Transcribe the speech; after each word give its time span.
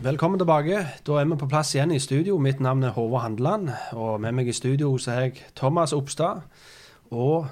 Velkommen 0.00 0.38
tilbake. 0.38 0.86
Da 1.06 1.12
er 1.20 1.26
vi 1.28 1.36
på 1.36 1.46
plass 1.46 1.74
igjen 1.74 1.90
i 1.92 1.98
studio. 2.00 2.38
Mitt 2.40 2.60
navn 2.60 2.86
er 2.88 2.94
Håvard 2.96 3.20
Handeland. 3.20 3.68
Og 3.92 4.20
med 4.20 4.32
meg 4.32 4.48
i 4.48 4.54
studio 4.56 4.94
så 4.96 5.10
har 5.12 5.26
jeg 5.26 5.42
Thomas 5.56 5.92
Oppstad. 5.92 6.40
Og 7.10 7.50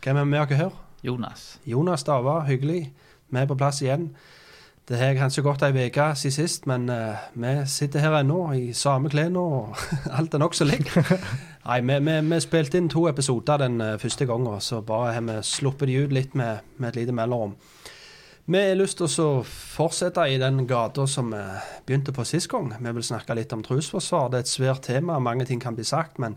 hvem 0.00 0.16
er 0.16 0.24
med 0.24 0.38
dere 0.38 0.56
her? 0.56 0.78
Jonas. 1.04 1.60
Jonas 1.66 2.00
Stava, 2.00 2.38
hyggelig. 2.48 2.94
Vi 3.28 3.38
er 3.38 3.46
på 3.46 3.58
plass 3.60 3.82
igjen. 3.82 4.08
Det 4.88 4.96
har 4.96 5.18
kanskje 5.20 5.44
gått 5.44 5.68
ei 5.68 5.86
uke 5.90 6.08
siden 6.16 6.32
sist, 6.38 6.66
men 6.66 6.88
uh, 6.88 7.28
vi 7.34 7.52
sitter 7.68 8.00
her 8.00 8.20
ennå 8.22 8.40
i 8.56 8.72
samme 8.72 9.12
klærne, 9.12 9.38
og 9.38 9.76
alt 10.18 10.34
er 10.34 10.40
nokså 10.40 10.64
likt. 10.64 10.96
Nei, 11.68 11.80
vi, 11.80 11.98
vi, 12.08 12.20
vi, 12.30 12.40
spilte 12.40 12.80
inn 12.80 12.88
to 12.88 13.04
episoder 13.10 13.66
den 13.66 13.82
uh, 13.84 13.98
første 14.00 14.24
gangen, 14.24 14.60
så 14.60 14.80
bare 14.80 15.12
har 15.12 15.28
vi 15.28 15.42
sluppet 15.42 15.92
de 15.92 16.04
ut 16.06 16.16
litt 16.22 16.34
med, 16.34 16.64
med 16.78 16.94
et 16.94 17.02
lite 17.02 17.12
mellomrom. 17.12 17.58
Vi 18.46 18.58
har 18.62 18.76
lyst 18.78 19.00
til 19.00 19.10
å 19.24 19.40
fortsette 19.42 20.22
i 20.30 20.36
den 20.38 20.68
gata 20.70 21.02
som 21.10 21.32
vi 21.34 21.40
begynte 21.88 22.12
på 22.14 22.22
sist 22.22 22.46
gang. 22.52 22.68
Vi 22.78 22.92
vil 22.94 23.02
snakke 23.02 23.34
litt 23.34 23.50
om 23.56 23.64
trosforsvar. 23.66 24.28
Det 24.30 24.38
er 24.38 24.44
et 24.44 24.50
svært 24.50 24.84
tema, 24.86 25.16
mange 25.18 25.48
ting 25.48 25.58
kan 25.58 25.74
bli 25.74 25.82
sagt, 25.82 26.20
men 26.22 26.36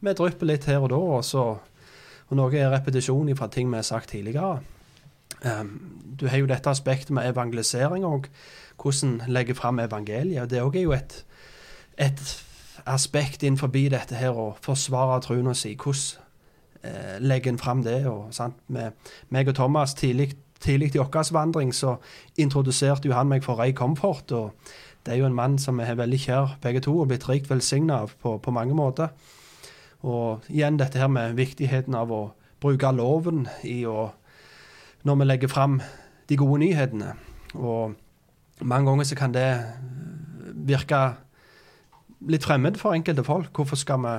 vi 0.00 0.14
drypper 0.16 0.48
litt 0.48 0.64
her 0.64 0.80
og 0.80 0.88
da. 0.94 1.00
og 1.18 1.26
så 1.28 1.42
og 2.30 2.38
noe 2.38 2.56
er 2.56 2.70
repetisjon 2.72 3.28
fra 3.36 3.50
ting 3.52 3.68
vi 3.68 3.76
har 3.76 3.84
sagt 3.84 4.14
tidligere. 4.14 4.62
Um, 5.44 5.74
du 6.16 6.24
har 6.32 6.40
jo 6.40 6.48
dette 6.48 6.70
aspektet 6.70 7.10
med 7.12 7.28
evangelisering 7.28 8.06
og 8.08 8.30
hvordan 8.80 9.20
legge 9.28 9.54
fram 9.54 9.82
evangeliet. 9.84 10.48
Det 10.48 10.62
òg 10.62 10.78
er 10.80 10.86
jo 10.86 10.94
et, 10.96 11.18
et 11.98 12.22
aspekt 12.86 13.42
innenfor 13.42 13.68
dette 13.68 14.16
her 14.16 14.32
å 14.32 14.54
forsvare 14.64 15.20
troen 15.20 15.52
si. 15.54 15.76
Hvordan 15.76 16.24
eh, 16.80 17.20
legger 17.20 17.52
en 17.52 17.60
fram 17.60 17.84
det? 17.84 18.06
Og, 18.06 18.32
sant? 18.32 18.56
Med 18.68 18.96
meg 19.28 19.52
og 19.52 19.54
Thomas 19.60 19.92
tidlig, 19.94 20.32
tidlig 20.62 20.94
i 20.94 21.00
vår 21.02 21.32
vandring 21.34 21.72
så 21.74 21.96
introduserte 22.38 23.12
han 23.12 23.28
meg 23.28 23.44
for 23.44 23.60
Ray 23.60 23.72
Comfort. 23.72 24.32
og 24.32 24.52
Det 25.04 25.14
er 25.14 25.18
jo 25.18 25.26
en 25.26 25.34
mann 25.34 25.58
som 25.58 25.80
er 25.80 25.94
veldig 25.98 26.18
kjær, 26.18 26.56
begge 26.62 26.80
to, 26.80 26.98
og 27.00 27.08
blitt 27.08 27.28
rikt 27.28 27.50
velsigna 27.50 28.02
av 28.02 28.14
på, 28.22 28.38
på 28.38 28.50
mange 28.50 28.74
måter. 28.74 29.08
Og 30.02 30.42
igjen 30.50 30.78
dette 30.78 30.98
her 30.98 31.10
med 31.10 31.36
viktigheten 31.38 31.94
av 31.94 32.10
å 32.10 32.22
bruke 32.62 32.92
loven 32.94 33.46
i 33.64 33.84
å 33.86 34.12
Når 35.02 35.16
vi 35.18 35.24
legger 35.24 35.48
fram 35.50 35.80
de 36.28 36.36
gode 36.38 36.60
nyhetene. 36.62 37.16
Og 37.58 37.96
mange 38.62 38.86
ganger 38.86 39.04
så 39.04 39.16
kan 39.18 39.32
det 39.34 39.48
virke 40.54 41.00
litt 42.30 42.44
fremmed 42.46 42.78
for 42.78 42.94
enkelte 42.94 43.24
folk. 43.26 43.50
Hvorfor 43.56 43.76
skal 43.80 43.98
vi 44.04 44.12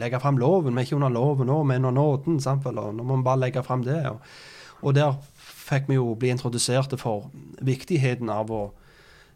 legge 0.00 0.20
fram 0.20 0.38
loven? 0.40 0.74
Vi 0.74 0.80
er 0.80 0.88
ikke 0.88 0.96
under 0.96 1.12
loven 1.12 1.50
nå, 1.50 1.58
vi 1.64 1.74
er 1.74 1.82
under 1.82 1.94
nåden. 1.94 2.40
Sant? 2.40 2.64
Nå 2.64 3.04
må 3.04 3.18
vi 3.18 3.26
bare 3.26 3.42
legge 3.44 3.62
fram 3.66 3.84
det. 3.84 4.00
Og, 4.08 4.18
og 4.80 4.96
der 4.96 5.18
fikk 5.68 5.88
vi 5.88 5.98
jo 5.98 6.14
bli 6.18 6.32
introdusert 6.32 6.94
for 7.00 7.30
viktigheten 7.60 8.30
av 8.32 8.50
å 8.52 8.62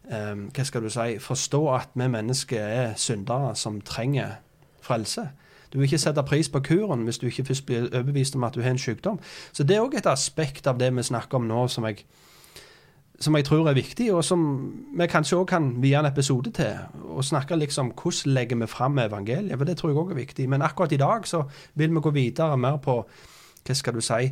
um, 0.09 0.49
hva 0.55 0.65
skal 0.65 0.85
du 0.85 0.91
si, 0.93 1.19
forstå 1.21 1.63
at 1.77 1.95
vi 1.95 2.09
mennesker 2.09 2.63
er 2.63 2.99
syndere 3.01 3.55
som 3.59 3.81
trenger 3.85 4.39
frelse. 4.83 5.29
Du 5.73 5.79
vil 5.79 5.89
ikke 5.89 6.03
sette 6.03 6.25
pris 6.29 6.51
på 6.53 6.61
kuren 6.61 7.07
hvis 7.07 7.19
du 7.19 7.29
ikke 7.31 7.47
først 7.49 7.67
blir 7.67 7.87
overbevist 7.87 8.37
om 8.37 8.45
at 8.45 8.55
du 8.55 8.61
har 8.61 8.75
en 8.75 8.81
sykdom. 8.81 9.21
Så 9.53 9.65
det 9.65 9.77
er 9.77 9.85
òg 9.85 9.97
et 9.97 10.11
aspekt 10.11 10.69
av 10.69 10.81
det 10.81 10.91
vi 10.93 11.05
snakker 11.07 11.41
om 11.41 11.49
nå 11.49 11.65
som 11.73 11.87
jeg, 11.89 12.05
som 13.23 13.37
jeg 13.39 13.47
tror 13.49 13.71
er 13.71 13.79
viktig, 13.79 14.11
og 14.13 14.21
som 14.27 14.43
vi 14.99 15.09
kanskje 15.09 15.39
òg 15.39 15.47
kan 15.49 15.71
vie 15.81 15.97
en 15.97 16.09
episode 16.09 16.53
til. 16.53 16.77
Og 17.09 17.25
snakke 17.25 17.57
liksom 17.57 17.95
hvordan 17.97 18.35
legger 18.37 18.61
vi 18.61 18.69
fram 18.69 19.01
evangeliet, 19.01 19.57
for 19.57 19.65
det 19.69 19.79
tror 19.81 19.93
jeg 19.93 20.03
òg 20.03 20.13
er 20.13 20.21
viktig. 20.21 20.49
Men 20.49 20.63
akkurat 20.63 20.93
i 20.93 21.01
dag 21.01 21.29
så 21.29 21.47
vil 21.75 21.95
vi 21.95 22.05
gå 22.05 22.11
videre 22.11 22.59
mer 22.61 22.77
på 22.77 23.01
hva 23.63 23.75
skal 23.79 23.95
du 23.97 24.05
si 24.05 24.29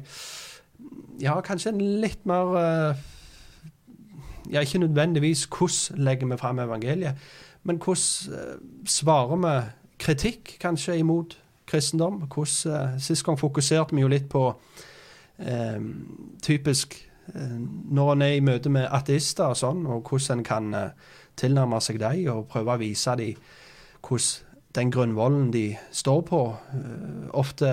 Ja, 1.20 1.41
kanskje 1.44 1.72
litt 1.76 2.24
mer 2.28 2.54
eh, 2.56 2.94
Ja, 4.50 4.60
ikke 4.60 4.78
nødvendigvis 4.78 5.44
hvordan 5.46 6.04
legger 6.04 6.26
vi 6.26 6.36
fram 6.36 6.58
evangeliet, 6.58 7.14
men 7.62 7.76
hvordan 7.76 8.38
eh, 8.38 8.56
svarer 8.88 9.36
vi 9.36 9.54
kritikk 10.00 10.56
kanskje 10.60 10.96
imot 10.98 11.36
kristendom. 11.66 12.22
Hvordan, 12.34 12.94
uh, 12.94 13.00
Sist 13.00 13.24
gang 13.24 13.38
fokuserte 13.38 13.94
vi 13.94 14.00
jo 14.00 14.08
litt 14.08 14.28
på 14.32 14.48
eh, 15.38 15.78
typisk 16.42 17.06
når 17.30 18.12
en 18.12 18.22
er 18.22 18.32
i 18.34 18.41
møte 18.42 18.72
med 18.72 18.88
ateister 18.91 19.52
og 19.52 19.58
sånn, 19.60 19.84
og 19.86 20.08
hvordan 20.08 20.41
en 20.41 20.44
kan 20.44 20.72
tilnærme 21.38 21.78
seg 21.78 22.00
dem 22.00 22.24
og 22.32 22.48
prøve 22.50 22.74
å 22.74 22.80
vise 22.80 23.14
dem 23.20 23.36
hvordan 24.02 24.48
den 24.74 24.91
grunnvollen 24.91 25.52
de 25.54 25.76
står 25.94 26.24
på, 26.26 26.41
ofte 27.38 27.70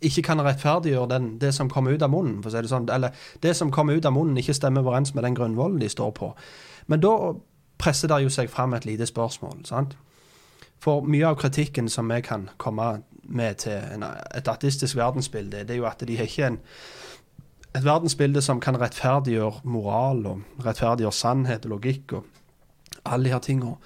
ikke 0.00 0.22
kan 0.22 0.40
rettferdiggjøre 0.40 1.08
den, 1.08 1.38
det 1.38 1.54
som 1.54 1.68
kommer 1.68 1.92
ut 1.92 2.02
av 2.02 2.10
munnen. 2.10 2.42
for 2.42 2.50
å 2.50 2.52
si 2.52 2.62
det 2.62 2.70
sånn, 2.70 2.88
Eller 2.90 3.10
det 3.42 3.56
som 3.56 3.70
kommer 3.70 3.94
ut 3.94 4.04
av 4.04 4.12
munnen, 4.12 4.36
ikke 4.36 4.54
stemmer 4.54 4.80
overens 4.80 5.14
med 5.14 5.24
den 5.24 5.34
grunnvollen 5.34 5.80
de 5.80 5.88
står 5.88 6.10
på. 6.10 6.34
Men 6.86 7.00
da 7.00 7.34
presser 7.78 8.08
det 8.08 8.22
jo 8.22 8.28
seg 8.28 8.50
fram 8.50 8.74
et 8.74 8.84
lite 8.84 9.06
spørsmål. 9.06 9.64
sant? 9.64 9.96
For 10.80 11.02
mye 11.02 11.26
av 11.26 11.36
kritikken 11.36 11.88
som 11.88 12.08
vi 12.08 12.20
kan 12.20 12.48
komme 12.56 13.02
med 13.22 13.54
til 13.54 13.72
en, 13.72 14.02
et 14.34 14.48
ateistisk 14.48 14.96
verdensbilde, 14.96 15.64
det 15.64 15.70
er 15.70 15.82
jo 15.82 15.86
at 15.86 16.00
de 16.06 16.16
har 16.16 16.24
ikke 16.24 16.46
en, 16.46 16.58
et 17.74 17.84
verdensbilde 17.84 18.42
som 18.42 18.60
kan 18.60 18.80
rettferdiggjøre 18.80 19.60
moral 19.64 20.26
og 20.26 20.64
rettferdiggjøre 20.64 21.12
sannhet 21.12 21.64
og 21.64 21.76
logikk 21.76 22.12
og 22.12 22.24
alle 23.04 23.24
de 23.24 23.32
her 23.32 23.38
tingene. 23.44 23.76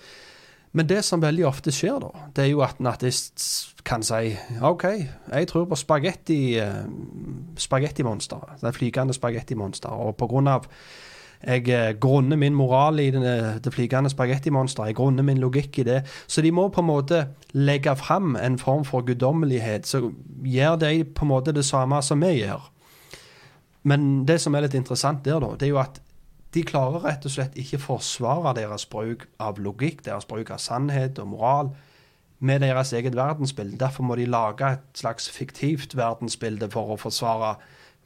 Men 0.74 0.88
det 0.90 1.04
som 1.06 1.22
veldig 1.22 1.46
ofte 1.46 1.72
skjer, 1.74 2.00
da, 2.02 2.26
det 2.34 2.44
er 2.44 2.50
jo 2.50 2.64
at 2.66 2.80
en 2.82 2.90
artist 2.90 3.44
kan 3.86 4.02
si 4.02 4.32
OK, 4.64 4.84
jeg 5.30 5.48
tror 5.50 5.68
på 5.70 5.78
spagetti, 5.78 6.38
spagettimonsteret. 7.62 8.58
Det 8.62 8.74
flygende 8.74 9.14
spagettimonsteret. 9.14 9.94
Og 9.94 10.16
på 10.18 10.28
grunn 10.32 10.50
av 10.50 10.66
jeg 11.44 11.68
eh, 11.68 11.92
grunner 12.00 12.38
min 12.40 12.54
moral 12.56 13.00
i 13.02 13.10
det, 13.12 13.34
det 13.64 13.72
flygende 13.74 14.10
spagettimonsteret. 14.10 14.92
Jeg 14.92 14.96
grunner 14.96 15.26
min 15.26 15.40
logikk 15.42 15.78
i 15.78 15.86
det. 15.86 15.98
Så 16.26 16.42
de 16.42 16.52
må 16.54 16.68
på 16.72 16.80
en 16.80 16.88
måte 16.88 17.20
legge 17.52 17.96
fram 18.00 18.36
en 18.40 18.58
form 18.58 18.84
for 18.88 19.04
guddommelighet. 19.04 19.86
Så 19.86 20.10
gjør 20.44 20.78
de 20.80 21.04
på 21.04 21.26
en 21.26 21.32
måte 21.34 21.52
det 21.52 21.64
samme 21.64 22.00
som 22.02 22.24
vi 22.24 22.38
gjør. 22.40 22.70
Men 23.84 24.24
det 24.24 24.40
som 24.40 24.54
er 24.54 24.64
litt 24.64 24.74
interessant 24.78 25.24
der, 25.24 25.40
da, 25.40 25.52
det 25.60 25.68
er 25.68 25.74
jo 25.74 25.82
at 25.82 26.00
de 26.54 26.62
klarer 26.62 27.02
rett 27.02 27.24
og 27.26 27.32
slett 27.34 27.56
ikke 27.58 27.80
forsvare 27.82 28.54
deres 28.54 28.86
bruk 28.86 29.26
av 29.42 29.58
logikk, 29.58 30.04
deres 30.06 30.26
bruk 30.30 30.52
av 30.54 30.62
sannhet 30.62 31.18
og 31.18 31.32
moral, 31.32 31.72
med 32.44 32.60
deres 32.60 32.92
eget 32.92 33.16
verdensbilde. 33.16 33.78
Derfor 33.80 34.04
må 34.06 34.14
de 34.18 34.26
lage 34.28 34.68
et 34.76 34.98
slags 34.98 35.28
fiktivt 35.30 35.96
verdensbilde 35.96 36.68
for 36.70 36.94
å, 36.94 36.98
forsvare, 37.00 37.54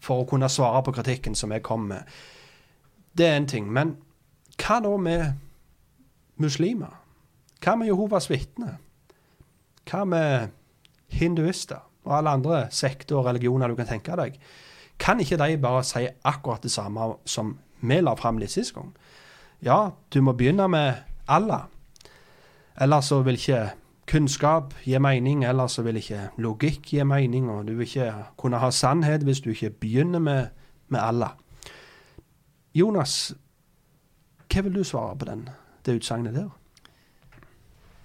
for 0.01 0.23
å 0.23 0.29
kunne 0.29 0.49
svare 0.53 0.83
på 0.87 0.95
kritikken 0.97 1.37
som 1.37 1.53
jeg 1.53 1.65
kom 1.67 1.89
med. 1.91 2.07
Det 3.19 3.27
er 3.27 3.37
en 3.37 3.51
ting. 3.51 3.67
Men 3.73 3.97
hva 4.61 4.79
da 4.85 4.95
med 4.97 5.27
muslimer? 6.39 6.95
Hva 7.59 7.75
med 7.77 7.91
Jehovas 7.91 8.31
vitner? 8.31 8.79
Hva 9.89 10.05
med 10.07 10.55
hinduister 11.13 11.83
og 12.07 12.15
alle 12.21 12.37
andre 12.39 12.67
sekter 12.71 13.19
og 13.19 13.27
religioner 13.27 13.69
du 13.69 13.77
kan 13.77 13.91
tenke 13.91 14.17
deg? 14.21 14.39
Kan 14.99 15.21
ikke 15.23 15.39
de 15.41 15.57
bare 15.63 15.83
si 15.87 16.07
akkurat 16.07 16.63
det 16.63 16.73
samme 16.73 17.17
som 17.27 17.57
vi 17.81 18.01
la 18.01 18.15
fram 18.17 18.39
litt 18.39 18.51
sist 18.55 18.75
gang? 18.75 18.93
Ja, 19.65 19.91
du 20.15 20.21
må 20.23 20.33
begynne 20.39 20.69
med 20.69 21.03
Allah. 21.29 21.67
Ellers 22.81 23.11
så 23.11 23.23
vil 23.27 23.39
ikke 23.39 23.71
kunnskap 24.09 24.75
gi 24.85 24.99
mening, 25.03 25.45
ellers 25.45 25.77
så 25.77 25.83
vil 25.83 25.99
ikke 26.01 26.29
logikk 26.39 26.93
gi 26.93 27.05
mening, 27.05 27.51
og 27.51 27.67
du 27.67 27.75
vil 27.77 27.87
ikke 27.89 28.13
kunne 28.41 28.61
ha 28.63 28.71
sannhet 28.71 29.27
hvis 29.27 29.43
du 29.45 29.51
ikke 29.51 29.75
begynner 29.83 30.23
med, 30.23 30.47
med 30.89 31.01
Allah. 31.01 31.35
Jonas, 32.75 33.35
hva 34.49 34.63
vil 34.65 34.79
du 34.79 34.85
svare 34.85 35.17
på 35.19 35.29
den, 35.29 35.49
det 35.85 35.99
utsagnet 35.99 36.39
der? 36.39 36.49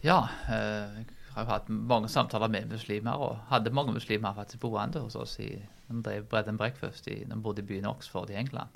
Ja, 0.04 0.26
eh, 0.52 1.04
jeg 1.04 1.36
har 1.36 1.46
jo 1.46 1.50
hatt 1.54 1.70
mange 1.70 2.10
samtaler 2.10 2.52
med 2.52 2.66
muslimer, 2.72 3.12
og 3.12 3.38
hadde 3.50 3.72
mange 3.72 3.94
muslimer 3.94 4.34
faktisk 4.34 4.60
boende 4.60 5.00
hos 5.00 5.16
oss 5.16 5.40
i 5.40 5.54
når 5.88 5.96
vi 5.96 6.02
drev 6.04 6.26
Bread 6.30 6.48
and 6.48 6.58
Breakfast 6.58 7.08
i, 7.08 7.24
når 7.28 7.36
vi 7.36 7.42
bodde 7.42 7.62
i 7.62 7.66
byen 7.66 7.86
Oxford 7.86 8.30
i 8.30 8.36
England. 8.40 8.70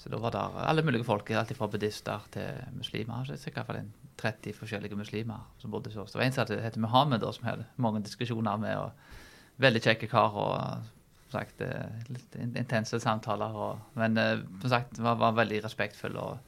Så 0.00 0.08
da 0.08 0.16
var 0.16 0.32
det 0.32 0.40
alle 0.64 0.82
mulige 0.82 1.04
folk, 1.04 1.28
alt 1.36 1.52
fra 1.56 1.68
buddhister 1.68 2.22
til 2.32 2.62
muslimer. 2.72 3.26
Så 3.28 3.36
jeg 3.36 3.52
hvert 3.52 3.68
fall 3.68 3.82
30 4.20 4.56
forskjellige 4.56 4.96
muslimer 4.96 5.42
som 5.60 5.72
bodde 5.72 5.92
hos 5.92 5.98
oss. 6.00 6.14
Det 6.14 6.20
var 6.20 6.24
en 6.24 6.36
som 6.36 6.62
heter 6.64 6.80
Muhammed, 6.80 7.26
som 7.36 7.44
hadde 7.44 7.66
mange 7.76 8.00
diskusjoner 8.06 8.56
med. 8.56 8.78
og 8.78 9.60
Veldig 9.60 9.82
kjekke 9.84 10.08
kar. 10.08 10.32
og 10.32 10.88
som 11.30 11.40
sagt, 11.40 11.60
eh, 11.60 12.08
litt 12.08 12.36
intense 12.40 13.00
samtaler. 13.00 13.54
Og, 13.54 13.78
men 13.94 14.16
eh, 14.18 14.40
som 14.62 14.72
sagt, 14.72 14.98
var, 14.98 15.18
var 15.20 15.36
veldig 15.38 15.62
respektfull. 15.64 16.16
og 16.16 16.38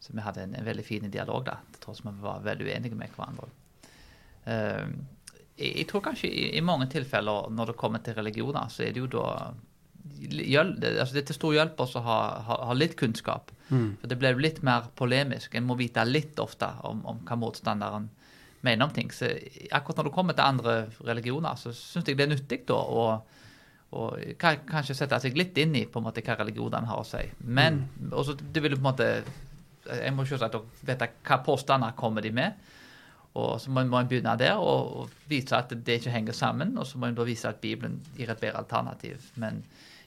Så 0.00 0.16
vi 0.16 0.24
hadde 0.24 0.42
en, 0.42 0.56
en 0.56 0.66
veldig 0.66 0.84
fin 0.84 1.10
dialog, 1.10 1.44
da, 1.46 1.58
til 1.74 1.84
tross 1.84 2.02
for 2.02 2.10
at 2.10 2.18
vi 2.18 2.26
var 2.26 2.46
veldig 2.48 2.66
uenige 2.66 2.98
med 2.98 3.16
hverandre. 3.16 3.50
Uh, 4.40 4.88
jeg, 5.58 5.74
jeg, 5.76 5.86
tror 5.90 6.00
kanskje 6.00 6.30
i, 6.32 6.46
i, 6.56 6.62
mange 6.64 6.86
tilfeller 6.88 7.50
når 7.52 7.70
det 7.70 7.76
kommer 7.76 8.00
til 8.00 8.16
religioner, 8.16 8.70
så 8.72 8.86
er 8.86 8.94
det 8.96 9.02
jo 9.02 9.10
da 9.12 9.52
altså 10.30 11.14
Det 11.14 11.22
er 11.22 11.26
til 11.30 11.36
stor 11.36 11.54
hjelp 11.56 11.80
også 11.80 12.00
å 12.00 12.06
ha, 12.06 12.20
ha, 12.46 12.56
ha, 12.68 12.76
litt 12.76 12.96
kunnskap. 13.00 13.52
Mm. 13.70 13.96
For 14.00 14.12
Det 14.12 14.18
blir 14.20 14.40
litt 14.40 14.62
mer 14.66 14.88
polemisk. 14.96 15.54
En 15.54 15.66
må 15.68 15.76
vite 15.78 16.04
litt 16.08 16.38
ofte 16.42 16.68
om, 16.88 17.04
om 17.08 17.20
hva 17.26 17.38
motstanderen 17.40 18.08
mener 18.60 18.86
om 18.86 18.94
ting. 18.94 19.12
Så 19.12 19.30
akkurat 19.72 20.00
når 20.00 20.10
du 20.10 20.14
kommer 20.14 20.36
til 20.36 20.46
andre 20.46 20.80
religioner, 21.06 21.56
så 21.56 21.72
syns 21.72 22.08
jeg 22.08 22.18
det 22.18 22.26
er 22.26 22.34
nyttig 22.34 22.64
da 22.68 22.76
å, 22.76 23.04
og 23.90 24.36
kanskje 24.38 24.94
sette 24.94 25.18
seg 25.22 25.38
litt 25.38 25.56
inn 25.58 25.74
i 25.74 25.86
på 25.90 25.98
en 25.98 26.06
måte 26.06 26.22
hva 26.22 26.36
religionene 26.38 26.90
har 26.90 27.00
å 27.00 27.06
si. 27.06 27.24
Men 27.42 27.84
mm. 27.88 28.12
også, 28.12 28.36
det 28.40 28.62
vil 28.62 28.76
på 28.76 28.84
en 28.84 28.90
måte 28.90 29.08
Jeg 29.90 30.12
må 30.12 30.26
selvsagt 30.28 30.84
vite 30.86 31.08
hva 31.26 31.40
påstander 31.42 31.96
kommer 31.98 32.22
de 32.22 32.30
med. 32.36 32.68
Og 33.34 33.60
Så 33.60 33.70
må 33.70 33.80
en 33.82 34.08
begynne 34.10 34.36
der 34.38 34.58
og, 34.58 34.96
og, 35.00 35.10
vise 35.30 35.56
at 35.56 35.70
det 35.70 36.00
ikke 36.00 36.10
henger 36.10 36.36
sammen. 36.36 36.76
Og 36.78 36.86
så 36.86 36.98
må 36.98 37.06
en 37.06 37.16
da 37.16 37.24
vise 37.26 37.48
at 37.48 37.62
Bibelen 37.62 38.00
gir 38.16 38.30
et 38.30 38.40
bedre 38.40 38.58
alternativ. 38.58 39.30
Men 39.36 39.62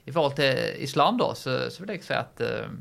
i 0.05 0.11
forhold 0.11 0.35
til 0.35 0.83
islam, 0.83 1.17
da, 1.19 1.31
så, 1.35 1.57
så 1.71 1.83
vil 1.83 1.95
jeg 1.95 2.03
si 2.03 2.15
at 2.15 2.41
uh, 2.43 2.71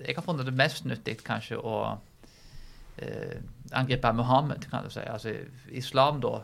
jeg 0.00 0.16
har 0.16 0.24
funnet 0.24 0.48
det 0.48 0.56
mest 0.56 0.86
nyttig 0.88 1.18
kanskje 1.26 1.58
å 1.60 1.80
uh, 1.92 3.34
angripe 3.76 4.12
Muhammed, 4.16 4.64
kan 4.70 4.86
du 4.86 4.92
si. 4.92 5.04
Altså 5.04 5.34
islam, 5.76 6.22
da. 6.24 6.40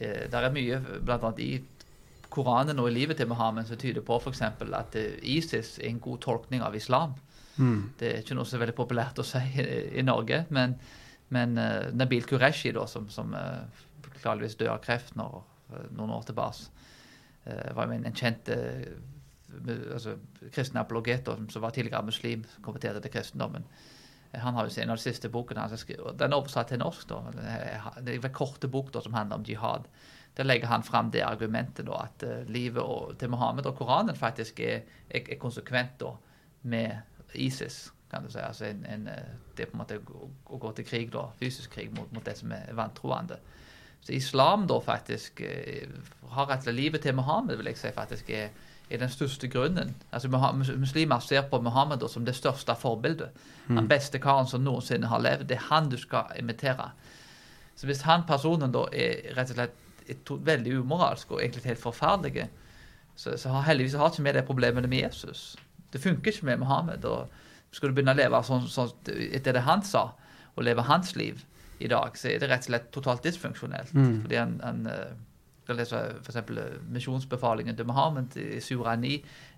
Uh, 0.00 0.24
der 0.32 0.46
er 0.46 0.54
mye, 0.54 0.80
bl.a. 1.04 1.32
i 1.44 1.52
Koranen 2.30 2.78
og 2.80 2.88
i 2.88 2.94
livet 2.94 3.18
til 3.18 3.28
Muhammed 3.28 3.68
som 3.68 3.80
tyder 3.80 4.04
på 4.06 4.16
f.eks. 4.22 4.40
at 4.46 4.96
ISIS 5.20 5.76
er 5.80 5.90
en 5.90 6.00
god 6.00 6.22
tolkning 6.24 6.64
av 6.64 6.78
islam. 6.78 7.16
Mm. 7.58 7.90
Det 8.00 8.08
er 8.08 8.20
ikke 8.22 8.38
noe 8.38 8.46
som 8.48 8.56
er 8.56 8.64
veldig 8.64 8.78
populært 8.78 9.18
å 9.20 9.26
si 9.26 9.42
i, 9.58 9.64
i 9.98 10.04
Norge, 10.06 10.44
men, 10.54 10.78
men 11.34 11.58
Nabil 11.98 12.22
Qureshi, 12.24 12.70
da, 12.72 12.86
som, 12.88 13.10
som 13.10 13.34
klarligvis 14.22 14.54
døde 14.60 14.76
av 14.76 14.84
kreft 14.84 15.18
når, 15.18 15.42
noen 15.90 16.14
år 16.14 16.22
tilbake, 16.30 16.70
var 17.74 17.90
en, 17.90 18.06
en 18.06 18.16
kjent 18.16 18.48
altså, 19.92 20.16
kristne 20.52 20.80
apologeter 20.80 21.40
som 21.50 21.62
var 21.62 21.74
tidligere 21.74 22.04
muslim, 22.06 22.44
konverterte 22.62 23.00
til 23.00 23.12
kristendommen. 23.14 23.66
Han 24.32 24.54
har 24.54 24.68
jo 24.68 24.82
en 24.82 24.90
av 24.90 24.98
de 24.98 25.02
siste 25.02 25.28
bokene 25.28 25.60
hans 25.60 25.84
Den 25.84 26.32
er 26.32 26.36
oversatt 26.36 26.68
til 26.68 26.78
norsk. 26.78 27.08
da, 27.08 27.20
Det 28.00 28.14
er 28.14 28.26
en 28.26 28.32
korte 28.32 28.68
bok 28.68 28.92
da, 28.92 29.00
som 29.00 29.14
handler 29.14 29.36
om 29.36 29.44
jihad. 29.44 29.88
Der 30.36 30.44
legger 30.44 30.66
han 30.66 30.82
fram 30.82 31.10
det 31.10 31.22
argumentet 31.22 31.86
da, 31.86 32.04
at 32.04 32.22
uh, 32.22 32.46
livet 32.46 32.82
og, 32.82 33.18
til 33.18 33.30
Mohammed 33.30 33.66
og 33.66 33.76
Koranen 33.76 34.16
faktisk 34.16 34.60
er, 34.60 34.80
er, 35.10 35.20
er 35.28 35.38
konsekvent 35.38 35.98
da, 36.00 36.12
med 36.62 36.90
ISIS. 37.34 37.92
kan 38.10 38.24
du 38.24 38.30
si, 38.30 38.38
altså 38.38 38.64
en, 38.64 38.86
en, 38.86 39.08
eh, 39.08 39.34
Det 39.56 39.62
er 39.62 39.70
på 39.70 39.76
en 39.76 39.78
måte 39.78 39.98
å, 39.98 40.30
å, 40.46 40.58
gå 40.58 40.72
til 40.72 40.84
krig, 40.84 41.12
da, 41.12 41.28
fysisk 41.38 41.70
krig 41.70 41.92
mot, 41.98 42.12
mot 42.12 42.24
det 42.24 42.36
som 42.38 42.52
er 42.52 42.72
vantroende. 42.74 43.38
Så 44.00 44.12
islam 44.12 44.66
da 44.66 44.80
faktisk 44.80 45.42
har 46.30 46.46
rett 46.48 46.58
og 46.58 46.64
slett 46.64 46.74
livet 46.74 47.02
til 47.02 47.14
Mohammed, 47.14 47.56
vil 47.56 47.66
jeg 47.66 47.78
si 47.78 47.92
faktisk 47.94 48.30
er 48.30 48.48
er 48.90 48.98
den 48.98 49.10
største 49.12 49.48
grunnen. 49.48 49.94
Altså 50.12 50.28
Muslimer 50.76 51.18
ser 51.18 51.42
på 51.50 51.60
Muhammed 51.60 52.08
som 52.08 52.24
det 52.24 52.34
største 52.34 52.74
forbildet. 52.74 53.30
Mm. 53.68 53.76
Den 53.76 53.88
beste 53.88 54.18
karen 54.18 54.46
som 54.46 54.64
noensinne 54.64 55.06
har 55.06 55.22
levd. 55.22 55.46
Det 55.48 55.56
er 55.56 55.68
han 55.70 55.90
du 55.90 55.96
skal 55.96 56.32
imitere. 56.38 56.90
Så 57.76 57.86
hvis 57.86 58.02
han 58.02 58.26
personen 58.28 58.72
da 58.72 58.86
er 58.92 59.30
rett 59.36 59.52
og 59.54 59.56
slett 59.56 60.32
veldig 60.46 60.80
umoralsk 60.82 61.30
og 61.30 61.42
egentlig 61.42 61.64
helt 61.64 61.82
forferdelig, 61.82 62.48
så, 63.16 63.36
så 63.36 63.52
har 63.54 63.68
heldigvis 63.68 63.94
har 63.94 64.10
ikke 64.10 64.24
vi 64.26 64.32
det 64.32 64.46
problemet 64.48 64.88
med 64.88 65.04
Jesus. 65.04 65.56
Det 65.92 66.00
funker 66.00 66.32
ikke 66.32 66.46
med 66.46 66.56
Muhammed. 66.64 67.04
og 67.04 67.28
Skal 67.70 67.90
du 67.90 67.94
begynne 67.94 68.16
å 68.16 68.18
leve 68.18 68.42
sånn, 68.44 68.66
sånn 68.68 68.90
etter 69.06 69.54
det 69.54 69.64
han 69.68 69.82
sa, 69.86 70.10
og 70.56 70.64
leve 70.66 70.82
hans 70.82 71.14
liv 71.16 71.44
i 71.78 71.88
dag, 71.88 72.16
så 72.18 72.28
er 72.28 72.40
det 72.40 72.50
rett 72.50 72.66
og 72.66 72.72
slett 72.72 72.88
totalt 72.92 73.24
dysfunksjonelt. 73.24 73.94
Mm. 73.94 74.22
Fordi 74.24 74.36
han, 74.36 74.56
han 74.64 74.86
eh, 74.90 75.12
skal 75.70 75.78
lese 75.78 76.00
f.eks. 76.24 76.50
misjonsbefalingen 76.90 77.76
til 77.76 77.86
Muhammed 77.86 78.36
i 78.40 78.60
Sura 78.64 78.96
9, 78.96 79.12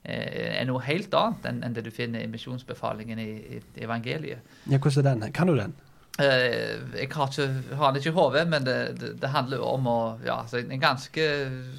eh, 0.05 0.61
er 0.61 0.67
noe 0.69 0.83
helt 0.85 1.15
annet 1.17 1.49
enn, 1.49 1.75
det 1.75 1.87
du 1.87 1.91
finner 1.95 2.25
i 2.25 2.29
misjonsbefalingen 2.31 3.19
i, 3.23 3.61
evangeliet. 3.81 4.45
Ja, 4.69 4.79
Hvordan 4.79 5.07
er 5.07 5.25
den? 5.25 5.33
Kan 5.33 5.49
du 5.49 5.57
den? 5.57 5.75
Eh, 6.21 6.77
jeg 7.01 7.09
har, 7.15 7.31
ikke, 7.33 7.77
har 7.77 7.93
den 7.93 8.03
ikke 8.03 8.13
i 8.13 8.17
hodet, 8.19 8.47
men 8.49 8.67
det, 8.67 8.79
det, 9.01 9.15
det, 9.23 9.31
handler 9.33 9.65
om 9.65 9.87
å 9.89 10.01
ja, 10.27 10.43
en 10.59 10.81
ganske 10.81 11.29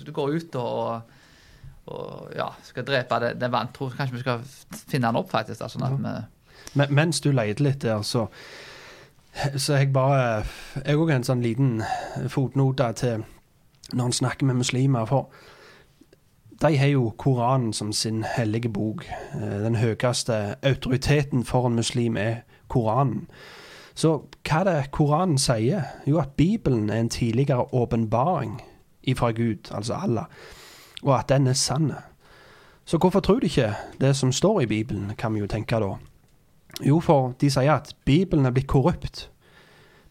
Du 0.01 0.09
går 0.11 0.33
ut 0.33 0.55
og, 0.57 1.17
og 1.85 2.31
ja, 2.35 2.49
skal 2.65 2.87
drepe 2.87 3.19
den, 3.21 3.37
den 3.39 3.53
vantro. 3.53 3.91
Kanskje 3.93 4.17
vi 4.17 4.23
skal 4.23 4.41
finne 4.73 5.11
den 5.11 5.21
opp, 5.21 5.29
faktisk. 5.29 5.61
Da, 5.61 5.69
sånn 5.69 5.85
vi 5.99 6.15
men, 6.73 6.89
mens 6.89 7.21
du 7.21 7.29
leter 7.29 7.61
litt 7.61 7.83
der, 7.85 8.01
så 8.01 8.31
så 9.57 9.79
jeg 9.81 9.89
bare 9.93 10.43
Jeg 10.85 10.97
òg 10.97 11.09
en 11.09 11.25
sånn 11.25 11.41
liten 11.41 11.77
fotnote 12.29 12.89
til 12.97 13.23
når 13.93 14.03
han 14.03 14.11
snakker 14.13 14.45
med 14.45 14.55
muslimer. 14.55 15.05
For 15.05 15.29
de 16.61 16.77
har 16.77 16.87
jo 16.87 17.13
Koranen 17.17 17.73
som 17.73 17.93
sin 17.93 18.23
hellige 18.37 18.69
bok. 18.69 19.05
Eh, 19.35 19.59
den 19.63 19.75
høyeste 19.75 20.55
autoriteten 20.63 21.43
for 21.45 21.67
en 21.67 21.75
muslim 21.75 22.17
er 22.17 22.35
Koranen. 22.67 23.27
Så 23.95 24.23
hva 24.47 24.59
er 24.59 24.63
det 24.63 24.91
Koranen 24.91 25.37
sier? 25.37 25.83
Jo, 26.07 26.17
at 26.19 26.29
Bibelen 26.37 26.89
er 26.89 26.99
en 26.99 27.09
tidligere 27.09 27.73
åpenbaring 27.73 28.61
ifra 29.03 29.31
Gud, 29.31 29.71
altså 29.71 29.93
Allah, 29.93 30.25
og 31.03 31.19
at 31.19 31.29
den 31.29 31.47
er 31.47 31.53
sann. 31.53 31.91
Så 32.85 32.97
hvorfor 32.97 33.19
tror 33.19 33.39
de 33.39 33.45
ikke 33.45 33.73
det 34.01 34.15
som 34.15 34.31
står 34.31 34.61
i 34.61 34.65
Bibelen, 34.65 35.11
kan 35.17 35.33
vi 35.33 35.39
jo 35.39 35.47
tenke 35.47 35.75
da. 35.75 35.95
Jo, 36.85 36.99
for 36.99 37.35
de 37.41 37.49
sier 37.51 37.73
at 37.73 37.95
Bibelen 38.05 38.45
er 38.45 38.51
blitt 38.51 38.67
korrupt. 38.67 39.29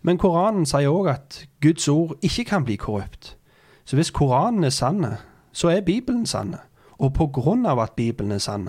Men 0.03 0.19
Koranen 0.19 0.67
sier 0.67 0.91
òg 0.91 1.11
at 1.11 1.45
Guds 1.63 1.89
ord 1.89 2.17
ikke 2.23 2.45
kan 2.45 2.65
bli 2.65 2.77
korrupt. 2.77 3.37
Så 3.85 3.97
hvis 3.97 4.11
Koranen 4.11 4.65
er 4.65 4.71
sann, 4.71 5.07
så 5.53 5.69
er 5.69 5.81
Bibelen 5.81 6.27
sann. 6.27 6.55
Og 6.99 7.15
på 7.15 7.27
grunn 7.27 7.67
av 7.67 7.81
at 7.83 7.97
Bibelen 7.97 8.33
er 8.33 8.39
sann, 8.39 8.69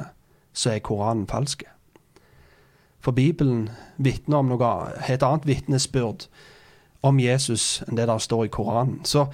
så 0.54 0.74
er 0.74 0.80
Koranen 0.80 1.28
falsk. 1.28 1.64
For 3.04 3.12
Bibelen 3.12 3.70
vitner 3.98 4.38
om 4.38 4.52
noe, 4.54 4.72
et 5.10 5.24
annet 5.24 5.48
vitnesbyrd 5.48 6.28
om 7.04 7.20
Jesus 7.20 7.84
enn 7.88 8.00
det 8.00 8.08
der 8.08 8.22
står 8.24 8.46
i 8.48 8.52
Koranen. 8.54 9.02
Så 9.06 9.28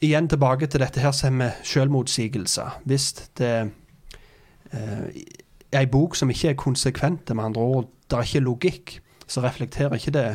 igjen 0.00 0.28
tilbake 0.30 0.66
til 0.66 0.80
dette 0.80 1.02
her 1.02 1.30
med 1.30 1.50
selvmotsigelser. 1.66 2.80
Hvis 2.84 3.12
det 3.38 3.70
eh, 4.72 5.10
er 5.72 5.80
ei 5.82 5.86
bok 5.90 6.16
som 6.16 6.30
ikke 6.30 6.48
er 6.48 6.58
konsekvent, 6.58 7.34
med 7.34 7.44
andre 7.44 7.62
ord, 7.62 7.90
det 8.10 8.18
er 8.18 8.22
ikke 8.22 8.46
logikk, 8.46 9.00
så 9.26 9.42
reflekterer 9.42 9.94
ikke 9.94 10.10
det 10.10 10.28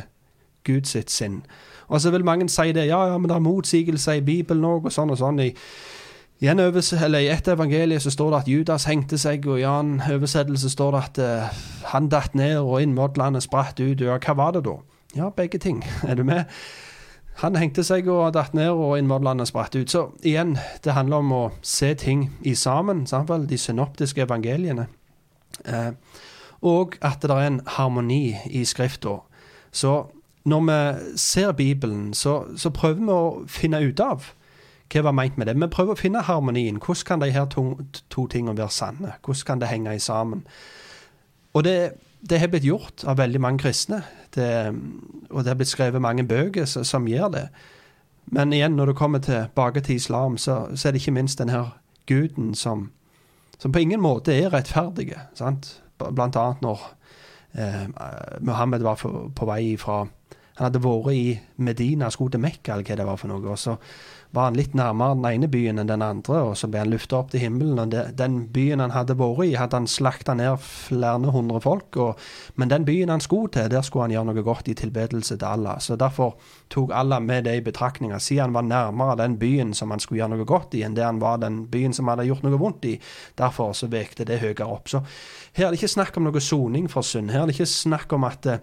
Guds 0.66 0.96
sinn. 1.12 1.44
Og 1.88 2.02
så 2.02 2.12
vil 2.12 2.26
mange 2.26 2.50
si 2.50 2.72
det, 2.74 2.88
ja, 2.88 3.02
ja, 3.08 3.18
men 3.18 3.30
det 3.30 3.36
er 3.36 3.46
motsigelser 3.46 4.20
i 4.20 4.26
Bibelen 4.26 4.66
òg, 4.66 4.88
og 4.90 4.94
sånn 4.94 5.14
og 5.14 5.20
sånn. 5.20 5.40
I, 5.44 5.52
i, 6.42 6.48
I 6.50 7.28
et 7.32 7.48
evangelie 7.48 8.00
så 8.00 8.12
står 8.12 8.32
det 8.32 8.40
at 8.40 8.50
Judas 8.52 8.88
hengte 8.90 9.20
seg, 9.22 9.46
og 9.48 9.60
i 9.60 9.64
en 9.64 9.72
annen 9.72 10.16
oversettelse 10.18 10.70
står 10.74 10.96
det 10.96 11.04
at 11.04 11.22
uh, 11.22 11.62
han 11.94 12.10
datt 12.10 12.36
ned, 12.36 12.58
og 12.60 12.82
innmodlene 12.82 13.42
spratt 13.42 13.80
ut. 13.80 14.02
Ja, 14.02 14.18
hva 14.18 14.36
var 14.36 14.58
det 14.58 14.66
da? 14.66 14.80
Ja, 15.16 15.30
begge 15.30 15.62
ting. 15.62 15.84
Er 16.10 16.16
du 16.16 16.24
med? 16.24 16.50
Han 17.42 17.58
hengte 17.60 17.84
seg 17.84 18.08
og 18.08 18.34
datt 18.34 18.54
ned, 18.56 18.72
og 18.72 18.98
innmodlene 18.98 19.46
spratt 19.46 19.76
ut. 19.76 19.92
Så 19.92 20.08
igjen, 20.24 20.56
det 20.84 20.96
handler 20.96 21.24
om 21.24 21.34
å 21.36 21.44
se 21.62 21.94
ting 22.00 22.30
i 22.44 22.56
sammen, 22.56 23.06
samtidig, 23.08 23.50
de 23.50 23.60
synoptiske 23.60 24.24
evangeliene. 24.24 24.88
Uh, 25.68 25.92
og 26.66 26.96
at 27.06 27.22
det 27.22 27.32
er 27.32 27.48
en 27.48 27.62
harmoni 27.78 28.36
i 28.50 28.64
Skrifta. 28.66 29.20
Så 29.76 29.96
når 30.46 30.62
vi 30.62 31.18
ser 31.18 31.52
Bibelen, 31.52 32.14
så, 32.14 32.44
så, 32.58 32.70
prøver 32.70 33.02
vi 33.02 33.12
å 33.12 33.46
finne 33.50 33.82
ut 33.82 34.00
av 34.00 34.32
hva 34.94 35.02
var 35.08 35.16
meint 35.18 35.38
med 35.38 35.48
det. 35.50 35.56
Vi 35.58 35.68
prøver 35.74 35.96
å 35.96 36.00
finne 36.00 36.22
harmonien. 36.22 36.78
Hvordan 36.78 37.06
kan 37.08 37.22
de 37.24 37.32
her 37.34 37.48
to, 37.50 37.80
to 38.14 38.28
tingene 38.30 38.58
være 38.58 38.70
sanne? 38.70 39.16
Hvordan 39.26 39.46
kan 39.48 39.62
det 39.62 39.72
henge 39.72 40.00
sammen? 40.00 40.44
Og 41.58 41.64
det, 41.66 41.96
det 42.22 42.40
har 42.40 42.52
blitt 42.54 42.68
gjort 42.68 43.04
av 43.08 43.18
veldig 43.18 43.42
mange 43.42 43.64
kristne. 43.64 44.04
Det, 44.36 44.50
og 45.30 45.44
det 45.44 45.52
har 45.52 45.58
blitt 45.58 45.72
skrevet 45.72 46.02
mange 46.02 46.28
bøker 46.28 46.66
som, 46.66 47.08
gjør 47.08 47.32
det. 47.34 47.48
Men 48.26 48.54
igjen, 48.54 48.76
når 48.78 48.92
det 48.92 48.96
kommer 49.00 49.20
tilbake 49.20 49.82
til 49.82 49.96
islam, 49.96 50.38
så, 50.38 50.68
så 50.76 50.88
er 50.88 50.94
det 50.94 51.02
ikke 51.02 51.16
minst 51.18 51.42
denne 51.42 51.64
guden 52.06 52.54
som, 52.56 52.92
som 53.58 53.72
på 53.72 53.82
ingen 53.82 54.02
måte 54.02 54.34
er 54.34 54.54
rettferdige. 54.54 55.26
Sant? 55.34 55.80
Blant 55.98 56.38
annet 56.38 56.62
når 56.62 56.86
eh, 57.58 57.86
Muhammed 58.42 58.86
var 58.86 59.02
for, 59.02 59.32
på 59.36 59.50
vei 59.50 59.78
fra 59.82 60.04
Han 60.56 60.70
hadde 60.70 60.84
vært 60.84 61.12
i 61.14 61.24
Medina, 61.58 62.10
skulle 62.12 62.32
til 62.32 62.44
Mekka, 62.44 62.74
eller 62.76 62.88
hva 62.88 62.96
det 63.02 63.08
var 63.10 63.18
for 63.20 63.32
noe. 63.32 63.44
og 63.52 63.60
så 63.60 63.78
var 64.36 64.50
han 64.50 64.58
litt 64.58 64.74
nærmere 64.76 65.16
den 65.16 65.26
ene 65.30 65.48
byen 65.52 65.80
enn 65.80 65.90
den 65.90 66.04
andre, 66.04 66.42
og 66.50 66.58
så 66.60 66.68
ble 66.68 66.82
han 66.82 66.92
løfta 66.92 67.18
opp 67.22 67.32
til 67.32 67.42
himmelen. 67.46 67.80
og 67.80 67.92
det, 67.92 68.04
Den 68.20 68.48
byen 68.52 68.82
han 68.84 68.92
hadde 68.92 69.16
vært 69.20 69.46
i, 69.46 69.54
hadde 69.56 69.80
han 69.80 69.88
slakta 69.88 70.36
ned 70.36 70.60
flere 70.60 71.32
hundre 71.32 71.62
folk. 71.64 71.96
Og, 72.02 72.20
men 72.56 72.72
den 72.72 72.86
byen 72.86 73.14
han 73.14 73.24
skulle 73.24 73.52
til, 73.56 73.70
der 73.72 73.86
skulle 73.86 74.08
han 74.08 74.16
gjøre 74.16 74.30
noe 74.32 74.46
godt 74.46 74.68
i 74.72 74.76
tilbedelse 74.76 75.38
til 75.38 75.48
Allah. 75.48 75.80
Så 75.80 75.96
derfor 75.96 76.36
tok 76.70 76.92
Allah 76.94 77.22
med 77.24 77.46
det 77.48 77.56
i 77.56 77.64
betraktninga. 77.64 78.20
Siden 78.20 78.50
han 78.50 78.58
var 78.58 78.68
nærmere 78.68 79.18
den 79.24 79.38
byen 79.40 79.74
som 79.74 79.92
han 79.92 80.04
skulle 80.04 80.24
gjøre 80.24 80.36
noe 80.36 80.48
godt 80.50 80.76
i, 80.76 80.84
enn 80.84 80.98
det 80.98 81.06
han 81.06 81.22
var 81.24 81.40
den 81.44 81.66
byen 81.72 81.94
som 81.94 82.12
hadde 82.12 82.28
gjort 82.28 82.44
noe 82.44 82.60
vondt 82.60 82.90
i. 82.92 82.98
Derfor 83.38 83.72
så 83.74 83.88
vekte 83.92 84.28
det 84.28 84.42
høyere 84.44 84.68
opp. 84.68 84.92
Så 84.92 85.04
her 85.54 85.68
er 85.68 85.72
det 85.72 85.80
ikke 85.80 85.96
snakk 85.96 86.18
om 86.18 86.28
noe 86.28 86.44
soning 86.44 86.92
for 86.92 87.08
synd. 87.08 87.32
Her 87.32 87.46
er 87.46 87.52
det 87.52 87.56
ikke 87.56 87.72
snakk 87.72 88.12
om 88.16 88.28
at 88.28 88.52
eh, 88.52 88.60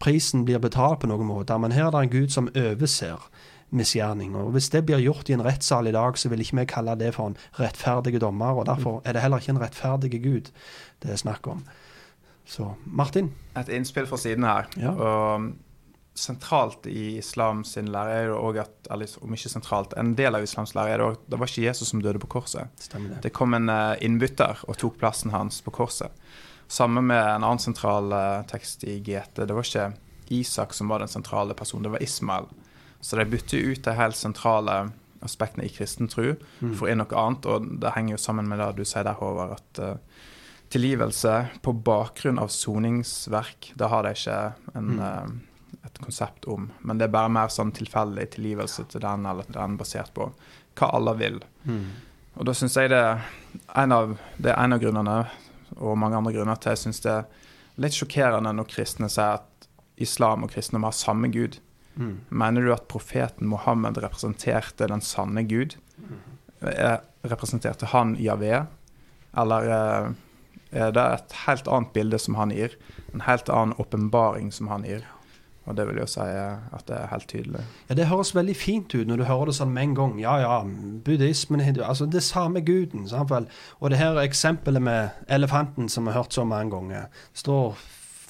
prisen 0.00 0.44
blir 0.48 0.58
betalt 0.62 1.02
på 1.02 1.10
noen 1.10 1.28
måte, 1.28 1.56
men 1.60 1.74
her 1.76 1.88
er 1.88 1.94
det 1.94 2.04
en 2.06 2.12
Gud 2.14 2.34
som 2.34 2.50
overser 2.56 3.20
misgjerning. 3.70 4.34
Og 4.36 4.50
Hvis 4.50 4.68
det 4.72 4.84
blir 4.86 4.98
gjort 4.98 5.30
i 5.30 5.36
en 5.36 5.44
rettssal 5.44 5.86
i 5.86 5.94
dag, 5.94 6.18
så 6.18 6.28
vil 6.28 6.40
ikke 6.42 6.58
vi 6.60 6.66
kalle 6.72 6.96
det 6.98 7.14
for 7.14 7.30
en 7.30 7.36
rettferdig 7.58 8.20
dommer. 8.20 8.58
og 8.58 8.66
Derfor 8.66 9.02
er 9.04 9.12
det 9.12 9.22
heller 9.22 9.38
ikke 9.38 9.54
en 9.54 9.62
rettferdig 9.62 10.22
Gud 10.22 10.50
det 11.02 11.10
er 11.14 11.16
snakk 11.16 11.46
om. 11.46 11.64
Så 12.44 12.74
Martin? 12.84 13.32
Et 13.56 13.68
innspill 13.68 14.06
fra 14.06 14.18
siden 14.20 14.44
her. 14.44 14.68
Ja. 14.76 14.90
og 14.90 15.52
Sentralt 16.14 16.84
i 16.90 17.16
islam 17.20 17.62
sin 17.64 17.88
lære 17.88 18.16
er 18.24 18.32
òg 18.34 18.58
at 18.60 18.88
eller 18.90 19.08
om 19.22 19.32
ikke 19.32 19.48
sentralt, 19.48 19.94
en 19.96 20.16
del 20.18 20.34
av 20.34 20.42
islams 20.42 20.74
lære 20.74 20.90
er 20.90 20.98
det 20.98 21.06
òg 21.06 21.20
det 21.30 21.38
var 21.38 21.48
ikke 21.48 21.62
Jesus 21.62 21.92
som 21.92 22.02
døde 22.02 22.18
på 22.18 22.26
korset. 22.26 22.66
Det. 22.92 23.22
det 23.22 23.32
kom 23.32 23.54
en 23.54 23.70
eh, 23.70 23.94
innbytter 24.04 24.64
og 24.66 24.76
tok 24.76 24.98
plassen 24.98 25.30
hans 25.30 25.62
på 25.62 25.70
korset. 25.70 26.10
Sammen 26.70 27.08
med 27.10 27.18
en 27.18 27.42
annen 27.42 27.58
sentral 27.58 28.12
uh, 28.14 28.46
tekst 28.46 28.84
i 28.86 29.00
GT. 29.02 29.42
Det 29.42 29.54
var 29.56 29.66
ikke 29.66 29.90
Isak 30.30 30.74
som 30.76 30.88
var 30.88 31.02
den 31.02 31.10
sentrale 31.10 31.54
personen, 31.58 31.82
det 31.88 31.96
var 31.96 32.02
Ismael. 32.02 32.46
Så 33.00 33.16
de 33.18 33.24
bytter 33.26 33.58
ut 33.58 33.84
de 33.84 33.94
helt 33.98 34.16
sentrale 34.16 34.76
aspektene 35.20 35.66
i 35.66 35.72
kristen 35.74 36.08
tro 36.08 36.36
mm. 36.60 36.76
for 36.78 36.86
inn 36.86 37.02
noe 37.02 37.16
annet. 37.18 37.48
Og 37.50 37.66
det 37.82 37.90
henger 37.96 38.14
jo 38.14 38.20
sammen 38.22 38.46
med 38.46 38.62
det 38.62 38.68
du 38.78 38.84
sier 38.86 39.02
der, 39.08 39.18
Håvard, 39.18 39.56
at 39.58 39.82
uh, 39.82 40.22
tilgivelse 40.70 41.34
på 41.66 41.74
bakgrunn 41.90 42.38
av 42.38 42.52
soningsverk, 42.54 43.72
det 43.74 43.90
har 43.90 44.06
de 44.06 44.14
ikke 44.14 44.38
en, 44.78 44.94
mm. 44.94 45.02
uh, 45.02 45.82
et 45.90 46.00
konsept 46.06 46.46
om. 46.46 46.70
Men 46.86 47.02
det 47.02 47.08
er 47.08 47.16
bare 47.18 47.34
mer 47.34 47.50
sånn 47.50 47.74
tilfeldig 47.74 48.30
tilgivelse 48.36 48.86
til 48.94 49.02
den 49.02 49.26
eller 49.26 49.50
til 49.50 49.58
den, 49.58 49.74
basert 49.80 50.14
på 50.14 50.30
hva 50.78 50.94
alle 50.94 51.18
vil. 51.18 51.42
Mm. 51.66 51.84
Og 52.38 52.46
da 52.46 52.54
syns 52.54 52.78
jeg 52.78 52.94
det 52.94 53.00
er, 53.10 53.24
en 53.74 53.92
av, 53.92 54.18
det 54.38 54.54
er 54.54 54.60
en 54.62 54.78
av 54.78 54.86
grunnene, 54.86 55.20
og 55.80 55.98
mange 55.98 56.18
andre 56.20 56.34
grunner 56.36 56.60
til 56.60 56.74
jeg 56.74 56.82
syns 56.84 57.02
det 57.04 57.14
er 57.16 57.80
litt 57.80 57.96
sjokkerende 57.96 58.52
når 58.54 58.68
kristne 58.70 59.08
sier 59.10 59.40
at 59.40 59.68
islam 60.00 60.44
og 60.44 60.52
kristendom 60.54 60.86
har 60.88 60.96
samme 60.96 61.28
gud. 61.32 61.58
Mm. 61.94 62.20
Mener 62.28 62.64
du 62.64 62.72
at 62.72 62.88
profeten 62.88 63.48
Mohammed 63.50 63.98
representerte 64.00 64.88
den 64.88 65.02
sanne 65.04 65.44
Gud? 65.44 65.76
Representerte 67.26 67.90
han 67.92 68.14
Javé? 68.16 68.64
Eller 69.36 69.70
eh, 69.74 70.10
er 70.84 70.94
det 70.96 71.06
et 71.14 71.36
helt 71.44 71.68
annet 71.68 71.92
bilde 71.92 72.20
som 72.22 72.38
han 72.40 72.54
gir? 72.54 72.76
En 73.12 73.26
helt 73.26 73.50
annen 73.52 73.76
åpenbaring 73.82 74.52
som 74.54 74.70
han 74.72 74.86
gir? 74.86 75.04
Og 75.68 75.76
det 75.76 75.86
vil 75.86 76.00
jo 76.00 76.06
si 76.08 76.24
at 76.24 76.86
det 76.88 76.96
er 76.96 77.10
helt 77.12 77.28
tydelig. 77.28 77.60
Ja, 77.88 77.94
Det 77.94 78.06
høres 78.06 78.34
veldig 78.34 78.56
fint 78.56 78.94
ut 78.94 79.06
når 79.06 79.16
du 79.16 79.24
hører 79.24 79.50
det 79.50 79.54
sånn 79.54 79.72
med 79.74 79.82
en 79.82 79.94
gang. 79.94 80.18
Ja, 80.20 80.38
ja, 80.40 80.64
buddhismen 81.04 81.60
altså 81.60 82.06
Det 82.06 82.22
samme 82.22 82.60
guden. 82.60 83.08
Samtidig. 83.08 83.48
Og 83.80 83.90
det 83.90 83.98
her 83.98 84.18
eksempelet 84.18 84.82
med 84.82 85.08
elefanten 85.28 85.88
som 85.88 86.04
vi 86.04 86.12
har 86.12 86.22
hørt 86.22 86.34
så 86.34 86.44
mange 86.44 86.70
ganger. 86.70 87.08
Det 87.32 87.44
står 87.44 87.76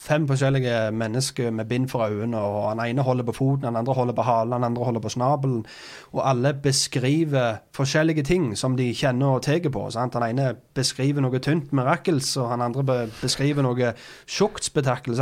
fem 0.00 0.24
forskjellige 0.28 0.90
mennesker 0.96 1.50
med 1.50 1.68
bind 1.68 1.88
for 1.88 2.06
øynene, 2.06 2.38
og 2.38 2.70
den 2.76 2.86
ene 2.86 3.02
holder 3.02 3.24
på 3.24 3.32
foten, 3.32 3.66
den 3.66 3.76
andre 3.76 3.94
holder 3.94 4.14
på 4.16 4.22
halen, 4.22 4.52
den 4.52 4.64
andre 4.64 4.84
holder 4.84 5.00
på 5.00 5.08
snabelen. 5.08 5.66
Og 6.12 6.30
alle 6.30 6.54
beskriver 6.54 7.60
forskjellige 7.76 8.22
ting 8.22 8.58
som 8.58 8.76
de 8.76 8.94
kjenner 8.94 9.26
og 9.26 9.42
tar 9.42 9.68
på. 9.72 9.90
Sant? 9.90 10.16
Den 10.16 10.22
ene 10.22 10.54
beskriver 10.74 11.20
noe 11.20 11.38
tynt 11.38 11.72
mirakels, 11.72 12.36
og 12.36 12.50
den 12.50 12.64
andre 12.64 13.06
beskriver 13.20 13.62
noe 13.62 13.92
tjukt 14.26 14.64
spetakkel. 14.64 15.16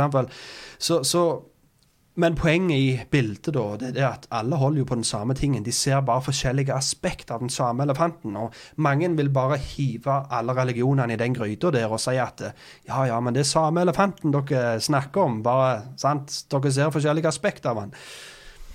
Så, 0.79 1.03
så 1.03 1.25
men 2.15 2.35
poenget 2.35 2.77
i 2.77 3.03
bildet 3.11 3.53
da, 3.53 3.63
det 3.79 3.97
er 3.97 4.07
at 4.09 4.25
alle 4.35 4.57
holder 4.59 4.81
jo 4.81 4.87
på 4.89 4.95
den 4.95 5.05
samme 5.07 5.33
tingen. 5.37 5.63
De 5.63 5.71
ser 5.71 6.01
bare 6.03 6.23
forskjellige 6.25 6.73
aspekter 6.73 7.35
av 7.35 7.43
den 7.45 7.51
samme 7.53 7.85
elefanten. 7.85 8.35
og 8.35 8.55
Mange 8.75 9.09
vil 9.15 9.29
bare 9.29 9.57
hive 9.57 10.17
alle 10.31 10.55
religionene 10.57 11.13
i 11.13 11.19
den 11.21 11.37
gryta 11.37 11.71
der 11.71 11.87
og 11.87 12.01
si 12.01 12.17
at 12.19 12.41
ja, 12.87 13.03
ja, 13.07 13.19
men 13.19 13.35
det 13.35 13.45
er 13.45 13.51
samme 13.51 13.85
elefanten 13.85 14.35
dere 14.35 14.81
snakker 14.81 15.21
om. 15.21 15.43
bare, 15.43 15.81
sant, 15.97 16.45
Dere 16.51 16.71
ser 16.71 16.91
forskjellige 16.91 17.27
aspekter 17.27 17.69
av 17.69 17.83
den. 17.83 17.95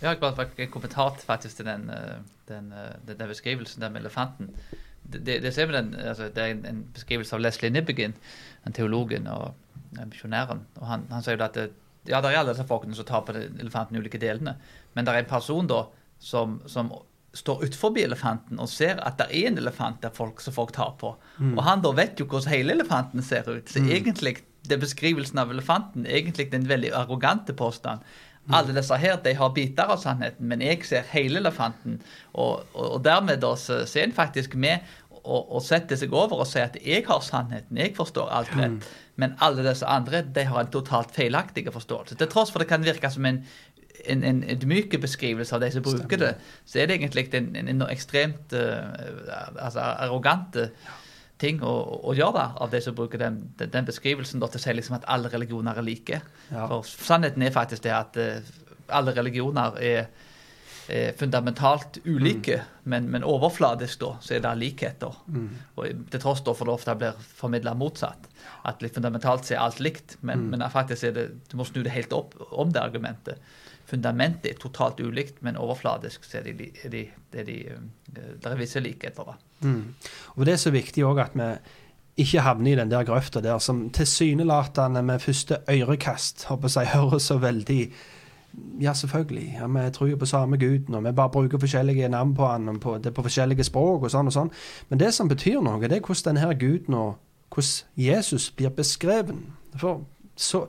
Jeg 0.00 0.08
har 0.08 0.16
bare 0.20 0.48
en 0.58 0.70
kommentar 0.70 1.16
faktisk 1.26 1.56
til 1.56 1.66
den, 1.66 1.90
eh, 1.90 2.16
den, 2.48 2.72
eh, 2.72 2.96
den, 3.06 3.18
den 3.18 3.28
beskrivelsen 3.28 3.82
der 3.82 3.88
med 3.88 4.00
elefanten. 4.00 4.50
Det, 5.12 5.24
det, 5.26 5.56
den, 5.56 5.94
altså, 5.94 6.28
det 6.28 6.42
er 6.42 6.46
en, 6.46 6.84
beskrivelse 6.94 7.36
av 7.36 7.40
Leslie 7.40 7.70
Nibbigan, 7.70 8.14
den 8.64 8.72
teologen 8.72 9.26
og 9.26 9.54
misjonæren. 10.06 10.66
og 10.76 10.86
Han, 10.86 11.06
han 11.10 11.22
sier 11.22 11.36
jo 11.36 11.44
at 11.44 11.54
det, 11.54 11.70
ja, 12.08 12.20
det 12.20 12.30
er 12.30 12.40
alle 12.40 12.52
disse 12.52 12.66
folkene 12.68 12.96
som 12.96 13.06
tar 13.08 13.24
på 13.26 13.34
elefanten 13.36 13.96
i 13.96 14.02
ulike 14.02 14.20
delene. 14.20 14.56
Men 14.94 15.06
det 15.06 15.14
er 15.14 15.24
en 15.24 15.30
person 15.30 15.68
da 15.70 15.86
som, 16.22 16.58
som 16.70 16.92
står 17.34 17.64
utenfor 17.66 17.98
elefanten 17.98 18.60
og 18.62 18.70
ser 18.70 19.00
at 19.04 19.18
det 19.20 19.28
er 19.30 19.50
en 19.50 19.58
elefant 19.58 20.02
der 20.02 20.14
folk, 20.14 20.40
som 20.40 20.54
folk 20.54 20.74
tar 20.76 20.94
på. 21.00 21.14
Mm. 21.38 21.56
Og 21.56 21.64
han 21.66 21.82
da 21.84 21.94
vet 21.96 22.20
jo 22.20 22.28
hvordan 22.28 22.52
hele 22.52 22.76
elefanten 22.76 23.24
ser 23.24 23.48
ut. 23.50 23.70
Så 23.70 23.82
mm. 23.82 23.90
egentlig 23.96 24.36
det 24.64 24.78
er 24.78 24.84
beskrivelsen 24.84 25.40
av 25.42 25.50
elefanten 25.52 26.06
egentlig 26.06 26.48
den 26.52 26.68
veldig 26.68 26.94
arrogante 26.96 27.52
påstand. 27.56 28.04
Mm. 28.44 28.54
Alle 28.58 28.76
disse 28.76 28.96
her 29.00 29.16
de 29.24 29.34
har 29.36 29.52
biter 29.56 29.90
av 29.92 30.00
sannheten, 30.00 30.48
men 30.48 30.62
jeg 30.64 30.84
ser 30.88 31.06
hele 31.12 31.40
elefanten. 31.40 31.98
Og, 32.32 32.64
og, 32.74 32.86
og 32.96 33.00
dermed 33.04 33.42
da 33.44 33.54
så, 33.60 33.82
så 33.88 34.00
er 34.00 34.08
en 34.08 34.16
faktisk 34.16 34.54
med 34.54 34.84
og, 35.24 35.48
og 35.56 35.62
setter 35.64 35.96
seg 35.96 36.12
over 36.12 36.42
og 36.42 36.48
sier 36.48 36.68
at 36.68 36.76
jeg 36.84 37.06
har 37.08 37.22
sannheten, 37.24 37.80
jeg 37.80 37.94
forstår 37.96 38.28
alt 38.28 38.52
rett. 38.58 38.88
Men 39.20 39.36
alle 39.44 39.62
disse 39.66 39.86
andre 39.86 40.24
de 40.34 40.46
har 40.48 40.64
en 40.64 40.72
totalt 40.74 41.14
feilaktig 41.14 41.66
forståelse. 41.72 42.18
Til 42.18 42.30
tross 42.30 42.50
for 42.50 42.62
det 42.62 42.68
kan 42.70 42.84
virke 42.84 43.10
som 43.12 43.26
en, 43.28 43.40
en, 44.10 44.24
en 44.26 44.42
ydmyk 44.50 44.98
beskrivelse 45.02 45.54
av 45.54 45.62
de 45.62 45.70
som 45.74 45.84
bruker 45.86 46.20
det, 46.20 46.34
så 46.66 46.80
er 46.80 46.90
det 46.90 46.98
egentlig 46.98 47.28
en, 47.38 47.52
en, 47.56 47.70
en 47.76 47.86
ekstremt 47.88 48.56
uh, 48.58 48.82
altså, 49.54 49.84
arrogante 49.84 50.70
ting 51.38 51.62
å, 51.66 51.72
å, 52.02 52.14
gjøre 52.14 52.36
da, 52.36 52.48
av 52.62 52.74
de 52.74 52.80
som 52.82 52.94
bruker 52.96 53.22
den, 53.22 53.40
den, 53.58 53.70
den 53.70 53.86
beskrivelsen 53.86 54.42
da, 54.42 54.50
til 54.50 54.62
å 54.62 54.64
si 54.66 54.74
liksom 54.74 54.98
at 54.98 55.08
alle 55.10 55.30
religioner 55.32 55.78
er 55.78 55.86
like. 55.86 56.20
Ja. 56.50 56.68
For 56.70 56.86
sannheten 56.86 57.42
er 57.42 57.54
faktisk 57.54 57.86
det 57.86 57.94
at 57.94 58.18
uh, 58.18 58.54
alle 58.94 59.14
religioner 59.16 59.82
er 59.82 60.06
er 60.88 61.14
fundamentalt 61.16 61.98
ulike, 62.04 62.58
mm. 62.60 62.90
men, 62.90 63.06
men, 63.10 63.24
overfladisk 63.24 64.00
da, 64.02 64.10
så 64.20 64.36
er 64.36 64.42
det 64.44 64.54
likheter. 64.60 65.16
Mm. 65.32 65.48
Og 65.76 66.02
Til 66.12 66.20
tross 66.20 66.42
for 66.44 66.64
det 66.66 66.74
ofte 66.74 66.96
blir 67.00 67.20
formidla 67.38 67.74
motsatt. 67.78 68.28
At 68.64 68.82
fundamentalt 68.94 69.50
er 69.52 69.60
alt 69.60 69.80
likt, 69.80 70.16
men, 70.22 70.46
mm. 70.46 70.56
men 70.56 70.70
faktisk 70.72 71.10
er 71.10 71.14
det, 71.16 71.28
du 71.50 71.56
må 71.60 71.66
snu 71.68 71.82
det 71.84 71.94
helt 71.94 72.12
opp 72.16 72.34
om 72.50 72.72
det 72.72 72.82
argumentet. 72.82 73.42
Fundamentet 73.86 74.50
er 74.50 74.60
totalt 74.60 75.00
ulikt, 75.04 75.42
men 75.44 75.58
overfladisk 75.60 76.24
så 76.24 76.40
er, 76.40 76.52
de, 76.56 76.70
er, 76.84 76.90
de, 76.90 77.02
er 77.36 77.44
de, 77.44 77.58
eh, 77.68 78.28
det 78.40 78.50
er 78.50 78.60
visse 78.60 78.80
likheter. 78.80 79.34
Mm. 79.60 79.94
Og 80.36 80.46
Det 80.46 80.54
er 80.54 80.62
så 80.62 80.72
viktig 80.72 81.04
òg 81.04 81.20
at 81.26 81.36
vi 81.36 81.50
ikke 82.24 82.44
havner 82.46 82.72
i 82.72 82.78
den 82.78 82.90
der 82.90 83.04
grøfta 83.04 83.42
der 83.42 83.58
som 83.58 83.88
tilsynelatende 83.90 85.02
med 85.02 85.20
første 85.20 85.58
ørekast 85.68 86.44
håper 86.48 86.72
jeg, 86.80 86.92
høres 86.96 87.22
så 87.22 87.38
veldig 87.38 87.92
ja, 88.80 88.92
selvfølgelig. 88.94 89.56
Ja, 89.60 89.66
vi 89.66 89.90
tror 89.90 90.06
jo 90.06 90.16
på 90.16 90.26
samme 90.26 90.56
guden, 90.56 90.94
og 90.94 91.04
vi 91.04 91.12
bare 91.12 91.30
bruker 91.30 91.58
forskjellige 91.58 92.08
navn 92.08 92.34
på 92.34 92.46
han, 92.46 92.68
og 92.68 92.80
på, 92.80 92.98
det 92.98 93.14
på 93.14 93.22
forskjellige 93.22 93.64
språk 93.64 94.02
og 94.06 94.10
sånn 94.10 94.30
og 94.30 94.32
sånn. 94.32 94.50
Men 94.88 95.00
det 95.00 95.14
som 95.14 95.28
betyr 95.28 95.60
noe, 95.60 95.80
det 95.82 95.98
er 95.98 96.06
hvordan 96.06 96.36
denne 96.36 96.54
guden 96.58 96.94
og 96.94 97.16
hvordan 97.54 98.06
Jesus 98.06 98.50
blir 98.50 98.74
beskreven. 98.74 99.46
For 99.78 100.02
så, 100.36 100.66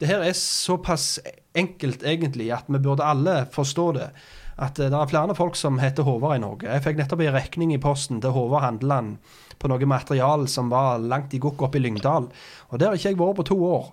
det 0.00 0.10
her 0.10 0.24
er 0.24 0.36
såpass 0.36 1.18
enkelt 1.56 2.04
egentlig 2.04 2.50
at 2.52 2.68
vi 2.68 2.78
burde 2.78 3.04
alle 3.04 3.46
forstå 3.52 3.92
det. 3.92 4.10
at 4.56 4.76
det 4.76 4.92
er 4.92 5.08
flere 5.08 5.34
folk 5.36 5.56
som 5.56 5.78
heter 5.78 6.02
Håvard 6.02 6.36
i 6.36 6.40
Norge. 6.40 6.68
Jeg 6.68 6.82
fikk 6.82 6.96
nettopp 6.96 7.20
en 7.20 7.34
regning 7.34 7.74
i 7.74 7.80
posten 7.80 8.22
til 8.24 8.32
Håvard 8.32 8.62
Handeland 8.62 9.18
på 9.60 9.68
noe 9.68 9.88
material 9.88 10.46
som 10.48 10.70
var 10.72 10.98
langt 10.98 11.34
i 11.36 11.40
gokk 11.40 11.66
oppe 11.66 11.76
i 11.76 11.82
Lyngdal. 11.84 12.30
Og 12.70 12.80
der 12.80 12.88
har 12.88 12.96
ikke 12.96 13.12
jeg 13.12 13.18
vært 13.20 13.36
på 13.36 13.46
to 13.50 13.58
år. 13.68 13.90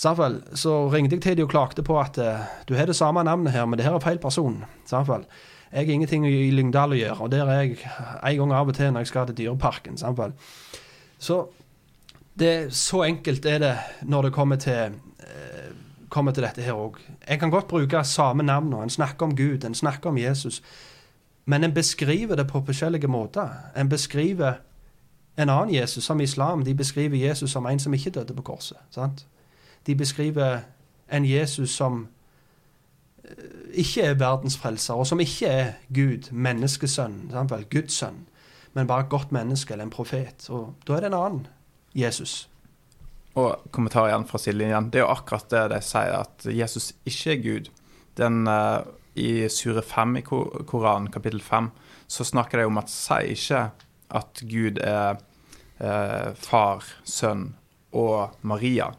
Samtidig, 0.00 0.56
så 0.56 0.88
ringte 0.88 1.18
jeg 1.18 1.22
til 1.22 1.36
dem 1.36 1.44
og 1.44 1.52
klagde 1.52 1.84
på 1.84 1.98
at 2.00 2.16
uh, 2.16 2.48
du 2.68 2.74
har 2.78 2.88
det 2.88 2.96
samme 2.96 3.24
navnet 3.24 3.52
her, 3.52 3.66
men 3.68 3.76
det 3.76 3.84
her 3.84 3.98
er 3.98 4.04
feil 4.04 4.18
person. 4.18 4.62
Samtidig. 4.88 5.28
Jeg 5.70 5.86
har 5.86 5.92
ingenting 5.92 6.24
i 6.26 6.50
Lyngdal 6.50 6.96
å 6.96 6.98
gjøre, 6.98 7.20
og 7.20 7.30
der 7.30 7.46
er 7.46 7.60
jeg 7.60 7.76
en 7.84 8.38
gang 8.40 8.54
av 8.56 8.72
og 8.72 8.74
til 8.74 8.88
når 8.90 9.04
jeg 9.04 9.12
skal 9.12 9.28
til 9.28 9.36
Dyreparken. 9.42 10.00
Samtidig. 10.00 10.32
Så 11.20 11.42
det, 12.40 12.74
så 12.74 13.02
enkelt 13.02 13.44
er 13.46 13.58
det 13.58 13.78
når 14.02 14.22
det 14.22 14.32
kommer 14.32 14.56
til, 14.56 14.94
eh, 15.20 15.72
kommer 16.08 16.32
til 16.32 16.42
dette 16.42 16.62
her 16.62 16.72
òg. 16.72 16.96
En 17.28 17.38
kan 17.38 17.50
godt 17.50 17.68
bruke 17.68 18.04
samme 18.04 18.42
navn, 18.42 18.72
en 18.72 18.90
snakker 18.90 19.26
om 19.26 19.36
Gud, 19.36 19.64
en 19.64 19.74
snakker 19.74 20.10
om 20.10 20.18
Jesus, 20.18 20.62
men 21.44 21.64
en 21.64 21.74
beskriver 21.74 22.36
det 22.36 22.46
på 22.48 22.64
forskjellige 22.66 23.06
måter. 23.06 23.48
En 23.76 23.88
beskriver 23.88 24.54
en 25.36 25.48
annen 25.48 25.74
Jesus, 25.74 26.04
som 26.04 26.20
islam, 26.20 26.64
de 26.64 26.74
beskriver 26.74 27.28
Jesus 27.28 27.50
som 27.50 27.66
en 27.66 27.78
som 27.78 27.94
ikke 27.94 28.10
døde 28.10 28.34
på 28.34 28.42
korset. 28.42 28.76
sant? 28.90 29.26
De 29.86 29.94
beskriver 29.94 30.58
en 31.12 31.24
Jesus 31.24 31.70
som 31.70 32.08
eh, 33.24 33.30
ikke 33.72 34.02
er 34.02 34.14
verdens 34.14 34.58
frelser, 34.58 34.94
og 34.94 35.06
som 35.06 35.20
ikke 35.20 35.46
er 35.46 35.72
Gud, 35.94 36.32
menneskesønn, 36.32 37.32
Guds 37.70 37.92
sønn, 37.92 38.26
men 38.74 38.86
bare 38.86 39.00
et 39.00 39.08
godt 39.08 39.32
menneske 39.32 39.72
eller 39.72 39.84
en 39.84 39.90
profet. 39.90 40.50
Og 40.50 40.74
da 40.86 40.92
er 40.92 41.00
det 41.00 41.06
en 41.06 41.14
annen 41.14 41.46
Jesus. 41.96 42.48
Og 43.38 43.62
kommentar 43.74 44.08
igjen 44.08 44.26
fra 44.26 44.40
sidelinjen. 44.42 44.90
Det 44.90 45.00
er 45.00 45.06
jo 45.06 45.12
akkurat 45.12 45.50
det 45.52 45.66
de 45.74 45.80
sier, 45.84 46.16
at 46.18 46.46
Jesus 46.50 46.90
ikke 47.08 47.34
er 47.34 47.44
Gud. 47.44 47.70
Den, 48.18 48.42
uh, 48.50 48.82
I 49.14 49.48
Sure 49.52 49.82
5 49.86 50.16
i 50.18 50.24
Koranen, 50.26 51.10
kapittel 51.14 51.42
5, 51.42 51.70
så 52.10 52.26
snakker 52.26 52.60
de 52.60 52.70
om 52.70 52.80
at 52.80 52.90
sier 52.90 53.30
ikke 53.34 53.62
at 54.20 54.42
Gud 54.50 54.80
er 54.82 55.20
uh, 55.78 56.32
far, 56.34 56.86
sønn 57.06 57.52
og 57.94 58.34
Maria. 58.42 58.90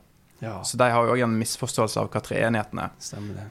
Ja. 0.41 0.61
Så 0.65 0.79
de 0.79 0.87
har 0.89 1.05
jo 1.05 1.13
òg 1.13 1.25
en 1.25 1.35
misforståelse 1.37 2.01
av 2.01 2.07
hva 2.13 2.23
treenigheten 2.25 2.79
er. 2.81 2.95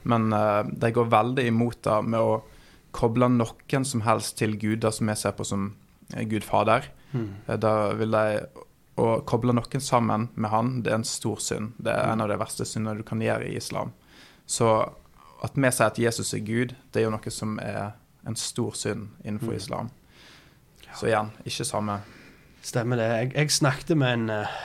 Men 0.02 0.32
uh, 0.32 0.64
de 0.64 0.90
går 0.96 1.12
veldig 1.12 1.44
imot 1.52 1.84
det 1.86 2.00
med 2.08 2.24
å 2.24 2.40
koble 2.96 3.28
noen 3.30 3.84
som 3.86 4.02
helst 4.02 4.40
til 4.40 4.56
Gud, 4.58 4.80
det 4.82 4.90
som 4.96 5.12
vi 5.12 5.14
ser 5.20 5.36
på 5.36 5.46
som 5.46 5.70
Gud 6.26 6.42
Fader. 6.42 6.88
Mm. 7.12 7.28
Da 7.62 7.74
vil 7.98 8.16
de 8.16 8.24
å 9.00 9.20
koble 9.26 9.54
noen 9.56 9.82
sammen 9.82 10.28
med 10.34 10.52
han, 10.52 10.72
det 10.84 10.92
er 10.92 11.00
en 11.00 11.08
stor 11.08 11.40
synd. 11.42 11.74
Det 11.78 11.92
er 11.92 12.12
en 12.12 12.24
av 12.24 12.30
de 12.30 12.38
verste 12.40 12.66
syndene 12.68 13.00
du 13.00 13.06
kan 13.06 13.22
gjøre 13.22 13.48
i 13.48 13.56
islam. 13.58 13.94
Så 14.46 14.68
at 15.40 15.56
vi 15.56 15.70
sier 15.72 15.88
at 15.88 15.98
Jesus 15.98 16.34
er 16.36 16.44
Gud, 16.44 16.74
det 16.92 17.00
er 17.00 17.08
jo 17.08 17.14
noe 17.14 17.32
som 17.32 17.58
er 17.62 17.94
en 18.26 18.36
stor 18.36 18.74
synd 18.76 19.08
innenfor 19.24 19.54
mm. 19.54 19.56
islam. 19.56 19.90
Så 20.94 21.06
igjen, 21.06 21.30
ikke 21.46 21.64
samme. 21.64 22.00
Stemmer 22.62 22.96
det. 22.96 23.04
Jeg, 23.04 23.32
jeg 23.34 23.50
snakket 23.50 23.96
med 23.96 24.12
en 24.12 24.30
uh, 24.30 24.58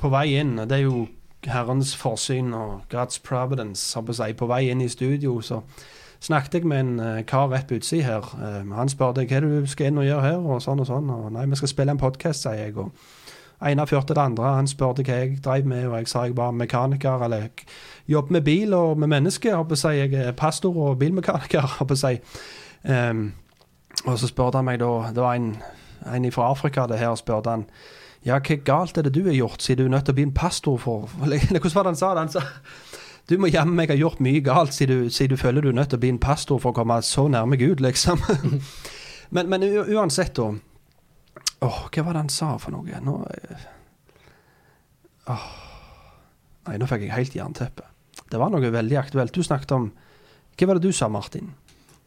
på 0.00 0.08
vei 0.12 0.38
inn. 0.40 0.58
og 0.58 0.68
Det 0.70 0.78
er 0.78 0.86
jo 0.86 1.08
Herrens 1.44 1.96
forsyn 1.96 2.54
og 2.54 2.86
God's 2.92 3.20
providence. 3.22 4.00
På, 4.00 4.12
seg. 4.12 4.36
på 4.36 4.46
vei 4.46 4.68
inn 4.70 4.80
i 4.80 4.88
studio 4.88 5.40
så 5.40 5.60
snakket 6.22 6.60
jeg 6.60 6.70
med 6.70 6.80
en 6.80 7.00
uh, 7.00 7.24
kar 7.26 7.50
rett 7.50 7.68
på 7.68 7.80
utsida 7.80 8.06
her. 8.06 8.30
Uh, 8.38 8.74
han 8.76 8.88
spurte 8.88 9.26
hva 9.26 9.42
du 9.42 9.66
skal 9.66 9.90
inn 9.90 10.00
og 10.00 10.06
gjøre 10.06 10.28
her, 10.28 10.38
og 10.38 10.62
sånn 10.62 10.80
og 10.80 10.88
sånn. 10.88 11.10
Og 11.10 11.32
nei, 11.34 11.48
vi 11.50 11.60
skal 11.60 11.74
spille 11.74 11.96
en 11.96 12.00
podkast, 12.00 12.46
sier 12.46 12.62
jeg. 12.62 12.78
og 12.78 12.94
ene 13.68 13.86
førte 13.86 14.14
det 14.14 14.22
andre. 14.22 14.54
Han 14.56 14.68
spurte 14.70 15.04
hva 15.06 15.20
jeg 15.22 15.38
drev 15.44 15.66
med, 15.66 15.86
og 15.86 15.96
jeg 15.98 16.08
sa 16.08 16.24
jeg 16.26 16.36
var 16.36 16.50
mekaniker, 16.50 17.24
eller 17.24 17.48
jobber 18.08 18.38
med 18.38 18.44
bil 18.46 18.74
og 18.74 18.98
med 18.98 19.08
mennesker. 19.08 19.64
Jeg, 19.82 20.12
jeg 20.12 20.26
er 20.26 20.32
pastor 20.32 20.76
og 20.76 20.98
bilmekaniker. 20.98 21.84
Jeg. 22.02 22.20
Um, 23.10 23.32
og 24.06 24.18
så 24.18 24.26
spurte 24.26 24.58
han 24.58 24.64
meg 24.66 24.80
da 24.80 25.12
Det 25.14 25.22
var 25.22 25.36
en, 25.38 25.52
en 26.14 26.32
fra 26.32 26.50
Afrika, 26.50 26.86
det 26.86 26.98
her, 26.98 27.14
spurte 27.14 27.50
han 27.50 27.66
ja, 28.26 28.38
hva 28.38 28.56
galt 28.64 28.98
er 28.98 29.06
det 29.06 29.14
du 29.14 29.24
har 29.26 29.34
gjort, 29.34 29.62
siden 29.62 29.84
du 29.84 29.84
er 29.84 29.94
nødt 29.96 30.04
til 30.06 30.14
å 30.14 30.18
bli 30.18 30.26
en 30.28 30.34
pastor 30.34 30.76
for 30.78 31.10
Hvordan 31.18 31.74
var 31.74 31.82
det 31.82 31.90
han 31.90 31.96
sa 31.96 32.10
det? 32.14 32.18
Han 32.18 32.34
sa 32.34 32.42
du 33.30 33.36
må 33.38 33.46
jammen 33.46 33.76
meg 33.78 33.90
ha 33.92 33.94
gjort 33.94 34.20
mye 34.20 34.42
galt 34.42 34.74
siden 34.74 35.04
du, 35.04 35.10
siden 35.10 35.36
du, 35.36 35.40
føler 35.40 35.62
du 35.62 35.68
er 35.70 35.76
nødt 35.78 35.92
til 35.92 36.00
å 36.00 36.02
bli 36.02 36.10
en 36.10 36.18
pastor 36.18 36.58
for 36.58 36.72
å 36.72 36.76
komme 36.76 36.96
så 37.06 37.28
nærme 37.30 37.56
Gud, 37.56 37.78
liksom. 37.80 38.18
men, 39.34 39.48
men 39.48 39.66
uansett, 39.94 40.34
da. 40.36 40.48
Åh, 41.62 41.80
hva 41.94 42.02
var 42.02 42.16
det 42.16 42.24
han 42.24 42.32
sa 42.32 42.56
for 42.58 42.74
noe? 42.74 43.00
Nå 43.06 43.16
eh, 43.30 43.66
åh, 45.30 45.50
Nei, 46.66 46.76
nå 46.78 46.86
fikk 46.86 47.06
jeg 47.06 47.14
helt 47.14 47.34
jernteppe. 47.34 47.88
Det 48.30 48.38
var 48.38 48.52
noe 48.52 48.70
veldig 48.70 48.98
aktuelt. 49.00 49.34
Du 49.34 49.42
snakket 49.42 49.74
om 49.74 49.90
Hva 50.58 50.68
var 50.68 50.78
det 50.78 50.90
du 50.90 50.94
sa, 50.94 51.08
Martin? 51.10 51.52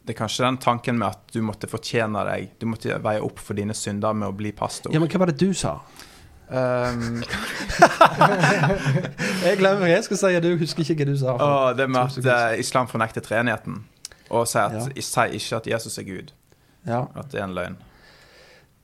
Det 0.06 0.14
er 0.14 0.20
kanskje 0.20 0.46
den 0.46 0.58
tanken 0.62 1.00
med 1.00 1.16
at 1.16 1.34
du 1.34 1.42
måtte 1.42 1.68
fortjene 1.68 2.22
deg. 2.28 2.52
Du 2.62 2.68
måtte 2.70 3.00
veie 3.02 3.24
opp 3.26 3.40
for 3.42 3.58
dine 3.58 3.74
synder 3.74 4.14
med 4.14 4.30
å 4.30 4.36
bli 4.38 4.52
pastor. 4.56 4.94
Ja, 4.94 5.02
Men 5.02 5.10
hva 5.10 5.24
var 5.24 5.32
det 5.32 5.40
du 5.42 5.50
sa? 5.58 5.80
Um, 6.46 7.24
jeg 9.48 9.58
glemmer 9.58 9.82
hva 9.82 9.90
jeg 9.90 10.06
skal 10.06 10.20
si, 10.22 10.32
at 10.38 10.46
du 10.46 10.52
husker 10.62 10.86
ikke 10.86 11.00
hva 11.00 11.08
du 11.10 11.16
sa. 11.18 11.34
Oh, 11.42 11.72
det 11.74 11.88
med 11.90 12.04
at 12.04 12.20
uh, 12.22 12.54
islam 12.62 12.86
fornekter 12.92 13.26
treenigheten, 13.26 13.82
og 14.30 14.46
sier 14.52 14.78
ja. 14.78 14.86
si 14.94 15.40
ikke 15.40 15.58
at 15.58 15.72
Jesus 15.74 15.98
er 15.98 16.06
Gud. 16.06 16.32
Ja. 16.86 17.08
At 17.18 17.34
det 17.34 17.42
er 17.42 17.48
en 17.48 17.58
løgn. 17.58 17.82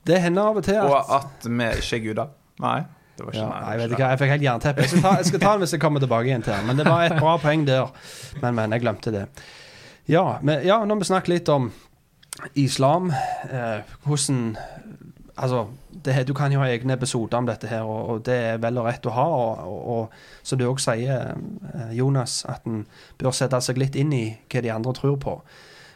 Det 0.07 0.17
hender 0.21 0.49
av 0.49 0.57
og 0.61 0.65
til 0.65 0.79
at 0.81 0.89
Og 0.89 1.13
at 1.17 1.45
vi 1.45 1.69
ikke 1.77 1.97
er 1.97 2.03
guder. 2.07 2.33
Nei. 2.61 2.79
Det 3.17 3.25
var 3.25 3.35
ikke 3.35 3.43
ja, 3.43 3.49
nei, 3.51 3.71
jeg 3.71 3.79
vet 3.81 3.91
ikke, 3.91 4.07
jeg 4.07 4.19
fikk 4.21 4.31
helt 4.31 4.45
jernteppe. 4.45 4.85
Jeg, 4.87 5.01
jeg, 5.03 5.25
skal 5.29 5.41
ta 5.43 5.51
den 5.53 5.63
hvis 5.65 5.73
jeg 5.75 5.81
kommer 5.83 6.01
tilbake 6.01 6.31
igjen 6.31 6.45
til 6.45 6.53
den. 6.55 6.67
Men 6.69 6.79
det 6.79 6.87
var 6.87 7.05
et 7.05 7.17
bra 7.19 7.35
poeng 7.41 7.67
der. 7.67 7.91
Men, 8.41 8.55
men, 8.57 8.73
jeg 8.73 8.85
glemte 8.85 9.13
det. 9.13 9.25
Ja, 10.09 10.25
men, 10.41 10.65
ja 10.65 10.79
når 10.85 11.03
vi 11.03 11.09
snakker 11.11 11.33
litt 11.35 11.51
om 11.53 11.69
islam, 12.57 13.11
eh, 13.51 13.83
hvordan 14.07 14.55
Altså, 15.41 15.65
det, 16.05 16.27
du 16.27 16.33
kan 16.37 16.51
jo 16.53 16.59
ha 16.59 16.67
egne 16.69 16.93
episoder 16.93 17.39
om 17.39 17.47
dette 17.47 17.65
her, 17.65 17.81
og, 17.87 18.09
og 18.09 18.25
det 18.27 18.35
er 18.35 18.57
vel 18.61 18.77
og 18.77 18.85
rett 18.85 19.07
å 19.09 19.13
ha. 19.15 19.23
Og, 19.25 19.61
og, 19.63 19.79
og 19.95 20.45
som 20.45 20.59
du 20.59 20.67
òg 20.67 20.81
sier, 20.83 21.31
eh, 21.71 21.93
Jonas, 21.97 22.43
at 22.51 22.67
en 22.69 22.83
bør 23.17 23.33
sette 23.33 23.57
seg 23.63 23.79
litt 23.81 23.97
inn 23.97 24.11
i 24.13 24.25
hva 24.51 24.61
de 24.61 24.73
andre 24.75 24.93
tror 24.97 25.15
på. 25.23 25.37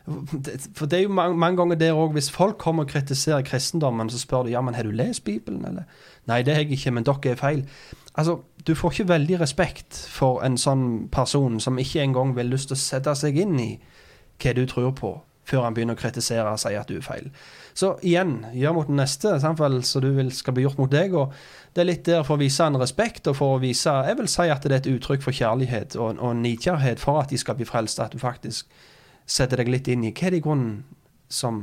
For 0.05 0.85
det 0.85 0.99
er 0.99 1.03
jo 1.03 1.13
mange, 1.17 1.37
mange 1.37 1.57
ganger 1.57 1.75
der 1.81 1.97
òg, 1.97 2.11
hvis 2.13 2.29
folk 2.31 2.59
kommer 2.61 2.85
og 2.85 2.89
kritiserer 2.89 3.41
kristendommen, 3.41 4.09
så 4.09 4.19
spør 4.21 4.43
de 4.45 4.53
ja, 4.53 4.61
men 4.61 4.75
har 4.77 4.85
du 4.85 4.91
lest 4.93 5.23
Bibelen, 5.25 5.65
eller? 5.65 5.87
Nei, 6.29 6.41
det 6.45 6.53
har 6.53 6.61
jeg 6.61 6.77
ikke, 6.77 6.91
men 6.93 7.05
dere 7.05 7.31
er 7.31 7.39
feil. 7.39 7.63
Altså, 8.15 8.39
Du 8.65 8.73
får 8.75 8.91
ikke 8.91 9.07
veldig 9.07 9.39
respekt 9.39 9.97
for 10.09 10.41
en 10.41 10.55
sånn 10.57 11.09
person 11.13 11.59
som 11.61 11.77
ikke 11.77 12.01
engang 12.01 12.31
vil 12.35 12.49
lyst 12.49 12.71
til 12.71 12.77
å 12.77 12.81
sette 12.81 13.13
seg 13.15 13.37
inn 13.37 13.59
i 13.61 13.67
hva 14.41 14.53
du 14.57 14.63
tror 14.65 14.89
på, 14.97 15.11
før 15.45 15.67
han 15.67 15.75
begynner 15.75 15.93
å 15.93 15.99
kritisere 15.99 16.49
og 16.49 16.57
si 16.59 16.73
at 16.73 16.89
du 16.89 16.95
er 16.97 17.05
feil. 17.05 17.29
Så 17.77 17.91
igjen, 18.01 18.39
gjør 18.57 18.73
mot 18.73 18.89
den 18.89 18.97
neste, 18.97 19.35
samtidig 19.39 19.83
så 19.85 20.01
du 20.01 20.09
vil 20.15 20.31
skal 20.33 20.57
bli 20.57 20.65
gjort 20.65 20.81
mot 20.81 20.91
deg. 20.91 21.13
og 21.13 21.33
Det 21.75 21.83
er 21.83 21.89
litt 21.91 22.05
der 22.05 22.23
for 22.23 22.39
å 22.39 22.41
vise 22.41 22.65
en 22.65 22.81
respekt, 22.81 23.27
og 23.27 23.37
for 23.37 23.57
å 23.57 23.61
vise 23.61 23.93
Jeg 24.07 24.17
vil 24.17 24.27
si 24.27 24.49
at 24.49 24.63
det 24.63 24.71
er 24.71 24.81
et 24.81 24.91
uttrykk 24.95 25.21
for 25.21 25.31
kjærlighet 25.31 25.95
og, 25.95 26.17
og 26.17 26.35
nidkjærhet 26.41 26.99
for 26.99 27.21
at 27.21 27.29
de 27.29 27.37
skal 27.37 27.55
bli 27.55 27.69
frelst, 27.69 27.99
at 27.99 28.13
du 28.13 28.17
faktisk 28.17 28.65
setter 29.25 29.61
deg 29.61 29.71
litt 29.73 29.89
inn 29.91 30.05
i 30.05 30.13
hva 30.13 30.27
er 30.27 30.35
det 30.35 30.41
i 30.41 30.45
grunnen 30.45 30.83
som 31.31 31.61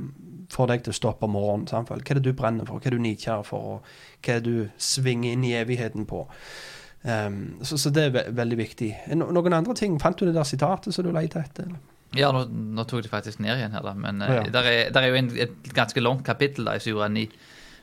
får 0.53 0.69
deg 0.69 0.85
til 0.85 0.93
å 0.93 0.97
stoppe 0.97 1.27
om 1.27 1.35
morgenen. 1.37 1.69
Samtidig. 1.71 2.05
Hva 2.05 2.15
er 2.15 2.21
det 2.21 2.27
du 2.27 2.37
brenner 2.37 2.69
for, 2.69 2.83
hva 2.83 2.91
er 2.91 2.97
du 2.97 3.03
nidkjær 3.03 3.47
for, 3.47 3.77
og 3.77 4.25
hva 4.25 4.35
er 4.35 4.43
det 4.43 4.53
du 4.53 4.83
svinger 4.83 5.37
inn 5.37 5.47
i 5.49 5.55
evigheten 5.59 6.07
på. 6.09 6.27
Um, 7.03 7.39
så, 7.67 7.79
så, 7.81 7.91
det 7.91 8.05
er 8.09 8.13
ve 8.15 8.27
veldig 8.39 8.59
viktig. 8.61 8.91
No 9.19 9.31
noen 9.35 9.57
andre 9.57 9.75
ting? 9.79 9.97
Fant 10.03 10.19
du 10.19 10.29
det 10.29 10.37
der 10.37 10.47
sitatet 10.47 10.95
som 10.95 11.07
du 11.07 11.11
lette 11.15 11.41
etter? 11.41 11.71
Eller? 11.71 11.81
Ja, 12.13 12.29
nå, 12.35 12.45
nå, 12.51 12.85
tok 12.85 13.01
jeg 13.01 13.07
det 13.07 13.15
faktisk 13.15 13.41
ned 13.41 13.57
igjen 13.57 13.73
her, 13.75 13.87
da. 13.87 13.95
Men 13.97 14.21
ja. 14.23 14.43
uh, 14.43 14.53
der, 14.53 14.69
er, 14.69 14.93
der, 14.93 15.07
er, 15.07 15.11
jo 15.11 15.23
en, 15.23 15.33
et 15.47 15.73
ganske 15.75 16.05
langt 16.05 16.27
kapittel 16.27 16.69
da, 16.69 16.77
i 16.77 16.85
Sura 16.85 17.09
9. 17.11 17.25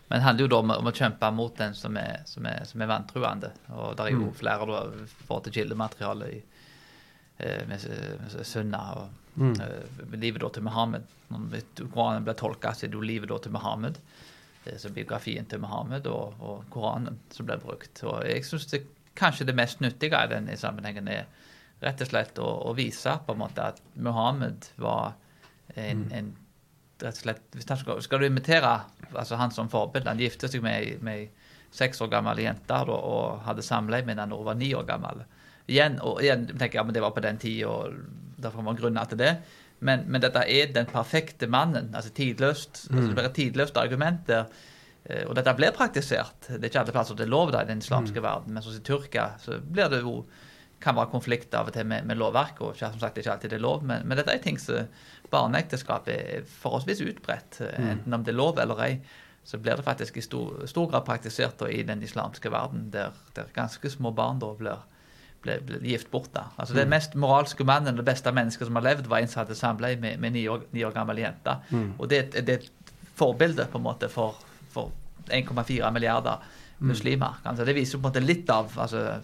Men 0.09 0.21
det 0.21 0.25
handler 0.25 0.45
jo 0.45 0.51
da 0.51 0.59
om, 0.63 0.71
om 0.73 0.89
å 0.89 0.95
kjempe 0.95 1.31
mot 1.37 1.57
den 1.57 1.75
som 1.77 1.97
er, 2.01 2.23
som 2.29 2.45
er, 2.49 2.63
som 2.65 2.81
er 2.81 2.89
vantruende. 2.89 3.51
Og 3.75 3.97
det 3.97 4.05
er 4.05 4.15
jo 4.15 4.29
mm. 4.29 4.37
flere 4.37 4.69
da, 4.69 4.83
forhold 5.25 5.43
til 5.45 5.57
kildemateriale 5.59 6.29
i, 6.33 6.39
eh, 7.37 7.59
med, 7.69 7.85
med 8.23 8.39
Sunna 8.47 8.81
og 8.97 9.28
mm. 9.39 9.55
uh, 9.57 10.13
livet 10.19 10.43
da 10.43 10.51
til 10.53 10.65
Muhammed. 10.67 11.07
Når 11.33 11.89
Koranen 11.93 12.27
ble 12.27 12.35
tolka, 12.37 12.73
så 12.75 12.85
er 12.85 12.93
det 12.93 12.99
jo 12.99 13.05
livet 13.05 13.31
da 13.31 13.39
til 13.41 13.55
Muhammed. 13.55 13.99
Så 14.77 14.91
biografien 14.93 15.47
til 15.49 15.61
Muhammed 15.63 16.05
og, 16.11 16.35
og 16.45 16.65
Koranen 16.69 17.17
som 17.33 17.47
ble 17.47 17.57
brukt. 17.61 18.03
Og 18.05 18.21
jeg 18.27 18.43
syns 18.45 18.75
kanskje 19.17 19.47
det 19.47 19.55
mest 19.57 19.79
nyttige 19.81 20.19
i 20.19 20.31
denne 20.31 20.57
sammenhengen 20.59 21.07
er 21.09 21.25
rett 21.79 22.01
og 22.03 22.09
slett 22.11 22.39
å, 22.43 22.47
å, 22.69 22.75
vise 22.75 23.15
på 23.25 23.33
en 23.33 23.39
måte 23.39 23.69
at 23.71 23.79
Muhammed 23.95 24.67
var 24.83 25.15
en, 25.75 26.03
mm. 26.03 26.11
en 26.19 26.31
rett 26.99 27.15
og 27.15 27.21
slett, 27.23 27.59
skal, 27.63 28.01
skal 28.03 28.21
du 28.21 28.27
imitere 28.27 28.73
altså 29.13 29.39
han 29.39 29.53
som 29.55 29.69
forbilde 29.71 30.11
Han 30.11 30.19
gifte 30.19 30.49
seg 30.51 30.63
med 30.65 31.07
ei 31.07 31.27
seks 31.71 32.01
år 32.01 32.09
gammel 32.11 32.41
jente 32.41 32.79
og, 32.87 32.97
og 32.97 33.43
hadde 33.45 33.65
samleie 33.65 34.03
med 34.05 34.17
henne 34.17 34.31
da 34.31 34.39
hun 34.39 34.47
var 34.47 34.57
ni 34.57 34.71
år 34.73 34.87
gammel. 34.87 35.21
Igjen, 35.69 35.99
og 36.01 36.23
igjen 36.23 36.47
tenker 36.49 36.65
jeg, 36.65 36.79
ja, 36.79 36.85
men 36.87 36.95
Det 36.97 37.03
var 37.03 37.13
på 37.13 37.21
den 37.21 37.37
tid, 37.37 37.59
derfor 38.41 38.65
var 38.65 38.77
grunner 38.79 39.09
til 39.09 39.21
det. 39.21 39.33
Men, 39.79 40.03
men, 40.11 40.21
dette 40.23 40.43
er 40.43 40.73
den 40.75 40.89
perfekte 40.89 41.47
mannen. 41.47 41.93
altså 41.95 42.11
tidløst, 42.11 42.87
mm. 42.89 42.97
altså 42.97 43.07
Det 43.07 43.15
blir 43.15 43.29
et 43.29 43.37
tidløst 43.37 43.77
argument 43.77 44.27
der. 44.27 44.51
Eh, 45.05 45.23
og 45.27 45.35
dette 45.37 45.55
blir 45.55 45.75
praktisert. 45.75 46.49
Det 46.49 46.59
er 46.59 46.71
ikke 46.71 46.83
alle 46.83 46.95
plasser 46.95 47.15
det 47.15 47.27
er 47.27 47.33
lov 47.33 47.53
da, 47.55 47.63
i 47.63 47.71
den 47.71 47.83
islamske 47.83 48.19
mm. 48.19 48.25
verden, 48.25 48.53
men 48.53 48.65
sånn 48.65 48.79
i 48.79 48.85
Tyrkia 48.85 49.31
så 49.39 49.59
blir 49.63 49.91
det 49.91 50.03
jo 50.03 50.23
kan 50.79 50.95
være 50.95 51.11
konflikt 51.11 51.55
av 51.59 51.67
og 51.67 51.75
til 51.75 51.87
med, 51.87 52.05
med 52.07 52.19
lovverket, 52.19 52.61
og 52.63 52.77
som 52.79 52.99
sagt 53.01 53.17
det 53.17 53.21
er 53.21 53.25
ikke 53.25 53.33
alltid 53.33 53.51
det 53.51 53.57
er 53.57 53.65
lov, 53.65 53.81
men, 53.83 54.05
men 54.07 54.15
dette 54.15 54.31
er 54.31 54.43
ting 54.43 54.59
som 54.61 54.87
barneekteskap 55.31 56.07
er 56.07 56.45
forholdsvis 56.61 57.01
utbredt, 57.03 57.59
mm. 57.59 57.89
enten 57.93 58.15
om 58.15 58.23
det 58.23 58.31
er 58.31 58.39
lov 58.39 58.61
eller 58.63 58.85
ei. 58.85 58.93
Så 59.43 59.57
blir 59.57 59.79
det 59.79 59.83
faktisk 59.83 60.19
i 60.19 60.23
stor, 60.23 60.61
stor 60.69 60.87
grad 60.91 61.05
praktisert 61.07 61.61
i 61.67 61.81
den 61.83 62.03
islamske 62.05 62.51
verden, 62.53 62.89
der, 62.93 63.15
der 63.35 63.51
ganske 63.55 63.89
små 63.89 64.11
barn 64.15 64.39
da 64.39 64.51
blir, 64.55 64.83
blir, 65.43 65.63
ble, 65.65 65.79
gift 65.87 66.11
bort. 66.11 66.29
da. 66.33 66.49
Altså 66.57 66.73
mm. 66.73 66.79
Den 66.79 66.93
mest 66.93 67.15
moralske 67.15 67.65
mannen, 67.67 67.97
det 67.97 68.05
beste 68.07 68.31
mennesket 68.35 68.67
som 68.67 68.79
har 68.79 68.87
levd, 68.87 69.09
var 69.11 69.23
en 69.23 69.31
som 69.31 69.43
hadde 69.43 69.57
samleie 69.57 69.99
med, 69.99 70.19
med 70.19 70.35
ni, 70.35 70.47
år, 70.49 70.65
ni 70.75 70.85
år 70.85 70.95
gammel 70.95 71.21
jente. 71.21 71.57
Mm. 71.69 71.91
Og 71.97 72.09
det, 72.09 72.23
det, 72.35 72.49
er 72.49 72.63
et 72.63 72.95
forbilde 73.19 73.67
på 73.71 73.79
en 73.79 73.87
måte 73.87 74.09
for, 74.11 74.39
for 74.73 74.91
1,4 75.27 75.91
milliarder 75.95 76.39
mm. 76.79 76.87
muslimer. 76.87 77.41
Altså, 77.43 77.65
det 77.65 77.75
viser 77.75 77.97
på 77.97 78.05
en 78.05 78.09
måte 78.11 78.25
litt 78.25 78.49
av 78.53 78.73
altså, 78.79 79.19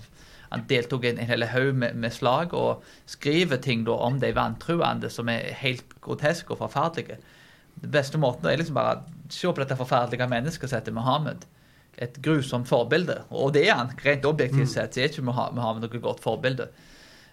han 0.52 0.66
deltok 0.70 1.06
i 1.06 1.14
en 1.14 1.24
hel 1.26 1.44
haug 1.52 1.74
med, 1.76 1.96
med, 2.00 2.14
slag 2.14 2.54
og 2.56 2.84
skriver 3.10 3.60
ting 3.62 3.84
da, 3.88 3.98
om 4.08 4.20
de 4.22 4.32
vantruende 4.36 5.10
som 5.12 5.30
er 5.32 5.56
helt 5.60 5.98
groteske 6.06 6.54
og 6.54 6.62
forferdelige. 6.62 7.18
Den 7.82 7.92
beste 7.92 8.20
måten 8.22 8.48
er 8.48 8.62
liksom 8.62 8.78
bare 8.78 9.02
se 9.30 9.50
på 9.50 9.60
dette 9.60 9.76
forferdelige 9.76 10.28
heter 10.72 10.96
Muhammed. 10.96 11.46
Et 12.02 12.18
grusomt 12.24 12.68
forbilde. 12.68 13.22
Og 13.32 13.54
det 13.56 13.68
er 13.70 13.80
han. 13.80 13.94
Rent 14.04 14.26
objektivt 14.28 14.68
mm. 14.68 14.74
sett 14.74 14.96
så 14.96 15.04
er 15.04 15.12
ikke 15.12 15.24
vi 15.24 15.36
har, 15.38 15.54
vi 15.56 15.64
har 15.64 15.80
noe 15.80 16.02
godt 16.04 16.24
forbilde. 16.24 16.68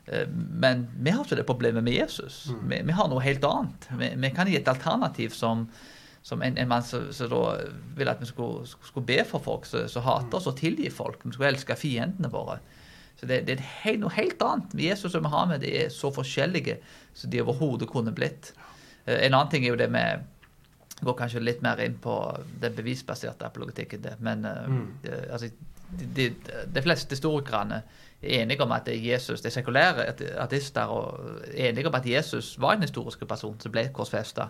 Eh, 0.07 0.29
men 0.29 0.87
vi 0.99 1.15
har 1.15 1.25
ikke 1.25 1.41
det 1.41 1.49
problemet 1.49 1.85
med 1.85 1.97
Jesus. 1.97 2.45
Mm. 2.51 2.69
Vi, 2.71 2.83
vi, 2.91 2.99
har 2.99 3.11
noe 3.11 3.25
helt 3.25 3.45
annet. 3.49 3.89
Vi, 3.99 4.13
vi 4.23 4.31
kan 4.35 4.51
gi 4.51 4.59
et 4.61 4.71
alternativ 4.71 5.35
som, 5.37 5.67
som 6.23 6.43
en, 6.43 6.59
en, 6.59 6.71
mann 6.71 6.87
som, 6.87 7.09
da 7.11 7.43
vil 7.99 8.13
at 8.13 8.23
vi 8.23 8.31
skulle, 8.31 8.67
skulle 8.71 9.09
be 9.09 9.23
for 9.29 9.43
folk 9.43 9.67
som 9.67 10.07
hater 10.07 10.39
oss, 10.39 10.51
og 10.51 10.59
tilgi 10.61 10.91
folk. 10.91 11.23
Vi 11.25 11.35
skulle 11.35 11.55
elske 11.55 11.79
fiendene 11.79 12.31
våre. 12.33 12.61
Så 13.21 13.29
det, 13.31 13.45
det 13.47 13.59
er 13.59 13.67
helt, 13.85 14.03
noe 14.03 14.15
helt 14.17 14.41
annet. 14.43 14.75
Jesus 14.75 15.15
og 15.15 15.23
Muhammed 15.27 15.65
er 15.69 15.91
så 15.95 16.11
forskjellige 16.15 16.81
som 17.15 17.31
de 17.31 17.43
overhodet 17.43 17.91
kunne 17.91 18.15
blitt. 18.15 18.55
Eh, 19.05 19.27
en 19.29 19.35
annen 19.35 19.51
ting 19.53 19.67
er 19.67 19.75
jo 19.75 19.81
det 19.83 19.91
med 19.93 20.27
Går 21.03 21.19
kanskje 21.19 21.43
litt 21.43 21.63
mer 21.65 21.81
inn 21.83 21.99
på 22.03 22.17
den 22.63 22.75
bevisbaserte 22.77 23.47
apologetikken. 23.49 24.03
Det. 24.03 24.17
Men 24.21 24.45
eh, 24.49 24.69
mm. 24.69 24.87
altså, 25.33 25.51
de, 25.99 26.09
de, 26.17 26.29
de, 26.75 26.83
fleste 26.83 27.17
historikerne 27.17 27.83
er 28.23 28.43
enige 28.43 28.63
om 28.63 28.73
at 28.73 28.89
Jesus, 28.89 29.43
de 29.43 29.51
sekulære 29.51 30.07
ateister 30.41 30.93
er 31.51 31.69
enige 31.69 31.89
om 31.89 31.99
at 31.99 32.07
Jesus 32.07 32.55
var 32.61 32.77
en 32.77 32.87
historisk 32.87 33.27
person 33.29 33.59
som 33.61 33.75
ble 33.75 33.89
korsfesta 33.93 34.49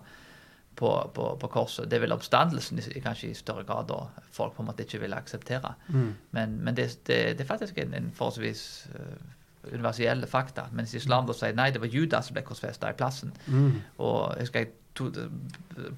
på, 0.76 1.10
på, 1.14 1.36
på, 1.40 1.48
korset. 1.52 1.90
Det 1.90 1.96
er 1.96 2.04
vel 2.06 2.14
oppstandelsen 2.14 2.80
kanskje 3.04 3.30
i 3.30 3.36
større 3.36 3.64
grad 3.68 3.88
da 3.90 4.06
folk 4.32 4.56
på 4.56 4.62
en 4.62 4.70
måte 4.70 4.86
ikke 4.86 5.02
ville 5.02 5.18
akseptere. 5.18 5.74
Mm. 5.88 6.10
Men, 6.30 6.58
men 6.64 6.76
det, 6.76 6.88
det, 7.06 7.18
det, 7.38 7.44
er 7.44 7.50
faktisk 7.50 7.78
en, 7.78 7.94
en 7.94 8.12
forholdsvis 8.16 8.64
uh, 8.94 9.41
universelle 9.70 10.27
fakta. 10.27 10.66
Mens 10.72 10.94
islam 10.94 11.27
da 11.29 11.37
sier 11.37 11.55
nei, 11.57 11.70
det 11.72 11.83
var 11.83 11.92
Judas 11.92 12.29
som 12.29 12.37
ble 12.37 12.44
korsfesta 12.46 12.90
i 12.90 12.96
plassen. 12.98 13.35
Mm. 13.46 13.77
Og 14.03 14.38
jeg 14.40 14.51
skal 14.51 14.72
to, 14.98 15.11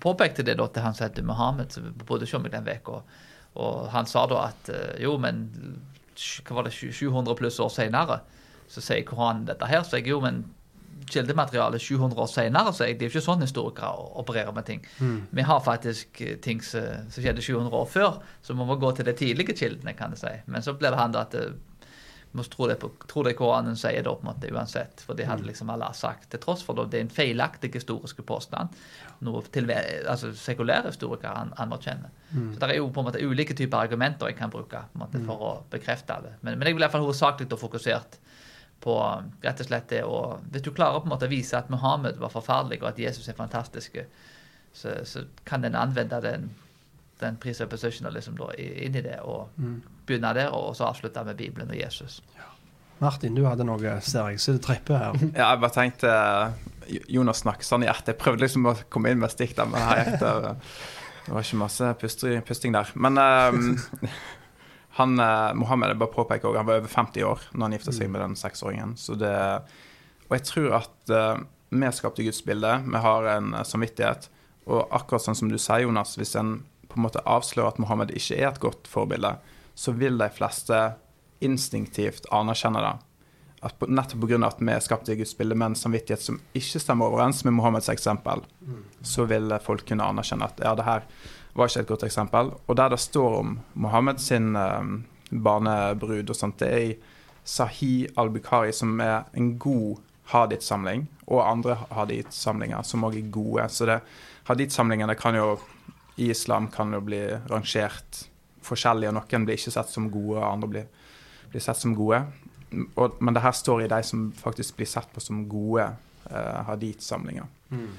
påpekte 0.03 0.44
det 0.46 0.59
da 0.61 0.68
til 0.68 0.85
han 0.85 0.96
som 0.96 1.09
het 1.09 1.22
Muhammed, 1.24 1.72
som 1.72 1.92
bodde 2.05 2.29
hos 2.29 2.37
meg 2.42 2.53
den 2.55 2.68
uka. 2.68 3.00
Og 3.55 3.88
han 3.94 4.09
sa 4.11 4.27
da 4.31 4.48
at 4.50 4.70
uh, 4.74 4.92
jo, 5.03 5.16
men 5.22 5.46
hva 6.14 6.59
var 6.59 6.68
det, 6.68 6.74
700 6.74 7.38
pluss 7.38 7.61
år 7.62 7.72
senere, 7.72 8.20
så 8.70 8.83
sier 8.83 9.05
Koranen 9.07 9.46
dette 9.48 9.66
her. 9.70 9.83
Så 9.87 10.00
jeg 10.00 10.11
jo, 10.11 10.20
men 10.22 10.44
kildemateriale 11.11 11.79
700 11.79 12.22
år 12.22 12.31
senere, 12.31 12.72
så 12.72 12.87
er 12.87 12.94
det 12.98 13.09
jo 13.09 13.12
ikke 13.12 13.24
sånn 13.27 13.44
historikere 13.44 14.09
opererer 14.20 14.55
med 14.57 14.66
ting. 14.68 14.83
Mm. 14.98 15.18
Vi 15.37 15.46
har 15.46 15.62
faktisk 15.64 16.20
eh, 16.24 16.37
ting 16.42 16.62
som, 16.64 17.11
som, 17.11 17.20
skjedde 17.20 17.44
700 17.44 17.77
år 17.77 17.88
før, 17.90 18.18
så 18.42 18.57
vi 18.57 18.66
må 18.66 18.79
gå 18.81 18.92
til 18.96 19.09
de 19.09 19.16
tidlige 19.18 19.57
kildene, 19.59 19.94
kan 19.98 20.14
jeg 20.14 20.22
si. 20.22 20.35
Men 20.50 20.64
så 20.64 20.77
blir 20.79 20.94
det 20.94 21.00
handla 21.00 21.27
at 21.29 21.37
eh, 22.35 22.37
vi 22.37 22.40
må 22.40 22.44
tro 22.51 22.66
det, 22.66 22.77
på, 22.83 22.90
tro 23.07 23.23
det 23.23 23.37
Koranen 23.38 23.77
sier 23.79 24.03
det 24.03 24.11
på 24.11 24.25
en 24.25 24.31
måte 24.33 24.51
uansett. 24.51 25.05
For 25.07 25.14
det 25.14 25.29
hadde 25.29 25.47
mm. 25.47 25.49
liksom 25.53 25.70
Allah 25.70 25.92
sagt. 25.94 26.29
Til 26.33 26.42
tross 26.42 26.64
for 26.66 26.75
det 26.83 26.99
er 26.99 27.07
en 27.07 27.12
feilaktig 27.14 27.70
historisk 27.75 28.25
påstand. 28.27 28.75
Noe 29.25 29.42
til, 29.55 29.70
altså, 29.70 30.33
sekulære 30.37 30.90
historikere 30.90 31.37
han, 31.38 31.55
anerkjenner. 31.62 32.11
Mm. 32.33 32.51
Så 32.55 32.61
det 32.61 32.70
er 32.73 32.81
jo 32.81 32.90
på 32.90 33.05
en 33.05 33.09
måte 33.11 33.23
ulike 33.23 33.55
typer 33.55 33.87
argumenter 33.87 34.33
jeg 34.33 34.38
kan 34.40 34.51
bruke 34.51 34.83
på 34.90 34.99
en 34.99 35.05
måte, 35.07 35.23
mm. 35.23 35.29
for 35.31 35.47
å 35.47 35.53
bekrefte 35.70 36.18
det. 36.27 36.37
Men, 36.42 36.59
men 36.59 36.68
jeg 36.68 36.77
vil 36.77 36.83
i 36.83 36.87
hvert 36.87 36.97
fall 36.97 37.07
hovedsakelig 37.07 37.61
fokusert 37.61 38.18
på 38.85 38.99
rett 39.40 39.61
og 39.62 39.68
slett 39.68 39.88
det 39.88 40.03
å 40.05 40.18
Hvis 40.53 40.64
du 40.66 40.73
klarer 40.75 41.01
på 41.01 41.09
en 41.09 41.14
måte 41.14 41.29
å 41.29 41.33
vise 41.33 41.57
at 41.57 41.70
Muhammed 41.73 42.18
var 42.20 42.33
forferdelig, 42.35 42.83
og 42.83 42.90
at 42.90 43.01
Jesus 43.01 43.29
er 43.31 43.38
fantastisk, 43.38 43.97
så, 44.75 44.99
så 45.07 45.25
kan 45.47 45.62
den 45.64 45.79
anvende 45.79 46.20
den, 46.20 46.51
den 47.20 47.37
presuppositionalism 47.40 48.37
da, 48.38 48.50
inn 48.59 48.96
i 48.98 49.03
det, 49.05 49.20
og 49.22 49.55
mm. 49.57 49.77
begynne 50.09 50.35
der, 50.37 50.50
og 50.55 50.74
så 50.77 50.88
avslutte 50.88 51.22
med 51.24 51.38
Bibelen 51.38 51.70
og 51.70 51.79
Jesus. 51.79 52.20
Ja. 52.37 52.50
Martin, 53.03 53.35
du 53.35 53.44
hadde 53.46 53.66
noe 53.66 53.96
ser 54.05 54.31
jeg, 54.33 54.40
så 54.42 54.55
det 54.57 54.64
trepper 54.66 55.00
her. 55.00 55.18
Ja, 55.38 55.50
jeg 55.53 55.62
bare 55.64 55.74
tenkte 55.74 56.12
Jonas 57.11 57.42
snakker 57.42 57.66
sånn 57.66 57.85
i 57.85 57.88
hjertet. 57.88 58.14
Jeg 58.14 58.20
prøvde 58.22 58.44
liksom 58.44 58.68
å 58.70 58.77
komme 58.92 59.12
inn 59.12 59.22
med 59.22 59.33
stikk 59.33 59.57
der, 59.59 59.68
men 59.70 59.83
her 59.83 60.03
hjertet 60.03 60.70
Det 61.24 61.33
var 61.33 61.46
ikke 61.46 61.61
masse 61.62 61.90
pusting 62.00 62.74
der. 62.77 62.90
Men 63.00 63.18
um, 63.18 63.77
Han, 64.94 65.18
eh, 65.18 65.55
Mohammed 65.59 65.90
jeg 65.90 65.98
bare 65.98 66.14
påpeker 66.14 66.48
også, 66.48 66.61
han 66.61 66.68
var 66.68 66.79
over 66.79 66.90
50 66.92 67.24
år 67.27 67.40
når 67.50 67.64
han 67.64 67.72
gifta 67.74 67.94
seg 67.96 68.12
med 68.14 68.22
den 68.22 68.37
seksåringen. 68.38 68.92
Så 69.00 69.16
det, 69.18 69.33
og 70.29 70.37
jeg 70.37 70.44
tror 70.46 70.77
at 70.79 71.11
uh, 71.11 71.40
vi 71.74 71.90
skapte 71.96 72.22
Guds 72.22 72.44
bilde. 72.46 72.77
Vi 72.87 73.00
har 73.03 73.27
en 73.33 73.48
uh, 73.57 73.64
samvittighet. 73.66 74.29
Og 74.70 74.94
akkurat 74.94 75.24
sånn 75.24 75.38
som 75.40 75.50
du 75.50 75.59
sier, 75.59 75.83
Jonas, 75.83 76.14
hvis 76.20 76.37
en 76.38 76.61
på 76.94 77.00
en 77.00 77.07
måte 77.09 77.24
avslører 77.26 77.74
at 77.74 77.80
Mohammed 77.83 78.14
ikke 78.14 78.38
er 78.38 78.52
et 78.52 78.62
godt 78.62 78.88
forbilde, 78.90 79.35
så 79.74 79.92
vil 79.92 80.18
de 80.20 80.30
fleste 80.30 80.78
instinktivt 81.44 82.28
anerkjenne 82.33 82.83
det. 82.85 82.94
At 83.64 83.78
på, 83.80 83.88
nettopp 83.88 84.26
pga. 84.26 84.38
at 84.46 84.61
vi 84.61 84.72
er 84.72 84.85
skapt 84.85 85.09
i 85.09 85.16
Guds 85.18 85.35
bilde 85.37 85.57
med 85.57 85.72
en 85.72 85.78
samvittighet 85.78 86.22
som 86.22 86.40
ikke 86.54 86.83
stemmer 86.83 87.09
overens 87.09 87.44
med 87.44 87.57
Mohammeds 87.57 87.88
eksempel, 87.88 88.44
så 89.02 89.24
vil 89.24 89.57
folk 89.64 89.87
kunne 89.88 90.04
anerkjenne 90.04 90.46
at 90.46 90.61
ja, 90.62 90.74
det 90.76 90.85
her 90.85 91.07
var 91.54 91.70
ikke 91.70 91.80
et 91.80 91.92
godt 91.92 92.07
eksempel. 92.07 92.52
Og 92.66 92.76
der 92.76 92.92
det 92.92 93.00
står 93.00 93.38
om 93.40 93.59
Mohammed 93.74 94.18
sin 94.18 94.57
um, 94.57 95.04
barnebrud 95.30 96.30
og 96.30 96.37
sånt, 96.37 96.59
det 96.61 96.68
er 96.68 96.83
i 96.90 96.96
Sahih 97.44 98.09
al-Bukhari, 98.16 98.72
som 98.72 99.00
er 99.00 99.24
en 99.37 99.54
god 99.59 100.00
hadith-samling, 100.33 101.09
og 101.26 101.44
andre 101.44 101.76
hadith-samlinger 101.92 102.83
som 102.83 103.04
òg 103.04 103.18
er 103.18 103.33
gode. 103.33 103.66
Så 103.68 103.98
hadith-samlingene 104.48 105.16
kan 105.16 105.37
jo 105.37 105.59
i 106.16 106.31
islam 106.31 106.68
kan 106.72 106.92
jo 106.94 107.03
bli 107.05 107.20
rangert 107.50 108.24
forskjellig, 108.64 109.11
og 109.11 109.18
noen 109.18 109.44
blir 109.46 109.59
ikke 109.59 109.74
sett 109.74 109.92
som 109.92 110.09
gode, 110.12 110.38
og 110.38 110.48
andre 110.48 110.70
blir, 110.70 110.88
blir 111.53 111.64
sett 111.64 111.81
som 111.81 111.94
gode. 111.96 112.22
Og, 112.72 113.20
men 113.20 113.37
det 113.37 113.42
her 113.44 113.55
står 113.55 113.85
i 113.85 113.90
de 113.92 114.00
som 114.07 114.29
faktisk 114.38 114.79
blir 114.79 114.88
sett 114.90 115.11
på 115.14 115.22
som 115.22 115.44
gode 115.50 115.90
uh, 116.31 116.61
hadith-samlinger. 116.70 117.46
Mm. 117.74 117.92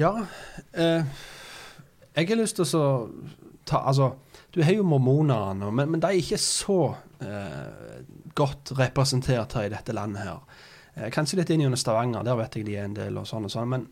Ja. 0.00 0.26
Eh, 0.72 1.04
jeg 2.14 2.28
har 2.28 2.38
lyst 2.38 2.58
til 2.58 2.66
å 2.78 2.84
ta 3.68 3.82
Altså, 3.86 4.14
du 4.54 4.62
har 4.64 4.74
jo 4.74 4.86
mormonerne, 4.86 5.70
men, 5.70 5.92
men 5.92 6.02
de 6.02 6.08
er 6.08 6.18
ikke 6.18 6.40
så 6.42 6.80
eh, 7.22 8.00
godt 8.34 8.72
representert 8.78 9.54
her 9.58 9.68
i 9.68 9.72
dette 9.72 9.94
landet 9.94 10.24
her. 10.24 10.40
Eh, 10.94 11.10
kanskje 11.14 11.40
litt 11.40 11.52
inn 11.54 11.66
under 11.68 11.78
Stavanger, 11.78 12.24
der 12.26 12.38
vet 12.40 12.58
jeg 12.58 12.66
de 12.66 12.78
er 12.78 12.88
en 12.88 12.96
del, 12.96 13.20
og 13.20 13.28
sånn 13.30 13.46
og 13.46 13.52
sånn. 13.52 13.70
Men 13.70 13.86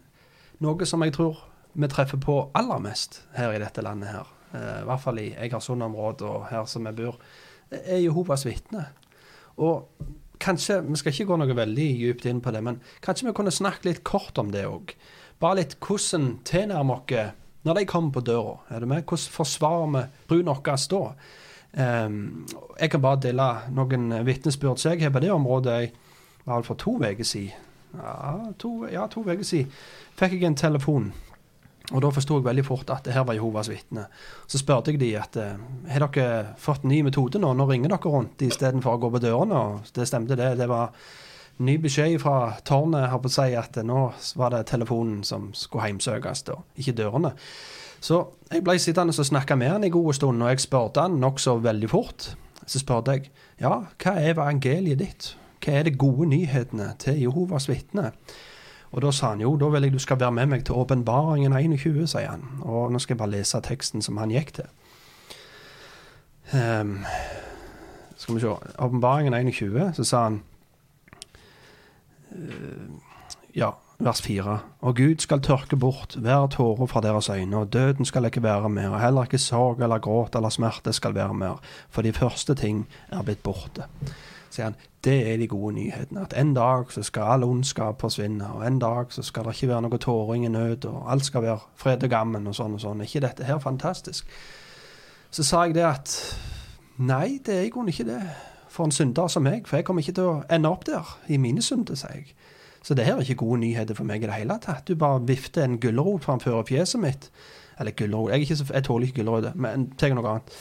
noe 0.65 0.87
som 0.87 1.03
jeg 1.05 1.15
tror 1.17 1.39
vi 1.79 1.89
treffer 1.91 2.19
på 2.19 2.39
aller 2.59 2.81
mest 2.83 3.23
her 3.37 3.53
i 3.55 3.61
dette 3.63 3.83
landet 3.85 4.11
her, 4.11 4.31
eh, 4.55 4.81
i 4.83 4.87
hvert 4.89 5.03
fall 5.03 5.21
i 5.23 5.35
Egersund-området 5.39 6.27
og 6.27 6.49
her 6.51 6.65
som 6.67 6.89
vi 6.89 6.95
bor, 7.03 7.19
er 7.71 8.01
Jehovas 8.01 8.47
vitner. 8.47 8.91
Og 9.57 9.89
kanskje, 10.41 10.83
Vi 10.83 10.97
skal 10.97 11.13
ikke 11.13 11.25
gå 11.25 11.37
noe 11.37 11.57
veldig 11.57 11.89
dypt 12.01 12.27
inn 12.27 12.41
på 12.41 12.51
det, 12.51 12.63
men 12.63 12.81
kanskje 13.03 13.27
vi 13.27 13.33
kunne 13.33 13.51
snakke 13.51 13.85
litt 13.85 14.05
kort 14.05 14.39
om 14.39 14.51
det 14.51 14.67
òg. 14.67 14.95
Bare 15.41 15.57
litt 15.57 15.77
hvordan 15.81 16.39
tilnærmer 16.45 17.03
oss 17.03 17.35
når 17.65 17.75
de 17.75 17.85
kommer 17.87 18.11
på 18.13 18.21
døra? 18.21 18.59
Er 18.71 18.81
du 18.81 18.87
med? 18.87 19.05
Hvordan 19.05 19.33
forsvarer 19.33 19.87
vi 19.93 20.03
bruden 20.29 20.47
vår 20.47 20.89
da? 20.89 21.15
Um, 22.07 22.47
jeg 22.81 22.91
kan 22.91 23.03
bare 23.03 23.21
dele 23.21 23.49
noen 23.71 24.25
vitnesbyrd 24.25 24.79
som 24.79 24.93
jeg 24.93 25.03
har 25.03 25.11
på 25.11 25.21
det 25.21 25.31
området. 25.31 25.81
Jeg 25.81 25.93
var 26.47 26.63
for 26.63 26.75
to 26.75 26.97
uker 26.97 27.25
siden. 27.25 27.68
Ja, 27.97 28.53
to, 28.61 28.73
ja, 28.93 29.07
to 29.11 29.25
uker 29.25 29.47
siden 29.47 29.73
fikk 30.19 30.37
jeg 30.37 30.49
en 30.51 30.59
telefon. 30.59 31.13
Og 31.89 32.03
da 32.05 32.11
forsto 32.13 32.37
jeg 32.37 32.45
veldig 32.45 32.65
fort 32.67 32.91
at 32.93 33.07
det 33.07 33.15
her 33.17 33.25
var 33.25 33.39
Jehovas 33.39 33.71
vitne. 33.73 34.09
Så 34.47 34.61
spurte 34.61 34.93
jeg 34.93 35.01
de 35.01 35.15
at 35.17 35.39
eh, 35.41 35.57
har 35.89 36.05
dere 36.05 36.53
fått 36.61 36.85
ny 36.85 37.01
metode 37.07 37.41
nå? 37.41 37.55
Nå 37.57 37.65
ringer 37.71 37.95
dere 37.95 38.13
rundt 38.13 38.45
istedenfor 38.45 38.99
å 38.99 39.01
gå 39.07 39.11
på 39.15 39.23
dørene. 39.25 39.63
Og 39.63 39.89
det 39.97 40.09
stemte, 40.11 40.37
det. 40.37 40.51
Det 40.61 40.69
var 40.69 40.93
ny 41.65 41.79
beskjed 41.81 42.19
fra 42.21 42.59
tårnet 42.69 43.09
har 43.09 43.23
på 43.23 43.31
å 43.31 43.35
si 43.39 43.57
at 43.57 43.81
nå 43.87 44.03
var 44.39 44.53
det 44.55 44.67
telefonen 44.69 45.23
som 45.27 45.49
skulle 45.57 45.89
heimsøkes, 45.89 46.45
da, 46.51 46.61
ikke 46.79 46.97
dørene. 47.01 47.33
Så 48.05 48.21
jeg 48.53 48.63
ble 48.67 48.77
sittende 48.79 49.17
og 49.17 49.27
snakke 49.27 49.57
med 49.59 49.73
han 49.73 49.89
en 49.89 49.95
god 49.97 50.13
stund, 50.15 50.45
og 50.45 50.53
jeg 50.53 50.63
spurte 50.63 51.03
han 51.03 51.19
nokså 51.23 51.57
veldig 51.65 51.91
fort. 51.91 52.31
Så 52.69 52.83
spurte 52.83 53.17
jeg 53.17 53.31
ja, 53.63 53.73
hva 53.97 54.15
er 54.21 54.35
evangeliet 54.37 55.01
ditt? 55.01 55.33
Hva 55.69 55.75
er 55.77 55.85
de 55.85 55.91
gode 56.01 56.31
nyhetene 56.31 56.95
til 56.97 57.19
Jehovas 57.21 57.67
vitner? 57.69 58.15
Og 58.89 59.03
da 59.05 59.11
sa 59.13 59.35
han 59.35 59.43
jo, 59.45 59.51
da 59.61 59.67
vil 59.69 59.85
jeg 59.85 59.93
du 59.93 59.99
skal 60.01 60.17
være 60.17 60.33
med 60.33 60.47
meg 60.49 60.63
til 60.65 60.79
åpenbaringen 60.81 61.53
21, 61.53 62.07
sier 62.09 62.31
han. 62.31 62.47
Og 62.65 62.89
nå 62.89 63.01
skal 63.05 63.15
jeg 63.15 63.21
bare 63.21 63.35
lese 63.35 63.61
teksten 63.61 64.01
som 64.01 64.17
han 64.17 64.33
gikk 64.33 64.55
til. 64.57 64.71
Um, 66.57 67.03
Skal 68.17 68.35
vi 68.35 68.41
se. 68.41 68.55
Åpenbaringen 68.79 69.35
21, 69.35 69.93
så 69.99 70.07
sa 70.09 70.23
han 70.23 70.41
uh, 72.33 72.89
Ja, 73.53 73.69
vers 74.01 74.23
4. 74.25 74.57
Og 74.81 74.97
Gud 74.97 75.21
skal 75.21 75.45
tørke 75.45 75.77
bort 75.77 76.17
hver 76.17 76.49
tåre 76.49 76.89
fra 76.89 77.05
deres 77.05 77.29
øyne, 77.29 77.61
og 77.61 77.73
døden 77.73 78.09
skal 78.09 78.25
ikke 78.25 78.43
være 78.43 78.73
mer, 78.73 78.89
og 78.89 79.05
heller 79.05 79.29
ikke 79.29 79.39
sorg 79.39 79.85
eller 79.85 80.01
gråt 80.01 80.35
eller 80.35 80.49
smerte 80.49 80.97
skal 80.97 81.15
være 81.15 81.35
mer, 81.35 81.61
for 81.91 82.03
de 82.03 82.13
første 82.13 82.55
ting 82.55 82.87
er 83.13 83.23
blitt 83.23 83.43
borte. 83.45 83.85
Sier 84.51 84.65
han, 84.65 84.77
Det 85.05 85.33
er 85.33 85.37
de 85.37 85.47
gode 85.49 85.75
nyhetene. 85.75 86.21
At 86.21 86.35
en 86.37 86.55
dag 86.55 86.93
så 86.93 87.03
skal 87.03 87.23
all 87.23 87.45
ondskap 87.45 88.01
forsvinne, 88.01 88.49
og 88.55 88.67
en 88.67 88.79
dag 88.79 89.13
så 89.15 89.23
skal 89.23 89.45
det 89.45 89.55
ikke 89.55 89.69
være 89.69 89.83
noe 89.87 89.99
tåring 89.99 90.45
i 90.45 90.49
nød, 90.49 90.85
og 90.85 91.13
alt 91.13 91.25
skal 91.25 91.43
være 91.43 91.59
fred 91.77 92.03
og 92.03 92.11
gammen 92.11 92.47
og 92.47 92.55
sånn 92.55 92.75
og 92.75 92.83
sånn. 92.83 93.01
Er 93.01 93.11
ikke 93.11 93.27
dette 93.27 93.45
her 93.45 93.59
fantastisk? 93.63 94.29
Så 95.31 95.45
sa 95.45 95.65
jeg 95.65 95.77
det 95.77 95.85
at 95.85 96.15
nei, 96.97 97.39
det 97.47 97.55
er 97.55 97.67
i 97.69 97.73
grunnen 97.73 97.93
ikke 97.93 98.09
det 98.09 98.23
for 98.69 98.85
en 98.85 98.93
synder 98.93 99.29
som 99.29 99.43
meg, 99.43 99.67
for 99.69 99.77
jeg 99.77 99.85
kommer 99.85 100.03
ikke 100.03 100.17
til 100.19 100.31
å 100.31 100.41
ende 100.51 100.71
opp 100.71 100.87
der 100.87 101.17
i 101.29 101.39
mine 101.41 101.63
synder, 101.63 101.97
sier 101.99 102.21
jeg. 102.21 102.33
Så 102.83 102.95
det 102.95 103.05
her 103.05 103.19
er 103.19 103.21
ikke 103.21 103.43
gode 103.45 103.61
nyheter 103.61 103.95
for 103.95 104.07
meg 104.09 104.23
i 104.23 104.29
det 104.29 104.39
hele 104.39 104.59
tatt. 104.63 104.87
Du 104.89 104.95
bare 104.97 105.21
vifter 105.27 105.65
en 105.65 105.79
gulrot 105.83 106.25
framfor 106.25 106.63
fjeset 106.69 107.01
mitt. 107.03 107.31
Eller 107.81 107.91
gulrot 107.91 108.31
Jeg, 108.33 108.49
jeg 108.75 108.85
tåler 108.85 109.07
ikke 109.07 109.23
gulrøtter, 109.23 109.53
men 109.55 109.91
tenk 109.99 110.15
noe 110.15 110.37
annet. 110.37 110.55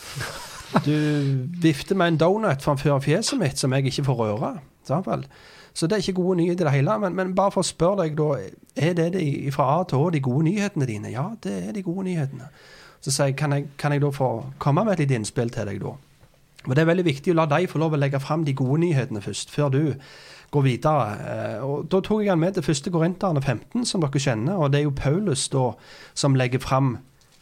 Du 0.86 0.94
vifter 1.62 1.96
med 1.96 2.08
en 2.14 2.18
donut 2.18 2.64
framfor 2.64 3.00
fjeset 3.04 3.40
mitt 3.40 3.60
som 3.60 3.74
jeg 3.74 3.88
ikke 3.88 4.08
får 4.10 4.20
røre. 4.24 4.56
Så 5.78 5.86
det 5.88 5.98
er 5.98 6.02
ikke 6.02 6.22
gode 6.22 6.38
nyheter 6.40 6.66
i 6.66 6.68
det 6.68 6.76
hele. 6.80 6.98
Men, 7.00 7.16
men, 7.16 7.36
bare 7.36 7.54
for 7.54 7.62
å 7.62 7.68
spørre 7.68 8.04
deg, 8.04 8.18
da. 8.18 8.40
Er 8.76 8.98
det, 8.98 9.12
de, 9.14 9.52
fra 9.54 9.70
A 9.76 9.84
til 9.88 10.02
Å 10.02 10.10
de 10.14 10.24
gode 10.24 10.48
nyhetene 10.50 10.88
dine? 10.90 11.12
Ja, 11.14 11.30
det 11.44 11.54
er 11.68 11.76
de 11.76 11.86
gode 11.86 12.08
nyhetene. 12.08 12.50
Så 13.00 13.14
sier 13.14 13.30
jeg, 13.30 13.38
kan 13.38 13.54
jeg, 13.54 13.68
kan 13.78 13.94
jeg 13.94 14.02
da 14.02 14.10
få 14.12 14.32
komme 14.62 14.84
med 14.86 14.98
et 14.98 15.06
lite 15.06 15.20
innspill 15.20 15.54
til 15.54 15.70
deg, 15.70 15.84
da? 15.84 15.94
Og 16.68 16.76
Det 16.76 16.82
er 16.82 16.90
veldig 16.90 17.06
viktig 17.06 17.32
å 17.32 17.38
la 17.38 17.46
deg 17.48 17.70
få 17.72 17.80
lov 17.80 17.94
å 17.96 18.00
legge 18.02 18.20
fram 18.20 18.44
de 18.44 18.56
gode 18.58 18.82
nyhetene 18.82 19.22
først, 19.24 19.54
før 19.54 19.70
du 19.72 19.84
går 20.52 20.66
videre. 20.66 21.06
Eh, 21.28 21.60
og 21.64 21.86
Da 21.92 22.02
tok 22.02 22.24
jeg 22.24 22.32
han 22.34 22.42
med 22.42 22.58
til 22.58 22.66
1. 22.66 22.92
Korinterne 22.92 23.42
15, 23.42 23.86
som 23.86 24.02
dere 24.02 24.20
kjenner. 24.20 24.58
og 24.58 24.72
Det 24.72 24.82
er 24.82 24.84
jo 24.84 24.96
Paulus 24.96 25.48
da 25.50 25.72
som 26.14 26.36
legger 26.36 26.60
fram 26.60 26.98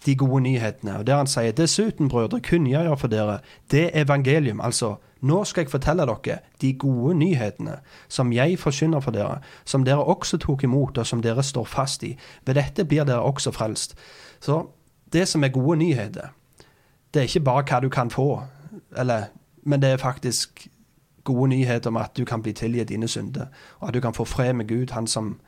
de 0.06 0.16
gode 0.16 0.42
nyhetene. 0.44 0.98
og 0.98 1.08
Der 1.08 1.18
han 1.18 1.28
sier 1.28 1.52
dessuten, 1.52 2.10
brødre, 2.10 2.42
kunngjør 2.42 2.96
for 2.96 3.08
dere 3.08 3.40
det 3.72 3.90
evangelium. 3.94 4.62
Altså, 4.62 4.96
nå 5.22 5.44
skal 5.44 5.62
jeg 5.62 5.72
fortelle 5.72 6.06
dere 6.06 6.40
de 6.62 6.74
gode 6.74 7.16
nyhetene 7.18 7.80
som 8.08 8.34
jeg 8.34 8.60
forkynner 8.60 9.00
for 9.00 9.12
dere, 9.12 9.40
som 9.66 9.86
dere 9.86 10.04
også 10.04 10.38
tok 10.38 10.64
imot, 10.64 10.98
og 10.98 11.08
som 11.08 11.22
dere 11.22 11.44
står 11.44 11.66
fast 11.66 12.04
i. 12.04 12.18
Ved 12.46 12.56
dette 12.56 12.86
blir 12.86 13.04
dere 13.04 13.22
også 13.22 13.52
frelst. 13.52 13.96
Så 14.40 14.68
det 15.14 15.28
som 15.28 15.44
er 15.44 15.48
gode 15.48 15.78
nyheter, 15.78 16.28
det 17.14 17.20
er 17.20 17.24
ikke 17.24 17.40
bare 17.40 17.64
hva 17.64 17.80
du 17.80 17.90
kan 17.90 18.10
få, 18.10 18.44
eller, 18.98 19.24
men 19.64 19.82
det 19.82 19.90
er 19.90 19.98
faktisk 19.98 20.68
gode 21.24 21.50
nyheter 21.50 21.90
om 21.90 21.98
at 21.98 22.18
du 22.18 22.26
kan 22.26 22.42
bli 22.42 22.54
tilgitt 22.54 22.90
dine 22.90 23.08
synder, 23.08 23.46
og 23.80 23.88
at 23.88 23.94
du 23.94 24.00
kan 24.00 24.14
få 24.14 24.26
fred 24.26 24.54
med 24.54 24.68
Gud, 24.68 24.92
han 24.92 25.08
som 25.08 25.40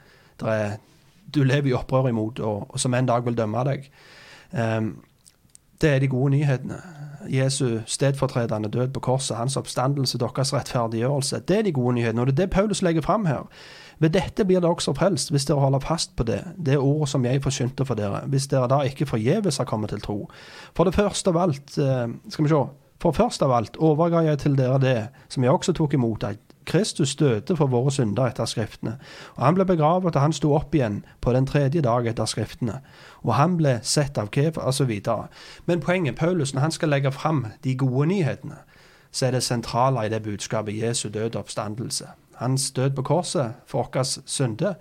er, 0.42 0.78
du 1.36 1.44
lever 1.44 1.70
i 1.70 1.74
opprør 1.74 2.08
imot, 2.08 2.40
og, 2.40 2.66
og, 2.70 2.80
som 2.80 2.94
en 2.94 3.06
dag 3.06 3.26
vil 3.26 3.38
dømme 3.38 3.64
deg. 3.64 3.92
Um, 4.54 5.04
det 5.82 5.90
er 5.90 6.00
de 6.00 6.08
gode 6.08 6.30
nyhetene. 6.30 6.82
Jesu 7.30 7.80
stedfortredende 7.86 8.70
død 8.70 8.88
på 8.88 9.00
korset, 9.00 9.38
hans 9.38 9.58
oppstandelse, 9.58 10.18
deres 10.18 10.54
rettferdiggjørelse. 10.54 11.40
Det 11.40 11.58
er 11.58 11.62
de 11.62 11.72
gode 11.72 11.96
nyhetene, 11.96 12.22
og 12.22 12.28
det 12.28 12.34
er 12.34 12.46
det 12.46 12.50
Paulus 12.50 12.82
legger 12.82 13.02
fram 13.02 13.26
her. 13.26 13.50
Ved 14.00 14.10
dette 14.10 14.46
blir 14.46 14.60
dere 14.60 14.72
også 14.72 14.94
frelst, 14.94 15.32
hvis 15.32 15.46
dere 15.46 15.60
holder 15.60 15.80
fast 15.80 16.16
på 16.16 16.24
det, 16.24 16.44
det 16.66 16.78
ordet 16.78 17.10
som 17.10 17.26
jeg 17.26 17.44
forkynte 17.44 17.86
for 17.86 17.96
dere, 17.96 18.22
hvis 18.28 18.48
dere 18.48 18.68
da 18.68 18.82
ikke 18.86 19.06
forgjeves 19.06 19.58
har 19.58 19.66
kommet 19.66 19.90
til 19.90 20.02
tro. 20.02 20.30
For 20.76 20.84
det 20.84 20.96
første 20.96 21.30
av 21.30 21.38
alt, 21.38 21.78
uh, 21.78 22.10
skal 22.30 22.46
vi 22.46 22.50
se 22.50 22.66
for 23.02 23.14
først 23.14 23.44
av 23.46 23.52
alt 23.54 23.78
overga 23.78 24.24
jeg 24.26 24.40
til 24.42 24.58
dere 24.58 24.80
det 24.82 24.98
som 25.30 25.44
jeg 25.44 25.54
også 25.54 25.74
tok 25.78 25.94
imot, 25.94 26.24
at 26.24 26.47
Kristus 26.68 27.16
døde 27.16 27.56
for 27.56 27.72
våre 27.72 27.92
synder 27.92 28.28
etter 28.28 28.46
Skriftene. 28.46 28.98
Og 29.36 29.46
han 29.46 29.56
ble 29.56 29.66
begravet, 29.66 30.16
og 30.16 30.22
han 30.22 30.36
sto 30.36 30.54
opp 30.56 30.76
igjen 30.76 31.02
på 31.22 31.34
den 31.34 31.48
tredje 31.48 31.82
dag 31.82 32.08
etter 32.08 32.28
Skriftene. 32.28 32.82
Og 33.24 33.34
han 33.40 33.58
ble 33.58 33.80
sett 33.84 34.18
av 34.18 34.30
Kev, 34.36 34.60
osv. 34.60 34.92
Men 35.66 35.80
poenget, 35.80 36.16
Paulus, 36.16 36.54
når 36.54 36.62
han 36.62 36.76
skal 36.76 36.90
legge 36.90 37.12
fram 37.12 37.46
de 37.64 37.76
gode 37.76 38.08
nyhetene, 38.12 38.60
så 39.12 39.26
er 39.26 39.38
det 39.38 39.44
sentrale 39.44 40.06
i 40.06 40.10
det 40.10 40.22
budskapet 40.24 40.78
Jesu 40.78 41.10
død 41.10 41.36
og 41.36 41.40
oppstandelse. 41.40 42.12
Hans 42.38 42.72
død 42.72 42.92
på 42.96 43.02
korset 43.02 43.54
for 43.66 43.90
vår 43.94 44.04
synde, 44.26 44.76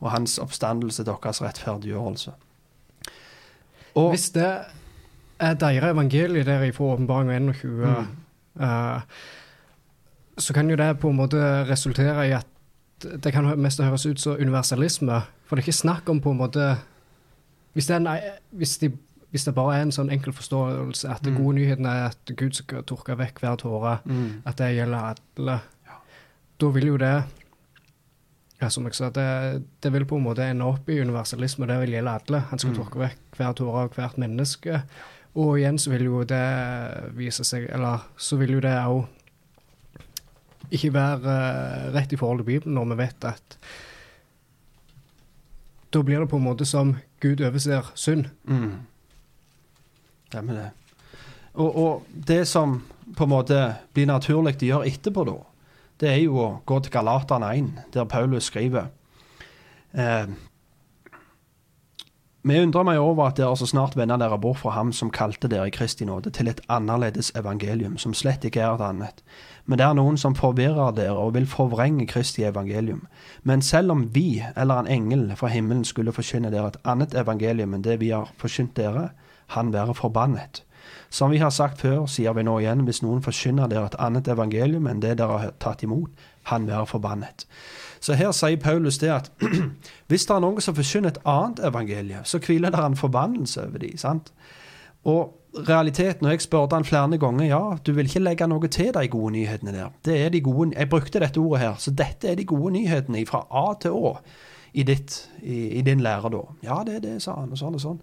og 0.00 0.10
hans 0.10 0.38
oppstandelse 0.38 1.04
vår 1.06 1.42
rettferdiggjørelse. 1.42 2.32
Og, 3.94 4.10
Hvis 4.10 4.30
det 4.30 4.58
er 5.38 5.54
deres 5.54 5.84
evangeliet 5.84 6.46
der 6.46 6.72
fra 6.72 6.84
åpenbaring 6.84 7.30
21, 7.30 7.86
mm. 7.86 8.06
uh, 8.64 9.00
så 10.38 10.54
kan 10.56 10.70
jo 10.70 10.76
det 10.76 10.98
på 11.00 11.10
en 11.10 11.18
måte 11.18 11.38
resultere 11.68 12.28
i 12.28 12.34
at 12.36 12.48
det 13.02 13.32
kan 13.34 13.48
mest 13.58 13.80
høres 13.82 14.06
ut 14.06 14.20
som 14.20 14.38
universalisme. 14.38 15.22
For 15.46 15.56
det 15.56 15.62
er 15.62 15.68
ikke 15.68 15.80
snakk 15.82 16.08
om 16.08 16.20
på 16.22 16.30
en 16.30 16.38
måte 16.38 16.76
Hvis 17.72 17.86
det, 17.86 17.96
er, 18.06 18.36
hvis 18.50 18.78
de, 18.78 18.90
hvis 19.30 19.44
det 19.44 19.54
bare 19.56 19.78
er 19.78 19.82
en 19.86 19.94
sånn 19.94 20.10
enkel 20.12 20.34
forståelse 20.36 21.08
at 21.08 21.24
mm. 21.24 21.36
gode 21.38 21.54
nyheten 21.56 21.86
er 21.88 22.10
at 22.10 22.32
Gud 22.36 22.52
skal 22.52 22.84
tørke 22.84 23.16
vekk 23.16 23.40
hver 23.40 23.56
tåre, 23.56 23.94
mm. 24.04 24.42
at 24.44 24.58
det 24.58 24.74
gjelder 24.76 25.14
alle, 25.14 25.54
ja. 25.88 25.96
da 26.60 26.68
vil 26.74 26.90
jo 26.90 26.98
det 27.00 27.14
ja, 28.60 28.68
som 28.68 28.84
jeg 28.84 28.98
sa, 28.98 29.08
det, 29.08 29.62
det, 29.80 29.92
vil 29.94 30.04
på 30.04 30.20
en 30.20 30.26
måte 30.26 30.44
ende 30.44 30.68
opp 30.68 30.90
i 30.92 31.00
universalisme, 31.00 31.64
og 31.64 31.72
det 31.72 31.80
vil 31.80 31.96
gjelde 31.96 32.12
alle. 32.20 32.42
Han 32.52 32.60
skal 32.60 32.74
mm. 32.74 32.76
tørke 32.82 33.00
vekk 33.06 33.40
hver 33.40 33.56
tåre 33.56 33.86
av 33.86 33.96
hvert 33.96 34.20
menneske. 34.20 34.82
Og 35.32 35.56
igjen 35.56 35.80
så 35.80 35.94
vil 35.94 36.04
jo 36.10 36.20
det 36.28 36.44
vise 37.16 37.40
seg 37.48 37.64
Eller 37.72 38.04
så 38.20 38.36
vil 38.36 38.52
jo 38.52 38.60
det 38.60 38.74
òg 38.84 39.06
ikke 40.72 40.92
være 40.94 41.20
uh, 41.22 41.88
rett 41.94 42.12
i 42.12 42.18
forhold 42.20 42.42
til 42.42 42.48
Bibelen 42.48 42.76
når 42.78 42.92
vi 42.92 42.98
vet 43.02 43.26
at 43.28 43.58
Da 45.92 46.00
blir 46.02 46.22
det 46.22 46.30
på 46.32 46.38
en 46.40 46.46
måte 46.46 46.64
som 46.64 46.94
Gud 47.20 47.40
overser 47.44 47.92
synd. 47.94 48.24
Mm. 48.44 48.80
med 50.42 50.56
det. 50.56 50.70
Og, 51.54 51.76
og, 51.76 52.06
det 52.28 52.48
som 52.48 52.82
på 53.16 53.24
en 53.24 53.30
måte 53.30 53.74
blir 53.92 54.06
naturlig 54.08 54.56
å 54.56 54.64
gjøre 54.64 54.88
etterpå, 54.88 55.24
da, 55.28 55.34
det 56.00 56.08
er 56.08 56.22
jo 56.24 56.38
å 56.40 56.62
gå 56.66 56.80
til 56.80 56.92
Galaterne 56.92 57.50
1, 57.52 57.68
der 57.92 58.08
Paulus 58.08 58.48
skriver 58.48 58.88
eh, 59.92 60.32
vi 62.42 62.58
undrer 62.58 62.82
meg 62.82 62.98
over 62.98 63.28
at 63.28 63.36
dere 63.38 63.54
så 63.54 63.68
snart 63.70 63.94
vender 63.94 64.18
dere 64.18 64.38
bort 64.42 64.58
fra 64.64 64.72
ham 64.74 64.90
som 64.96 65.12
kalte 65.14 65.46
dere 65.50 65.68
i 65.70 65.74
Kristi 65.74 66.06
nåde, 66.08 66.32
til 66.34 66.50
et 66.50 66.60
annerledes 66.66 67.30
evangelium, 67.38 67.94
som 68.02 68.14
slett 68.18 68.42
ikke 68.48 68.64
er 68.64 68.74
et 68.74 68.82
annet. 68.82 69.22
Men 69.64 69.78
det 69.78 69.86
er 69.86 69.94
noen 69.94 70.18
som 70.18 70.34
forvirrer 70.34 70.94
dere 70.96 71.14
og 71.14 71.34
vil 71.36 71.46
forvrenge 71.46 72.06
Kristi 72.10 72.42
evangelium. 72.42 73.04
Men 73.42 73.62
selv 73.62 73.94
om 73.94 74.08
vi 74.14 74.42
eller 74.56 74.82
en 74.82 74.90
engel 74.90 75.36
fra 75.38 75.52
himmelen 75.52 75.84
skulle 75.84 76.12
forkynne 76.12 76.50
dere 76.50 76.72
et 76.72 76.80
annet 76.84 77.14
evangelium 77.14 77.74
enn 77.74 77.84
det 77.86 78.00
vi 78.00 78.10
har 78.10 78.32
forkynt 78.42 78.74
dere, 78.76 79.10
han 79.54 79.72
være 79.72 79.94
forbannet. 79.94 80.64
Som 81.10 81.30
vi 81.30 81.38
har 81.38 81.50
sagt 81.50 81.80
før, 81.80 82.06
sier 82.06 82.32
vi 82.34 82.42
nå 82.42 82.56
igjen, 82.58 82.86
hvis 82.88 83.02
noen 83.04 83.22
forkynner 83.22 83.68
dere 83.70 83.90
et 83.90 83.98
annet 84.00 84.28
evangelium 84.32 84.88
enn 84.88 85.02
det 85.04 85.18
dere 85.20 85.38
har 85.38 85.54
tatt 85.62 85.84
imot, 85.84 86.10
han 86.50 86.66
være 86.66 86.88
forbannet. 86.88 87.46
Så 88.02 88.16
her 88.18 88.32
sier 88.34 88.58
Paulus 88.58 88.98
det 88.98 89.12
at 89.14 89.30
hvis 90.08 90.26
det 90.26 90.34
er 90.34 90.42
noen 90.42 90.64
som 90.64 90.74
forkynner 90.74 91.12
et 91.12 91.22
annet 91.28 91.62
evangelie, 91.68 92.24
så 92.24 92.40
hviler 92.42 92.74
det 92.74 92.80
en 92.82 92.98
forbannelse 92.98 93.68
over 93.68 93.84
dem. 93.84 94.24
Og 95.04 95.36
realiteten, 95.52 96.26
og 96.26 96.32
jeg 96.32 96.44
spurte 96.46 96.78
han 96.78 96.86
flere 96.88 97.18
ganger, 97.20 97.46
ja, 97.46 97.60
du 97.86 97.92
vil 97.92 98.08
ikke 98.08 98.22
legge 98.24 98.48
noe 98.48 98.68
til 98.72 98.92
de 98.94 99.08
gode 99.12 99.34
nyhetene 99.36 99.74
der. 99.74 99.92
Det 100.04 100.16
er 100.26 100.30
de 100.32 100.40
gode, 100.40 100.72
Jeg 100.76 100.88
brukte 100.88 101.20
dette 101.20 101.40
ordet 101.40 101.60
her, 101.60 101.74
så 101.78 101.90
dette 101.90 102.28
er 102.28 102.34
de 102.34 102.44
gode 102.44 102.72
nyhetene 102.72 103.26
fra 103.26 103.44
A 103.50 103.74
til 103.80 103.92
Å 103.92 104.16
i, 104.72 104.82
ditt, 104.82 105.28
i, 105.42 105.78
i 105.78 105.82
din 105.82 106.00
lære 106.00 106.30
da. 106.32 106.44
Ja, 106.64 106.82
det 106.86 106.94
er 106.96 107.00
det, 107.00 107.16
sa 107.22 107.36
han, 107.36 107.52
og 107.52 107.60
sånn 107.60 107.76
og 107.76 107.82
sånn. 107.82 108.00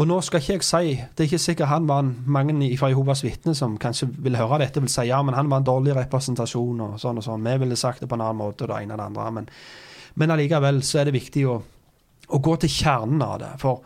Og 0.00 0.06
nå 0.08 0.20
skal 0.24 0.40
ikke 0.40 0.54
jeg 0.54 0.64
si 0.64 0.92
Det 0.96 1.20
er 1.20 1.26
ikke 1.28 1.38
sikkert 1.42 1.68
han 1.68 1.88
var 1.88 2.00
en, 2.00 2.14
mange 2.24 2.54
fra 2.80 2.88
Jehovas 2.88 3.24
vitner 3.24 3.56
som 3.56 3.74
kanskje 3.80 4.08
vil 4.24 4.38
høre 4.40 4.62
dette, 4.62 4.80
vil 4.80 4.92
si 4.92 5.04
ja, 5.10 5.20
men 5.22 5.36
han 5.36 5.50
var 5.50 5.60
en 5.60 5.68
dårlig 5.68 5.96
representasjon 5.98 6.80
og 6.80 6.94
sånn 7.00 7.20
og 7.20 7.26
sånn. 7.26 7.44
Vi 7.44 7.58
ville 7.64 7.76
sagt 7.76 8.00
det 8.00 8.08
på 8.08 8.16
en 8.16 8.24
annen 8.24 8.40
måte, 8.40 8.68
det 8.70 8.78
ene 8.78 8.96
og 8.96 9.02
det 9.02 9.08
andre. 9.10 9.28
Men, 9.36 9.50
men 10.22 10.32
allikevel 10.32 10.80
så 10.86 11.02
er 11.02 11.10
det 11.10 11.18
viktig 11.18 11.44
å, 11.50 11.58
å, 12.28 12.40
gå 12.40 12.56
til 12.62 12.72
kjernen 12.72 13.20
av 13.26 13.36
det. 13.42 13.52
For 13.60 13.84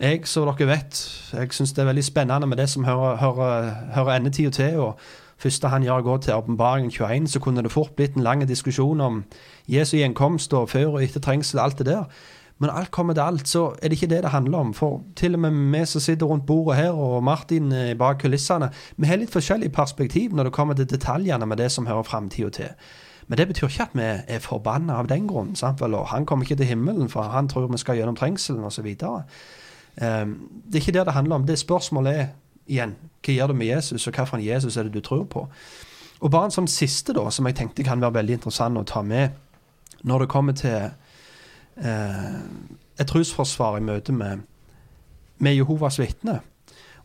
jeg, 0.00 0.26
som 0.28 0.48
dere 0.48 0.68
vet, 0.68 0.98
jeg 1.32 1.52
syns 1.52 1.72
det 1.72 1.82
er 1.82 1.90
veldig 1.90 2.04
spennende 2.04 2.46
med 2.46 2.56
det 2.60 2.68
som 2.68 2.84
hører, 2.84 3.16
hører, 3.16 3.70
hører 3.94 4.16
endetida 4.16 4.50
til. 4.50 4.78
og 4.78 4.98
første 5.38 5.68
han 5.68 5.82
gjør, 5.82 6.00
går 6.00 6.16
til 6.16 6.34
åpenbaringen 6.34 6.90
21, 6.90 7.28
så 7.28 7.40
kunne 7.40 7.62
det 7.62 7.72
fort 7.72 7.92
blitt 7.96 8.14
en 8.14 8.22
lang 8.22 8.48
diskusjon 8.48 9.00
om 9.00 9.24
Jesu 9.68 9.96
gjenkomst 9.96 10.52
og 10.52 10.70
før 10.70 10.86
og 10.86 11.04
etter 11.04 11.20
trengsel, 11.20 11.58
alt 11.58 11.78
det 11.78 11.86
der. 11.86 12.04
Men 12.58 12.70
alt 12.70 12.90
kommer 12.90 13.14
til 13.14 13.20
alt, 13.20 13.48
så 13.48 13.66
er 13.82 13.88
det 13.88 13.92
ikke 13.92 14.14
det 14.14 14.22
det 14.22 14.30
handler 14.30 14.58
om. 14.58 14.74
For 14.74 15.02
til 15.16 15.34
og 15.34 15.40
med 15.40 15.78
vi 15.78 15.84
som 15.86 16.00
sitter 16.00 16.26
rundt 16.26 16.46
bordet 16.46 16.76
her, 16.76 16.90
og 16.90 17.24
Martin 17.24 17.72
eh, 17.72 17.96
bak 17.98 18.18
kulissene, 18.18 18.70
vi 18.96 19.06
har 19.06 19.16
litt 19.16 19.32
forskjellig 19.32 19.72
perspektiv 19.72 20.32
når 20.32 20.44
det 20.44 20.52
kommer 20.52 20.74
til 20.74 20.88
detaljene 20.88 21.46
med 21.46 21.56
det 21.56 21.70
som 21.72 21.86
hører 21.86 22.02
framtida 22.02 22.48
til. 22.50 22.68
Men 23.28 23.38
det 23.38 23.48
betyr 23.48 23.66
ikke 23.66 23.82
at 23.82 23.94
vi 23.94 24.34
er 24.34 24.40
forbanna 24.40 24.96
av 24.96 25.08
den 25.08 25.26
grunn. 25.28 25.56
Sant? 25.56 25.82
Og 25.82 26.06
han 26.06 26.26
kommer 26.26 26.44
ikke 26.44 26.56
til 26.56 26.66
himmelen, 26.66 27.08
for 27.08 27.22
han 27.22 27.48
tror 27.48 27.66
vi 27.66 27.78
skal 27.78 27.96
gjennom 27.96 28.16
trengselen 28.16 28.64
osv. 28.64 28.94
Ehm, 30.02 30.36
det 30.66 30.78
er 30.78 30.84
ikke 30.84 30.98
det 30.98 31.06
det 31.06 31.16
handler 31.16 31.36
om. 31.36 31.46
Det 31.46 31.58
spørsmålet 31.58 32.20
er 32.20 32.32
igjen 32.66 32.96
hva 33.26 33.34
gjør 33.34 33.50
du 33.50 33.58
med 33.58 33.66
Jesus, 33.66 34.06
og 34.06 34.14
hvilken 34.14 34.44
Jesus 34.44 34.76
er 34.76 34.86
det 34.86 34.94
du 34.94 35.00
tror 35.00 35.24
på? 35.24 35.46
Og 36.20 36.30
bare 36.30 36.48
en 36.48 36.54
sånn 36.54 36.68
siste, 36.70 37.12
da, 37.16 37.26
som 37.30 37.46
jeg 37.48 37.56
tenkte 37.58 37.84
kan 37.84 38.00
være 38.00 38.20
veldig 38.20 38.38
interessant 38.38 38.78
å 38.78 38.86
ta 38.86 39.02
med 39.02 39.34
når 40.06 40.22
det 40.22 40.28
kommer 40.30 40.56
til 40.56 40.76
eh, 41.82 42.36
et 43.00 43.14
rusforsvar 43.14 43.78
i 43.78 43.84
møte 43.84 44.14
med, 44.14 44.44
med 45.42 45.56
Jehovas 45.56 45.98
vitner. 45.98 46.44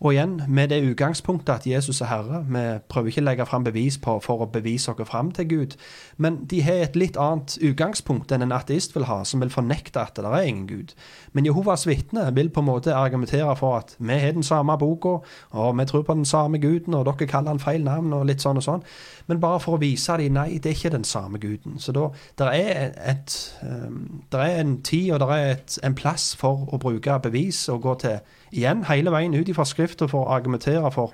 Og 0.02 0.16
igjen, 0.16 0.40
med 0.48 0.72
det 0.72 0.82
utgangspunktet 0.82 1.54
at 1.54 1.66
Jesus 1.68 2.00
er 2.02 2.08
Herre. 2.10 2.40
Vi 2.50 2.62
prøver 2.90 3.12
ikke 3.12 3.22
å 3.22 3.26
legge 3.28 3.46
fram 3.46 3.66
bevis 3.68 4.00
på, 4.02 4.16
for 4.26 4.42
å 4.42 4.48
bevise 4.50 4.90
oss 4.90 5.10
fram 5.10 5.30
til 5.38 5.46
Gud. 5.50 5.76
Men 6.18 6.40
de 6.50 6.64
har 6.66 6.82
et 6.82 6.98
litt 6.98 7.20
annet 7.22 7.54
utgangspunkt 7.62 8.34
enn 8.34 8.42
en 8.42 8.56
ateist 8.56 8.96
vil 8.96 9.06
ha, 9.06 9.20
som 9.30 9.46
vil 9.46 9.54
fornekte 9.54 10.02
at 10.02 10.18
det 10.18 10.26
er 10.26 10.48
ingen 10.50 10.66
Gud. 10.66 10.96
Men 11.38 11.46
Jehovas 11.46 11.86
vitner 11.86 12.32
vil 12.34 12.50
på 12.50 12.64
en 12.64 12.70
måte 12.72 12.96
argumentere 12.98 13.54
for 13.60 13.78
at 13.78 13.94
vi 14.00 14.18
har 14.24 14.34
den 14.34 14.48
samme 14.48 14.74
boka, 14.82 15.20
og 15.54 15.78
vi 15.78 15.86
tror 15.86 16.08
på 16.08 16.18
den 16.18 16.26
samme 16.26 16.58
guden, 16.58 16.98
og 16.98 17.06
dere 17.06 17.30
kaller 17.30 17.54
han 17.54 17.62
feil 17.62 17.86
navn, 17.86 18.10
og 18.18 18.26
litt 18.26 18.42
sånn 18.42 18.58
og 18.58 18.66
sånn. 18.66 18.86
Men 19.28 19.42
bare 19.42 19.60
for 19.60 19.78
å 19.78 19.82
vise 19.82 20.16
dem 20.18 20.34
nei, 20.36 20.58
det 20.58 20.72
er 20.72 20.78
ikke 20.78 20.94
den 20.96 21.06
samme 21.08 21.40
guden. 21.42 21.80
Så 21.80 21.94
da, 21.96 22.08
der 22.40 22.54
er, 22.56 22.92
et, 23.12 23.36
um, 23.62 24.24
der 24.32 24.46
er 24.46 24.62
en 24.62 24.78
tid 24.84 25.12
og 25.12 25.22
der 25.24 25.34
er 25.36 25.52
et, 25.56 25.78
en 25.84 25.96
plass 25.96 26.32
for 26.36 26.66
å 26.72 26.80
bruke 26.82 27.20
bevis 27.24 27.68
og 27.70 27.82
gå 27.86 27.96
til 28.02 28.20
igjen 28.52 28.86
hele 28.90 29.14
veien 29.14 29.36
ut 29.38 29.54
fra 29.56 29.66
Skrifta 29.66 30.08
for 30.12 30.26
å 30.26 30.36
argumentere 30.36 30.92
for, 30.92 31.14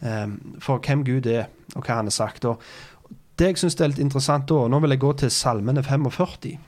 um, 0.00 0.38
for 0.62 0.82
hvem 0.84 1.04
Gud 1.04 1.26
er, 1.26 1.48
og 1.74 1.84
hva 1.84 2.00
han 2.00 2.10
har 2.10 2.14
sagt. 2.14 2.44
Og 2.44 2.60
det 3.38 3.54
jeg 3.54 3.62
syns 3.62 3.80
er 3.80 3.92
litt 3.92 4.02
interessant 4.02 4.48
da, 4.50 4.66
nå 4.68 4.82
vil 4.84 4.94
jeg 4.94 5.00
gå 5.00 5.12
til 5.22 5.32
Salmene 5.32 5.82
45. 5.82 6.58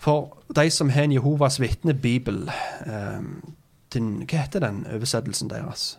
For 0.00 0.36
de 0.56 0.70
som 0.72 0.88
har 0.92 1.08
en 1.08 1.12
Jehovas 1.12 1.60
vitne-bibel 1.60 2.46
um, 2.86 3.32
Hva 3.90 4.44
heter 4.44 4.62
den 4.62 4.84
oversettelsen 4.86 5.50
deres? 5.50 5.98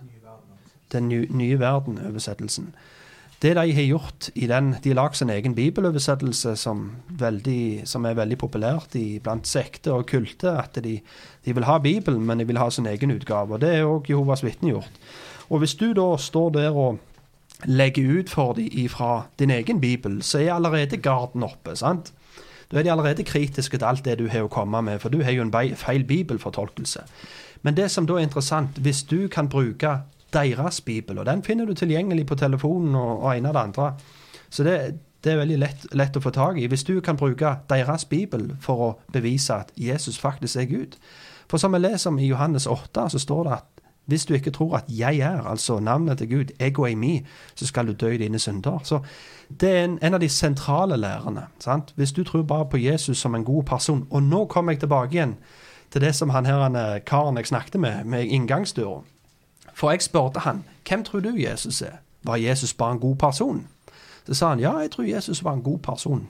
Den 0.91 1.09
nye 1.09 1.59
verden-oversettelsen. 1.59 2.71
Det 3.41 3.55
de 3.57 3.73
har 3.73 3.87
gjort 3.87 4.29
i 4.35 4.45
den 4.47 4.75
De 4.83 4.91
har 4.91 4.99
lagd 4.99 5.17
sin 5.17 5.29
egen 5.33 5.55
bibeloversettelse 5.57 6.55
som, 6.55 6.83
veldig, 7.09 7.87
som, 7.89 8.05
er 8.05 8.19
veldig 8.19 8.37
populært 8.37 8.95
i, 8.95 9.19
blant 9.23 9.47
sekter 9.49 9.95
og 9.97 10.05
kulter. 10.11 10.59
At 10.61 10.77
de, 10.83 10.99
de, 11.45 11.55
vil 11.55 11.65
ha 11.65 11.79
Bibelen, 11.81 12.25
men 12.25 12.37
de 12.37 12.45
vil 12.45 12.61
ha 12.61 12.69
sin 12.69 12.85
egen 12.85 13.11
utgave. 13.11 13.53
og 13.53 13.61
Det 13.61 13.73
er 13.75 13.89
òg 13.89 14.09
Jehovas 14.09 14.45
vitne 14.45 14.75
gjort. 14.75 15.01
Og 15.49 15.59
hvis 15.59 15.73
du 15.73 15.89
da 15.97 16.15
står 16.17 16.49
der 16.49 16.77
og 16.77 16.99
legger 17.65 18.19
ut 18.19 18.29
for 18.29 18.53
dem 18.53 18.89
fra 18.89 19.25
din 19.39 19.49
egen 19.49 19.81
bibel, 19.81 20.21
så 20.23 20.39
er 20.39 20.53
allerede 20.53 20.97
garden 20.97 21.43
oppe. 21.43 21.75
sant? 21.75 22.13
Da 22.71 22.77
er 22.77 22.83
de 22.83 22.91
allerede 22.91 23.23
kritiske 23.23 23.77
til 23.77 23.85
alt 23.85 24.05
det 24.05 24.19
du 24.19 24.27
har 24.29 24.45
å 24.45 24.53
komme 24.53 24.81
med, 24.81 24.99
for 24.99 25.09
du 25.09 25.23
har 25.23 25.31
jo 25.31 25.43
en 25.43 25.75
feil 25.75 26.05
bibelfortolkelse. 26.05 27.03
Men 27.61 27.77
det 27.77 27.91
som 27.91 28.07
da 28.07 28.13
er 28.13 28.29
interessant, 28.29 28.77
hvis 28.77 29.03
du 29.03 29.27
kan 29.27 29.49
bruke 29.49 29.99
deres 30.33 30.81
bibel. 30.81 31.19
Og 31.19 31.25
den 31.25 31.43
finner 31.43 31.65
du 31.65 31.73
tilgjengelig 31.73 32.25
på 32.25 32.35
telefonen 32.35 32.95
og, 32.95 33.23
og 33.23 33.37
en 33.37 33.45
av 33.45 33.53
det 33.53 33.61
andre. 33.61 33.93
Så 34.49 34.63
det, 34.63 34.77
det 35.23 35.33
er 35.33 35.41
veldig 35.43 35.57
lett, 35.59 35.85
lett, 35.93 36.17
å 36.17 36.23
få 36.23 36.33
tak 36.35 36.57
i. 36.57 36.67
Hvis 36.67 36.83
du 36.83 36.99
kan 37.01 37.17
bruke 37.17 37.55
deres 37.69 38.05
bibel 38.05 38.51
for 38.61 38.85
å 38.85 38.93
bevise 39.13 39.53
at 39.53 39.71
Jesus 39.77 40.19
faktisk 40.19 40.57
er 40.57 40.69
Gud. 40.71 40.97
For 41.49 41.61
som 41.61 41.75
vi 41.75 41.81
leser 41.81 42.09
om 42.09 42.19
i 42.19 42.29
Johannes 42.29 42.67
8, 42.67 43.09
så 43.11 43.19
står 43.19 43.43
det 43.47 43.53
at 43.59 43.81
hvis 44.11 44.25
du 44.25 44.33
ikke 44.33 44.51
tror 44.51 44.75
at 44.75 44.85
'jeg 44.89 45.19
er', 45.19 45.47
altså 45.47 45.79
navnet 45.79 46.17
til 46.17 46.29
Gud, 46.29 46.45
ego 46.59 46.83
er 46.83 46.95
mi, 46.95 47.25
så 47.55 47.65
skal 47.65 47.87
du 47.87 47.93
dø 47.93 48.07
i 48.07 48.17
dine 48.17 48.39
synder. 48.39 48.79
Så 48.83 48.99
Det 49.59 49.69
er 49.69 49.83
en, 49.83 49.99
en 50.01 50.13
av 50.13 50.19
de 50.19 50.29
sentrale 50.29 50.97
lærerne. 50.97 51.43
Sant? 51.59 51.93
Hvis 51.95 52.11
du 52.11 52.23
tror 52.23 52.43
bare 52.43 52.65
på 52.65 52.77
Jesus 52.77 53.17
som 53.17 53.35
en 53.35 53.43
god 53.43 53.63
person 53.63 54.07
Og 54.09 54.23
nå 54.23 54.45
kommer 54.45 54.71
jeg 54.71 54.79
tilbake 54.79 55.11
igjen 55.11 55.35
til 55.91 56.01
det 56.01 56.15
som 56.15 56.29
han 56.29 56.45
her, 56.45 56.99
karen 56.99 57.37
jeg 57.37 57.45
snakket 57.45 57.79
med, 57.79 58.05
med 58.05 58.25
inngangsdøra. 58.25 59.01
For 59.81 59.91
jeg 59.91 60.01
spurte 60.05 60.39
han 60.45 60.63
hvem 60.87 61.03
tror 61.03 61.19
du 61.25 61.31
Jesus 61.35 61.81
er? 61.81 61.97
Var 62.23 62.35
Jesus 62.35 62.73
bare 62.73 62.93
en 62.93 62.99
god 62.99 63.15
person? 63.15 63.67
Så 64.27 64.33
sa 64.37 64.49
han 64.49 64.59
ja, 64.59 64.77
jeg 64.77 64.91
tror 64.91 65.03
Jesus 65.03 65.43
var 65.43 65.53
en 65.53 65.63
god 65.63 65.79
person. 65.79 66.27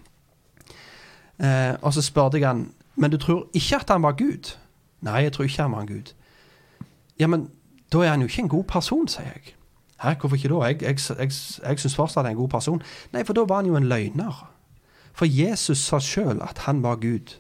Eh, 1.40 1.74
og 1.82 1.94
så 1.94 2.02
spurte 2.02 2.40
jeg 2.40 2.48
han 2.48 2.70
men 2.96 3.12
du 3.12 3.18
tror 3.18 3.48
ikke 3.54 3.76
at 3.76 3.90
han 3.90 4.04
var 4.04 4.12
Gud? 4.12 4.58
Nei, 5.02 5.24
jeg 5.24 5.34
tror 5.34 5.44
ikke 5.44 5.62
han 5.62 5.72
var 5.72 5.82
en 5.82 5.88
Gud. 5.88 6.14
Ja, 7.20 7.28
men 7.28 7.50
da 7.94 7.98
er 7.98 8.10
han 8.10 8.22
jo 8.22 8.28
ikke 8.28 8.42
en 8.42 8.50
god 8.50 8.64
person, 8.64 9.08
sier 9.08 9.26
jeg. 9.26 9.56
Hæ, 10.04 10.14
hvorfor 10.20 10.36
ikke 10.36 10.50
da? 10.50 10.62
Jeg, 10.66 10.82
jeg, 10.82 11.00
jeg, 11.10 11.32
jeg 11.64 11.80
syns 11.80 11.96
fortsatt 11.96 12.26
han 12.26 12.26
er 12.26 12.36
en 12.36 12.42
god 12.42 12.50
person. 12.50 12.82
Nei, 13.14 13.24
for 13.24 13.34
da 13.34 13.46
var 13.48 13.56
han 13.56 13.66
jo 13.66 13.76
en 13.76 13.88
løgner. 13.88 14.52
For 15.14 15.26
Jesus 15.26 15.78
sa 15.78 16.00
sjøl 16.00 16.42
at 16.42 16.58
han 16.68 16.84
var 16.84 16.96
Gud. 16.96 17.38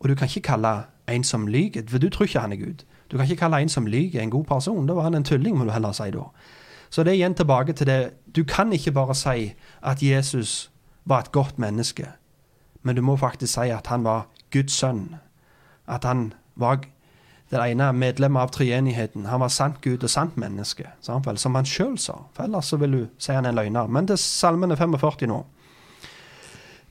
Og 0.00 0.08
du 0.08 0.14
kan 0.14 0.28
ikke 0.28 0.40
kalle 0.40 0.74
en 1.08 1.24
som 1.24 1.46
lyver, 1.46 1.82
for 1.88 1.98
du 1.98 2.08
tror 2.08 2.24
ikke 2.24 2.40
han 2.40 2.52
er 2.52 2.64
Gud. 2.64 2.84
Du 3.10 3.16
kan 3.16 3.26
ikke 3.26 3.40
kalle 3.42 3.60
en 3.60 3.68
som 3.68 3.86
lyver, 3.86 4.22
en 4.22 4.30
god 4.30 4.44
person. 4.44 4.86
Da 4.86 4.94
var 4.94 5.02
han 5.02 5.14
en 5.14 5.24
tulling, 5.24 5.58
må 5.58 5.64
du 5.64 5.72
heller 5.74 5.92
si 5.92 6.10
da. 6.14 6.28
Så 6.90 7.02
det 7.02 7.12
er 7.12 7.20
igjen 7.20 7.34
tilbake 7.34 7.72
til 7.72 7.86
det. 7.86 8.12
Du 8.36 8.44
kan 8.44 8.72
ikke 8.72 8.92
bare 8.92 9.14
si 9.14 9.54
at 9.82 10.02
Jesus 10.02 10.70
var 11.04 11.20
et 11.20 11.32
godt 11.32 11.58
menneske, 11.58 12.06
men 12.82 12.96
du 12.96 13.02
må 13.02 13.16
faktisk 13.16 13.52
si 13.54 13.70
at 13.70 13.86
han 13.86 14.04
var 14.04 14.26
Guds 14.52 14.72
sønn. 14.72 15.16
At 15.88 16.04
han 16.04 16.32
var 16.54 16.84
det 17.50 17.58
ene 17.58 17.92
medlemmet 17.92 18.40
av 18.42 18.50
treenigheten. 18.54 19.26
Han 19.26 19.40
var 19.40 19.48
sant 19.48 19.80
Gud 19.82 20.04
og 20.06 20.10
sant 20.10 20.36
menneske, 20.38 20.86
som 21.02 21.54
han 21.54 21.66
sjøl 21.66 21.98
sa. 21.98 22.14
For 22.34 22.46
ellers 22.46 22.70
så 22.70 22.78
vil 22.78 22.92
du 22.92 23.06
si 23.18 23.34
han 23.34 23.44
er 23.44 23.50
en 23.50 23.58
løgner. 23.58 23.86
Men 23.86 24.06
til 24.06 24.18
Salmene 24.18 24.76
45 24.76 25.26
nå. 25.26 25.40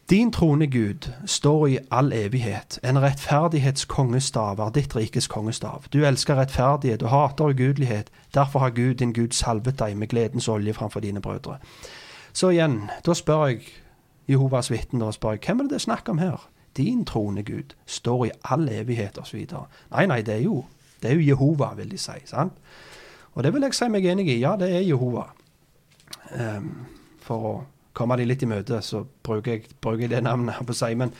Din 0.09 0.31
trone, 0.31 0.67
Gud, 0.67 1.11
står 1.25 1.67
i 1.67 1.77
all 1.91 2.13
evighet. 2.13 2.79
En 2.83 3.01
rettferdighets 3.01 3.85
kongestav 3.85 4.59
er 4.59 4.69
ditt 4.69 4.95
rikes 4.95 5.27
kongestav. 5.27 5.83
Du 5.93 6.05
elsker 6.05 6.35
rettferdighet 6.35 7.03
og 7.03 7.09
hater 7.09 7.45
ugudelighet. 7.45 8.09
Derfor 8.33 8.59
har 8.59 8.69
Gud, 8.69 8.93
din 8.93 9.13
Gud, 9.13 9.31
salvet 9.31 9.79
deg 9.79 9.97
med 9.97 10.07
gledens 10.07 10.47
olje 10.47 10.73
framfor 10.73 10.99
dine 10.99 11.21
brødre. 11.21 11.57
Så 12.33 12.49
igjen, 12.49 12.89
da 13.05 13.13
spør 13.13 13.45
jeg 13.45 13.61
Jehovas 14.27 14.71
vitne, 14.71 14.99
hvem 14.99 15.59
er 15.59 15.63
det 15.63 15.69
det 15.69 15.75
er 15.75 15.85
snakk 15.85 16.09
om 16.09 16.17
her? 16.17 16.49
Din 16.77 17.05
trone, 17.05 17.43
Gud, 17.43 17.75
står 17.85 18.25
i 18.25 18.31
all 18.43 18.69
evighet, 18.69 19.17
osv. 19.17 19.45
Nei, 19.91 20.05
nei, 20.05 20.21
det 20.21 20.33
er 20.33 20.41
jo 20.41 20.65
det 21.01 21.11
er 21.11 21.15
jo 21.15 21.21
Jehova, 21.21 21.73
vil 21.75 21.91
de 21.91 21.97
si. 21.97 22.11
sant? 22.25 22.53
Og 23.33 23.43
det 23.43 23.53
vil 23.53 23.61
jeg 23.61 23.73
si 23.73 23.87
meg 23.87 24.05
enig 24.05 24.27
i. 24.27 24.39
Ja, 24.39 24.55
det 24.59 24.75
er 24.75 24.79
Jehova. 24.79 25.29
Um, 26.39 26.85
for 27.21 27.45
å 27.45 27.53
komme 27.99 28.17
de 28.19 28.25
litt 28.27 28.43
i 28.45 28.49
møte, 28.49 28.79
så 28.85 29.03
bruker 29.25 29.57
jeg, 29.57 29.67
bruker 29.83 30.07
jeg 30.07 30.15
det 30.15 30.23
navnet 30.25 30.55
her 30.57 30.65
på 30.67 30.75
seg. 30.77 30.97
Men, 30.99 31.13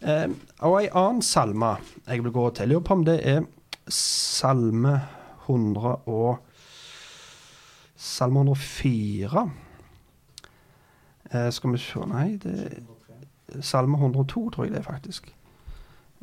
eh, 0.00 0.30
og 0.62 0.78
ei 0.80 0.88
annen 0.88 1.22
salme 1.26 1.74
jeg 2.06 2.24
vil 2.24 2.34
gå 2.34 2.48
til. 2.54 2.72
Lurer 2.72 2.86
på 2.86 2.98
om 3.00 3.04
det 3.06 3.18
er 3.34 3.44
salme 3.90 4.98
100 5.44 6.08
og 6.08 6.50
Salme 8.04 8.40
104. 8.40 9.50
Eh, 11.30 11.50
skal 11.50 11.72
vi 11.72 11.78
se 11.80 11.98
Nei, 12.10 12.36
det 12.42 12.54
er 12.66 13.62
Salme 13.62 13.96
102, 13.96 14.50
tror 14.50 14.64
jeg 14.64 14.72
det 14.74 14.78
er, 14.80 14.84
faktisk. 14.84 15.34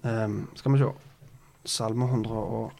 Eh, 0.04 0.30
skal 0.56 0.72
vi 0.74 0.78
se. 0.82 0.86
Salme 1.66 2.06
102. 2.06 2.72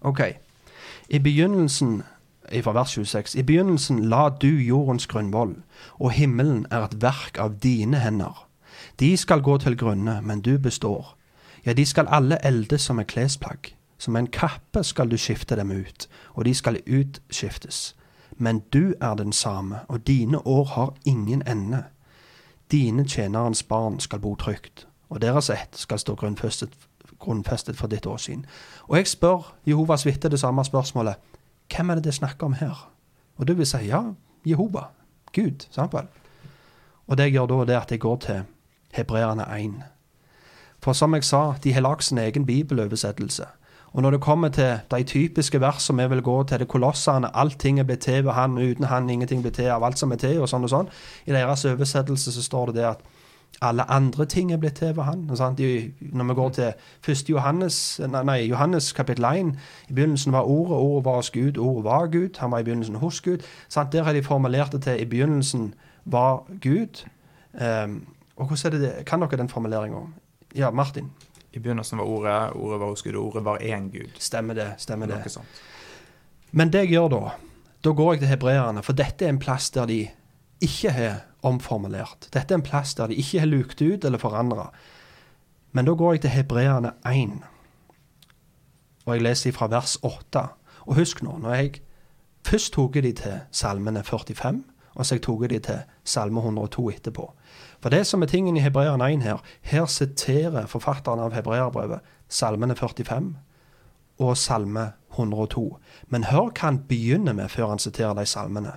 OK. 0.00 0.20
I 1.12 1.18
begynnelsen 1.18 2.02
fra 2.62 2.72
vers 2.72 2.90
26. 2.90 3.34
I 3.36 3.42
begynnelsen 3.42 3.98
la 4.08 4.28
du 4.28 4.48
jordens 4.48 5.06
grunnvoll, 5.06 5.54
og 6.00 6.10
himmelen 6.10 6.66
er 6.70 6.86
et 6.86 6.94
verk 7.02 7.36
av 7.38 7.58
dine 7.60 7.98
hender. 8.00 8.46
De 9.00 9.16
skal 9.16 9.42
gå 9.44 9.58
til 9.58 9.76
grunne, 9.76 10.22
men 10.22 10.40
du 10.40 10.56
består. 10.58 11.10
Ja, 11.66 11.72
de 11.72 11.84
skal 11.86 12.08
alle 12.08 12.38
eldes 12.40 12.88
som 12.88 12.98
et 12.98 13.06
klesplagg. 13.12 13.74
Som 13.98 14.16
en 14.16 14.26
kappe 14.26 14.80
skal 14.82 15.10
du 15.10 15.18
skifte 15.20 15.56
dem 15.56 15.70
ut, 15.70 16.08
og 16.32 16.44
de 16.44 16.54
skal 16.54 16.80
utskiftes. 16.86 17.94
Men 18.38 18.62
du 18.72 18.94
er 19.00 19.14
den 19.14 19.32
samme, 19.32 19.84
og 19.88 20.06
dine 20.06 20.46
år 20.46 20.64
har 20.64 20.94
ingen 21.04 21.42
ende. 21.46 21.84
Dine 22.70 23.04
tjenerens 23.04 23.62
barn 23.62 24.00
skal 24.00 24.18
bo 24.18 24.34
trygt, 24.34 24.86
og 25.10 25.20
deres 25.22 25.50
ett 25.50 25.76
skal 25.76 25.98
stå 25.98 26.14
grunnfestet 26.14 26.72
grunnfestet 27.22 27.78
for 27.78 27.90
ditt 27.90 28.06
åsyn. 28.06 28.42
Og 28.88 28.98
jeg 28.98 29.12
spør 29.12 29.52
Jehovas 29.66 30.06
vitne 30.06 30.30
det 30.30 30.40
samme 30.42 30.64
spørsmålet. 30.66 31.14
Hvem 31.72 31.90
er 31.90 32.00
det 32.00 32.04
det 32.04 32.12
er 32.12 32.20
snakk 32.20 32.42
om 32.42 32.58
her? 32.58 32.88
Og 33.38 33.48
du 33.48 33.54
vil 33.54 33.66
si 33.66 33.86
ja, 33.88 34.02
Jehova. 34.46 34.90
Gud. 35.32 35.66
sant 35.70 35.94
vel? 35.94 36.10
Og 37.06 37.16
det 37.16 37.24
jeg 37.24 37.32
gjør 37.32 37.46
da, 37.46 37.64
det 37.64 37.74
er 37.74 37.80
at 37.80 37.90
jeg 37.90 38.00
går 38.00 38.16
til 38.16 38.42
Hebreerne 38.92 39.46
1. 39.58 39.82
For 40.82 40.92
som 40.92 41.14
jeg 41.14 41.24
sa, 41.24 41.54
de 41.64 41.72
har 41.72 41.80
lagd 41.80 42.02
sin 42.02 42.18
egen 42.18 42.46
bibeloversettelse. 42.46 43.46
Og 43.92 44.02
når 44.02 44.10
det 44.10 44.20
kommer 44.20 44.48
til 44.48 44.78
de 44.90 45.02
typiske 45.02 45.60
versene 45.60 46.02
vi 46.02 46.14
vil 46.14 46.22
gå 46.22 46.42
til, 46.42 46.58
det 46.58 46.68
kolossene, 46.68 47.36
allting 47.36 47.80
er 47.80 47.84
blitt 47.84 48.00
til 48.00 48.24
ved 48.24 48.32
han, 48.32 48.58
uten 48.58 48.84
han 48.84 49.10
ingenting 49.10 49.42
blir 49.42 49.52
til 49.52 49.68
av 49.70 49.84
alt 49.84 49.98
som 49.98 50.12
er 50.12 50.16
til, 50.16 50.40
og 50.40 50.48
sånn 50.48 50.64
og 50.64 50.72
sånn, 50.72 50.88
i 51.26 51.34
deres 51.34 51.64
oversettelse 51.68 52.32
så 52.32 52.42
står 52.42 52.72
det 52.72 52.80
det 52.80 52.86
at 52.88 53.04
alle 53.60 53.90
andre 53.90 54.24
ting 54.26 54.52
er 54.52 54.56
blitt 54.56 54.74
til 54.74 54.96
ved 54.96 55.04
han. 55.04 55.18
Når 55.18 56.24
vi 56.24 56.34
går 56.34 56.48
til 56.48 56.72
1. 57.08 57.30
Johannes, 57.30 58.00
nei, 58.24 58.48
Johannes 58.48 58.92
kapittel 58.92 59.24
1 59.24 59.54
I 59.88 59.92
begynnelsen 59.92 60.32
var 60.32 60.42
Ordet, 60.42 60.76
Ordet 60.76 61.04
var 61.04 61.14
hos 61.14 61.30
Gud, 61.30 61.58
Ordet 61.58 61.84
var 61.84 62.06
Gud. 62.06 62.38
Han 62.38 62.50
var 62.50 62.58
i 62.58 62.62
begynnelsen 62.62 62.94
hos 62.94 63.20
Gud. 63.20 63.38
Sant? 63.68 63.92
Der 63.92 64.02
har 64.02 64.12
de 64.12 64.22
formulert 64.22 64.72
det 64.72 64.82
til 64.82 65.02
i 65.02 65.04
begynnelsen 65.04 65.74
var 66.04 66.44
Gud. 66.62 67.04
Um, 67.84 68.06
og 68.36 68.46
hvordan 68.46 68.66
er 68.66 68.78
det 68.78 68.80
det? 68.80 69.06
Kan 69.06 69.20
dere 69.20 69.36
den 69.36 69.48
formuleringa? 69.48 69.96
Ja, 70.56 70.70
Martin? 70.70 71.10
I 71.52 71.58
begynnelsen 71.58 71.98
var 71.98 72.04
ordet, 72.04 72.52
ordet 72.52 72.80
var 72.80 72.86
hos 72.86 73.02
Gud, 73.02 73.14
og 73.14 73.26
ordet 73.26 73.44
var 73.44 73.58
én 73.58 73.90
Gud. 73.92 74.10
Stemmer 74.18 74.54
det. 74.54 74.72
stemmer 74.78 75.06
det. 75.06 75.38
Men 76.52 76.72
det 76.72 76.78
jeg 76.78 76.88
gjør 76.88 77.08
da, 77.08 77.20
da 77.84 77.90
går 77.90 78.12
jeg 78.12 78.20
til 78.20 78.28
hebreerne, 78.28 78.82
for 78.82 78.92
dette 78.92 79.24
er 79.24 79.28
en 79.28 79.38
plass 79.38 79.70
der 79.70 79.86
de 79.86 80.08
ikke 80.60 80.90
har 80.90 81.20
omformulert. 81.42 82.28
Dette 82.32 82.54
er 82.54 82.60
en 82.60 82.66
plass 82.66 82.94
der 82.98 83.10
de 83.10 83.18
ikke 83.18 83.42
har 83.42 83.50
lukt 83.50 83.82
ut 83.82 84.04
eller 84.04 84.18
forandra. 84.18 84.70
Men 85.72 85.88
da 85.88 85.94
går 85.96 86.12
jeg 86.12 86.24
til 86.24 86.34
Hebreane 86.36 86.92
1, 87.08 87.38
og 89.04 89.14
jeg 89.14 89.22
leser 89.22 89.54
fra 89.56 89.66
vers 89.72 89.96
8. 90.02 90.42
Og 90.86 90.94
husk 90.98 91.22
nå, 91.22 91.38
når 91.42 91.54
jeg 91.54 91.80
først 92.46 92.72
tok 92.72 92.94
de 92.94 93.12
til 93.12 93.40
salmene 93.50 94.02
45, 94.04 94.62
og 94.94 95.06
så 95.06 95.16
jeg 95.16 95.22
tok 95.22 95.46
de 95.50 95.58
til 95.58 95.78
salme 96.04 96.40
102 96.40 96.90
etterpå. 96.90 97.32
For 97.80 97.90
det 97.90 98.04
som 98.06 98.22
er 98.22 98.30
tingen 98.30 98.56
i 98.56 98.60
Hebreane 98.60 99.08
1 99.12 99.22
her, 99.22 99.40
her 99.62 99.86
siterer 99.86 100.66
forfatteren 100.66 101.22
av 101.22 101.32
hebreerbrevet 101.34 102.04
salmene 102.28 102.76
45 102.76 103.32
og 104.22 104.36
salme 104.36 104.92
102. 105.16 105.64
Men 106.08 106.28
hør 106.30 106.52
hva 106.52 106.68
han 106.68 106.82
begynner 106.88 107.32
med 107.32 107.50
før 107.50 107.72
han 107.72 107.82
siterer 107.82 108.14
de 108.14 108.26
salmene. 108.26 108.76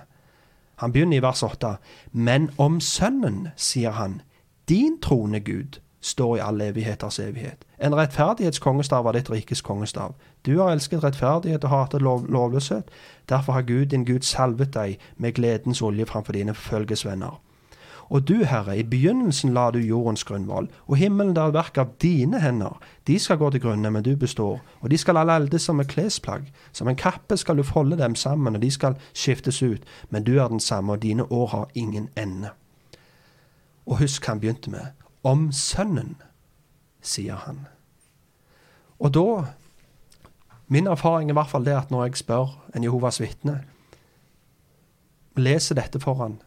Han 0.76 0.92
begynner 0.92 1.16
i 1.16 1.22
vers 1.22 1.42
8. 1.42 1.76
Men 2.12 2.50
om 2.58 2.80
Sønnen, 2.80 3.48
sier 3.56 3.90
han, 3.90 4.20
din 4.68 5.00
trone, 5.00 5.40
Gud, 5.40 5.80
står 6.00 6.36
i 6.36 6.40
all 6.40 6.60
evigheters 6.60 7.18
evighet. 7.18 7.64
En 7.82 7.96
rettferdighetskongestav 7.96 9.04
var 9.04 9.12
ditt 9.12 9.30
rikes 9.30 9.62
kongestav. 9.62 10.14
Du 10.46 10.58
har 10.58 10.70
elsket 10.70 11.04
rettferdighet 11.04 11.64
og 11.64 11.70
hatet 11.70 12.02
lov, 12.02 12.26
lovløshet. 12.28 12.90
Derfor 13.28 13.52
har 13.52 13.62
Gud 13.62 13.86
din 13.86 14.04
Gud 14.04 14.22
salvet 14.22 14.74
deg 14.74 14.98
med 15.16 15.32
gledens 15.32 15.82
olje 15.82 16.06
framfor 16.06 16.32
dine 16.32 16.54
følgesvenner. 16.54 17.40
Og 18.08 18.28
du, 18.28 18.44
Herre, 18.44 18.78
i 18.78 18.84
begynnelsen 18.86 19.54
la 19.54 19.70
du 19.70 19.78
jordens 19.78 20.24
grunnvoll, 20.24 20.68
og 20.86 20.96
himmelen 20.96 21.34
der 21.34 21.50
verk 21.54 21.78
av 21.78 21.96
dine 22.02 22.40
hender. 22.40 22.78
De 23.06 23.18
skal 23.18 23.38
gå 23.40 23.50
til 23.50 23.60
grunne, 23.60 23.90
men 23.90 24.04
du 24.06 24.14
består, 24.16 24.60
og 24.80 24.90
de 24.90 24.98
skal 24.98 25.18
alle 25.18 25.34
eldes 25.40 25.66
som 25.66 25.80
et 25.80 25.90
klesplagg. 25.90 26.46
Som 26.72 26.88
en 26.88 26.98
kappe 26.98 27.36
skal 27.36 27.58
du 27.58 27.62
folde 27.66 27.98
dem 27.98 28.14
sammen, 28.14 28.54
og 28.54 28.62
de 28.62 28.70
skal 28.70 28.94
skiftes 29.12 29.62
ut, 29.62 29.82
men 30.10 30.24
du 30.24 30.36
er 30.38 30.48
den 30.48 30.60
samme, 30.60 30.92
og 30.92 31.02
dine 31.02 31.32
år 31.32 31.46
har 31.46 31.68
ingen 31.74 32.08
ende. 32.16 32.54
Og 33.86 33.98
husk 33.98 34.26
han 34.26 34.40
begynte 34.40 34.70
med. 34.70 34.94
Om 35.24 35.50
Sønnen, 35.52 36.16
sier 37.02 37.42
han. 37.46 37.66
Og 38.98 39.14
da 39.14 39.44
Min 40.68 40.86
erfaring 40.86 41.30
er 41.30 41.32
i 41.32 41.38
hvert 41.38 41.50
fall 41.50 41.64
det 41.64 41.76
at 41.78 41.90
når 41.90 42.08
jeg 42.08 42.16
spør 42.16 42.48
en 42.74 42.82
Jehovas 42.82 43.20
vitne, 43.20 43.60
leser 45.36 45.78
dette 45.78 46.00
for 46.02 46.18
han, 46.18 46.40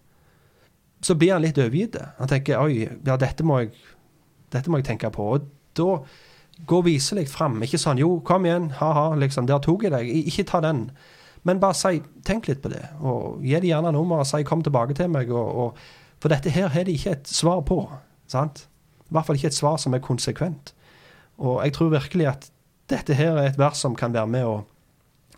så 1.01 1.15
blir 1.15 1.33
han 1.33 1.43
litt 1.45 1.59
overgitt. 1.59 1.97
Han 2.19 2.31
tenker 2.31 2.59
oi, 2.59 2.87
ja, 2.87 3.15
dette 3.19 3.45
må 3.47 3.61
jeg, 3.63 3.71
dette 4.53 4.71
må 4.71 4.81
jeg 4.81 4.89
tenke 4.89 5.11
på. 5.15 5.29
Og 5.35 5.47
da 5.79 6.01
går 6.67 6.83
viselig 6.87 7.29
fram. 7.31 7.61
Ikke 7.63 7.79
sånn 7.79 8.01
jo, 8.01 8.17
kom 8.25 8.47
igjen, 8.47 8.69
ha-ha, 8.79 9.13
liksom, 9.19 9.47
der 9.47 9.61
tok 9.63 9.85
jeg 9.87 9.95
deg. 9.95 10.11
Ikke 10.27 10.47
ta 10.49 10.61
den. 10.65 10.89
Men 11.47 11.61
bare 11.61 11.77
si, 11.77 12.01
tenk 12.27 12.49
litt 12.49 12.63
på 12.63 12.71
det. 12.73 12.83
Og 12.99 13.45
gi 13.45 13.55
dem 13.55 13.69
gjerne 13.69 13.93
nummeret 13.95 14.27
og 14.27 14.31
si 14.31 14.43
kom 14.47 14.63
tilbake 14.65 14.97
til 14.97 15.11
meg. 15.13 15.31
Og, 15.31 15.63
og, 15.63 16.09
for 16.19 16.33
dette 16.33 16.51
her 16.51 16.71
har 16.73 16.87
de 16.87 16.97
ikke 16.97 17.15
et 17.15 17.31
svar 17.31 17.63
på. 17.67 17.79
sant? 18.27 18.65
I 19.07 19.15
hvert 19.15 19.29
fall 19.29 19.39
ikke 19.39 19.53
et 19.53 19.57
svar 19.57 19.79
som 19.81 19.95
er 19.95 20.03
konsekvent. 20.03 20.73
Og 21.39 21.61
jeg 21.63 21.73
tror 21.77 21.93
virkelig 21.95 22.27
at 22.27 22.49
dette 22.91 23.15
her 23.15 23.37
er 23.37 23.49
et 23.49 23.59
vers 23.59 23.79
som 23.79 23.95
kan 23.95 24.13
være 24.13 24.27
med 24.27 24.45
å, 24.45 24.57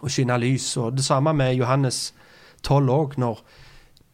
å 0.01 0.09
skinne 0.09 0.39
lys. 0.41 0.73
Og 0.81 0.97
det 0.97 1.05
samme 1.05 1.35
med 1.37 1.53
Johannes 1.59 2.09
12 2.65 2.89
òg, 2.89 3.17
når 3.21 3.43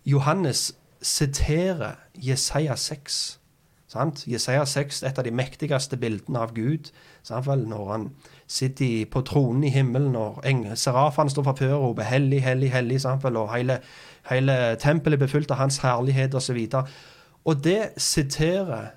Johannes 0.07 0.73
siterer 1.07 1.95
Jesaja 2.15 2.75
6. 2.75 3.39
Sant? 3.87 4.27
Jesaja 4.27 4.65
6 4.65 5.03
et 5.07 5.19
av 5.19 5.23
de 5.23 5.31
mektigste 5.31 5.97
bildene 5.97 6.41
av 6.43 6.53
Gud. 6.55 6.91
Sant? 7.23 7.47
Når 7.47 7.91
han 7.91 8.09
sitter 8.47 9.05
på 9.11 9.21
tronen 9.21 9.63
i 9.63 9.71
himmelen, 9.71 10.15
og 10.15 10.43
serafene 10.75 11.31
står 11.31 11.43
for 11.47 11.55
før 11.55 11.73
og 11.73 11.83
roper 11.83 12.03
'hellig, 12.03 12.43
hellig, 12.43 12.71
hellig', 12.71 12.99
sant? 12.99 13.25
og 13.25 13.55
hele, 13.55 13.79
hele 14.29 14.75
tempelet 14.75 15.19
blir 15.19 15.27
befylt 15.27 15.51
av 15.51 15.57
hans 15.57 15.77
herlighet 15.77 16.35
osv. 16.35 16.67
Og, 16.73 16.87
og 17.45 17.63
det 17.63 17.89
siterer 17.97 18.91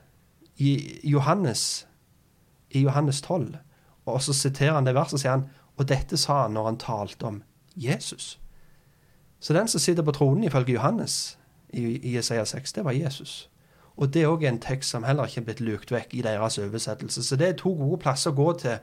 Johannes 1.04 1.86
i 2.70 2.80
Johannes 2.80 3.22
12. 3.22 3.56
Og 4.06 4.22
så 4.22 4.32
siterer 4.32 4.72
han 4.72 4.86
det 4.86 4.94
verset 4.94 5.14
og 5.14 5.20
sier 5.20 5.30
han, 5.30 5.48
og 5.76 5.88
dette 5.88 6.16
sa 6.16 6.42
han 6.42 6.52
når 6.52 6.64
han 6.64 6.78
talte 6.78 7.26
om 7.26 7.42
Jesus. 7.76 8.40
Så 9.40 9.52
den 9.52 9.68
som 9.68 9.80
sitter 9.80 10.02
på 10.02 10.12
tronen, 10.12 10.44
ifølge 10.44 10.72
Johannes, 10.72 11.38
i, 11.72 12.14
Jesaja 12.14 12.44
6, 12.44 12.72
det 12.72 12.84
var 12.84 12.96
Jesus. 12.96 13.50
Og 13.96 14.14
det 14.14 14.22
er 14.22 14.32
òg 14.32 14.46
en 14.48 14.60
tekst 14.62 14.94
som 14.94 15.04
heller 15.04 15.28
ikke 15.28 15.42
er 15.42 15.46
blitt 15.48 15.60
lukt 15.60 15.92
vekk 15.92 16.14
i 16.16 16.22
deres 16.24 16.58
oversettelse. 16.58 17.22
Så 17.24 17.36
det 17.36 17.48
er 17.48 17.58
to 17.58 17.74
gode 17.76 18.00
plasser 18.00 18.32
å 18.32 18.38
gå 18.38 18.52
til 18.62 18.78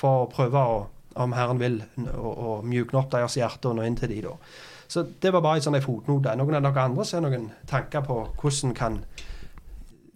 for 0.00 0.24
å 0.24 0.30
prøve 0.32 0.60
å, 0.60 0.78
om 1.20 1.34
Herren 1.36 1.60
vil, 1.60 1.82
å, 2.14 2.30
å 2.30 2.54
mjukne 2.64 3.02
opp 3.02 3.10
deres 3.12 3.36
hjerte 3.36 3.68
og 3.68 3.76
nå 3.76 3.84
inn 3.86 3.98
til 3.98 4.14
de 4.14 4.22
da. 4.24 4.36
Så 4.88 5.04
det 5.22 5.32
var 5.32 5.44
bare 5.44 5.60
en 5.60 5.66
sånn 5.66 5.80
fotnote. 5.84 6.32
Noen 6.36 6.56
av 6.58 6.64
dere 6.64 6.86
andre 6.86 7.04
ser 7.08 7.24
noen 7.24 7.50
tanker 7.68 8.04
på 8.06 8.24
hvordan 8.40 8.74
kan 8.76 9.04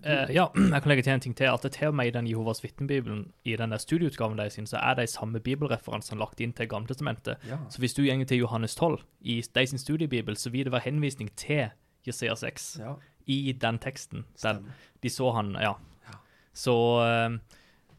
Uh, 0.07 0.31
ja, 0.31 0.45
jeg 0.73 0.83
kan 0.83 0.91
legge 0.93 1.03
til 1.03 1.13
en 1.13 1.21
ting 1.21 1.35
til. 1.35 1.49
at 1.51 1.63
det 1.63 1.73
Til 1.73 1.89
og 1.89 1.97
med 1.99 2.07
i 2.07 2.11
den 2.15 2.29
Jehovas 2.31 2.63
vitnebibelen, 2.63 3.33
i 3.45 3.57
den 3.57 3.73
der 3.75 3.79
studieutgaven 3.83 4.39
deres, 4.39 4.61
så 4.71 4.77
er 4.77 4.95
de 4.95 5.07
samme 5.07 5.41
bibelreferansene 5.41 6.21
lagt 6.21 6.41
inn 6.41 6.53
til 6.53 6.69
Gamletestamentet. 6.69 7.43
Ja. 7.49 7.59
Så 7.71 7.79
hvis 7.83 7.95
du 7.95 8.05
går 8.07 8.25
til 8.25 8.39
Johannes 8.39 8.75
12 8.75 9.01
i 9.21 9.43
de 9.55 9.67
sin 9.67 9.79
studiebibel, 9.79 10.37
så 10.37 10.51
vil 10.51 10.65
det 10.65 10.73
være 10.73 10.87
henvisning 10.87 11.31
til 11.37 11.69
Jesaja 12.07 12.37
6 12.39 12.69
ja. 12.83 12.97
i 13.27 13.53
den 13.53 13.81
teksten. 13.83 14.25
Der 14.43 14.63
de 15.03 15.13
så 15.13 15.31
han, 15.37 15.55
ja. 15.61 15.75
ja. 16.09 16.19
Så 16.57 16.75
uh, 17.03 17.37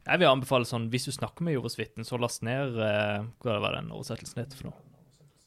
jeg 0.07 0.21
vil 0.21 0.29
anbefale 0.29 0.67
sånn, 0.67 0.89
hvis 0.91 1.07
du 1.07 1.13
snakker 1.15 1.45
med 1.45 1.57
Jehovas 1.57 1.77
vitne, 1.79 2.05
så 2.07 2.19
last 2.19 2.43
ned 2.47 2.77
uh, 2.79 3.23
hva 3.43 3.57
var 3.63 3.77
den 3.77 3.91
oversettelsen 3.93 4.43
heter 4.43 4.59
for 4.59 4.71
noe? 4.71 4.83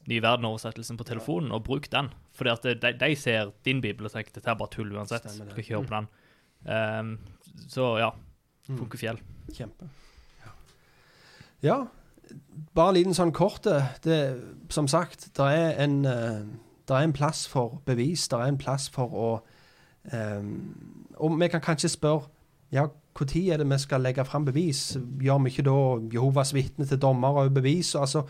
Ny 0.09 0.17
verden-oversettelsen 0.23 0.97
på 0.97 1.05
telefonen, 1.05 1.51
og 1.53 1.63
bruk 1.67 1.85
den. 1.93 2.09
Fordi 2.37 2.73
de, 2.81 2.93
de 2.97 3.09
ser 3.19 3.51
din 3.67 3.83
bibel 3.83 4.07
og 4.07 4.13
tenker 4.13 4.33
dette 4.33 4.49
er 4.49 4.57
bare 4.57 4.73
tull 4.73 4.89
uansett. 4.95 5.27
Du 5.29 5.43
skal 5.43 5.61
ikke 5.61 5.75
høre 5.75 5.89
på 5.89 5.93
den. 5.93 6.09
Um, 6.65 7.11
så 7.69 7.87
ja. 8.01 8.09
Mm. 8.65 8.79
Funker 8.79 9.01
fjell. 9.01 9.21
Kjempe. 9.53 9.89
Ja. 10.41 10.55
ja. 11.67 11.77
Bare 12.73 12.93
en 12.93 12.97
liten 12.97 13.17
sånn 13.17 13.33
kort 13.35 13.65
det, 14.05 14.19
Som 14.71 14.87
sagt, 14.89 15.27
det 15.37 15.47
er 15.51 15.81
en 15.83 15.97
uh, 16.07 16.45
det 16.91 16.99
er 16.99 17.07
en 17.07 17.15
plass 17.15 17.47
for 17.49 17.81
bevis, 17.87 18.27
det 18.27 18.39
er 18.39 18.51
en 18.51 18.59
plass 18.59 18.89
for 18.91 19.15
å 19.15 19.29
um, 20.11 20.53
Og 21.17 21.37
vi 21.39 21.47
kan 21.51 21.63
kanskje 21.63 21.89
spørre 21.95 22.27
ja, 22.71 22.85
når 23.19 23.51
er 23.51 23.57
det 23.59 23.67
vi 23.67 23.77
skal 23.83 24.01
legge 24.01 24.23
fram 24.25 24.45
bevis? 24.45 24.97
Gjør 25.19 25.41
vi 25.43 25.51
ikke 25.51 25.65
da 25.67 25.77
Jehovas 26.13 26.53
vitne 26.55 26.85
til 26.87 27.01
dommer 27.01 27.41
og 27.41 27.53
bevis? 27.53 27.95
Altså, 27.95 28.23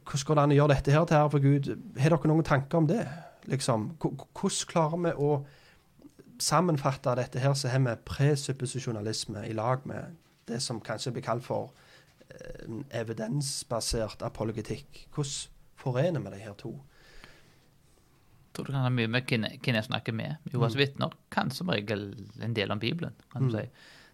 hvordan 0.00 0.24
går 0.26 0.34
det 0.34 0.42
an 0.42 0.54
å 0.54 0.56
gjøre 0.56 0.74
dette 0.74 0.94
her 0.94 1.04
til 1.04 1.16
ære 1.16 1.30
for 1.30 1.44
Gud? 1.44 1.68
Har 2.00 2.14
dere 2.14 2.30
noen 2.30 2.46
tanker 2.48 2.80
om 2.80 2.88
det? 2.88 3.04
Liksom, 3.52 3.90
hvordan 4.00 4.70
klarer 4.72 5.02
vi 5.04 5.12
å 5.12 5.30
sammenfatte 6.40 7.14
dette 7.18 7.38
her, 7.38 7.54
så 7.54 7.68
har 7.68 7.84
vi 7.84 7.96
presupposisjonalisme 8.08 9.44
i 9.48 9.52
lag 9.52 9.84
med 9.84 10.16
det 10.48 10.62
som 10.64 10.80
kanskje 10.80 11.12
blir 11.12 11.24
kalt 11.24 11.44
for 11.44 11.74
eh, 12.30 12.80
evidensbasert 13.02 14.24
apologetikk. 14.24 15.06
Hvordan 15.14 15.76
forener 15.76 16.24
vi 16.24 16.32
de 16.34 16.42
her 16.46 16.56
to? 16.56 16.78
Tror 18.52 18.66
det 18.66 18.74
kan 18.74 18.84
ha 18.84 18.90
mye 18.92 19.10
med 19.10 19.30
hvem, 19.30 19.46
jeg 19.62 19.86
snakker 19.86 20.16
med. 20.16 20.50
Joas 20.52 20.74
mm. 20.74 20.80
vitner 20.80 21.16
kan 21.32 21.50
som 21.54 21.70
regel 21.72 22.10
en 22.42 22.54
del 22.56 22.72
om 22.72 22.82
Bibelen. 22.82 23.16
kan 23.32 23.46
du 23.46 23.54
mm. 23.54 23.56
si. 23.58 23.66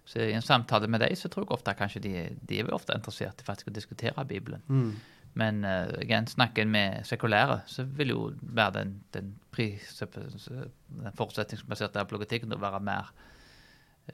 Så 0.06 0.22
I 0.22 0.32
en 0.38 0.42
samtale 0.42 0.86
med 0.86 1.00
dem 1.02 1.16
så 1.18 1.28
tror 1.28 1.44
jeg 1.44 1.56
ofte 1.56 1.74
kanskje 1.74 2.02
de, 2.04 2.14
de 2.46 2.60
er 2.60 2.74
ofte 2.74 2.94
interessert 2.94 3.40
i 3.42 3.46
faktisk 3.46 3.72
å 3.72 3.74
diskutere 3.74 4.24
Bibelen. 4.28 4.62
Mm. 4.68 4.92
Men 5.36 5.64
uh, 5.66 5.98
igjen, 6.00 6.28
snakker 6.30 6.62
en 6.62 6.70
med 6.72 7.02
sekulære, 7.04 7.58
så 7.68 7.84
vil 7.98 8.14
jo 8.14 8.20
være 8.40 8.78
den, 8.78 8.92
den, 9.12 9.34
den 9.56 11.10
forutsetningsbaserte 11.18 12.00
apologetikken 12.00 12.54
å 12.54 12.60
være 12.62 12.80
mer 12.86 13.10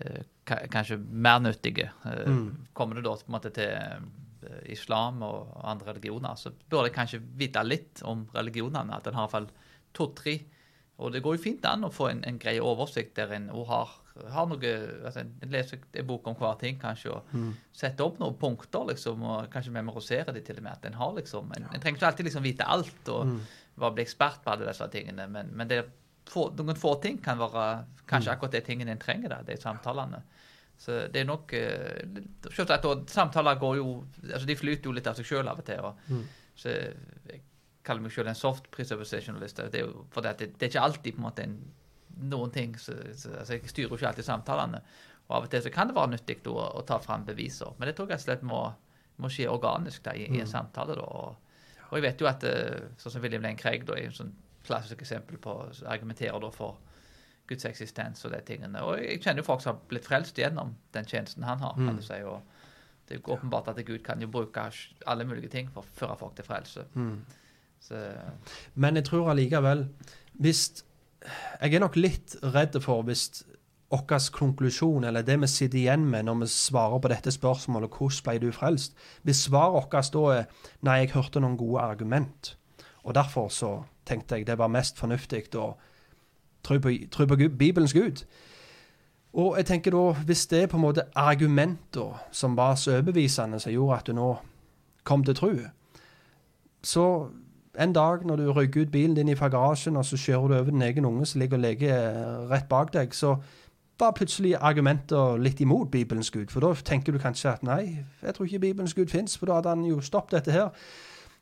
uh, 0.00 0.22
Kanskje 0.48 0.96
mer 0.98 1.38
nyttige. 1.44 1.92
Uh, 2.02 2.24
mm. 2.26 2.48
Kommer 2.74 2.98
du 2.98 3.04
da 3.04 3.14
på 3.20 3.30
en 3.30 3.36
måte 3.36 3.52
til 3.54 4.10
islam 4.66 5.20
og 5.22 5.52
andre 5.62 5.92
religioner, 5.92 6.34
så 6.34 6.50
burde 6.50 6.88
jeg 6.88 6.96
kanskje 6.96 7.20
vite 7.38 7.62
litt 7.62 8.02
om 8.08 8.24
religionene. 8.34 8.96
At 8.96 9.06
en 9.06 9.14
har 9.14 9.28
i 9.28 9.30
hvert 9.30 9.36
fall 9.36 9.50
to-tre. 9.96 10.38
Og 11.02 11.12
det 11.14 11.22
går 11.24 11.36
jo 11.36 11.42
fint 11.42 11.64
an 11.66 11.86
å 11.86 11.92
få 11.92 12.10
en, 12.12 12.20
en 12.28 12.38
grei 12.38 12.58
oversikt 12.62 13.16
der 13.16 13.32
en 13.34 13.48
har, 13.68 13.94
har 14.34 14.46
noe 14.46 14.72
altså 15.08 15.24
En 15.24 15.50
leser 15.50 15.80
en 15.98 16.06
bok 16.06 16.28
om 16.30 16.36
hver 16.38 16.58
ting, 16.60 16.76
kanskje, 16.80 17.16
og 17.16 17.32
mm. 17.32 17.48
setter 17.74 18.06
opp 18.06 18.20
noen 18.20 18.36
punkter, 18.38 18.84
liksom, 18.92 19.24
og 19.24 19.48
kanskje 19.52 19.74
memorisere 19.74 20.34
det 20.36 20.44
til 20.46 20.60
og 20.60 20.66
med. 20.66 20.76
at 20.76 20.86
En 20.90 21.00
har 21.00 21.16
liksom, 21.16 21.50
en, 21.56 21.66
en 21.70 21.82
trenger 21.82 21.98
ikke 21.98 22.12
alltid 22.12 22.28
liksom 22.28 22.46
vite 22.46 22.68
alt 22.76 23.10
og 23.14 23.32
mm. 23.32 23.40
bli 23.88 24.04
ekspert 24.04 24.44
på 24.44 24.54
alle 24.54 24.68
disse 24.68 24.88
tingene, 24.92 25.26
men, 25.32 25.50
men 25.56 25.72
det, 25.72 25.82
få, 26.30 26.50
noen 26.58 26.78
få 26.78 26.94
ting 27.02 27.18
kan 27.24 27.40
være 27.40 27.66
kanskje 28.06 28.30
mm. 28.30 28.34
akkurat 28.36 28.56
de 28.56 28.64
tingene 28.68 28.94
en 28.94 29.02
trenger, 29.02 29.32
da, 29.32 29.42
de 29.46 29.58
samtalene. 29.60 30.22
Så 30.82 31.04
det 31.14 31.20
er 31.22 31.26
nok 31.28 31.52
uh, 31.54 32.20
Selvsagt, 32.50 32.86
samtaler 33.12 33.58
går 33.60 33.76
jo 33.78 33.90
altså 34.24 34.48
De 34.48 34.56
flyter 34.58 34.88
jo 34.88 34.94
litt 34.96 35.06
av 35.06 35.18
seg 35.18 35.28
sjøl 35.28 35.50
av 35.50 35.60
og 35.60 35.66
til. 35.68 35.84
og 35.84 36.08
mm. 36.08 36.22
så 36.58 36.72
jeg 36.72 37.42
kaller 37.86 38.04
meg 38.04 38.14
selv 38.14 38.30
en 38.30 38.38
soft 38.38 38.68
presuppositionalist. 38.74 39.62
Det 39.72 39.80
er 39.80 39.86
jo 39.86 40.04
fordi 40.14 40.34
det, 40.38 40.52
det, 40.54 40.66
er 40.66 40.72
ikke 40.72 40.84
alltid 40.86 41.16
på 41.16 41.22
en 41.22 41.26
måte 41.26 41.46
en, 41.46 41.56
noen 42.32 42.52
ting 42.54 42.76
så, 42.78 42.94
så, 43.16 43.32
altså 43.40 43.56
Jeg 43.56 43.72
styrer 43.72 43.88
jo 43.88 43.98
ikke 43.98 44.08
alltid 44.12 44.28
samtalene. 44.28 44.82
Og 45.28 45.36
av 45.36 45.46
og 45.46 45.50
til 45.50 45.64
så 45.64 45.72
kan 45.72 45.90
det 45.90 45.96
være 45.96 46.14
nyttig 46.14 46.38
å, 46.50 46.56
å 46.78 46.84
ta 46.86 46.98
fram 47.02 47.26
beviser. 47.26 47.74
Men 47.78 47.88
det 47.88 47.96
tror 47.98 48.12
jeg 48.12 48.22
slett 48.22 48.46
må, 48.46 48.62
må 49.22 49.30
skje 49.32 49.50
organisk 49.50 50.04
da, 50.06 50.14
i, 50.14 50.26
i, 50.28 50.40
en 50.42 50.48
mm. 50.48 50.52
samtale. 50.52 50.96
da, 50.98 51.08
og, 51.08 51.58
og, 51.88 51.98
jeg 51.98 52.06
vet 52.06 52.24
jo 52.24 52.30
at 52.30 52.46
eh, 52.48 52.88
sånn 53.00 53.16
som 53.16 53.24
William 53.24 53.44
Lane 53.44 53.58
Craig 53.58 53.86
da, 53.88 53.98
er 53.98 54.10
et 54.10 54.18
sånn 54.18 54.34
klassisk 54.66 55.02
eksempel 55.02 55.40
på 55.42 55.56
argumenterer 55.90 56.38
da 56.42 56.50
for 56.54 56.78
Guds 57.50 57.66
eksistens 57.66 58.22
og 58.26 58.34
de 58.34 58.40
tingene. 58.46 58.82
Og 58.86 59.00
jeg 59.02 59.22
kjenner 59.22 59.42
jo 59.42 59.48
folk 59.48 59.62
som 59.64 59.74
har 59.74 59.86
blitt 59.90 60.06
frelst 60.06 60.38
gjennom 60.38 60.76
den 60.94 61.08
tjenesten 61.08 61.46
han 61.46 61.62
har. 61.64 61.74
kan 61.78 61.98
mm. 61.98 62.02
si, 62.06 62.20
og 62.22 62.42
det 63.08 63.16
er 63.16 63.22
jo 63.22 63.34
åpenbart 63.34 63.72
at 63.72 63.82
Gud 63.86 64.02
kan 64.06 64.22
jo 64.22 64.30
bruke 64.30 64.68
alle 65.10 65.26
mulige 65.26 65.50
ting 65.50 65.70
for 65.72 65.82
å 65.82 65.96
føre 65.98 66.18
folk 66.20 66.36
til 66.38 66.46
frelse. 66.46 66.86
Mm. 66.94 67.16
Men 68.74 68.96
jeg 68.96 69.04
tror 69.04 69.30
allikevel 69.30 69.86
hvis 70.32 70.84
Jeg 71.60 71.74
er 71.74 71.82
nok 71.82 71.96
litt 71.96 72.36
redd 72.42 72.74
for 72.82 73.04
hvis 73.06 73.44
vår 73.92 74.30
konklusjon, 74.32 75.04
eller 75.04 75.22
det 75.22 75.36
vi 75.40 75.46
sitter 75.46 75.78
igjen 75.78 76.06
med 76.10 76.24
når 76.24 76.40
vi 76.40 76.46
svarer 76.50 76.98
på 76.98 77.08
dette 77.12 77.30
spørsmålet 77.30 77.90
'Hvordan 77.90 78.22
ble 78.24 78.38
du 78.38 78.52
frelst?' 78.52 78.94
Hvis 79.22 79.36
svaret 79.36 79.72
vårt 79.72 80.12
da 80.12 80.18
er 80.38 80.44
'Nei, 80.82 80.98
jeg 80.98 81.10
hørte 81.10 81.40
noen 81.40 81.56
gode 81.56 81.82
argument', 81.82 82.56
og 83.04 83.14
derfor 83.14 83.48
så 83.48 83.84
tenkte 84.06 84.34
jeg 84.34 84.46
det 84.46 84.58
var 84.58 84.68
mest 84.68 84.98
fornuftig 84.98 85.54
å 85.54 85.76
tro 86.64 86.78
på, 86.78 86.90
på 87.26 87.36
Gud, 87.36 87.58
Bibelens 87.58 87.92
Gud. 87.92 88.24
Og 89.32 89.56
jeg 89.56 89.66
tenker 89.66 89.90
da, 89.90 90.12
hvis 90.12 90.46
det 90.46 90.62
er 90.62 90.66
på 90.66 90.76
en 90.76 90.82
måte 90.82 91.08
argumenter 91.14 92.18
som 92.32 92.56
var 92.56 92.74
så 92.74 92.90
overbevisende 92.90 93.60
som 93.60 93.72
gjorde 93.72 93.98
at 93.98 94.06
du 94.06 94.12
nå 94.12 94.36
kom 95.04 95.24
til 95.24 95.34
tro, 95.34 95.52
så 96.82 97.30
en 97.78 97.92
dag 97.92 98.26
når 98.26 98.36
du 98.36 98.52
rygger 98.52 98.82
ut 98.82 98.92
bilen 98.92 99.16
din 99.16 99.36
fra 99.36 99.48
garasjen, 99.48 99.96
og 99.96 100.04
så 100.04 100.16
kjører 100.16 100.48
du 100.48 100.54
over 100.54 100.70
din 100.70 100.82
egen 100.82 101.04
unge 101.04 101.26
som 101.26 101.40
ligger 101.40 101.56
og 101.56 101.62
leker 101.62 102.48
rett 102.50 102.68
bak 102.68 102.92
deg, 102.92 103.14
så 103.14 103.36
var 104.00 104.10
plutselig 104.16 104.56
argumenter 104.60 105.36
litt 105.38 105.60
imot 105.60 105.90
Bibelens 105.90 106.30
Gud. 106.30 106.50
For 106.50 106.60
da 106.60 106.74
tenker 106.74 107.12
du 107.12 107.18
kanskje 107.18 107.52
at 107.52 107.62
nei, 107.62 108.04
jeg 108.22 108.34
tror 108.34 108.46
ikke 108.46 108.58
Bibelens 108.58 108.94
Gud 108.94 109.06
fins, 109.06 109.38
for 109.38 109.46
da 109.46 109.60
hadde 109.60 109.68
han 109.68 109.84
jo 109.84 110.00
stoppet 110.00 110.40
dette 110.40 110.52
her. 110.52 110.68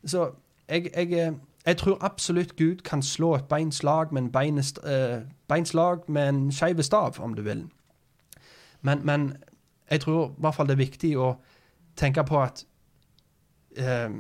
Så 0.05 0.31
jeg, 0.69 0.91
jeg, 0.97 1.35
jeg 1.67 1.77
tror 1.77 1.99
absolutt 2.01 2.57
Gud 2.57 2.83
kan 2.85 3.03
slå 3.03 3.35
et 3.35 3.45
beinslag 3.45 4.13
med 4.13 4.23
en 4.23 4.33
beinest, 4.33 4.79
eh, 4.85 5.23
beinslag 5.49 5.99
med 6.09 6.29
en 6.29 6.53
skeiv 6.53 6.83
stav, 6.83 7.21
om 7.21 7.35
du 7.35 7.43
vil. 7.43 7.65
Men, 8.83 9.07
men, 9.07 9.37
jeg 9.91 10.01
tror 10.01 10.29
i 10.29 10.33
hvert 10.39 10.55
fall 10.55 10.67
det 10.67 10.73
er 10.73 10.85
viktig 10.85 11.17
å 11.19 11.33
tenke 11.99 12.23
på 12.25 12.39
at 12.39 12.61
uh, 13.81 14.13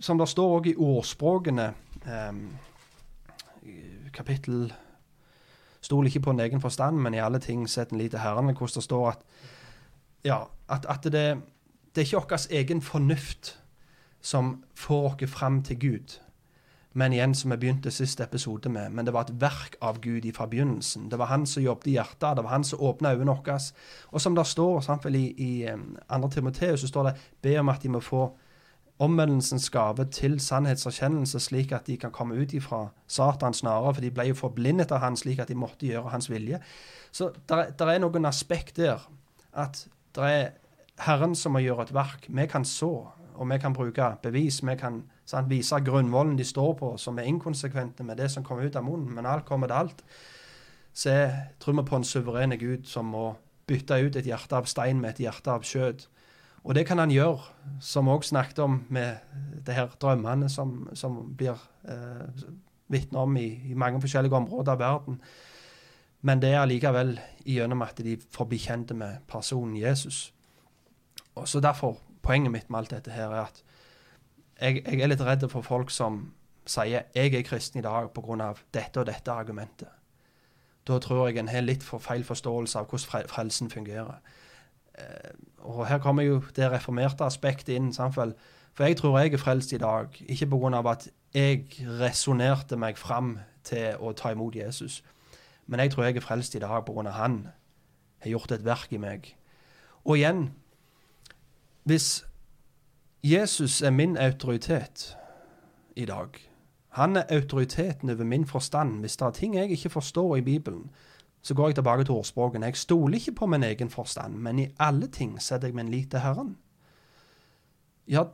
Som 0.00 0.18
det 0.18 0.28
står 0.28 0.58
òg 0.58 0.66
i 0.70 0.76
ordspråkene, 0.76 1.70
um, 2.06 2.42
kapittel 4.12 4.72
Stol 5.86 6.08
ikke 6.08 6.24
på 6.24 6.32
en 6.34 6.40
egen 6.40 6.60
forstand, 6.60 6.98
men 6.98 7.14
i 7.14 7.22
alle 7.22 7.38
ting 7.38 7.68
sett 7.70 7.92
en 7.94 8.00
lite 8.00 8.18
herrene, 8.18 8.56
hvordan 8.56 8.74
det 8.74 8.82
står 8.82 9.10
at 9.10 9.20
ja, 10.26 10.38
at, 10.68 10.86
at 10.90 11.04
det, 11.04 11.12
det, 11.94 12.00
er 12.00 12.06
ikke 12.06 12.22
vår 12.30 12.46
egen 12.50 12.82
fornuft 12.82 13.52
som 14.20 14.64
får 14.74 15.12
oss 15.12 15.30
fram 15.30 15.62
til 15.62 15.78
Gud. 15.78 16.16
Men 16.96 17.12
igjen, 17.12 17.34
som 17.34 17.52
vi 17.52 17.58
begynte 17.60 17.90
siste 17.92 18.24
episode 18.24 18.68
med, 18.72 18.90
men 18.90 19.06
det 19.06 19.12
var 19.14 19.28
et 19.28 19.40
verk 19.40 19.76
av 19.84 20.00
Gud 20.00 20.26
fra 20.34 20.46
begynnelsen. 20.46 21.10
Det 21.10 21.18
var 21.18 21.30
han 21.30 21.46
som 21.46 21.62
jobbet 21.62 21.86
i 21.86 21.94
hjertet, 21.98 22.36
det 22.36 22.44
var 22.44 22.54
han 22.56 22.64
som 22.64 22.80
åpna 22.80 23.12
øynene 23.12 23.36
våre. 23.36 23.58
Og 24.10 24.20
som 24.20 24.34
det 24.34 24.46
står 24.46 25.06
i, 25.14 25.26
i 25.36 25.68
2. 26.08 26.28
Timoteus, 26.28 26.80
så 26.80 26.88
står 26.88 27.02
det 27.10 27.14
be 27.42 27.58
om 27.60 27.68
at 27.68 27.82
de 27.82 27.88
må 27.88 28.00
få 28.00 28.30
omvendelsens 28.98 29.68
gave 29.70 30.06
til 30.12 30.38
sannhetserkjennelse, 30.40 31.40
slik 31.40 31.72
at 31.72 31.86
de 31.86 31.96
kan 32.00 32.12
komme 32.12 32.34
ut 32.34 32.52
ifra 32.56 32.86
Satan 33.06 33.54
snarere, 33.54 33.94
for 33.94 34.04
de 34.04 34.10
ble 34.10 34.28
jo 34.30 34.38
forblindet 34.38 34.92
av 34.92 35.02
han 35.04 35.16
slik 35.16 35.42
at 35.42 35.52
de 35.52 35.58
måtte 35.58 35.88
gjøre 35.88 36.14
hans 36.14 36.30
vilje. 36.32 36.60
Så 37.12 37.30
det 37.48 37.88
er 37.88 38.00
noen 38.00 38.28
aspekt 38.28 38.80
der. 38.80 39.04
At 39.52 39.84
det 40.16 40.30
er 40.30 40.48
Herren 41.04 41.34
som 41.36 41.52
må 41.52 41.60
gjøre 41.60 41.88
et 41.88 41.94
verk. 41.94 42.26
Vi 42.28 42.46
kan 42.48 42.64
så, 42.64 42.92
og 43.36 43.50
vi 43.50 43.58
kan 43.60 43.76
bruke 43.76 44.14
bevis. 44.22 44.62
Vi 44.64 44.76
kan 44.80 45.02
sant, 45.28 45.50
vise 45.50 45.80
grunnvollen 45.84 46.38
de 46.38 46.44
står 46.44 46.72
på, 46.80 46.94
som 46.96 47.18
er 47.18 47.28
inkonsekvente 47.28 48.04
med 48.04 48.16
det 48.16 48.30
som 48.32 48.44
kommer 48.44 48.64
ut 48.64 48.76
av 48.76 48.84
munnen. 48.84 49.12
Men 49.14 49.26
alt 49.28 49.44
kommer 49.44 49.68
til 49.68 49.76
alt. 49.76 50.04
Så 50.96 51.10
jeg 51.12 51.32
tror 51.60 51.76
vi 51.76 51.84
på 51.84 51.96
en 51.96 52.04
suverene 52.08 52.56
Gud 52.56 52.88
som 52.88 53.12
må 53.12 53.34
bytte 53.68 53.98
ut 54.00 54.16
et 54.16 54.26
hjerte 54.26 54.56
av 54.56 54.68
stein 54.70 55.00
med 55.02 55.16
et 55.16 55.26
hjerte 55.26 55.52
av 55.52 55.64
kjøtt. 55.66 56.06
Og 56.66 56.74
det 56.74 56.82
kan 56.86 56.98
han 56.98 57.12
gjøre, 57.14 57.38
som 57.80 58.08
vi 58.08 58.14
òg 58.16 58.24
snakket 58.26 58.58
om 58.64 58.80
med 58.90 59.20
det 59.66 59.74
her 59.74 59.92
drømmene 60.02 60.48
som, 60.50 60.88
som 60.98 61.20
blir 61.38 61.60
eh, 61.86 62.46
vitne 62.90 63.22
om 63.22 63.36
i, 63.38 63.46
i, 63.70 63.74
mange 63.78 64.00
forskjellige 64.02 64.34
områder 64.34 64.72
av 64.72 64.80
verden. 64.82 65.20
Men 66.26 66.42
det 66.42 66.50
er 66.50 66.64
allikevel 66.64 67.14
gjennom 67.46 67.84
at 67.86 68.02
de 68.02 68.16
får 68.34 68.48
bli 68.50 68.58
kjent 68.58 68.90
med 68.98 69.22
personen 69.30 69.76
Jesus. 69.78 70.32
Og 71.36 71.46
så 71.48 71.60
Derfor 71.62 72.00
poenget 72.22 72.52
mitt 72.52 72.70
med 72.70 72.78
alt 72.78 72.90
dette 72.90 73.14
her 73.14 73.30
er 73.30 73.44
at 73.44 73.62
jeg, 74.60 74.82
jeg 74.82 75.00
er 75.00 75.12
litt 75.12 75.22
redd 75.22 75.46
for 75.52 75.62
folk 75.62 75.92
som 75.94 76.32
sier 76.66 77.06
jeg 77.14 77.34
er 77.34 77.46
kristen 77.46 77.78
i 77.78 77.84
dag 77.84 78.10
pga. 78.10 78.54
dette 78.74 79.00
og 79.00 79.06
dette 79.06 79.30
argumentet. 79.32 79.88
Da 80.86 80.98
tror 80.98 81.28
jeg 81.28 81.38
en 81.38 81.48
har 81.48 81.62
litt 81.62 81.82
for 81.82 82.02
feil 82.02 82.24
forståelse 82.24 82.78
av 82.78 82.90
hvordan 82.90 83.28
frelsen 83.30 83.70
fungerer. 83.70 84.18
Eh, 84.98 85.30
og 85.58 85.86
her 85.86 85.98
kommer 85.98 86.22
jo 86.22 86.42
det 86.56 86.70
reformerte 86.72 87.24
aspektet 87.24 87.74
inn. 87.74 87.92
Samtidig. 87.92 88.34
For 88.76 88.84
jeg 88.84 88.96
tror 88.96 89.18
jeg 89.18 89.32
er 89.32 89.40
frelst 89.40 89.72
i 89.72 89.78
dag, 89.78 90.06
ikke 90.28 90.46
pga. 90.46 90.90
at 90.90 91.08
jeg 91.34 91.64
resonnerte 92.00 92.76
meg 92.76 92.98
fram 92.98 93.38
til 93.64 93.96
å 94.00 94.12
ta 94.12 94.30
imot 94.30 94.56
Jesus. 94.56 95.02
Men 95.66 95.80
jeg 95.80 95.90
tror 95.90 96.04
jeg 96.04 96.16
er 96.16 96.20
frelst 96.20 96.54
i 96.54 96.58
dag 96.58 96.84
pga. 96.84 97.10
han 97.10 97.48
har 98.18 98.30
gjort 98.30 98.52
et 98.52 98.64
verk 98.64 98.92
i 98.92 98.96
meg. 98.96 99.36
Og 100.04 100.16
igjen 100.16 100.50
Hvis 101.84 102.26
Jesus 103.22 103.82
er 103.82 103.90
min 103.90 104.16
autoritet 104.16 105.16
i 105.96 106.04
dag 106.04 106.28
Han 106.88 107.16
er 107.16 107.24
autoriteten 107.30 108.10
over 108.10 108.24
min 108.24 108.46
forstand. 108.46 109.00
Hvis 109.00 109.16
det 109.16 109.26
er 109.26 109.30
ting 109.30 109.54
jeg 109.54 109.70
ikke 109.70 109.90
forstår 109.90 110.36
i 110.36 110.40
Bibelen, 110.40 110.90
så 111.46 111.54
går 111.54 111.68
jeg 111.68 111.74
tilbake 111.74 112.04
til 112.04 112.14
ordspråken. 112.14 112.62
Jeg 112.62 112.76
stoler 112.76 113.14
ikke 113.14 113.32
på 113.32 113.46
min 113.46 113.62
egen 113.62 113.90
forstand, 113.90 114.34
men 114.34 114.58
i 114.58 114.68
alle 114.82 115.06
ting 115.06 115.36
setter 115.42 115.68
jeg 115.68 115.76
min 115.78 115.88
lit 115.88 116.10
til 116.10 116.20
Herren. 116.20 116.56
Ja, 118.08 118.24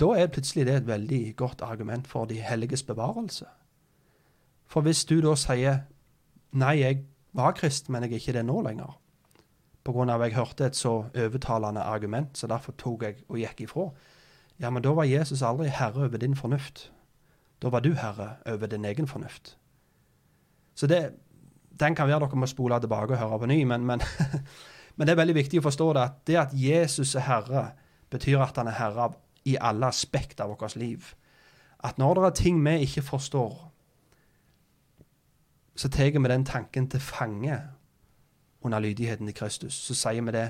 da 0.00 0.06
er 0.16 0.30
plutselig 0.32 0.64
det 0.66 0.76
et 0.76 0.86
veldig 0.86 1.36
godt 1.36 1.60
argument 1.62 2.08
for 2.08 2.24
de 2.24 2.40
helliges 2.40 2.82
bevarelse. 2.82 3.44
For 4.66 4.80
hvis 4.80 5.04
du 5.04 5.18
da 5.20 5.34
sier 5.36 5.82
nei, 6.52 6.78
jeg 6.80 7.02
var 7.36 7.52
kristen, 7.52 7.92
men 7.92 8.02
jeg 8.02 8.12
er 8.12 8.22
ikke 8.22 8.36
det 8.38 8.46
nå 8.48 8.62
lenger, 8.64 8.96
på 9.84 9.92
grunn 9.92 10.08
av 10.08 10.24
at 10.24 10.30
jeg 10.30 10.38
hørte 10.38 10.64
et 10.64 10.76
så 10.76 10.94
overtalende 11.12 11.84
argument, 11.84 12.38
så 12.38 12.48
derfor 12.48 12.72
tok 12.80 13.04
jeg 13.04 13.20
og 13.28 13.42
gikk 13.42 13.60
ifra, 13.66 13.90
ja, 14.60 14.70
men 14.70 14.82
da 14.82 14.94
var 14.96 15.04
Jesus 15.04 15.42
aldri 15.42 15.68
herre 15.68 16.06
over 16.08 16.16
din 16.16 16.36
fornuft. 16.36 16.88
Da 17.60 17.68
var 17.68 17.84
du 17.84 17.92
herre 17.92 18.36
over 18.46 18.66
din 18.66 18.84
egen 18.84 19.06
fornuft. 19.06 19.58
Så 20.74 20.86
det, 20.86 21.12
den 21.80 21.94
kan 21.94 22.08
være 22.08 22.22
dere 22.24 22.38
må 22.38 22.46
spole 22.46 22.78
tilbake 22.80 23.16
og 23.16 23.20
høre 23.20 23.38
på 23.42 23.50
ny, 23.50 23.62
men, 23.68 23.86
men, 23.86 24.02
men, 24.96 25.06
det 25.06 25.14
er 25.14 25.20
veldig 25.20 25.36
viktig 25.40 25.60
å 25.60 25.66
forstå 25.66 25.92
det 25.96 26.02
at 26.02 26.16
det 26.26 26.40
at 26.40 26.56
Jesus 26.56 27.14
er 27.18 27.26
herre, 27.28 27.64
betyr 28.10 28.42
at 28.44 28.58
han 28.60 28.70
er 28.70 28.78
herre 28.78 29.10
i 29.44 29.56
alle 29.60 29.90
aspekter 29.90 30.44
av 30.44 30.54
vårt 30.54 30.76
liv. 30.80 31.14
At 31.84 31.98
når 31.98 32.14
det 32.14 32.26
er 32.26 32.36
ting 32.40 32.60
vi 32.64 32.76
ikke 32.86 33.02
forstår, 33.02 33.56
så 35.76 35.90
tar 35.90 36.14
vi 36.14 36.28
den 36.30 36.44
tanken 36.46 36.86
til 36.88 37.00
fange 37.00 37.58
under 38.62 38.78
lydigheten 38.78 39.26
til 39.26 39.34
Kristus. 39.34 39.74
Så 39.74 39.94
sier 39.94 40.22
vi 40.22 40.32
det. 40.32 40.48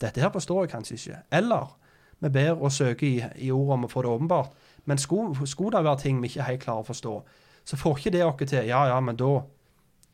Dette 0.00 0.20
her 0.20 0.30
forstår 0.30 0.62
jeg 0.62 0.70
kanskje 0.70 0.94
ikke. 0.94 1.22
Eller 1.32 1.72
vi 2.20 2.28
ber 2.28 2.62
og 2.62 2.72
søker 2.72 3.06
i, 3.06 3.24
i 3.48 3.50
ordet 3.50 3.72
om 3.74 3.84
å 3.88 3.90
få 3.90 4.02
det 4.04 4.12
åpenbart. 4.12 4.52
Men 4.84 4.98
skulle, 4.98 5.46
skulle 5.46 5.76
det 5.76 5.84
være 5.84 5.98
ting 6.04 6.20
vi 6.22 6.28
ikke 6.30 6.40
er 6.40 6.50
helt 6.52 6.62
klarer 6.62 6.84
å 6.84 6.90
forstå, 6.90 7.14
så 7.66 7.76
får 7.76 7.98
ikke 7.98 8.12
det 8.14 8.24
oss 8.24 8.42
til 8.46 8.68
Ja, 8.68 8.84
ja, 8.86 9.00
men 9.00 9.16
da 9.16 9.40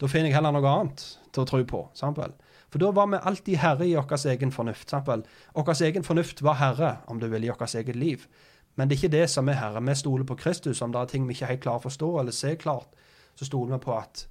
da 0.01 0.09
finner 0.11 0.31
jeg 0.31 0.37
heller 0.37 0.55
noe 0.55 0.71
annet 0.71 1.05
til 1.33 1.45
å 1.45 1.49
tro 1.49 1.61
på. 1.69 1.83
Samtidig. 1.95 2.35
For 2.73 2.81
da 2.81 2.89
var 2.97 3.11
vi 3.13 3.21
alltid 3.21 3.61
herre 3.61 3.87
i 3.87 3.95
vår 3.99 4.27
egen 4.33 4.53
fornuft. 4.53 4.93
Vår 4.93 5.83
egen 5.85 6.05
fornuft 6.05 6.43
var 6.43 6.59
herre, 6.61 6.97
om 7.07 7.21
du 7.21 7.29
vil, 7.29 7.45
i 7.45 7.53
vårt 7.53 7.75
eget 7.75 7.97
liv. 7.97 8.27
Men 8.75 8.89
det 8.89 8.97
er 8.97 9.03
ikke 9.03 9.17
det 9.17 9.31
som 9.31 9.49
er 9.49 9.61
herre. 9.61 9.83
Vi 9.85 9.95
stoler 9.95 10.25
på 10.25 10.39
Kristus. 10.41 10.83
Om 10.83 10.93
det 10.93 11.01
er 11.01 11.13
ting 11.13 11.29
vi 11.29 11.37
ikke 11.37 11.51
helt 11.53 11.65
klarer 11.67 11.83
å 11.83 11.89
forstå 11.89 12.11
eller 12.21 12.33
se 12.33 12.55
klart, 12.57 12.89
så 13.37 13.45
stoler 13.45 13.77
vi 13.77 13.85
på 13.85 13.97
at 13.97 14.27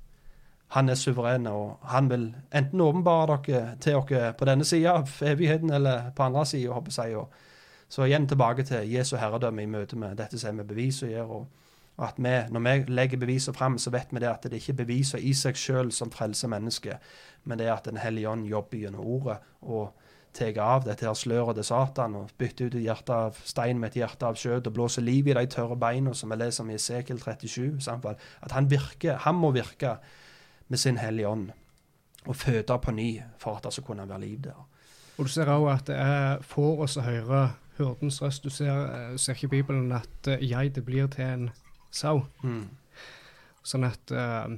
han 0.72 0.90
er 0.90 0.96
suveren, 0.96 1.48
og 1.52 1.82
han 1.92 2.08
vil 2.10 2.30
enten 2.56 2.82
åpenbare 2.82 3.38
dere 3.46 3.76
til 3.84 3.98
dere 4.08 4.34
på 4.34 4.46
denne 4.48 4.66
sida 4.66 4.94
av 5.02 5.10
evigheten, 5.22 5.70
eller 5.70 6.12
på 6.16 6.24
andre 6.24 6.46
sida. 6.46 7.26
Så 7.92 8.06
igjen 8.08 8.28
tilbake 8.28 8.64
til 8.64 8.88
Jesu 8.88 9.18
herredømme 9.18 9.64
i 9.64 9.68
møte 9.68 10.00
med 10.00 10.16
dette 10.18 10.40
som 10.40 10.58
vi 10.58 10.64
beviser 10.64 11.08
og 11.08 11.12
gjør. 11.12 11.34
og 11.36 11.42
og 11.42 11.61
at 12.02 12.18
vi, 12.18 12.36
Når 12.52 12.60
vi 12.60 12.94
legger 12.94 13.18
beviser 13.18 13.54
fram, 13.54 13.78
så 13.78 13.90
vet 13.90 14.08
vi 14.12 14.20
det 14.20 14.30
at 14.30 14.44
det 14.44 14.58
ikke 14.58 14.72
er 14.74 14.84
beviser 14.84 15.20
i 15.20 15.34
seg 15.34 15.56
sjøl 15.56 15.92
som 15.92 16.12
frelser 16.12 16.48
mennesket, 16.48 16.98
men 17.44 17.58
det 17.58 17.68
er 17.68 17.74
at 17.74 17.86
Den 17.86 17.98
hellige 17.98 18.30
ånd 18.30 18.46
jobber 18.46 18.78
gjennom 18.78 19.06
ordet 19.06 19.38
og 19.62 19.94
tar 20.34 20.58
av 20.64 20.86
dette 20.86 21.06
her 21.06 21.16
sløret 21.18 21.58
til 21.60 21.66
Satan 21.68 22.16
og 22.16 22.32
bytter 22.40 22.70
ut 22.70 22.76
et 22.76 22.86
hjerte 22.86 23.14
av 23.14 23.40
stein 23.44 23.80
med 23.80 23.92
et 23.92 24.02
hjerte 24.02 24.28
av 24.28 24.38
skjøt 24.40 24.68
og 24.68 24.74
blåser 24.74 25.04
liv 25.04 25.28
i 25.28 25.36
de 25.36 25.46
tørre 25.52 25.76
beina, 25.76 26.14
som 26.14 26.32
vi 26.32 26.38
leser 26.40 26.64
om 26.64 26.72
i 26.72 26.78
Esekiel 26.78 27.20
37. 27.20 27.82
Samtidig. 27.84 28.16
At 28.42 28.52
han 28.56 28.70
virker, 28.72 29.18
han 29.26 29.36
må 29.36 29.52
virke 29.52 29.98
med 30.68 30.80
sin 30.80 30.98
hellige 30.98 31.28
ånd 31.28 31.50
og 32.26 32.36
føde 32.36 32.78
på 32.80 32.92
ny 32.92 33.10
for 33.42 33.58
at 33.58 33.64
det 33.66 33.74
skal 33.74 33.84
kunne 33.84 34.10
være 34.10 34.22
liv 34.22 34.38
der. 34.44 34.68
Og 35.18 35.28
du 35.28 35.30
ser 35.30 35.52
òg 35.52 35.68
at 35.74 35.88
det 35.90 35.98
er 36.00 36.46
får 36.48 36.86
oss 36.86 36.98
å 36.98 37.06
høre 37.06 37.42
hurdens 37.78 38.22
røst. 38.22 38.44
Du 38.44 38.50
ser, 38.50 38.72
uh, 38.72 39.18
ser 39.20 39.36
ikke 39.36 39.52
Bibelen 39.58 39.92
at 39.92 40.30
uh, 40.30 40.38
jeg 40.40 40.76
det 40.76 40.86
blir 40.86 41.10
til 41.12 41.26
en 41.26 41.50
sau. 41.92 42.24
Mm. 42.44 42.68
Sånn 43.64 43.88
at 43.88 44.14
uh, 44.16 44.52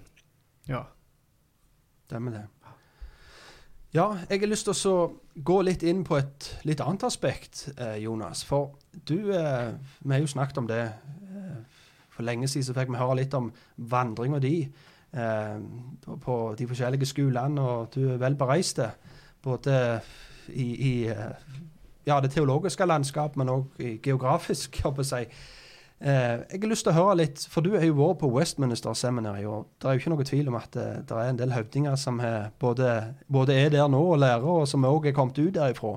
Ja. 0.69 0.85
Stemmer 2.07 2.35
det. 2.35 2.43
Ja, 3.93 4.07
jeg 4.29 4.41
har 4.41 4.49
lyst 4.49 4.67
til 4.67 4.89
å 4.89 4.97
gå 5.35 5.55
litt 5.65 5.83
inn 5.85 6.03
på 6.05 6.17
et 6.17 6.47
litt 6.65 6.81
annet 6.81 7.05
aspekt, 7.07 7.67
Jonas. 8.01 8.43
For 8.45 8.73
du 9.05 9.29
Vi 9.29 10.11
har 10.11 10.21
jo 10.21 10.29
snakket 10.29 10.57
om 10.61 10.67
det. 10.69 10.81
For 12.13 12.25
lenge 12.25 12.47
siden 12.47 12.67
så 12.67 12.75
fikk 12.77 12.91
vi 12.91 13.01
høre 13.01 13.19
litt 13.21 13.33
om 13.37 13.51
vandringa 13.77 14.39
di 14.41 14.67
på, 15.13 16.17
på 16.25 16.35
de 16.57 16.67
forskjellige 16.69 17.09
skolene, 17.09 17.61
og 17.61 17.93
du 17.95 18.13
er 18.13 18.21
vel 18.21 18.37
bereist. 18.37 18.81
Både 19.41 20.01
i, 20.49 20.67
i 20.73 20.93
ja, 22.05 22.19
det 22.19 22.31
teologiske 22.33 22.85
landskap, 22.85 23.37
men 23.39 23.51
òg 23.51 23.83
geografisk, 24.03 24.81
håper 24.83 25.07
jeg. 25.07 25.29
Eh, 25.29 25.62
jeg 26.03 26.59
har 26.59 26.67
lyst 26.67 26.83
til 26.83 26.91
å 26.91 26.97
høre 26.97 27.19
litt, 27.21 27.45
for 27.47 27.63
du 27.63 27.77
har 27.77 27.85
jo 27.87 27.95
vært 27.95 28.19
på 28.19 28.29
Westminster 28.33 28.95
Seminary, 28.97 29.45
og 29.47 29.69
det 29.79 29.87
er 29.87 29.95
jo 29.95 30.01
ikke 30.01 30.11
noe 30.11 30.25
tvil 30.27 30.49
om 30.51 30.57
at 30.59 30.73
det, 30.75 30.87
eh, 30.87 31.03
det 31.07 31.19
er 31.19 31.29
en 31.31 31.39
del 31.39 31.53
høvdinger 31.55 31.95
som 31.95 32.19
både, 32.59 32.89
både, 33.31 33.55
er 33.55 33.69
der 33.71 33.87
nå 33.87 34.01
og 34.11 34.19
lærer, 34.19 34.43
og 34.43 34.67
som 34.67 34.83
òg 34.83 35.07
er 35.07 35.15
kommet 35.15 35.39
ut 35.39 35.53
derifra. 35.55 35.95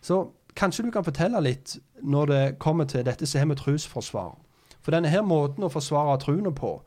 Så 0.00 0.22
kanskje 0.54 0.84
du 0.86 0.90
kan 0.94 1.04
fortelle 1.04 1.40
litt 1.42 1.78
når 2.02 2.30
det 2.30 2.44
kommer 2.62 2.86
til 2.86 3.04
dette 3.04 3.26
som 3.26 3.42
har 3.42 3.50
med 3.50 3.58
trosforsvar. 3.58 4.36
For 4.80 4.94
denne 4.94 5.10
her 5.12 5.22
måten 5.26 5.66
å 5.66 5.72
forsvare 5.72 6.18
troen 6.22 6.54
på 6.54 6.78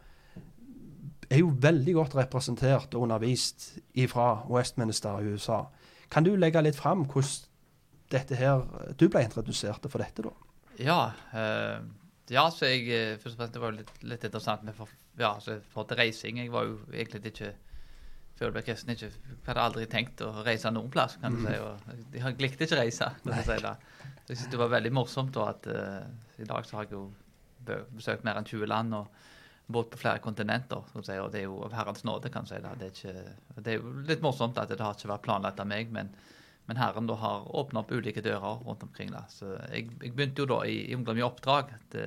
er 1.30 1.42
jo 1.42 1.54
veldig 1.62 1.96
godt 1.98 2.16
representert 2.18 2.96
og 2.96 3.08
undervist 3.08 3.74
fra 4.12 4.44
Westminster 4.50 5.20
i 5.20 5.34
USA. 5.34 5.66
Kan 6.12 6.26
du 6.26 6.36
legge 6.38 6.62
litt 6.62 6.78
fram 6.78 7.06
hvordan 7.10 7.50
dette 8.14 8.38
her 8.38 8.62
Du 9.00 9.08
ble 9.10 9.24
introdusert 9.26 9.86
for 9.90 10.04
dette, 10.04 10.22
da? 10.22 10.34
Ja. 10.78 11.00
Uh, 11.34 12.03
ja, 12.32 12.46
så 12.52 12.70
jeg 12.70 12.88
eh, 12.88 13.18
først 13.20 13.36
og 13.36 13.42
fremst, 13.42 13.54
Det 13.54 13.62
var 13.62 13.76
litt, 13.76 13.94
litt 14.08 14.24
interessant 14.24 14.64
med 14.64 14.76
for, 14.78 14.92
ja, 15.20 15.34
så 15.44 15.58
for 15.74 15.90
til 15.90 16.00
reising. 16.00 16.40
Jeg 16.40 16.54
var 16.54 16.70
jo 16.70 16.78
egentlig 16.94 17.34
ikke 17.34 17.54
før 18.34 18.48
jeg 18.48 18.56
ble 18.56 18.64
kristen 18.66 18.94
ikke, 18.94 19.10
jeg 19.14 19.42
hadde 19.46 19.66
aldri 19.68 19.84
tenkt 19.90 20.24
å 20.26 20.32
reise 20.46 20.72
noen 20.74 20.90
plass. 20.94 21.18
kan 21.22 21.36
du 21.36 21.44
si, 21.44 21.54
og 21.62 22.16
Jeg 22.16 22.40
likte 22.42 22.66
ikke 22.66 22.78
å 22.78 22.82
reise. 22.82 23.10
kan 23.24 23.38
du 23.38 23.44
si 23.46 23.60
da. 23.62 23.76
Så 24.24 24.32
jeg 24.32 24.40
synes 24.40 24.52
det 24.52 24.62
var 24.62 24.72
veldig 24.74 24.94
morsomt 24.96 25.36
da, 25.36 25.50
at 25.52 25.68
uh, 25.68 26.42
i 26.42 26.48
dag 26.48 26.66
så 26.66 26.80
har 26.80 26.88
jeg 26.88 26.96
jo 26.96 27.04
besøkt 27.94 28.26
mer 28.26 28.40
enn 28.40 28.48
20 28.48 28.68
land 28.72 28.96
og 28.98 29.22
bodd 29.74 29.92
på 29.94 30.00
flere 30.02 30.22
kontinenter. 30.24 30.82
Kan 30.92 31.04
du 31.04 31.08
Si, 31.08 31.18
og 31.20 31.32
Det 31.32 31.44
er 31.44 31.46
jo 31.48 31.62
av 31.68 31.76
Herrens 31.78 32.04
nåde, 32.04 32.32
kan 32.34 32.48
du 32.48 32.52
si. 32.52 32.60
Det. 32.64 32.74
Det, 32.80 32.88
er 32.88 32.98
ikke, 32.98 33.62
det 33.62 33.74
er 33.74 33.78
jo 33.80 33.94
litt 34.10 34.26
morsomt 34.26 34.58
at 34.58 34.72
det 34.72 34.82
har 34.82 34.98
ikke 34.98 35.12
vært 35.14 35.28
planlagt 35.28 35.62
av 35.62 35.70
meg, 35.70 35.92
men 35.92 36.10
men 36.66 36.80
Herren 36.80 37.08
da 37.10 37.18
har 37.20 37.48
åpna 37.56 37.82
opp 37.84 37.92
ulike 37.92 38.24
dører 38.24 38.62
rundt 38.64 38.84
omkring. 38.86 39.12
da. 39.12 39.26
Så 39.30 39.52
jeg, 39.72 39.90
jeg 40.00 40.14
begynte 40.16 40.46
jo 40.46 40.52
da 40.54 40.62
i, 40.64 40.78
i 40.90 40.96
Ungdom 40.96 41.20
i 41.20 41.26
oppdrag. 41.26 41.74
Det, 41.92 42.06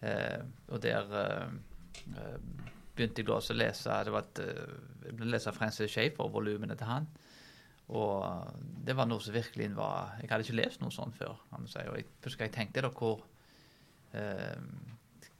eh, 0.00 0.40
og 0.70 0.80
der 0.84 1.18
eh, 1.22 1.58
eh 2.14 2.38
begynte 2.96 3.20
jeg 3.20 3.28
da 3.28 3.36
å 3.36 3.56
lese 3.56 3.94
det 4.06 4.12
var 4.14 4.24
et, 4.24 4.38
eh, 4.40 4.76
jeg 5.06 5.16
ble 5.18 5.28
lese 5.28 5.52
Francis 5.52 5.92
Schaefer, 5.92 6.30
volumene 6.32 6.76
til 6.78 6.88
han. 6.88 7.08
Og 7.94 8.24
det 8.86 8.96
var 8.98 9.06
noe 9.06 9.22
som 9.22 9.34
virkelig 9.36 9.68
var 9.76 10.16
Jeg 10.18 10.30
hadde 10.30 10.42
ikke 10.42 10.58
lest 10.58 10.80
noe 10.82 10.90
sånt 10.90 11.14
før. 11.14 11.36
og 11.52 11.68
jeg 11.70 12.06
husker 12.24 12.48
jeg 12.48 12.54
tenkte 12.56 12.82
da 12.82 12.90
hvor 12.90 13.20
eh, 14.12 14.58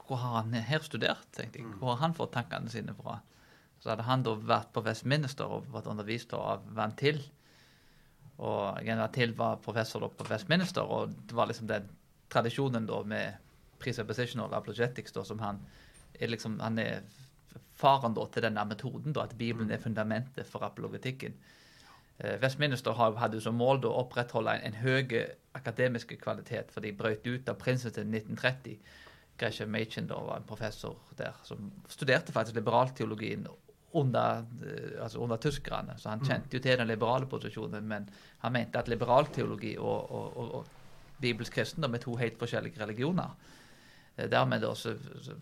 Hvor 0.06 0.20
har 0.22 0.42
han 0.42 0.52
her 0.54 0.84
studert? 0.84 1.26
tenkte 1.32 1.58
jeg. 1.58 1.72
Hvor 1.80 1.94
har 1.94 2.04
han 2.04 2.14
fått 2.14 2.32
tankene 2.36 2.70
sine 2.70 2.94
fra? 2.94 3.18
Så 3.80 3.90
hadde 3.90 4.06
han 4.06 4.22
da 4.22 4.36
vært 4.38 4.70
på 4.72 4.84
Westminster 4.86 5.50
og 5.50 5.66
vært 5.72 5.88
undervist 5.90 6.32
av 6.34 6.62
Van 6.76 6.94
Til. 6.96 7.18
Og 8.36 8.82
General 8.84 9.12
Till 9.12 9.32
var 9.34 9.60
professor 9.64 10.08
på 10.08 10.26
Westminster, 10.28 10.82
og 10.82 11.14
det 11.28 11.36
var 11.36 11.48
liksom 11.48 11.68
den 11.70 11.88
tradisjonen 12.32 12.86
da 12.86 13.02
med 13.02 13.42
presuppositional 13.80 14.54
apologetics 14.54 15.12
da, 15.12 15.24
som 15.24 15.40
han 15.40 15.60
er 16.20 16.32
liksom, 16.32 16.58
han 16.60 16.78
er 16.78 17.00
faren 17.76 18.16
da 18.16 18.24
til 18.32 18.44
denne 18.44 18.64
metoden, 18.68 19.12
da, 19.12 19.24
at 19.24 19.36
Bibelen 19.38 19.70
er 19.70 19.80
fundamentet 19.80 20.48
for 20.48 20.64
apologetikken. 20.64 21.36
Eh, 22.18 22.38
Westminster 22.42 22.96
hadde 22.96 23.40
som 23.40 23.56
mål 23.60 23.82
da, 23.84 23.90
å 23.92 24.04
opprettholde 24.04 24.56
en, 24.56 24.72
en 24.72 24.80
høy 24.80 25.16
akademisk 25.56 26.16
kvalitet, 26.20 26.72
for 26.72 26.84
de 26.84 26.94
brøt 26.96 27.26
ut 27.26 27.48
av 27.48 27.58
Princeton 27.60 28.12
1930. 28.12 28.78
Gresham 29.36 29.68
Machen 29.72 30.08
da, 30.08 30.16
var 30.24 30.40
en 30.40 30.48
professor 30.48 30.96
der 31.18 31.36
som 31.44 31.68
studerte 31.92 32.32
faktisk 32.32 32.56
liberalteologien 32.56 33.44
under, 34.00 34.44
eh, 34.62 35.02
altså 35.02 35.18
under 35.24 35.36
tyskerne. 35.36 35.98
Så 35.98 36.08
han 36.08 36.22
mm. 36.22 36.26
kjente 36.28 36.56
jo 36.56 36.62
til 36.62 36.78
den 36.78 36.88
liberale 36.88 37.26
posisjonen, 37.26 37.84
men 37.88 38.08
han 38.44 38.52
mente 38.52 38.78
at 38.78 38.88
liberalteologi 38.88 39.76
og, 39.78 40.10
og, 40.10 40.36
og, 40.36 40.54
og 40.54 40.66
bibelsk 41.20 41.52
kristendom 41.52 41.94
er 41.94 42.04
to 42.04 42.16
helt 42.20 42.38
forskjellige 42.38 42.82
religioner. 42.82 43.36
Eh, 44.16 44.30
dermed 44.30 44.60
da 44.64 44.74
så, 44.74 44.94
så 45.22 45.36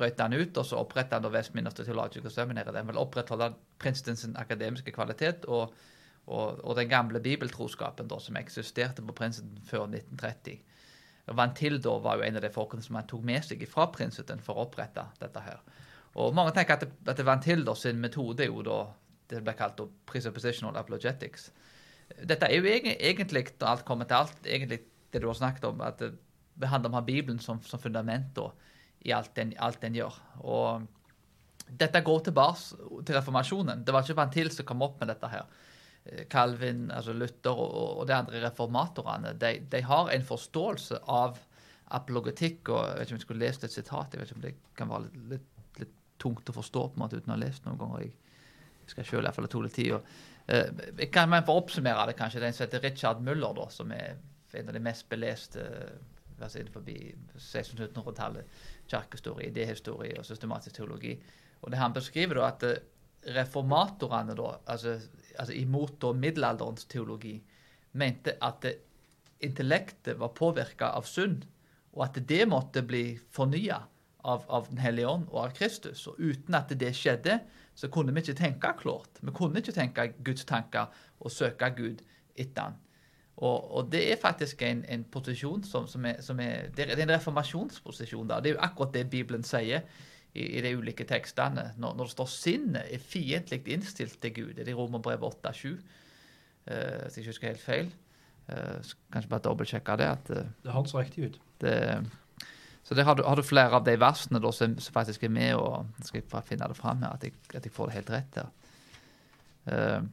brøt 0.00 0.20
han 0.20 0.34
ut, 0.36 0.56
og 0.56 0.66
så 0.66 0.80
opprettet 0.80 1.18
han 1.18 1.24
da 1.24 1.32
Westminster 1.34 1.84
Theological 1.84 2.32
Seminary. 2.32 2.72
Den 2.74 2.88
vil 2.88 3.00
opprettholde 3.00 3.52
Princetons 3.78 4.26
akademiske 4.40 4.92
kvalitet 4.96 5.44
og, 5.48 5.74
og, 6.26 6.64
og, 6.64 6.74
den 6.76 6.88
gamle 6.88 7.20
bibeltroskapen 7.20 8.08
da, 8.08 8.18
som 8.20 8.36
eksisterte 8.40 9.04
på 9.04 9.16
Princeton 9.16 9.60
før 9.66 9.88
1930. 9.88 10.60
Og 11.30 11.36
Van 11.36 11.54
Til 11.54 11.78
da 11.82 11.92
var 12.02 12.18
jo 12.18 12.26
en 12.26 12.40
av 12.40 12.42
de 12.42 12.50
folkene 12.50 12.82
som 12.82 12.96
han 12.98 13.06
tok 13.08 13.22
med 13.26 13.44
seg 13.46 13.62
fra 13.70 13.86
Princeton 13.92 14.40
for 14.42 14.56
å 14.56 14.66
opprette 14.66 15.04
dette 15.20 15.44
her. 15.44 15.60
Og 16.18 16.34
mange 16.34 16.54
tenker 16.56 16.78
at, 16.80 16.88
at 17.12 17.22
Van 17.26 17.42
Tilder 17.42 17.78
sin 17.78 18.00
metode 18.02 18.44
er 18.44 18.50
jo 18.50 18.64
da 18.66 18.80
det 19.30 19.44
ble 19.46 19.54
kalt 19.54 19.78
presuppositional 20.10 20.78
apologetics. 20.80 21.50
Dette 22.26 22.48
er 22.48 22.58
jo 22.58 22.66
egentlig, 22.66 23.44
når 23.60 23.68
alt 23.68 23.84
kommer 23.86 24.08
til 24.08 24.18
alt, 24.18 24.40
egentlig 24.46 24.80
det 25.12 25.22
du 25.22 25.28
har 25.28 25.38
snakket 25.38 25.68
om, 25.68 25.82
at 25.86 26.00
det, 26.02 26.68
handler 26.68 26.90
om 26.90 26.96
å 26.96 27.00
ha 27.00 27.06
Bibelen 27.06 27.38
som, 27.42 27.60
som 27.62 27.80
fundament 27.82 28.32
da, 28.36 28.48
i 29.06 29.14
alt 29.14 29.32
den, 29.38 29.54
alt 29.62 29.80
den, 29.82 29.94
gjør. 29.96 30.16
Og 30.42 30.88
dette 31.80 32.02
går 32.04 32.24
tilbake 32.26 33.04
til 33.06 33.16
reformasjonen. 33.16 33.84
Det 33.86 33.94
var 33.94 34.04
ikke 34.04 34.18
Van 34.18 34.34
Til 34.34 34.50
som 34.52 34.66
kom 34.68 34.82
opp 34.84 34.98
med 35.00 35.12
dette 35.12 35.30
her. 35.30 35.46
Calvin, 36.32 36.88
altså 36.90 37.12
Luther 37.14 37.54
og, 37.54 38.00
og 38.00 38.06
de 38.08 38.16
andre 38.16 38.40
reformatorene 38.42 39.34
de, 39.38 39.52
de, 39.70 39.82
har 39.84 40.10
en 40.10 40.26
forståelse 40.26 41.02
av 41.12 41.38
apologetikk. 41.96 42.72
og 42.72 42.80
Jeg 42.80 42.98
vet 42.98 43.06
ikke 43.06 43.14
om 43.14 43.20
jeg 43.20 43.26
skulle 43.26 43.46
lest 43.46 43.64
et 43.66 43.76
sitat. 43.76 44.14
jeg 44.14 44.22
vet 44.22 44.32
ikke 44.32 44.40
om 44.40 44.46
det 44.46 44.54
kan 44.78 44.90
være 44.90 45.08
litt, 45.08 45.26
litt 45.34 45.59
tungt 46.20 46.50
å 46.50 46.56
forstå 46.56 46.82
på 46.88 46.98
en 46.98 47.04
måte 47.04 47.20
uten 47.20 47.32
å 47.32 47.36
ha 47.36 47.40
lest 47.40 47.66
noen 47.66 47.80
ganger. 47.80 48.10
Jeg 48.84 48.92
skal 48.92 49.06
selv 49.08 49.22
i 49.22 49.26
hvert 49.28 49.38
fall 49.38 49.48
ha 49.48 49.52
to 49.54 49.62
litt 49.64 49.76
tid. 49.78 49.92
Og, 49.96 50.14
uh, 50.50 50.84
jeg 50.98 51.10
kan 51.14 51.30
men 51.32 51.46
For 51.46 51.56
å 51.56 51.64
oppsummere 51.64 52.08
det, 52.10 52.16
kanskje, 52.18 52.42
den 52.44 52.56
som 52.56 52.66
heter 52.66 52.84
Richard 52.84 53.22
Muller, 53.24 53.54
da, 53.56 53.68
som 53.72 53.92
er 53.96 54.18
en 54.58 54.70
av 54.70 54.76
de 54.76 54.82
mest 54.82 55.08
beleste 55.10 55.64
uh, 55.64 56.48
innenfor 56.48 56.86
1600-1700-tallet. 56.86 58.62
Kirkehistorie, 58.90 59.50
idéhistorie 59.52 60.18
og 60.18 60.26
systematisk 60.26 60.80
teologi. 60.80 61.14
Og 61.60 61.70
det 61.70 61.78
Han 61.78 61.94
beskriver 61.94 62.40
da 62.40 62.48
at 62.48 62.66
uh, 62.66 62.76
reformatorene, 63.36 64.34
da, 64.36 64.54
altså, 64.72 64.96
altså 65.38 65.54
imot 65.54 65.98
da 66.00 66.12
middelalderens 66.16 66.86
teologi, 66.88 67.36
mente 67.92 68.36
at 68.40 68.64
intellektet 69.44 70.18
var 70.20 70.34
påvirka 70.36 70.92
av 70.96 71.08
synd, 71.08 71.44
og 71.96 72.04
at 72.06 72.20
det 72.28 72.44
måtte 72.48 72.82
bli 72.86 73.18
fornya 73.34 73.80
av, 74.24 74.44
av 74.48 74.68
Den 74.70 74.78
hellige 74.78 75.08
ånd 75.08 75.26
og 75.30 75.44
av 75.44 75.56
Kristus. 75.56 76.06
Og 76.06 76.18
uten 76.18 76.54
at 76.54 76.72
det 76.80 76.92
skjedde, 76.96 77.40
så 77.74 77.88
kunne 77.88 78.12
vi 78.12 78.24
ikke 78.24 78.38
tenke 78.42 78.72
klart. 78.78 79.20
Vi 79.22 79.32
kunne 79.34 79.62
ikke 79.62 79.72
tenke 79.76 80.12
Guds 80.24 80.44
tanker 80.44 80.90
og 81.20 81.32
søke 81.32 81.70
Gud 81.76 82.02
etter 82.36 82.70
han. 82.70 82.78
Og, 83.40 83.70
og 83.76 83.88
det 83.92 84.02
er 84.12 84.20
faktisk 84.20 84.62
en, 84.62 84.82
en 84.88 85.04
posisjon 85.04 85.62
som, 85.64 85.86
som, 85.88 86.04
er, 86.04 86.20
som 86.20 86.40
er, 86.44 86.68
Det 86.76 86.84
er 86.90 87.00
en 87.00 87.14
reformasjonsposisjon. 87.14 88.28
da. 88.28 88.40
Det 88.40 88.50
er 88.50 88.58
jo 88.58 88.64
akkurat 88.66 88.92
det 88.94 89.06
Bibelen 89.10 89.44
sier 89.46 89.86
i, 90.34 90.44
i 90.44 90.60
de 90.60 90.74
ulike 90.76 91.06
tekstene. 91.08 91.70
Når, 91.80 91.96
når 91.96 92.04
det 92.04 92.12
står 92.12 92.30
'sinnet 92.34 92.82
er 92.94 92.98
fiendtlig 92.98 93.62
innstilt 93.68 94.20
til 94.20 94.34
Gud', 94.36 94.52
det 94.54 94.68
er 94.68 94.72
i 94.74 94.76
Romerbrevet 94.76 95.34
8-7, 95.46 95.72
uh, 95.72 95.78
eh, 96.66 97.02
hvis 97.02 97.16
jeg 97.16 97.22
ikke 97.22 97.28
husker 97.28 97.48
helt 97.48 97.64
feil. 97.64 97.92
Uh, 98.50 98.82
kanskje 99.12 99.28
bare 99.30 99.46
dobbeltsjekke 99.46 99.96
det. 99.96 100.10
at 100.10 100.30
uh, 100.30 100.44
Det 100.64 100.72
høres 100.72 100.94
riktig 100.94 101.24
ut. 101.24 101.40
Det, 101.60 102.10
så 102.90 102.96
det 102.98 103.04
har 103.06 103.14
du, 103.14 103.22
har 103.22 103.36
du, 103.36 103.42
flere 103.46 103.78
av 103.78 103.84
de 103.86 103.92
versene 104.02 104.40
da, 104.42 104.50
som, 104.50 104.72
som, 104.82 104.94
faktisk 104.96 105.22
er 105.22 105.30
med, 105.30 105.52
og 105.54 105.86
skal 106.02 106.24
jeg 106.24 106.46
finne 106.48 106.66
det 106.66 106.74
fram 106.74 107.04
her, 107.04 107.12
at 107.14 107.22
jeg, 107.22 107.36
at 107.54 107.62
jeg, 107.62 107.70
får 107.70 107.86
det 107.86 107.94
helt 108.00 108.10
rett 108.10 108.32
der. 108.34 108.48
Uh, 109.70 110.08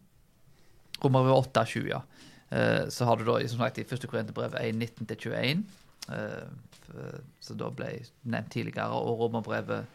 Romer 1.01 1.31
8-20, 1.33 1.87
ja. 1.89 2.03
Uh, 2.51 2.85
så 2.93 3.07
har 3.09 3.17
du 3.17 3.25
da 3.25 3.39
som 3.49 3.63
sagt, 3.65 3.81
i 3.81 3.87
1. 3.87 4.05
Korinterbrev 4.05 4.53
1.19-21, 4.61 5.65
uh, 6.13 7.17
som 7.41 7.57
da 7.57 7.73
ble 7.73 7.89
nevnt 8.29 8.53
tidligere, 8.53 8.93
og 8.93 9.25
Romerbrevet 9.25 9.89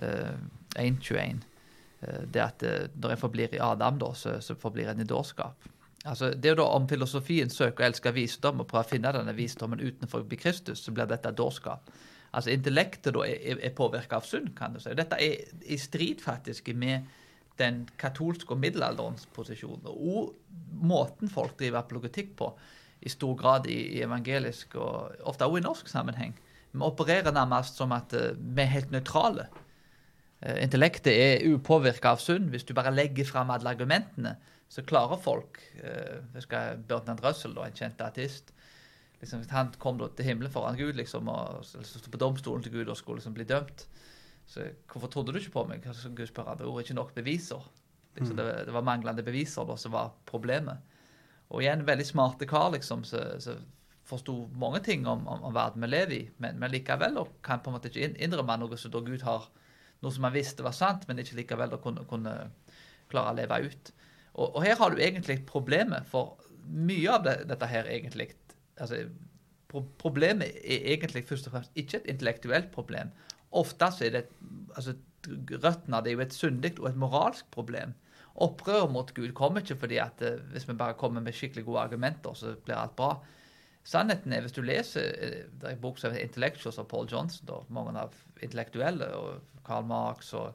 uh, 0.00 0.32
1.21. 0.80 1.44
Uh, 2.00 2.24
det 2.24 2.46
at 2.46 2.64
uh, 2.64 2.86
når 2.96 3.18
en 3.18 3.24
forblir 3.26 3.52
i 3.52 3.60
Adam, 3.60 4.00
da, 4.00 4.14
så, 4.16 4.38
så 4.40 4.56
forblir 4.56 4.88
en 4.88 5.04
i 5.04 5.12
dårskap. 5.12 5.68
Altså, 6.06 6.30
det 6.30 6.46
er 6.46 6.54
jo 6.54 6.62
da 6.62 6.68
Om 6.78 6.86
filosofien 6.88 7.50
søker 7.50 7.84
å 7.84 7.88
elske 7.88 8.12
visdom 8.14 8.62
og 8.62 8.68
prøver 8.70 8.86
å 8.86 8.90
finne 8.92 9.12
denne 9.16 9.34
visdommen 9.34 9.82
utenfor 9.82 10.26
Kristus, 10.38 10.84
så 10.84 10.94
blir 10.94 11.08
dette 11.10 11.32
dårskap. 11.34 11.90
Altså 12.32 12.52
Intellektet 12.52 13.14
da 13.16 13.24
er, 13.26 13.58
er 13.64 13.74
påvirka 13.74 14.20
av 14.20 14.26
synd, 14.28 14.52
kan 14.56 14.74
du 14.74 14.82
si. 14.82 14.92
Dette 14.94 15.18
er 15.18 15.48
i 15.66 15.78
strid 15.80 16.22
faktisk 16.22 16.68
med 16.76 17.08
den 17.58 17.82
katolske 17.98 18.54
og 18.54 18.60
middelalderens 18.62 19.26
posisjon. 19.34 19.86
Og 19.90 20.34
måten 20.78 21.30
folk 21.32 21.56
driver 21.58 21.80
apologetikk 21.80 22.36
på 22.38 22.52
i 23.00 23.10
stor 23.10 23.34
grad 23.38 23.66
i, 23.70 23.78
i 23.96 24.02
evangelisk 24.04 24.76
og 24.78 25.24
ofte 25.26 25.46
også 25.46 25.60
i 25.60 25.64
norsk 25.64 25.90
sammenheng. 25.90 26.36
Vi 26.72 26.84
opererer 26.84 27.34
nærmest 27.34 27.78
som 27.80 27.94
at 27.96 28.12
uh, 28.14 28.30
vi 28.36 28.62
er 28.62 28.72
helt 28.74 28.92
nøytrale. 28.94 29.48
Uh, 30.44 30.56
intellektet 30.62 31.14
er 31.14 31.46
upåvirka 31.48 32.14
av 32.14 32.22
synd. 32.22 32.50
Hvis 32.52 32.66
du 32.68 32.74
bare 32.76 32.94
legger 32.94 33.26
fram 33.26 33.50
alle 33.54 33.72
argumentene, 33.72 34.36
så 34.68 34.84
klarer 34.84 35.20
folk 35.22 35.60
uh, 35.80 36.20
husker 36.34 36.80
Bertrand 36.88 37.22
Russell, 37.24 37.54
da, 37.56 37.66
en 37.66 37.76
kjent 37.76 38.02
artist 38.04 38.52
liksom, 39.20 39.44
Han 39.50 39.72
kom 39.80 39.98
da 40.00 40.10
til 40.12 40.28
himmelen 40.28 40.52
foran 40.52 40.76
Gud 40.78 40.98
liksom, 40.98 41.28
og 41.32 41.64
stod 41.64 42.10
på 42.12 42.20
domstolen 42.20 42.64
til 42.64 42.74
Gud 42.76 42.88
og 42.88 42.96
skulle 42.96 43.22
liksom 43.22 43.36
bli 43.36 43.48
dømt. 43.48 43.86
Så 44.48 44.70
hvorfor 44.88 45.10
trodde 45.12 45.32
du 45.32 45.40
ikke 45.40 45.56
på 45.56 45.64
meg? 45.68 45.86
Altså, 45.86 46.12
Gud 46.12 46.28
spør 46.30 46.52
andre 46.52 46.68
var 46.68 46.84
ikke 46.84 46.96
nok 46.96 47.14
beviser. 47.16 47.64
Liksom, 48.16 48.36
mm. 48.36 48.38
det, 48.38 48.54
det, 48.68 48.74
var 48.74 48.86
manglende 48.86 49.24
beviser 49.24 49.66
da, 49.68 49.76
som 49.76 49.92
var 49.92 50.14
problemet. 50.28 50.84
Og 51.48 51.62
igjen, 51.64 51.86
veldig 51.86 52.06
smarte 52.06 52.48
kar, 52.48 52.70
liksom, 52.74 53.04
som 53.04 53.66
forsto 54.08 54.34
mange 54.56 54.80
ting 54.84 55.06
om, 55.06 55.26
om, 55.28 55.42
om, 55.44 55.54
verden 55.54 55.84
vi 55.84 55.90
lever 55.90 56.14
i, 56.16 56.22
men, 56.40 56.56
men 56.60 56.72
likevel 56.72 57.18
og 57.20 57.34
kan 57.44 57.60
på 57.60 57.68
en 57.68 57.76
måte 57.76 57.90
ikke 57.90 58.16
innrømme 58.24 58.56
noe 58.60 58.78
som 58.80 58.92
da 58.92 59.02
Gud 59.04 59.24
har 59.26 59.50
noe 60.00 60.14
som 60.14 60.24
han 60.24 60.32
visste 60.36 60.64
var 60.64 60.76
sant, 60.76 61.04
men 61.08 61.20
ikke 61.20 61.36
likevel 61.40 61.72
da 61.72 61.80
kunne, 61.82 62.04
kunne 62.08 62.34
klare 63.10 63.34
å 63.34 63.36
leve 63.36 63.58
ut. 63.66 63.92
Og, 64.38 64.54
og, 64.54 64.60
her 64.62 64.78
har 64.78 64.94
du 64.94 65.00
egentlig 65.02 65.40
problemet, 65.48 66.06
for 66.06 66.38
mye 66.68 67.10
av 67.10 67.24
det, 67.26 67.36
dette 67.50 67.68
her 67.70 67.88
egentlig 67.90 68.30
altså, 68.78 69.02
pro 69.68 69.82
Problemet 70.00 70.60
er 70.62 70.86
egentlig 70.94 71.26
først 71.28 71.48
og 71.48 71.56
fremst 71.56 71.74
ikke 71.76 71.98
et 71.98 72.10
intellektuelt 72.14 72.70
problem. 72.72 73.10
Ofte 73.58 73.90
er 74.04 74.14
det 74.14 74.26
altså, 74.76 74.94
Røttene 75.28 75.98
det 76.04 76.12
er 76.12 76.14
jo 76.14 76.22
et 76.24 76.36
syndig 76.36 76.70
og 76.78 76.86
et 76.88 77.00
moralsk 77.00 77.48
problem. 77.52 77.90
Opprøret 78.38 78.92
mot 78.94 79.10
Gud 79.16 79.32
kommer 79.36 79.64
ikke 79.64 79.76
fordi 79.82 79.98
at 80.00 80.22
eh, 80.24 80.38
hvis 80.52 80.68
vi 80.68 80.76
bare 80.78 80.96
kommer 80.96 81.20
med 81.20 81.34
skikkelig 81.34 81.64
gode 81.66 81.80
argumenter, 81.80 82.36
så 82.38 82.54
blir 82.64 82.78
alt 82.78 82.94
bra. 82.96 83.16
Sannheten 83.88 84.32
er, 84.32 84.44
hvis 84.44 84.54
du 84.54 84.62
leser 84.62 85.10
eh, 85.10 85.42
det 85.50 85.66
er 85.66 85.74
en 85.74 85.82
bok 85.82 85.98
som 85.98 86.14
heter 86.14 86.28
'Intellectuals' 86.28 86.78
av 86.78 86.86
Paul 86.88 87.10
Johnson, 87.10 87.46
da, 87.50 87.58
mange 87.68 87.98
av 87.98 88.14
intellektuelle, 88.40 89.10
og 89.16 89.64
Karl 89.66 89.84
Marx 89.90 90.32
og 90.38 90.54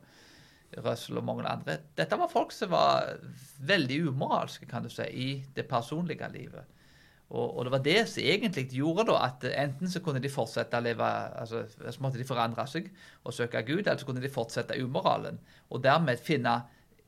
Russell 0.82 1.20
og 1.20 1.26
mange 1.28 1.46
andre 1.50 1.78
Dette 1.98 2.18
var 2.20 2.32
folk 2.32 2.54
som 2.56 2.72
var 2.74 3.14
veldig 3.64 4.00
umoralske, 4.10 4.68
kan 4.70 4.86
du 4.86 4.90
si, 4.92 5.06
i 5.12 5.30
det 5.56 5.68
personlige 5.70 6.30
livet. 6.34 6.70
Og, 7.34 7.58
og, 7.58 7.64
det 7.66 7.72
var 7.74 7.84
det 7.86 7.98
som 8.12 8.26
egentlig 8.30 8.68
gjorde 8.76 9.08
da 9.10 9.16
at 9.26 9.46
enten 9.50 9.90
så 9.90 10.04
kunne 10.06 10.22
de 10.22 10.30
fortsette 10.30 10.78
å 10.78 10.84
leve 10.86 11.08
altså 11.08 11.64
Så 11.72 12.04
måtte 12.04 12.20
de 12.22 12.28
forandre 12.28 12.66
seg 12.70 12.92
og 13.24 13.34
søke 13.34 13.64
Gud, 13.66 13.88
eller 13.88 13.98
så 13.98 14.06
kunne 14.06 14.22
de 14.22 14.30
fortsette 14.30 14.78
umoralen. 14.78 15.40
Og 15.74 15.82
dermed 15.84 16.22
finne 16.22 16.60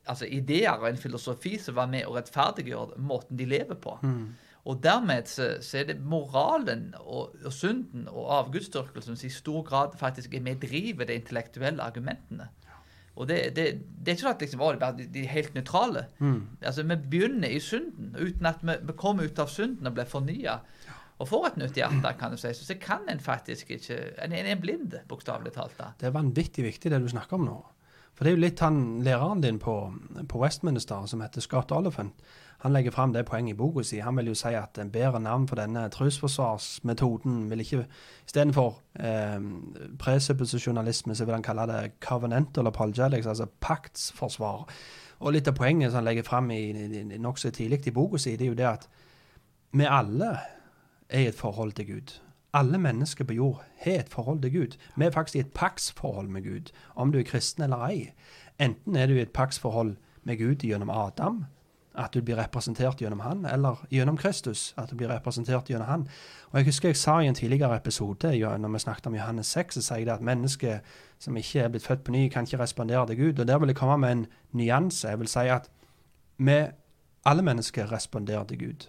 altså 0.06 0.26
ideer 0.30 0.74
og 0.74 0.88
en 0.88 0.98
filosofi 0.98 1.56
som 1.62 1.78
var 1.78 1.90
med 1.90 2.06
å 2.06 2.16
rettferdiggjøre 2.16 2.98
måten 3.02 3.38
de 3.38 3.46
lever 3.46 3.78
på. 3.78 3.96
Mm. 4.02 4.34
Og 4.66 4.80
dermed 4.82 5.28
så, 5.30 5.52
så, 5.62 5.78
er 5.78 5.90
det 5.92 6.00
moralen 6.02 6.88
og, 6.98 7.36
og 7.44 7.52
synden 7.54 8.08
og 8.10 8.30
avgudsdyrkelsen 8.40 9.18
som 9.18 9.28
i 9.28 9.30
stor 9.30 9.62
grad 9.66 9.94
faktisk 9.98 10.34
er 10.34 10.42
med 10.42 10.62
driver 10.64 11.06
de 11.06 11.20
intellektuelle 11.20 11.82
argumentene. 11.82 12.48
Og 13.16 13.28
det, 13.30 13.38
det, 13.56 13.64
det, 13.80 14.10
er 14.10 14.14
ikke 14.14 14.22
sånn 14.26 14.34
at 14.34 14.42
liksom, 14.44 14.62
å, 14.62 14.72
de, 14.76 15.06
de 15.12 15.22
er 15.24 15.32
helt 15.32 15.54
nøytrale. 15.56 16.04
Mm. 16.20 16.40
Altså, 16.60 16.84
Vi 16.84 16.98
begynner 17.14 17.52
i 17.52 17.60
synden. 17.64 18.12
Uten 18.16 18.50
at 18.50 18.60
vi, 18.60 18.76
vi 18.90 18.96
kommer 19.00 19.28
ut 19.28 19.40
av 19.40 19.48
synden 19.52 19.88
og 19.88 19.96
blir 19.96 20.10
fornya 20.10 20.60
og 21.16 21.30
får 21.30 21.46
et 21.48 21.54
nytt 21.62 21.78
hjerte, 21.80 22.10
kan 22.20 22.34
du 22.34 22.36
si, 22.36 22.50
så, 22.52 22.66
så 22.68 22.74
kan 22.76 23.06
en 23.08 23.22
faktisk 23.24 23.70
ikke 23.72 23.96
En, 24.20 24.34
en 24.36 24.50
er 24.52 24.58
blind, 24.60 24.98
bokstavelig 25.08 25.54
talt. 25.54 25.72
da. 25.78 25.94
Det 25.96 26.10
er 26.10 26.12
vanvittig 26.16 26.66
viktig, 26.66 26.92
det 26.92 27.00
du 27.00 27.08
snakker 27.08 27.38
om 27.38 27.46
nå. 27.48 27.56
For 28.16 28.24
det 28.24 28.32
er 28.32 28.36
jo 28.36 28.42
litt 28.42 28.60
han 28.64 28.80
læreren 29.04 29.40
din 29.44 29.60
på, 29.60 29.76
på 30.28 30.40
Westminster, 30.40 31.06
som 31.08 31.24
heter 31.24 31.44
Scott 31.44 31.72
Oliphant, 31.72 32.12
han 32.58 32.72
legger 32.72 32.90
fram 32.90 33.12
det 33.12 33.26
poenget 33.28 33.54
i 33.54 33.56
boka 33.58 33.82
si. 33.84 33.98
Han 33.98 34.16
vil 34.16 34.30
jo 34.32 34.34
si 34.34 34.54
at 34.56 34.78
en 34.78 34.90
bedre 34.90 35.20
navn 35.20 35.48
for 35.48 35.60
denne 35.60 35.88
trosforsvarsmetoden 35.92 37.50
vil 37.50 37.60
ikke 37.60 37.86
Istedenfor 38.26 38.80
eh, 38.98 39.40
presupposisjonalisme, 39.98 41.14
så 41.14 41.24
vil 41.24 41.34
han 41.34 41.42
kalle 41.42 41.66
det 41.70 42.00
covenantal 42.00 42.66
apologetics, 42.66 43.26
altså 43.26 43.46
paktsforsvar. 43.60 44.66
Og 45.20 45.32
litt 45.32 45.48
av 45.48 45.54
poenget 45.56 45.92
som 45.92 46.00
han 46.00 46.08
legger 46.08 46.26
fram 46.26 46.50
nokså 47.22 47.50
tidlig 47.50 47.86
i 47.86 47.94
boka 47.94 48.18
si, 48.18 48.36
det 48.36 48.48
er 48.48 48.52
jo 48.52 48.58
det 48.58 48.68
at 48.68 48.88
vi 49.76 49.84
alle 49.84 50.32
er 51.08 51.20
i 51.20 51.28
et 51.30 51.38
forhold 51.38 51.72
til 51.72 51.86
Gud. 51.86 52.16
Alle 52.56 52.78
mennesker 52.78 53.24
på 53.24 53.34
jord 53.36 53.64
har 53.84 54.00
et 54.00 54.08
forhold 54.08 54.42
til 54.42 54.52
Gud. 54.52 54.76
Vi 54.96 55.04
er 55.04 55.10
faktisk 55.10 55.36
i 55.36 55.40
et 55.44 55.52
paktsforhold 55.52 56.28
med 56.28 56.42
Gud, 56.42 56.72
om 56.94 57.12
du 57.12 57.18
er 57.18 57.28
kristen 57.28 57.62
eller 57.62 57.84
ei. 57.86 58.12
Enten 58.58 58.96
er 58.96 59.06
du 59.06 59.12
i 59.12 59.20
et 59.20 59.32
paktsforhold 59.32 59.96
med 60.24 60.38
Gud 60.38 60.64
gjennom 60.64 60.90
Adam, 60.90 61.44
at 61.96 62.14
du 62.14 62.20
blir 62.22 62.36
representert 62.36 63.00
gjennom 63.00 63.20
han, 63.24 63.44
eller 63.48 63.80
gjennom 63.90 64.16
Kristus, 64.16 64.74
at 64.76 64.90
du 64.90 64.96
blir 64.96 65.08
representert 65.08 65.70
gjennom 65.70 65.88
han. 65.88 66.08
Og 66.50 66.58
Jeg 66.58 66.64
husker 66.64 66.88
jeg 66.88 66.96
sa 66.96 67.18
i 67.20 67.26
en 67.26 67.34
tidligere 67.34 67.76
episode, 67.76 68.32
når 68.58 68.68
vi 68.68 68.78
snakket 68.78 69.06
om 69.06 69.14
Johannes 69.14 69.46
6, 69.46 69.74
så 69.74 69.82
sier 69.82 70.04
det 70.04 70.14
at 70.14 70.20
mennesker 70.20 70.78
som 71.18 71.36
ikke 71.36 71.60
er 71.60 71.68
blitt 71.68 71.86
født 71.86 72.04
på 72.04 72.12
ny, 72.12 72.28
kan 72.28 72.44
ikke 72.44 72.60
respondere 72.60 73.06
til 73.06 73.16
Gud. 73.16 73.38
Og 73.40 73.48
Der 73.48 73.58
vil 73.58 73.68
jeg 73.68 73.76
komme 73.76 73.98
med 73.98 74.12
en 74.12 74.26
nyanse. 74.52 75.08
Jeg 75.08 75.18
vil 75.18 75.28
si 75.28 75.38
at 75.38 75.70
vi, 76.38 76.66
alle 77.24 77.42
mennesker, 77.42 77.92
responderer 77.92 78.44
til 78.44 78.58
Gud. 78.58 78.88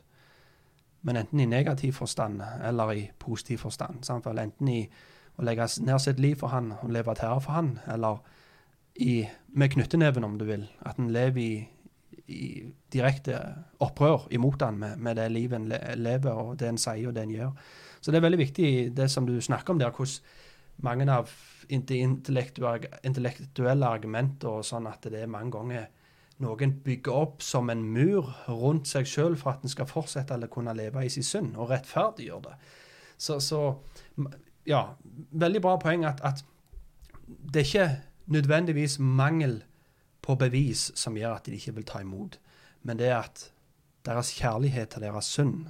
Men 1.02 1.16
enten 1.16 1.40
i 1.40 1.46
negativ 1.46 1.94
forstand 1.94 2.42
eller 2.64 2.92
i 2.92 3.12
positiv 3.20 3.58
forstand. 3.58 4.04
Samtidig, 4.04 4.44
enten 4.44 4.68
i 4.68 4.90
å 5.38 5.46
legge 5.46 5.68
ned 5.82 6.00
sitt 6.00 6.20
liv 6.20 6.36
for 6.36 6.48
han 6.48 6.74
og 6.82 6.90
leve 6.92 7.12
et 7.12 7.22
herre 7.22 7.42
for 7.42 7.52
han, 7.52 7.80
eller 7.88 8.18
i, 8.96 9.28
med 9.48 9.70
knytteneven, 9.70 10.24
om 10.24 10.38
du 10.40 10.46
vil. 10.46 10.66
At 10.82 10.98
en 10.98 11.12
lever 11.14 11.42
i 11.42 11.68
i 12.28 12.68
direkte 12.92 13.38
opprør 13.84 14.28
imot 14.36 14.62
han 14.66 14.80
med, 14.80 14.98
med 15.00 15.16
det 15.16 15.32
livet 15.32 15.62
en 15.62 15.70
lever, 16.02 16.34
og 16.34 16.60
det 16.60 16.68
en 16.72 16.82
sier 16.82 17.08
og 17.08 17.16
det 17.16 17.24
en 17.24 17.36
gjør. 17.36 17.52
Så 18.02 18.12
det 18.12 18.18
er 18.20 18.28
veldig 18.28 18.42
viktig, 18.42 18.68
det 18.98 19.12
som 19.12 19.28
du 19.28 19.42
snakker 19.42 19.74
om 19.74 19.80
der, 19.80 19.92
hvordan 19.96 20.22
mange 20.86 21.12
av 21.12 21.30
intellektuelle 21.74 23.88
argumenter 23.88 24.48
og 24.60 24.66
sånn 24.66 24.88
at 24.88 25.04
det 25.10 25.22
er 25.24 25.32
mange 25.32 25.52
ganger 25.56 25.88
noen 26.44 26.74
bygger 26.86 27.14
opp 27.18 27.42
som 27.42 27.70
en 27.74 27.82
mur 27.82 28.30
rundt 28.48 28.88
seg 28.88 29.06
sjøl 29.10 29.36
for 29.40 29.50
at 29.56 29.64
en 29.66 29.74
skal 29.74 29.90
fortsette 29.90 30.34
eller 30.36 30.48
kunne 30.54 30.78
leve 30.78 31.06
i 31.06 31.10
sin 31.10 31.26
synd, 31.26 31.56
og 31.58 31.70
rettferdiggjøre 31.72 32.42
det. 32.46 32.56
Så, 33.18 33.40
så, 33.42 33.82
ja, 34.70 34.84
veldig 35.32 35.62
bra 35.66 35.78
poeng 35.82 36.06
at, 36.06 36.22
at 36.22 36.46
det 37.26 37.62
er 37.64 37.66
ikke 37.66 38.02
nødvendigvis 38.38 39.00
mangel 39.00 39.64
på 39.64 39.77
bevis 40.36 40.92
som 40.96 41.16
gjør 41.18 41.38
at 41.38 41.46
de 41.46 41.56
ikke 41.56 41.76
vil 41.76 41.86
ta 41.88 42.02
imot. 42.04 42.40
Men 42.84 43.00
det 43.00 43.08
er 43.08 43.22
at 43.22 43.52
deres 44.06 44.34
kjærlighet 44.40 44.90
til 44.90 45.02
deres 45.02 45.26
synd 45.26 45.68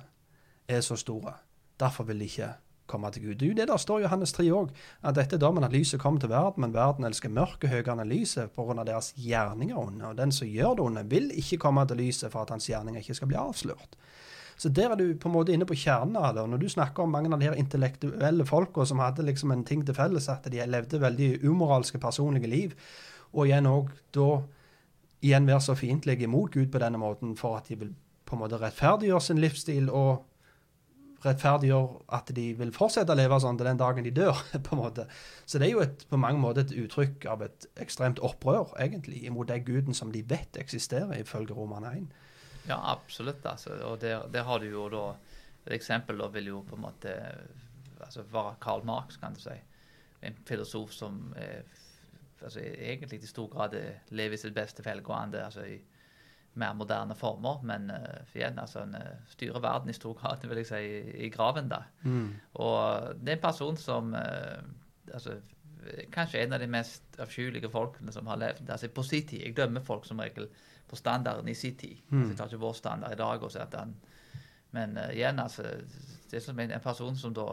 er 0.67 0.81
så 0.81 0.95
store. 0.95 1.33
Derfor 1.79 2.03
vil 2.03 2.19
de 2.19 2.25
ikke 2.25 2.53
komme 2.87 3.11
til 3.11 3.23
Gud. 3.25 3.35
Det 3.35 3.45
er 3.45 3.51
jo 3.51 3.57
det 3.57 3.67
der 3.67 3.77
står 3.77 3.99
i 3.99 4.01
Johannes 4.01 4.33
3 4.33 4.45
òg, 4.55 4.69
at 5.03 5.15
dette 5.15 5.35
er 5.35 5.39
dommen 5.39 5.63
at 5.63 5.73
lyset 5.75 5.99
kommer 5.99 6.19
til 6.19 6.29
verden, 6.29 6.61
men 6.61 6.73
verden 6.73 7.05
elsker 7.05 7.29
mørket 7.29 7.69
høyere 7.69 7.97
enn 7.97 8.09
lyset 8.09 8.53
pga. 8.55 8.83
deres 8.87 9.13
gjerninger 9.17 9.77
onde. 9.77 10.05
Og 10.05 10.17
den 10.17 10.31
som 10.31 10.47
gjør 10.47 10.77
det 10.77 10.85
onde, 10.85 11.03
vil 11.09 11.31
ikke 11.35 11.57
komme 11.57 11.85
til 11.87 11.97
lyset 11.97 12.31
for 12.31 12.41
at 12.41 12.49
hans 12.49 12.67
gjerninger 12.67 13.01
ikke 13.01 13.13
skal 13.13 13.27
bli 13.27 13.37
avslørt. 13.37 13.97
Så 14.57 14.69
der 14.69 14.89
er 14.89 14.95
du 14.95 15.13
på 15.13 15.29
en 15.29 15.35
måte 15.35 15.53
inne 15.53 15.67
på 15.69 15.75
kjernen 15.77 16.15
av 16.17 16.33
det. 16.33 16.41
Og 16.41 16.49
når 16.49 16.57
du 16.57 16.69
snakker 16.69 17.03
om 17.03 17.11
mange 17.13 17.29
av 17.33 17.39
de 17.39 17.45
her 17.45 17.59
intellektuelle 17.59 18.45
folka 18.45 18.85
som 18.85 18.99
hadde 18.99 19.25
liksom 19.25 19.51
en 19.53 19.63
ting 19.63 19.85
til 19.85 19.93
felles, 19.93 20.29
at 20.29 20.49
de 20.49 20.65
levde 20.65 21.01
veldig 21.01 21.43
umoralske 21.45 21.99
personlige 22.01 22.49
liv, 22.49 22.73
og 23.33 23.47
igjen 23.47 23.69
òg 23.69 23.91
da 24.15 24.29
igjen 25.25 25.47
være 25.49 25.63
så 25.65 25.75
fiendtlige 25.75 26.27
imot 26.27 26.53
Gud 26.53 26.71
på 26.71 26.81
denne 26.81 26.99
måten 27.01 27.35
for 27.37 27.57
at 27.57 27.69
de 27.69 27.79
vil 27.79 27.93
på 28.27 28.35
en 28.35 28.43
måte 28.43 28.59
rettferdiggjøre 28.61 29.23
sin 29.23 29.39
livsstil 29.41 29.89
og 29.89 30.25
rettferdiggjøre 31.25 32.03
at 32.13 32.29
de 32.35 32.45
vil 32.59 32.71
fortsette 32.75 33.13
å 33.13 33.17
leve 33.17 33.39
sånn 33.41 33.57
til 33.57 33.69
den 33.69 33.79
dagen 33.79 34.05
de 34.05 34.13
dør. 34.13 34.37
på 34.65 34.75
en 34.75 34.81
måte. 34.81 35.07
Så 35.45 35.59
det 35.59 35.69
er 35.69 35.73
jo 35.73 35.83
et, 35.85 36.05
på 36.09 36.19
mange 36.21 36.41
måter 36.43 36.65
et 36.65 36.75
uttrykk 36.83 37.27
av 37.31 37.45
et 37.47 37.67
ekstremt 37.81 38.21
opprør, 38.23 38.75
egentlig, 38.83 39.23
imot 39.25 39.49
den 39.49 39.65
guden 39.67 39.97
som 39.97 40.11
de 40.13 40.23
vet 40.27 40.59
eksisterer, 40.59 41.17
ifølge 41.17 41.57
Roman 41.57 41.87
1. 41.89 42.05
Ja, 42.67 42.77
absolutt. 42.91 43.45
Altså. 43.47 43.77
Og 43.87 44.01
der, 44.01 44.27
der, 44.33 44.43
har 44.43 44.59
du 44.59 44.69
jo 44.69 44.89
da 44.93 45.07
Et 45.67 45.73
eksempel 45.75 46.15
da 46.15 46.29
vil 46.31 46.45
jo 46.47 46.61
på 46.63 46.77
en 46.77 46.81
måte 46.85 47.13
altså 47.99 48.21
være 48.31 48.53
Karl 48.63 48.85
Marx, 48.87 49.17
kan 49.19 49.33
du 49.35 49.41
si. 49.43 49.55
En 50.23 50.37
filosof 50.47 50.93
som 50.95 51.33
er 51.35 51.65
altså, 52.43 52.59
egentlig 52.61 53.23
i 53.23 53.27
stor 53.27 53.47
grad 53.49 53.75
lever 54.09 54.33
i 54.33 54.41
sitt 54.41 54.55
beste 54.55 54.85
velgående 54.85 55.45
altså 55.45 55.65
i 55.65 55.77
mer 56.57 56.73
moderne 56.73 57.15
former. 57.15 57.61
Men 57.63 57.91
uh, 57.91 58.35
igjen, 58.35 58.59
altså, 58.59 58.83
en 58.85 58.95
uh, 58.97 59.27
styrer 59.29 59.61
verden 59.63 59.89
i 59.89 59.97
stor 59.97 60.15
grad 60.17 60.45
vil 60.47 60.61
jeg 60.61 60.69
si, 60.69 60.81
i, 60.81 61.27
i 61.27 61.29
graven. 61.33 61.69
da. 61.69 61.83
Mm. 62.03 62.33
Og 62.53 63.13
det 63.21 63.33
er 63.33 63.37
en 63.37 63.45
person 63.45 63.77
som 63.77 64.13
uh, 64.13 64.57
altså, 65.13 65.39
Kanskje 66.11 66.41
en 66.41 66.51
av 66.51 66.59
de 66.59 66.65
mest 66.67 67.15
avskyelige 67.21 67.69
folkene 67.71 68.11
som 68.11 68.27
har 68.27 68.39
levd 68.41 68.67
altså 68.73 68.89
på 68.91 69.03
sin 69.07 69.27
tid. 69.27 69.45
Jeg 69.45 69.55
dømmer 69.55 69.79
folk 69.85 70.03
som 70.03 70.19
regel 70.19 70.49
på 70.89 70.97
standarden 70.99 71.47
i 71.47 71.53
sin 71.55 71.77
tid. 71.79 72.01
Mm. 72.09 72.17
Altså, 72.17 72.31
jeg 72.31 72.37
tar 72.37 72.49
ikke 72.49 72.59
vår 72.65 72.73
standard 72.75 73.13
i 73.13 73.19
dag. 73.21 73.43
og 73.43 73.51
så 73.51 73.61
at 73.63 73.75
han, 73.77 73.93
Men 74.71 74.97
igjen, 75.13 75.39
altså, 75.39 75.63
det 76.31 76.41
er 76.41 76.43
som 76.43 76.59
en, 76.59 76.71
en 76.71 76.83
person 76.83 77.15
som 77.15 77.33
da 77.33 77.45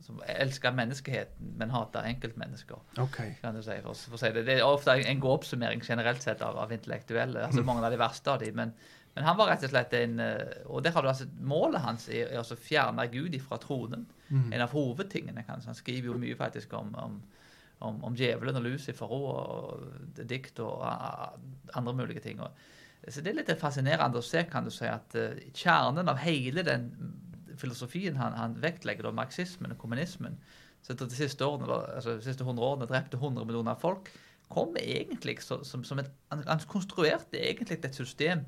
som 0.00 0.20
elsker 0.26 0.74
menneskeheten, 0.76 1.54
men 1.58 1.72
hater 1.74 2.06
enkeltmennesker. 2.06 2.78
Okay. 3.02 3.34
kan 3.40 3.56
du 3.56 3.62
si, 3.62 3.74
for, 3.82 3.98
for 4.12 4.20
si 4.20 4.30
det. 4.34 4.44
det 4.46 4.58
er 4.58 4.66
ofte 4.66 4.94
en 4.94 5.20
god 5.22 5.40
oppsummering 5.40 5.82
generelt 5.84 6.22
sett 6.22 6.42
av, 6.44 6.56
av 6.58 6.72
intellektuelle. 6.72 7.48
altså 7.48 7.64
Mange 7.66 7.84
av 7.86 7.92
de 7.92 7.98
verste 8.00 8.32
av 8.32 8.38
de, 8.42 8.52
Men, 8.54 8.72
men, 9.14 9.26
han 9.26 9.36
var 9.36 9.50
rett 9.50 9.66
og 9.66 9.72
slett 9.72 9.96
en 9.98 10.20
eh, 10.22 10.62
Og 10.66 10.84
der 10.84 10.94
har 10.94 11.02
du 11.02 11.10
altså 11.10 11.26
målet 11.40 11.82
hans 11.82 12.08
er, 12.08 12.30
er 12.30 12.40
å 12.40 12.60
fjerne 12.70 13.08
Gud 13.12 13.34
ifra 13.34 13.58
tronen. 13.58 14.06
Mm. 14.28 14.52
En 14.52 14.64
av 14.64 14.72
hovedtingene. 14.76 15.44
Kan, 15.48 15.66
han 15.66 15.76
skriver 15.76 16.12
jo 16.12 16.22
mye 16.22 16.38
faktisk 16.38 16.72
om, 16.78 16.94
om, 16.94 17.20
om, 17.78 18.02
om 18.04 18.16
djevelen 18.16 18.62
og 18.62 18.68
Lucifer 18.70 19.12
og, 19.12 19.28
og 19.34 20.24
dikt 20.24 20.62
og 20.62 20.84
andre 21.74 21.94
mulige 21.94 22.22
ting. 22.22 22.40
Og, 22.40 22.54
så 23.08 23.20
Det 23.20 23.32
er 23.32 23.42
litt 23.42 23.56
fascinerende 23.58 24.20
å 24.20 24.24
se 24.24 24.46
kan 24.50 24.66
du 24.66 24.70
si, 24.74 24.86
at 24.86 25.14
uh, 25.16 25.38
kjernen 25.54 26.10
av 26.10 26.18
hele 26.22 26.64
den 26.66 26.88
filosofien 27.60 28.16
han, 28.20 28.36
han 28.38 28.56
vektlegger, 28.62 29.08
da, 29.08 29.14
marxismen 29.14 29.74
og 29.74 29.80
kommunismen, 29.80 30.38
så 30.82 30.94
de 30.94 31.08
siste, 31.10 31.44
årene, 31.44 31.68
altså, 31.96 32.16
de 32.16 32.24
siste 32.24 32.46
100 32.46 32.64
årene 32.64 32.88
drepte 32.88 33.18
100 33.18 33.46
millioner 33.48 33.78
folk, 33.80 34.10
kom 34.48 34.76
egentlig 34.80 35.38
så, 35.44 35.60
som, 35.66 35.82
som 35.84 36.00
et, 36.00 36.08
han, 36.32 36.62
konstruerte 36.70 37.40
egentlig 37.40 37.80
et 37.84 37.94
system 37.94 38.46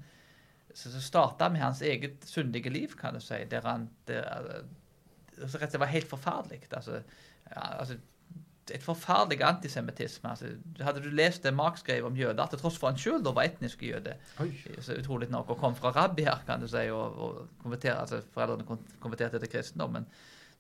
som 0.74 1.02
starta 1.02 1.48
med 1.50 1.60
hans 1.64 1.82
eget 1.82 2.22
syndige 2.24 2.70
liv, 2.70 2.94
kan 2.96 3.16
du 3.16 3.20
si, 3.20 3.42
der 3.50 3.66
han 3.66 3.88
der, 4.08 4.22
altså, 5.42 5.58
slett 5.58 5.78
var 5.80 5.90
helt 5.90 6.08
forferdelig. 6.08 6.62
Altså, 6.70 7.02
ja, 7.50 7.64
altså, 7.82 7.98
et 8.74 8.82
forferdelig 8.82 9.42
antisemittisme. 9.46 10.30
Altså, 10.30 10.50
hadde 10.80 11.02
du 11.04 11.08
lest 11.14 11.44
det 11.44 11.52
Mark 11.54 11.78
skrev 11.80 12.06
om 12.06 12.16
jøder, 12.16 12.46
til 12.50 12.60
tross 12.60 12.78
for 12.78 12.90
han 12.90 12.98
sjøl 13.00 13.22
var 13.24 13.46
etnisk 13.46 13.82
jøde, 13.82 14.16
så 14.80 14.96
utrolig 14.98 15.30
nok, 15.30 15.50
og 15.54 15.62
kom 15.62 15.76
fra 15.76 15.92
rabbier, 15.96 16.42
kan 16.46 16.60
du 16.62 16.68
si, 16.70 16.86
og, 16.94 17.18
og 17.18 17.62
konverter, 17.62 17.94
altså, 17.94 18.22
foreldrene 18.34 18.66
konverterte 19.00 19.40
til 19.42 19.52
kristendommen, 19.52 20.06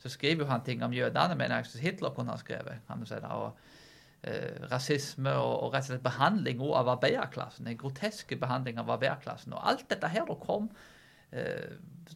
så 0.00 0.08
skriver 0.08 0.44
jo 0.44 0.50
han 0.50 0.64
ting 0.64 0.84
om 0.84 0.94
jødene, 0.96 1.36
mener 1.36 1.60
jeg 1.60 1.82
Hitler 1.84 2.14
kunne 2.16 2.32
ha 2.32 2.40
skrevet. 2.40 2.80
kan 2.88 3.00
du 3.00 3.06
si 3.06 3.18
da, 3.20 3.34
og 3.36 3.58
eh, 4.22 4.70
Rasisme 4.70 5.34
og, 5.34 5.52
og, 5.64 5.74
rett 5.74 5.84
og 5.84 5.92
slett 5.92 6.04
behandling 6.04 6.62
av 6.64 6.88
arbeiderklassen. 6.96 7.68
En 7.68 7.78
groteske 7.80 8.38
behandling 8.40 8.80
av 8.80 8.90
arbeiderklassen. 8.96 9.52
Og 9.52 9.68
alt 9.68 9.84
dette 9.90 10.08
her 10.08 10.24
da 10.28 10.36
kom 10.40 10.70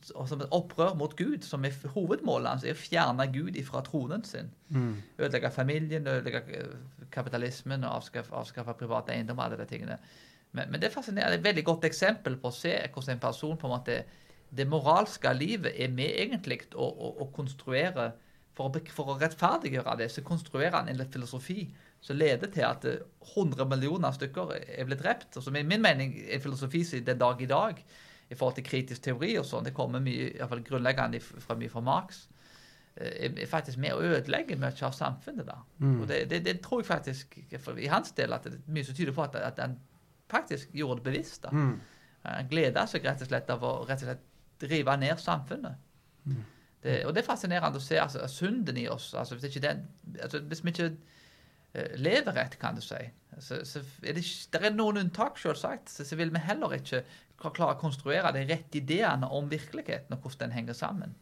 som 0.03 0.41
et 0.41 0.55
opprør 0.55 0.95
mot 0.99 1.15
Gud, 1.17 1.43
som 1.47 1.65
er 1.65 1.75
hovedmålet 1.95 2.51
hans, 2.51 2.65
er 2.67 2.75
å 2.75 2.79
fjerne 2.79 3.27
Gud 3.33 3.57
fra 3.67 3.83
tronen 3.87 4.25
sin. 4.27 4.51
Mm. 4.75 4.97
Ødelegge 5.19 5.51
familien, 5.55 6.07
ødelegge 6.07 6.43
eh, 6.59 7.07
kapitalismen 7.15 7.87
og 7.87 8.01
avskaffe, 8.01 8.35
avskaffe 8.35 8.75
privat 8.79 9.11
eiendom. 9.15 9.41
alle 9.41 9.59
de 9.61 9.67
tingene. 9.71 9.99
Men, 10.53 10.71
men, 10.71 10.81
det 10.81 10.89
er 10.89 10.95
fascinerende. 10.95 11.39
et 11.39 11.45
veldig 11.45 11.65
godt 11.65 11.85
eksempel 11.85 12.37
på 12.37 12.51
å 12.51 12.55
se 12.55 12.75
hvordan 12.93 13.17
en 13.17 13.23
person 13.23 13.57
på 13.57 13.67
en 13.67 13.77
måte 13.77 14.05
Det 14.55 14.69
moralske 14.69 15.33
livet 15.35 15.73
er 15.83 15.89
med 15.91 16.13
egentlig 16.15 16.61
å, 16.75 16.85
å, 16.85 17.09
å 17.25 17.27
konstruere 17.35 18.13
for 18.55 18.69
å, 18.69 18.83
for 18.95 19.11
å, 19.11 19.17
rettferdiggjøre 19.19 19.97
det, 19.99 20.11
så 20.13 20.23
konstruerer 20.23 20.77
han 20.77 20.89
en 20.89 21.01
filosofi 21.11 21.65
som 22.01 22.17
leder 22.17 22.53
til 22.53 22.63
at 22.63 22.85
100 22.85 23.63
eh, 23.63 23.67
millioner 23.67 24.15
stykker 24.15 24.53
er 24.55 24.87
blitt 24.87 25.03
drept. 25.03 25.37
Og 25.37 25.43
som 25.43 25.57
i 25.57 25.65
min 25.67 25.83
mening 25.83 26.15
er 26.29 26.43
filosofi 26.45 26.85
siden 26.85 27.09
den 27.09 27.19
dag 27.19 27.43
i 27.43 27.51
dag 27.51 27.83
i 28.31 28.37
forhold 28.37 28.57
til 28.59 28.67
kritisk 28.67 29.05
teori 29.05 29.35
og 29.39 29.47
sånn. 29.49 29.67
Det 29.67 29.75
kommer 29.77 30.03
mye, 30.03 30.31
i 30.31 30.39
hvert 30.39 30.53
fall 30.53 30.65
grunnleggende 30.67 31.21
fra 31.23 31.57
mye 31.59 31.73
fra 31.73 31.83
Marx. 31.85 32.25
Eh, 32.97 33.31
er 33.31 33.51
faktisk 33.51 33.81
med 33.83 33.97
å 33.97 34.05
ødelegge 34.05 34.57
mye 34.61 34.87
av 34.87 34.95
samfunnet. 34.97 35.47
da. 35.49 35.59
Mm. 35.81 35.99
Og 36.01 36.07
det, 36.11 36.21
det, 36.31 36.45
det, 36.47 36.61
tror 36.65 36.83
jeg 36.83 36.91
faktisk 36.93 37.39
i 37.39 37.91
hans 37.91 38.15
del 38.17 38.37
at 38.37 38.47
det 38.47 38.57
er 38.59 38.77
mye 38.77 38.87
som 38.87 38.97
tyder 38.97 39.17
på 39.17 39.27
at, 39.27 39.37
at 39.41 39.61
han 39.61 39.77
faktisk 40.31 40.73
gjorde 40.75 41.03
det 41.03 41.11
bevisst. 41.11 41.43
da. 41.45 41.53
Mm. 41.53 41.81
Han 42.25 42.51
gleda 42.51 42.87
seg 42.89 43.05
rett 43.05 43.21
og 43.21 43.29
slett 43.29 43.51
av 43.53 43.65
å 43.65 43.77
rett 43.85 44.05
og 44.05 44.09
slett 44.09 44.71
rive 44.71 44.97
ned 44.97 45.21
samfunnet. 45.21 45.81
Mm. 46.25 46.45
Det, 46.85 46.95
og 47.09 47.15
det 47.17 47.23
er 47.23 47.27
fascinerende 47.27 47.81
å 47.81 47.83
se 47.83 47.99
altså, 48.01 48.25
synden 48.29 48.79
i 48.81 48.87
oss. 48.93 49.13
altså 49.17 49.37
Hvis, 49.37 49.51
ikke 49.51 49.67
den, 49.67 49.85
altså, 50.21 50.41
hvis 50.49 50.65
vi 50.65 50.73
ikke 50.73 50.91
lever 51.99 52.37
etter, 52.39 52.59
kan 52.61 52.77
du 52.79 52.83
si, 52.85 53.01
så, 53.43 53.61
så 53.67 53.83
er 54.05 54.15
det, 54.15 54.25
det 54.53 54.61
er 54.61 54.75
noen 54.75 55.01
unntak, 55.01 55.39
selvsagt. 55.41 55.91
Så, 55.91 56.07
så 56.07 56.19
vil 56.19 56.33
vi 56.35 56.43
heller 56.43 56.77
ikke 56.77 57.03
klare 57.43 57.75
å 57.75 57.81
konstruere 57.81 58.31
de 58.35 58.45
rette 58.49 58.79
ideene 58.79 59.29
om 59.35 59.51
virkeligheten 59.51 60.15
og 60.15 60.23
hvordan 60.23 60.49
den 60.49 60.59
henger 60.59 60.79
sammen. 60.79 61.17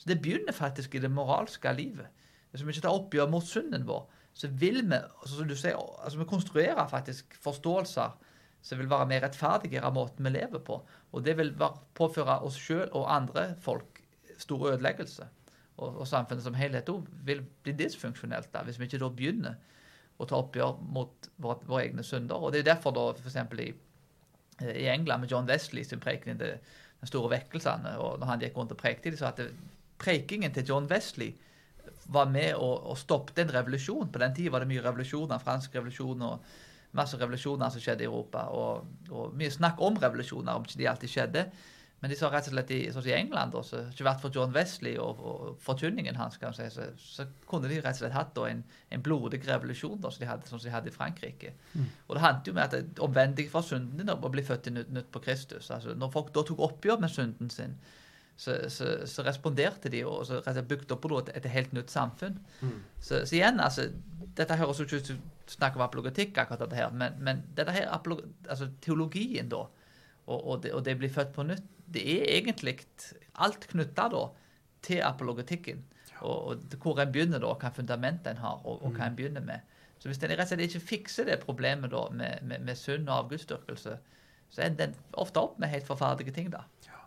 Så 0.00 0.08
det 0.08 0.20
begynner 0.24 0.56
faktisk 0.56 0.96
i 0.96 1.02
det 1.02 1.12
moralske 1.12 1.72
livet. 1.76 2.08
Hvis 2.50 2.64
vi 2.64 2.72
ikke 2.72 2.86
tar 2.86 2.96
oppgjør 2.96 3.28
mot 3.30 3.46
synden 3.46 3.84
vår, 3.86 4.06
så 4.34 4.48
vil 4.48 4.80
vi 4.88 4.96
altså 4.96 5.36
som 5.36 5.48
du 5.50 5.56
sier, 5.58 5.76
altså 5.76 6.22
vi 6.22 6.28
konstruerer 6.30 6.88
faktisk 6.88 7.36
forståelser 7.44 8.16
som 8.62 8.80
vil 8.80 8.90
være 8.90 9.08
mer 9.08 9.24
rettferdigere 9.24 9.88
av 9.88 9.96
måten 9.96 10.26
vi 10.26 10.32
lever 10.32 10.62
på. 10.64 10.78
Og 11.12 11.24
det 11.24 11.36
vil 11.38 11.52
påføre 11.96 12.40
oss 12.46 12.58
sjøl 12.60 12.88
og 12.88 13.08
andre 13.12 13.50
folk 13.60 14.00
stor 14.40 14.70
ødeleggelse. 14.72 15.28
Og, 15.80 16.00
og 16.02 16.08
samfunnet 16.08 16.44
som 16.44 16.56
helhet 16.56 16.88
òg 16.92 17.06
vil 17.24 17.44
bli 17.64 17.76
dysfunksjonelt 17.76 18.50
da, 18.52 18.64
hvis 18.64 18.80
vi 18.80 18.88
ikke 18.88 19.00
da 19.00 19.08
begynner 19.12 19.60
å 20.20 20.26
ta 20.28 20.38
oppgjør 20.38 20.80
mot 20.94 21.30
våre, 21.40 21.82
egne 21.82 22.04
synder. 22.04 22.36
Og 22.36 22.52
Det 22.52 22.60
er 22.60 22.74
derfor 22.74 22.94
da 22.96 23.06
f.eks. 23.16 23.38
i 23.64 23.70
i 24.60 24.88
England 24.92 25.20
med 25.20 25.30
John 25.32 25.46
Wesley 25.48 25.84
sin 25.84 26.00
preken 26.00 26.34
i 26.34 26.38
den 26.38 27.08
store 27.08 27.30
vekkelsene. 27.32 27.96
og 27.98 28.18
når 28.20 28.26
han 28.26 28.42
gikk 28.42 28.56
rundt 28.56 28.72
og 28.74 28.80
prekte, 28.80 29.10
de 29.10 29.16
sa 29.16 29.32
at 29.32 29.40
prekingen 29.98 30.52
til 30.52 30.66
John 30.68 30.88
Wesley 30.90 31.32
var 32.12 32.28
med 32.28 32.54
og, 32.54 32.90
og 32.90 32.98
stoppet 32.98 33.38
en 33.38 33.54
revolusjon. 33.54 34.10
På 34.12 34.18
den 34.18 34.34
tida 34.34 34.52
var 34.52 34.64
det 34.64 34.68
mye 34.68 34.84
revolusjoner, 34.84 35.38
fransk 35.38 35.74
revolusjon 35.74 36.22
og 36.26 36.44
masse 36.98 37.18
revolusjoner 37.18 37.70
som 37.70 37.82
skjedde 37.82 38.04
i 38.04 38.10
Europa. 38.10 38.46
Og, 38.52 38.86
og 39.10 39.36
mye 39.38 39.52
snakk 39.52 39.80
om 39.80 39.98
revolusjoner, 40.00 40.52
om 40.52 40.66
ikke 40.66 40.80
de 40.80 40.88
alltid 40.90 41.12
skjedde. 41.14 41.46
Men 42.00 42.10
de 42.10 42.16
sa 42.16 42.30
rett 42.32 42.46
og 42.48 42.54
slett 42.54 42.70
i, 42.72 42.78
sånn 42.94 43.06
i 43.10 43.12
England, 43.12 43.54
også, 43.56 43.82
ikke 43.92 44.06
vært 44.06 44.22
for 44.22 44.32
John 44.32 44.54
Wesley 44.54 44.94
og, 45.00 45.18
og 45.20 45.58
forkynningen 45.60 46.16
hans, 46.16 46.38
kan 46.40 46.54
si, 46.56 46.64
så, 46.72 46.86
så, 46.96 47.26
kunne 47.48 47.68
de 47.68 47.76
rett 47.76 47.92
og 47.98 48.00
slett 48.00 48.16
hatt 48.16 48.38
en, 48.40 48.62
en, 48.88 49.02
blodig 49.04 49.42
revolusjon 49.44 49.98
da, 50.00 50.08
som 50.08 50.24
de 50.24 50.28
hadde, 50.30 50.48
sånn 50.48 50.62
som 50.62 50.70
de 50.70 50.72
hadde 50.72 50.88
i 50.88 50.94
Frankrike. 50.94 51.52
Mm. 51.74 51.90
Og 52.06 52.14
Det 52.16 52.22
handlet 52.24 52.48
jo 52.48 52.54
med 52.56 52.76
at 52.78 53.02
omvendig 53.04 53.50
fra 53.52 53.60
synden 53.66 54.00
din 54.00 54.12
å 54.14 54.32
bli 54.32 54.44
født 54.46 54.70
i 54.70 54.76
nytt, 54.78 54.94
nytt 54.96 55.10
på 55.12 55.20
Kristus. 55.26 55.68
Altså, 55.68 55.92
når 55.92 56.14
folk 56.14 56.30
da 56.36 56.44
tok 56.48 56.62
oppgjør 56.70 57.02
med 57.04 57.12
synden 57.12 57.52
sin, 57.52 57.74
så, 58.40 58.54
så, 58.72 58.94
så 59.04 59.24
responderte 59.26 59.90
de 59.92 60.00
og 60.08 60.22
så 60.24 60.40
bygde 60.64 60.96
opp 60.96 61.04
et, 61.18 61.34
et 61.36 61.50
helt 61.52 61.74
nytt 61.76 61.92
samfunn. 61.92 62.38
Mm. 62.62 62.78
Så, 62.96 63.26
så, 63.26 63.34
igjen, 63.36 63.60
altså, 63.60 63.90
dette 64.38 64.56
høres 64.56 64.80
jo 64.80 64.86
ikke 64.88 65.02
ut 65.02 65.10
som 65.12 65.20
snakk 65.50 65.76
om 65.76 65.84
apologetikk, 65.84 66.32
akkurat 66.38 66.62
dette 66.64 66.78
her, 66.78 66.96
men, 66.96 67.20
men 67.20 67.44
dette 67.58 67.74
her, 67.76 67.90
altså, 67.92 68.70
teologien 68.80 69.52
da, 69.52 69.66
og, 70.30 70.38
og, 70.38 70.56
det, 70.64 70.72
og 70.72 70.84
det 70.86 70.96
blir 70.96 71.12
født 71.12 71.34
på 71.36 71.44
nytt 71.44 71.68
det 71.94 72.04
er 72.14 72.28
egentlig 72.38 72.78
alt 73.34 73.66
knytta 73.70 74.08
til 74.82 75.02
apologetikken. 75.04 75.84
Og, 76.20 76.46
og, 76.46 76.56
hvor 76.82 77.00
en 77.00 77.12
begynner, 77.12 77.40
da, 77.40 77.52
hva 77.56 77.70
fundamentet 77.72 78.34
en 78.34 78.42
har, 78.42 78.60
og, 78.64 78.82
og, 78.84 78.92
hva 78.96 79.08
en 79.08 79.16
begynner 79.16 79.44
med. 79.44 79.66
Så 79.98 80.08
Hvis 80.08 80.20
en 80.22 80.30
rett 80.32 80.40
og 80.44 80.48
slett 80.48 80.64
ikke 80.64 80.80
fikser 80.80 81.28
det 81.28 81.40
problemet 81.44 81.92
da, 81.92 82.06
med, 82.12 82.42
med, 82.42 82.64
med 82.64 82.76
synd 82.76 83.08
og 83.08 83.24
avgudsdyrkelse, 83.24 83.96
så 84.50 84.62
ender 84.64 84.90
en 84.90 84.94
ofte 85.12 85.40
opp 85.40 85.58
med 85.60 85.72
helt 85.72 85.86
forferdelige 85.86 86.34
ting. 86.36 86.50
da. 86.52 86.64
Ja. 86.86 87.00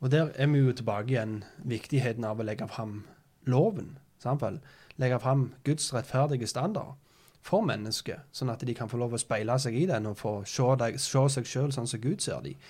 Og 0.00 0.10
Der 0.10 0.32
er 0.34 0.46
vi 0.46 0.58
jo 0.58 0.72
tilbake 0.72 1.14
igjen 1.14 1.44
viktigheten 1.58 2.24
av 2.24 2.40
å 2.40 2.46
legge 2.46 2.68
fram 2.68 3.04
loven. 3.46 3.98
Samtidig. 4.18 4.60
Legge 4.96 5.20
fram 5.20 5.54
Guds 5.64 5.94
rettferdige 5.94 6.46
standard 6.46 6.94
for 7.44 7.64
mennesket, 7.66 8.24
sånn 8.32 8.52
at 8.52 8.62
de 8.64 8.74
kan 8.76 8.88
få 8.88 8.96
lov 9.00 9.16
å 9.16 9.20
speile 9.20 9.56
seg 9.60 9.76
i 9.76 9.86
den 9.90 10.06
og 10.08 10.16
få 10.16 10.34
se, 10.48 10.68
deg, 10.80 11.00
se 11.02 11.24
seg 11.34 11.48
sjøl 11.48 11.74
sånn 11.74 11.88
som 11.90 12.00
Gud 12.00 12.22
ser 12.24 12.44
dem. 12.44 12.60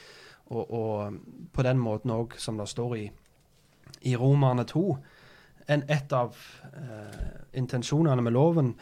Og, 0.53 0.71
og 0.71 1.53
på 1.53 1.65
den 1.65 1.81
måten 1.81 2.13
òg, 2.13 2.37
som 2.39 2.59
det 2.61 2.69
står 2.69 2.97
i, 2.99 3.05
i 4.11 4.17
Romerne 4.21 4.67
2, 4.69 4.85
enn 5.73 5.85
et 5.89 6.13
av 6.13 6.37
eh, 6.77 7.29
intensjonene 7.57 8.23
med 8.25 8.35
loven. 8.37 8.75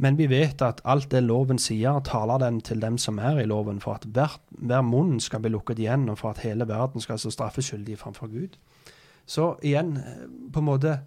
Men 0.00 0.16
vi 0.16 0.26
vet 0.30 0.62
at 0.64 0.80
alt 0.88 1.10
det 1.12 1.22
loven 1.26 1.60
sier, 1.60 2.00
taler 2.06 2.40
den 2.40 2.62
til 2.64 2.80
dem 2.82 2.96
som 2.98 3.20
er 3.20 3.42
i 3.42 3.46
loven, 3.48 3.82
for 3.84 4.00
at 4.00 4.06
hver, 4.08 4.38
hver 4.58 4.82
munn 4.86 5.18
skal 5.20 5.44
bli 5.44 5.52
lukket 5.52 5.82
igjen, 5.82 6.08
og 6.08 6.18
for 6.22 6.32
at 6.32 6.42
hele 6.44 6.66
verden 6.68 7.04
skal 7.04 7.20
stå 7.20 7.34
straffeskyldig 7.36 7.98
framfor 8.00 8.32
Gud. 8.32 8.56
Så 9.28 9.52
igjen, 9.62 9.96
eh, 10.00 10.26
på 10.52 10.62
en 10.62 10.70
måte 10.70 11.00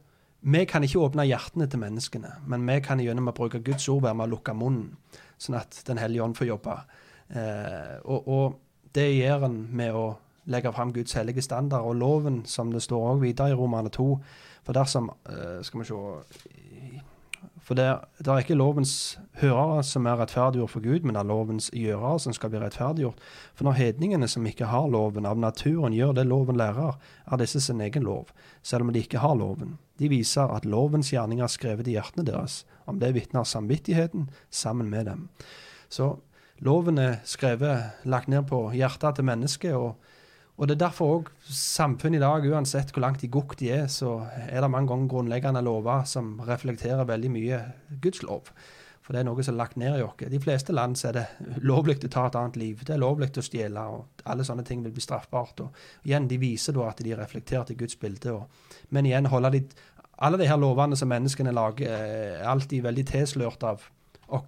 Vi 0.43 0.65
kan 0.67 0.83
ikke 0.83 0.99
åpne 0.99 1.23
hjertene 1.23 1.69
til 1.71 1.79
menneskene, 1.79 2.29
men 2.51 2.65
vi 2.67 2.81
kan 2.83 2.99
gjennom 2.99 3.29
å 3.29 3.33
bruke 3.33 3.61
Guds 3.63 3.87
ord 3.87 4.01
være 4.03 4.17
med 4.19 4.27
å 4.27 4.33
lukke 4.33 4.51
munnen, 4.53 4.97
sånn 5.39 5.55
at 5.55 5.83
Den 5.87 5.97
hellige 5.97 6.23
ånd 6.23 6.35
får 6.35 6.49
jobbe. 6.49 6.73
Eh, 7.29 7.93
og, 8.03 8.27
og 8.27 8.57
det 8.95 9.09
gjør 9.15 9.47
en 9.47 9.57
med 9.73 9.95
å 9.95 10.05
legge 10.45 10.71
fram 10.75 10.91
Guds 10.93 11.15
hellige 11.17 11.41
standard 11.41 11.85
og 11.87 11.95
loven, 11.95 12.43
som 12.45 12.71
det 12.73 12.83
står 12.83 13.13
også 13.13 13.23
videre 13.23 13.53
i 13.53 13.57
Romane 13.57 13.89
2. 13.89 14.07
For 14.63 14.75
dersom 14.75 15.09
uh, 15.09 15.61
Skal 15.63 15.81
vi 15.81 15.87
se 15.87 15.95
For 17.63 17.79
det, 17.79 17.87
det, 18.19 18.27
er 18.27 18.43
ikke 18.43 18.59
lovens 18.59 19.17
hørere 19.39 19.83
som 19.87 20.07
er 20.07 20.17
rettferdiggjort 20.19 20.71
for 20.71 20.83
Gud, 20.83 21.05
men 21.05 21.15
det 21.15 21.21
er 21.21 21.29
lovens 21.29 21.69
gjørere 21.71 22.19
som 22.19 22.35
skal 22.35 22.51
bli 22.51 22.59
rettferdiggjort. 22.59 23.21
For 23.55 23.63
når 23.67 23.77
hedningene 23.79 24.27
som 24.27 24.45
ikke 24.47 24.67
har 24.67 24.89
loven, 24.91 25.25
av 25.25 25.39
naturen 25.39 25.95
gjør 25.95 26.11
det 26.17 26.27
loven 26.27 26.59
lærer, 26.59 26.99
er 27.31 27.39
disse 27.39 27.61
sin 27.63 27.79
egen 27.81 28.03
lov, 28.03 28.33
selv 28.63 28.83
om 28.83 28.91
de 28.91 28.99
ikke 28.99 29.23
har 29.23 29.39
loven. 29.39 29.77
De 29.99 30.11
viser 30.11 30.51
at 30.51 30.67
lovens 30.67 31.13
gjerninger 31.13 31.47
er 31.47 31.55
skrevet 31.55 31.87
i 31.87 31.95
hjertene 31.95 32.27
deres. 32.27 32.65
Om 32.85 32.99
det 32.99 33.13
vitner 33.15 33.47
samvittigheten 33.47 34.27
sammen 34.51 34.91
med 34.91 35.07
dem. 35.07 35.29
Så 35.87 36.17
Loven 36.63 36.99
er 37.01 37.17
skrevet, 37.27 38.03
lagt 38.07 38.29
ned 38.31 38.45
på 38.47 38.69
hjertet 38.71 39.17
til 39.17 39.27
mennesket. 39.27 39.75
Og, 39.75 39.97
Og 40.55 40.67
det 40.69 40.75
er 40.75 40.85
derfor 40.85 41.15
òg 41.15 41.29
samfunnet 41.49 42.19
i 42.19 42.21
dag, 42.21 42.45
uansett 42.45 42.91
hvor 42.93 43.01
langt 43.01 43.23
i 43.25 43.27
gokk 43.27 43.55
de 43.57 43.71
er, 43.73 43.87
så 43.89 44.19
er 44.45 44.61
det 44.61 44.69
mange 44.69 44.91
ganger 44.91 45.09
grunnleggende 45.09 45.63
lover 45.65 46.05
som 46.05 46.39
reflekterer 46.45 47.09
veldig 47.09 47.31
mye 47.33 47.59
Guds 48.03 48.21
lov. 48.21 48.51
For 49.03 49.11
det 49.11 49.23
er 49.23 49.25
noe 49.27 49.43
som 49.43 49.55
er 49.55 49.59
lagt 49.59 49.79
ned 49.81 49.97
i 49.97 50.03
oss. 50.05 50.21
De 50.31 50.39
fleste 50.39 50.71
land 50.71 50.95
er 51.03 51.17
det 51.17 51.25
lovlig 51.65 51.97
å 52.05 52.11
ta 52.13 52.27
et 52.29 52.37
annet 52.39 52.59
liv. 52.61 52.83
Det 52.85 52.93
er 52.95 53.01
lovlig 53.01 53.33
å 53.35 53.43
stjele, 53.43 53.81
og 53.81 54.23
alle 54.29 54.45
sånne 54.47 54.63
ting 54.63 54.85
vil 54.85 54.93
bli 54.95 55.03
straffbart. 55.03 55.65
Og 55.65 56.07
igjen, 56.07 56.29
de 56.29 56.37
viser 56.39 56.77
da 56.77 56.85
at 56.87 57.01
de 57.03 57.11
er 57.11 57.19
reflektert 57.19 57.73
i 57.73 57.79
Guds 57.79 57.97
bilde. 57.99 58.37
Og, 58.37 58.77
men 58.95 59.09
igjen, 59.09 59.27
holde 59.33 59.51
de, 59.57 59.63
alle 60.23 60.39
de 60.39 60.47
her 60.47 60.61
lovene 60.61 60.95
som 60.95 61.11
menneskene 61.11 61.51
lager, 61.51 61.91
er 61.91 62.45
alltid 62.47 62.85
veldig 62.85 63.09
tilslørt 63.09 63.67
av 63.67 63.89
vår 64.29 64.45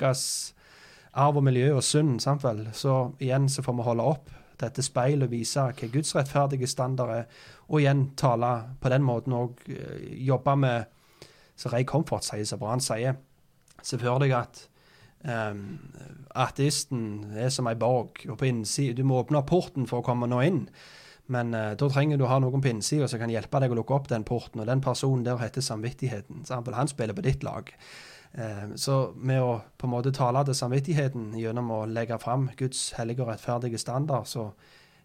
arv 1.15 1.39
og 1.39 1.45
miljø 1.47 1.69
og 1.77 1.83
synd. 1.83 2.19
Sant 2.23 2.43
vel? 2.43 2.65
Så 2.75 3.15
igjen 3.23 3.47
så 3.51 3.63
får 3.65 3.77
vi 3.77 3.87
holde 3.87 4.09
opp 4.15 4.31
dette 4.61 4.83
speilet 4.85 5.27
og 5.27 5.33
vise 5.33 5.63
hva 5.67 5.89
Guds 5.91 6.13
rettferdige 6.15 6.67
standard 6.71 7.11
er, 7.11 7.25
og 7.67 7.81
igjen 7.81 8.05
tale 8.19 8.51
på 8.81 8.91
den 8.93 9.03
måten 9.03 9.35
og 9.35 9.59
uh, 9.67 9.97
jobbe 10.25 10.55
med 10.59 10.91
som 11.55 11.71
Ray 11.71 11.85
Comfort 11.87 12.25
sier, 12.27 12.45
som 12.47 12.59
Brann 12.59 12.83
sier. 12.83 13.17
Se 13.83 13.99
for 13.99 14.19
deg 14.19 14.33
at 14.35 14.65
um, 15.23 15.77
ateisten 16.35 17.35
er 17.37 17.51
som 17.53 17.69
ei 17.71 17.77
borg, 17.79 18.25
og 18.27 18.39
på 18.39 18.49
innsiden 18.49 18.99
Du 18.99 19.07
må 19.07 19.21
åpne 19.21 19.43
porten 19.47 19.87
for 19.87 20.01
å 20.01 20.05
komme 20.05 20.27
nå 20.27 20.41
inn. 20.43 20.65
Men 21.31 21.55
uh, 21.55 21.73
da 21.79 21.89
trenger 21.89 22.19
du 22.19 22.25
å 22.27 22.31
ha 22.33 22.41
noen 22.43 22.63
på 22.63 22.73
innsida 22.73 23.07
som 23.09 23.21
kan 23.23 23.31
hjelpe 23.31 23.61
deg 23.63 23.71
å 23.71 23.79
lukke 23.79 23.95
opp 23.95 24.11
den 24.11 24.27
porten. 24.27 24.61
Og 24.61 24.67
den 24.67 24.83
personen 24.83 25.23
der 25.25 25.39
heter 25.41 25.63
samvittigheten. 25.63 26.43
Han 26.51 26.91
spiller 26.91 27.17
på 27.17 27.25
ditt 27.25 27.43
lag. 27.47 27.71
Eh, 28.37 28.75
så 28.75 29.13
med 29.15 29.39
å 29.39 29.51
på 29.77 29.87
en 29.87 29.93
måte 29.93 30.11
tale 30.15 30.41
til 30.43 30.57
samvittigheten 30.57 31.29
gjennom 31.39 31.69
å 31.71 31.83
legge 31.87 32.17
fram 32.19 32.49
Guds 32.59 32.89
hellige 32.97 33.23
og 33.23 33.29
rettferdige 33.31 33.79
standard, 33.79 34.27
så 34.27 34.49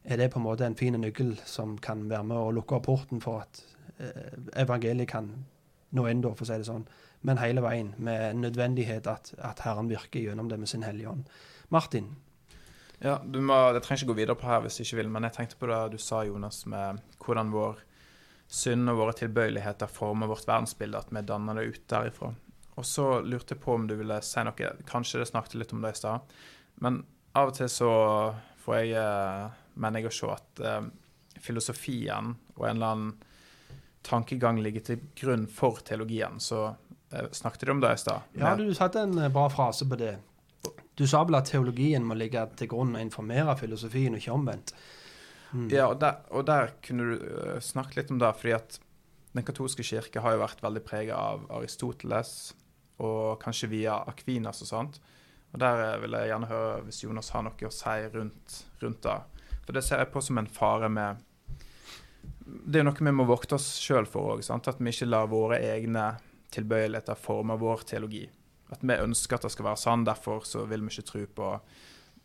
er 0.03 0.19
det 0.19 0.33
på 0.33 0.41
en 0.41 0.47
måte 0.49 0.67
en 0.67 0.79
fin 0.79 0.97
nøkkel 0.99 1.37
som 1.47 1.77
kan 1.79 2.09
være 2.11 2.27
med 2.27 2.41
å 2.41 2.51
lukke 2.57 2.81
opp 2.81 2.89
porten 2.89 3.23
for 3.23 3.45
at 3.45 3.63
eh, 4.03 4.35
evangeliet 4.65 5.13
kan 5.13 5.31
nå 5.95 6.09
inn, 6.11 6.25
for 6.25 6.43
å 6.43 6.49
si 6.49 6.59
det 6.59 6.67
sånn. 6.67 6.89
Men 7.27 7.39
hele 7.39 7.63
veien 7.63 7.93
med 8.03 8.41
nødvendighet 8.41 9.07
at, 9.11 9.35
at 9.39 9.63
Herren 9.63 9.91
virker 9.91 10.25
gjennom 10.25 10.51
det 10.51 10.59
med 10.59 10.71
sin 10.71 10.87
Hellige 10.87 11.13
Ånd. 11.13 11.31
Martin? 11.71 12.11
Ja, 13.01 13.21
du 13.25 13.39
må, 13.41 13.55
Jeg 13.77 13.85
trenger 13.85 14.03
ikke 14.03 14.13
gå 14.13 14.19
videre 14.19 14.39
på 14.41 14.49
her 14.49 14.65
hvis 14.65 14.81
du 14.81 14.83
ikke 14.85 15.03
vil, 15.05 15.15
men 15.15 15.29
jeg 15.29 15.37
tenkte 15.39 15.61
på 15.61 15.71
det 15.71 15.81
du 15.95 15.99
sa, 16.03 16.25
Jonas, 16.27 16.65
med 16.67 16.99
hvordan 17.23 17.55
vår 17.55 17.79
synd 18.51 18.91
og 18.91 19.05
våre 19.05 19.15
tilbøyeligheter 19.15 19.87
former 19.87 20.29
vårt 20.33 20.49
verdensbilde, 20.49 20.99
at 20.99 21.13
vi 21.15 21.23
danner 21.23 21.61
det 21.61 21.69
ut 21.71 21.85
derifra. 21.93 22.33
Og 22.79 22.87
så 22.87 23.07
lurte 23.27 23.57
jeg 23.57 23.63
på 23.63 23.75
om 23.75 23.87
du 23.91 23.97
ville 23.99 24.21
si 24.25 24.43
noe 24.47 24.75
Kanskje 24.89 25.21
det 25.21 25.31
snakket 25.33 25.59
litt 25.59 25.73
om 25.77 25.83
det 25.83 25.95
i 25.95 25.99
stad. 25.99 26.37
Men 26.81 27.03
av 27.37 27.51
og 27.51 27.57
til 27.59 27.69
så 27.71 27.91
får 28.63 28.79
jeg 28.79 28.95
eh, 29.01 29.59
mener 29.81 30.03
jeg 30.03 30.11
å 30.11 30.15
se 30.15 30.31
at 30.35 30.63
eh, 30.65 30.81
filosofien 31.41 32.35
og 32.57 32.65
en 32.67 32.77
eller 32.77 32.95
annen 32.95 33.13
tankegang 34.07 34.61
ligger 34.65 34.85
til 34.85 35.05
grunn 35.17 35.47
for 35.51 35.83
teologien. 35.87 36.41
Så 36.41 36.67
eh, 36.69 37.31
snakket 37.37 37.67
du 37.67 37.75
om 37.77 37.83
det 37.83 37.95
i 37.95 38.03
stad? 38.03 38.29
Ja, 38.41 38.55
du 38.59 38.69
satte 38.77 39.05
en 39.07 39.19
eh, 39.19 39.33
bra 39.33 39.49
frase 39.53 39.89
på 39.89 39.99
det. 40.01 40.17
Du 40.99 41.07
sa 41.09 41.23
vel 41.25 41.39
at 41.39 41.49
teologien 41.49 42.05
må 42.05 42.17
ligge 42.19 42.43
til 42.61 42.69
grunn 42.73 42.95
og 42.97 43.03
informere 43.03 43.57
filosofien, 43.57 44.17
og 44.17 44.21
ikke 44.21 44.37
omvendt. 44.37 44.75
Mm. 45.51 45.69
Ja, 45.73 45.89
og 45.89 45.99
der, 46.03 46.21
og 46.31 46.45
der, 46.47 46.75
kunne 46.85 47.07
du 47.09 47.15
snakke 47.17 47.65
snakket 47.67 47.97
litt 47.97 48.13
om 48.15 48.21
det, 48.21 48.31
fordi 48.39 48.53
at 48.55 48.81
den 49.33 49.47
katolske 49.47 49.87
kirke 49.87 50.23
har 50.23 50.35
jo 50.35 50.43
vært 50.43 50.61
veldig 50.63 50.83
preget 50.85 51.15
av 51.17 51.47
Aristoteles, 51.55 52.53
og 53.01 53.41
kanskje 53.43 53.71
via 53.73 53.99
Akvinas 54.11 54.63
og 54.65 54.71
sånt. 54.71 55.01
Og 55.53 55.59
Der 55.59 55.83
eh, 55.85 55.99
vil 56.05 56.17
jeg 56.17 56.31
gjerne 56.31 56.51
høre 56.51 56.81
hvis 56.87 57.03
Jonas 57.05 57.33
har 57.35 57.45
noe 57.47 57.69
å 57.69 57.75
si 57.75 57.97
rundt, 58.15 58.57
rundt 58.83 59.03
det. 59.07 59.19
For 59.65 59.77
det 59.77 59.85
ser 59.87 60.03
jeg 60.03 60.13
på 60.15 60.23
som 60.25 60.39
en 60.41 60.51
fare 60.51 60.89
med 60.91 61.27
Det 62.45 62.81
er 62.81 62.87
noe 62.87 63.07
vi 63.07 63.15
må 63.15 63.27
vokte 63.29 63.57
oss 63.59 63.73
sjøl 63.79 64.09
for 64.11 64.35
òg. 64.35 64.43
At 64.43 64.81
vi 64.81 64.93
ikke 64.93 65.11
lar 65.11 65.31
våre 65.31 65.61
egne 65.63 66.13
tilbøyeligheter 66.55 67.19
forme 67.19 67.57
vår 67.59 67.87
teologi. 67.87 68.25
At 68.71 68.83
vi 68.83 68.99
ønsker 68.99 69.39
at 69.39 69.47
det 69.47 69.53
skal 69.55 69.67
være 69.71 69.83
sann, 69.83 70.07
derfor 70.07 70.45
så 70.47 70.65
vil 70.71 70.83
vi 70.87 70.95
ikke 70.95 71.09
tro 71.11 71.25
på 71.35 71.55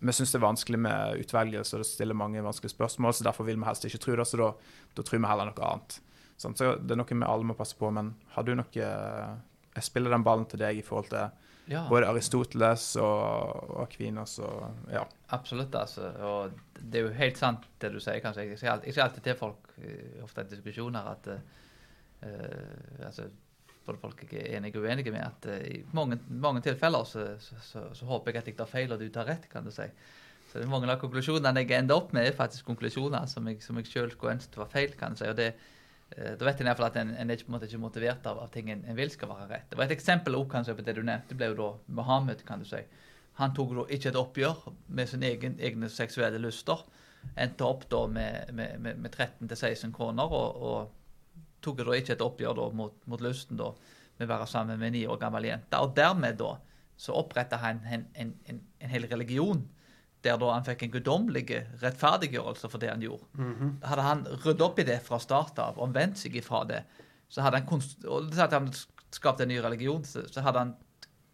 Vi 0.06 0.14
syns 0.14 0.34
det 0.34 0.38
er 0.38 0.44
vanskelig 0.44 0.80
med 0.82 1.22
utvelgelse, 1.24 1.76
og 1.76 1.82
det 1.82 1.88
stiller 1.88 2.18
mange 2.18 2.42
vanskelige 2.44 2.76
spørsmål, 2.76 3.14
så 3.14 3.24
derfor 3.24 3.48
vil 3.48 3.58
vi 3.58 3.66
helst 3.66 3.86
ikke 3.88 4.02
tro 4.04 4.16
det. 4.20 4.26
Så 4.28 4.38
da, 4.38 4.50
da 4.98 5.06
tror 5.06 5.22
vi 5.22 5.30
heller 5.30 5.50
noe 5.50 5.70
annet. 5.70 6.00
Så 6.38 6.52
det 6.52 6.92
er 6.92 7.00
noe 7.00 7.16
vi 7.16 7.26
alle 7.26 7.48
må 7.48 7.56
passe 7.58 7.78
på. 7.80 7.90
Men 7.96 8.12
har 8.36 8.44
du 8.44 8.52
noe 8.58 8.90
jeg 9.76 9.84
spiller 9.84 10.14
den 10.14 10.24
ballen 10.24 10.48
til 10.50 10.62
deg 10.62 10.80
i 10.80 10.86
forhold 10.86 11.10
til 11.12 11.46
ja. 11.72 11.86
både 11.90 12.08
Aristoteles 12.10 12.88
og, 13.02 13.72
og 13.76 13.80
Aquinas 13.86 14.38
og 14.44 14.92
ja. 14.92 15.04
Absolutt, 15.36 15.76
altså. 15.76 16.12
Og 16.24 16.60
det 16.80 17.00
er 17.00 17.08
jo 17.08 17.16
helt 17.18 17.40
sant 17.40 17.66
det 17.82 17.92
du 17.94 18.00
sier, 18.00 18.22
kanskje. 18.24 18.48
Jeg 18.52 18.62
sier 18.62 18.76
alltid, 18.76 18.92
jeg 18.92 19.06
alltid 19.06 19.26
til 19.26 19.40
folk, 19.40 19.72
eh, 19.82 20.22
ofte 20.24 20.46
i 20.46 20.52
diskusjoner, 20.54 21.10
at 21.16 21.32
uh, 21.34 23.08
altså, 23.08 23.28
både 23.86 24.02
folk 24.02 24.22
er 24.30 24.60
enige 24.60 24.80
og 24.80 24.86
uenige 24.86 25.14
med, 25.16 25.26
at 25.26 25.50
uh, 25.50 25.58
i 25.74 25.82
mange, 25.98 26.20
mange 26.30 26.64
tilfeller 26.66 27.10
så, 27.10 27.28
så, 27.42 27.60
så, 27.66 27.88
så, 27.98 28.08
håper 28.10 28.32
jeg 28.32 28.44
at 28.44 28.52
jeg 28.52 28.60
tar 28.62 28.72
feil, 28.72 28.94
og 28.94 29.02
du 29.02 29.10
tar 29.10 29.28
rett, 29.28 29.50
kan 29.52 29.66
du 29.66 29.74
si. 29.74 29.90
Så 30.52 30.62
det 30.62 30.68
er 30.68 30.72
Mange 30.72 30.88
av 30.88 31.02
konklusjonene 31.02 31.66
jeg 31.66 31.82
ender 31.82 32.00
opp 32.00 32.14
med, 32.16 32.30
er 32.30 32.38
faktisk 32.38 32.70
konklusjoner 32.70 33.26
som 33.28 33.48
jeg, 33.50 33.60
som 33.66 33.82
jeg 33.82 33.90
selv 33.90 34.14
skulle 34.14 34.38
ønske 34.38 34.62
var 34.62 34.70
feil. 34.72 34.94
kan 34.96 35.18
du 35.18 35.20
si, 35.20 35.28
og 35.28 35.42
det 35.42 35.56
Eh, 35.56 35.75
da 36.14 36.46
vet 36.46 36.62
en 36.62 36.70
iallfall 36.70 36.88
at 36.88 37.00
en, 37.02 37.14
en 37.18 37.32
er 37.34 37.42
en 37.42 37.52
måte 37.52 37.68
ikke 37.68 37.82
motivert 37.82 38.28
av, 38.30 38.38
av 38.44 38.52
ting 38.54 38.70
en, 38.72 38.84
en, 38.86 38.96
vil 38.98 39.10
skal 39.12 39.32
være 39.32 39.48
rett. 39.50 39.66
Det 39.72 39.80
var 39.80 39.90
Et 39.90 39.96
eksempel 39.96 40.36
også, 40.38 40.52
kanskje, 40.52 40.76
på 40.78 40.86
det 40.86 40.96
du 40.96 41.02
nevnte, 41.04 41.36
ble 41.36 41.50
jo 41.50 41.58
da 41.60 41.70
Mohammed. 41.98 42.44
kan 42.46 42.62
du 42.62 42.66
si. 42.70 42.84
Han 43.42 43.56
tok 43.56 43.74
da 43.76 43.88
ikke 43.92 44.10
et 44.14 44.20
oppgjør 44.20 44.70
med 44.88 45.10
sine 45.12 45.34
egne 45.34 45.90
seksuelle 45.90 46.40
lyster. 46.40 46.86
Endte 47.36 47.66
opp 47.66 47.90
da 47.90 48.06
med, 48.08 48.54
med, 48.54 48.78
med, 48.80 49.02
med 49.02 49.16
13-16 49.16 49.92
kroner, 49.92 50.24
og, 50.24 50.62
og, 50.62 50.94
tok 51.66 51.82
da 51.82 51.98
ikke 51.98 52.14
et 52.14 52.22
oppgjør 52.22 52.54
da 52.60 52.70
mot, 52.78 52.94
mot 53.10 53.22
lysten 53.26 53.58
da 53.58 53.72
med 54.20 54.28
å 54.28 54.30
være 54.30 54.48
sammen 54.48 54.78
med 54.80 54.92
en 54.92 54.94
ni 54.96 55.06
år 55.10 55.18
gammel 55.20 55.50
jente. 55.50 55.80
Og 55.82 55.96
dermed 55.98 56.38
da 56.40 56.54
så 56.96 57.16
oppretta 57.18 57.58
han 57.60 57.82
en, 57.92 58.06
en, 58.14 58.36
en 58.48 58.92
hel 58.94 59.08
religion 59.12 59.66
der 60.26 60.40
da 60.42 60.52
han 60.52 60.66
fikk 60.66 60.84
en 60.86 60.94
guddommelig 60.98 61.46
rettferdiggjørelse 61.84 62.70
for 62.72 62.82
det 62.82 62.90
han 62.92 63.04
gjorde. 63.04 63.26
Mm 63.38 63.54
-hmm. 63.54 63.88
Hadde 63.88 64.02
han 64.02 64.26
ryddet 64.46 64.62
opp 64.62 64.80
i 64.80 64.84
det 64.84 65.00
fra 65.06 65.20
start 65.20 65.60
av, 65.60 65.80
og 65.80 65.94
vendt 65.94 66.18
seg 66.18 66.36
ifra 66.36 66.64
det, 66.64 66.84
så 67.30 67.42
hadde 67.42 67.58
han, 67.58 67.82
og 68.08 68.32
det 68.32 68.40
at 68.40 68.54
han 68.54 68.74
skapt 69.12 69.42
en 69.42 69.48
ny 69.48 69.60
religion, 69.60 70.04
så 70.04 70.42
hadde 70.42 70.60
han 70.60 70.76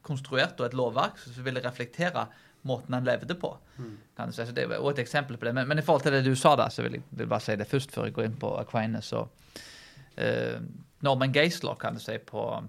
konstruert 0.02 0.60
et 0.60 0.74
lovverk 0.74 1.18
som 1.18 1.44
ville 1.44 1.62
reflektere 1.64 2.28
måten 2.62 2.94
han 2.94 3.06
levde 3.06 3.36
på. 3.36 3.58
Mm. 3.78 3.98
kan 4.18 4.34
si. 4.34 4.46
Så 4.46 4.52
Det 4.52 4.68
også 4.68 4.92
et 4.92 5.00
eksempel 5.00 5.38
på 5.38 5.46
det. 5.46 5.54
Men, 5.54 5.68
men, 5.68 5.80
i 5.80 5.82
forhold 5.82 6.04
til 6.04 6.12
det 6.12 6.26
du 6.26 6.36
sa 6.36 6.56
da, 6.56 6.70
så 6.70 6.82
vil 6.82 7.00
jeg 7.00 7.04
vil 7.10 7.28
bare 7.28 7.42
si 7.42 7.56
det 7.56 7.68
først 7.68 7.92
før 7.92 8.06
jeg 8.06 8.14
går 8.14 8.26
inn 8.30 8.38
på 8.40 8.54
Aquinas. 8.60 9.14
og 9.14 9.30
uh, 10.18 10.62
Norman 11.02 11.34
Geisler, 11.34 11.76
kan 11.76 11.94
du 11.94 12.00
si, 12.00 12.18
på 12.18 12.64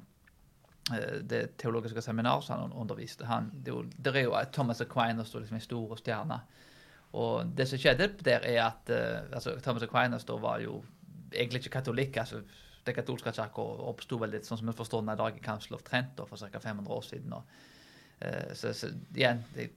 det 1.30 1.42
teologiske 1.60 2.02
seminaret 2.02 2.44
som 2.44 2.60
han 2.60 2.72
underviste. 2.72 3.26
Han, 3.26 3.50
det, 3.64 3.74
det 3.98 4.14
er 4.16 4.26
jo 4.26 4.36
Thomas 4.52 4.80
Aquinas 4.80 5.28
står 5.28 5.44
liksom 5.44 5.58
en 5.58 5.64
stor 5.64 5.96
stjerne. 6.00 6.40
Og 7.12 7.52
det 7.56 7.68
som 7.68 7.80
skjedde 7.80 8.08
der, 8.24 8.44
er 8.48 8.62
at 8.64 8.92
uh, 8.92 9.34
altså, 9.36 9.58
Thomas 9.60 9.84
Aquinas 9.84 10.24
da 10.24 10.38
var 10.40 10.62
jo 10.64 10.82
egentlig 11.32 11.62
ikke 11.62 11.78
katolikk. 11.78 12.16
altså 12.16 12.42
Det 12.86 12.94
katolske 12.94 13.32
kirka 13.32 13.62
oppsto 13.62 14.18
vel 14.18 14.32
litt 14.32 14.48
sånn 14.48 14.58
som 14.58 14.70
vi 14.70 14.76
forstår 14.76 15.04
den 15.04 15.14
i 15.14 15.20
dag 15.20 15.36
i 15.36 15.44
Council 15.44 15.76
of 15.76 15.84
Trent 15.86 16.20
for 16.26 16.36
ca. 16.36 16.58
500 16.58 16.92
år 16.92 17.04
siden. 17.06 17.36
Og, 17.36 17.60
uh, 18.24 18.54
så, 18.54 18.72
så, 18.72 18.90
igjen, 19.14 19.44
det, 19.54 19.70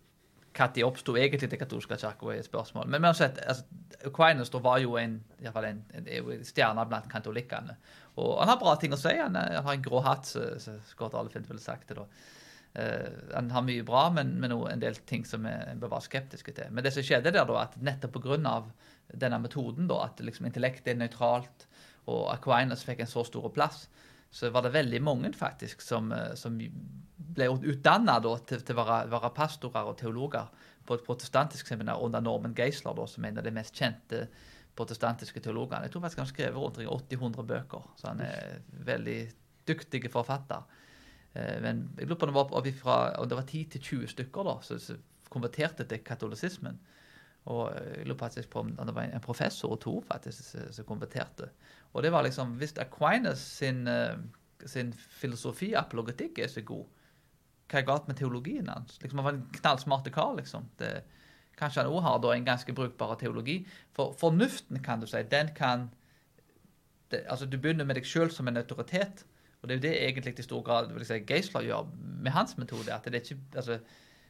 når 0.55 0.85
oppsto 0.87 1.17
egentlig 1.19 1.49
den 1.51 1.59
katolske 1.59 1.97
kirka, 1.99 2.31
er 2.31 2.39
et 2.39 2.47
spørsmål. 2.47 2.87
Men 2.87 3.05
uansett, 3.05 3.39
altså, 3.43 3.65
Aquinas 4.05 4.53
var 4.63 4.79
jo 4.79 4.95
en, 4.97 5.19
i 5.39 5.43
fall 5.51 5.67
en, 5.67 5.83
en, 5.93 6.07
en 6.07 6.45
stjerne 6.47 6.87
blant 6.87 7.11
katolikkene. 7.11 7.75
Og 8.15 8.39
han 8.39 8.51
har 8.51 8.61
bra 8.61 8.75
ting 8.79 8.95
å 8.95 8.99
si. 8.99 9.13
Han, 9.19 9.35
han 9.35 9.65
har 9.65 9.75
en 9.75 9.85
grå 9.85 10.01
hatt, 10.05 10.29
som 10.31 10.79
Scott 10.87 11.17
Alefint 11.19 11.49
ville 11.51 11.63
sagt 11.63 11.91
det. 11.91 11.99
da. 11.99 12.07
Uh, 12.75 13.31
han 13.31 13.51
har 13.55 13.63
mye 13.63 13.83
bra, 13.87 14.09
men, 14.11 14.33
men 14.41 14.51
en 14.51 14.81
del 14.81 14.97
ting 15.07 15.23
som 15.27 15.45
en 15.47 15.79
bør 15.79 15.93
være 15.93 16.07
skeptiske 16.09 16.55
til. 16.57 16.71
Men 16.75 16.83
det 16.83 16.91
som 16.95 17.05
skjedde 17.05 17.31
der, 17.31 17.47
da, 17.47 17.61
at 17.61 17.77
nettopp 17.79 18.19
pga. 18.19 18.57
denne 19.13 19.39
metoden, 19.39 19.87
da, 19.87 20.01
at 20.09 20.19
liksom, 20.19 20.47
intellektet 20.49 20.93
er 20.93 20.99
nøytralt, 20.99 21.67
og 22.11 22.27
Aquinas 22.33 22.83
fikk 22.85 23.03
en 23.03 23.09
så 23.09 23.23
stor 23.25 23.47
plass, 23.53 23.85
så 24.35 24.49
var 24.51 24.65
det 24.65 24.73
veldig 24.75 25.01
mange 25.03 25.31
faktisk 25.33 25.81
som, 25.81 26.11
eh, 26.11 26.33
som 26.35 26.57
ble 27.35 27.47
utdanna 27.55 28.17
til, 28.19 28.59
til 28.61 28.75
å 28.75 28.81
være, 28.81 28.97
være, 29.13 29.31
pastorer 29.35 29.87
og 29.87 29.97
teologer 30.01 30.49
på 30.85 30.97
et 30.97 31.05
protestantisk 31.05 31.67
seminar 31.67 32.01
under 32.03 32.21
Norman 32.21 32.55
Geisler, 32.57 32.93
da, 32.97 33.07
som 33.07 33.23
er 33.23 33.31
en 33.31 33.39
av 33.41 33.47
de 33.47 33.55
mest 33.55 33.75
kjente 33.75 34.25
protestantiske 34.75 35.39
teologene. 35.39 35.85
Jeg 35.85 35.93
tror 35.93 36.03
faktisk 36.03 36.21
han 36.21 36.27
har 36.27 36.33
skrevet 36.33 36.61
rundt 36.61 37.11
80-100 37.11 37.47
bøker, 37.47 37.85
så 37.99 38.11
han 38.11 38.23
er 38.25 38.59
veldig 38.87 39.19
dyktig 39.67 40.03
forfatter. 40.11 40.65
Eh, 41.33 41.61
men 41.63 41.85
jeg 41.97 42.09
lurer 42.09 42.19
på 42.19 42.27
om 42.27 42.33
det 42.33 42.39
var, 42.39 42.71
fra, 42.81 42.97
om 43.21 43.29
det 43.29 43.39
var 43.39 43.47
10-20 43.47 44.11
stykker 44.15 44.47
da, 44.47 44.57
som 44.65 45.01
konverterte 45.31 45.87
til 45.89 46.03
katolisismen. 46.05 46.79
Og 47.53 47.69
jeg 47.75 48.07
lurer 48.07 48.23
faktisk 48.23 48.49
på 48.53 48.63
om 48.63 48.73
det 48.73 48.95
var 48.95 49.05
en 49.05 49.23
professor 49.23 49.75
og 49.75 49.81
to 49.83 49.99
faktisk 50.07 50.55
som 50.73 50.87
konverterte. 50.87 51.51
Og 51.93 52.03
det 52.03 52.11
var 52.11 52.25
liksom, 52.25 52.57
Hvis 52.59 52.77
Aquinas 52.81 53.39
sin, 53.39 53.87
eh, 53.87 54.17
sin 54.65 54.93
filosofi, 54.93 55.73
apologetikk, 55.73 56.39
er 56.39 56.47
så 56.47 56.61
god, 56.61 56.85
hva 57.69 57.79
er 57.79 57.85
galt 57.85 58.07
med 58.07 58.17
teologien 58.17 58.67
hans? 58.69 59.01
Liksom, 59.01 59.19
Han 59.19 59.25
var 59.25 59.33
en 59.33 59.47
knallsmart 59.61 60.11
kar, 60.13 60.35
liksom. 60.35 60.65
Det, 60.77 61.03
kanskje 61.59 61.83
han 61.83 61.91
òg 61.91 62.01
har 62.01 62.33
en 62.33 62.45
ganske 62.45 62.73
brukbar 62.73 63.15
teologi. 63.19 63.67
For 63.95 64.15
fornuften, 64.19 64.83
kan 64.83 64.99
du 64.99 65.07
si, 65.07 65.23
den 65.31 65.53
kan 65.55 65.89
det, 67.11 67.23
altså 67.29 67.45
Du 67.45 67.57
begynner 67.57 67.85
med 67.85 67.95
deg 67.95 68.05
sjøl 68.05 68.31
som 68.31 68.47
en 68.47 68.57
autoritet. 68.57 69.25
Og 69.61 69.69
det 69.69 69.73
er 69.73 69.77
jo 69.77 69.81
det 69.81 69.93
egentlig 70.03 70.39
i 70.39 70.45
stor 70.45 70.61
grad 70.61 70.91
vil 70.93 71.05
si, 71.05 71.21
Geisler 71.27 71.65
gjør 71.65 71.87
med 71.97 72.31
hans 72.31 72.57
metode. 72.57 72.93
at 72.93 73.05
det 73.05 73.15
er 73.15 73.21
ikke, 73.21 73.41
altså, 73.55 73.79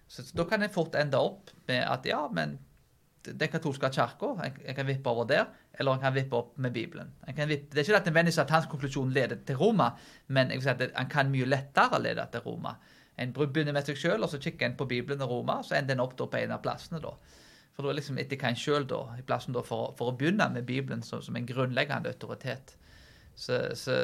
så 0.08 0.24
Da 0.38 0.44
kan 0.44 0.64
en 0.64 0.70
fort 0.70 0.96
ende 0.96 1.18
opp 1.18 1.52
med 1.68 1.84
at 1.84 2.06
ja, 2.06 2.28
men 2.32 2.60
den 3.26 3.50
katolske 3.50 3.90
kirka, 3.90 4.52
en 4.66 4.76
kan 4.76 4.88
vippe 4.88 5.10
over 5.10 5.26
der, 5.26 5.46
eller 5.74 5.94
en 5.94 6.00
kan 6.00 6.14
vippe 6.14 6.36
opp 6.36 6.58
med 6.58 6.72
Bibelen. 6.72 7.12
Vippe, 7.28 7.68
det 7.72 7.78
er 7.78 7.84
ikke 7.84 8.10
nødvendigvis 8.10 8.38
at 8.38 8.50
hans 8.50 8.66
konklusjon 8.66 9.12
leder 9.12 9.36
til 9.48 9.56
Roma, 9.56 9.90
men 10.28 10.50
jeg 10.50 10.58
vil 10.58 10.64
si 10.64 10.70
at 10.70 10.92
han 10.96 11.10
kan 11.10 11.32
mye 11.32 11.46
lettere 11.46 12.02
lede 12.02 12.28
til 12.32 12.40
Roma. 12.40 12.76
En 13.22 13.32
begynner 13.36 13.76
med 13.76 13.88
seg 13.88 14.00
sjøl, 14.00 14.24
og 14.24 14.32
så 14.32 14.40
kikker 14.44 14.68
en 14.68 14.78
på 14.80 14.88
Bibelen 14.90 15.24
og 15.24 15.32
Roma, 15.32 15.62
så 15.64 15.78
ender 15.78 15.96
en 15.96 16.04
opp 16.04 16.18
på 16.20 16.40
en 16.40 16.54
av 16.56 16.64
plassene. 16.64 17.00
da. 17.04 17.14
For 17.76 17.88
da 17.88 17.96
liksom 17.96 18.20
etter 18.20 18.40
hva 18.40 18.52
en 18.52 18.60
sjøl, 18.60 18.88
da, 18.88 19.02
i 19.20 19.24
plassen 19.28 19.56
da, 19.56 19.64
for, 19.64 19.94
for, 20.00 20.12
å 20.12 20.18
begynne 20.20 20.48
med 20.54 20.68
Bibelen 20.68 21.04
som, 21.04 21.22
som 21.24 21.36
en 21.36 21.48
grunnleggende 21.48 22.12
autoritet. 22.12 22.76
Så, 23.36 23.60
så 23.76 23.98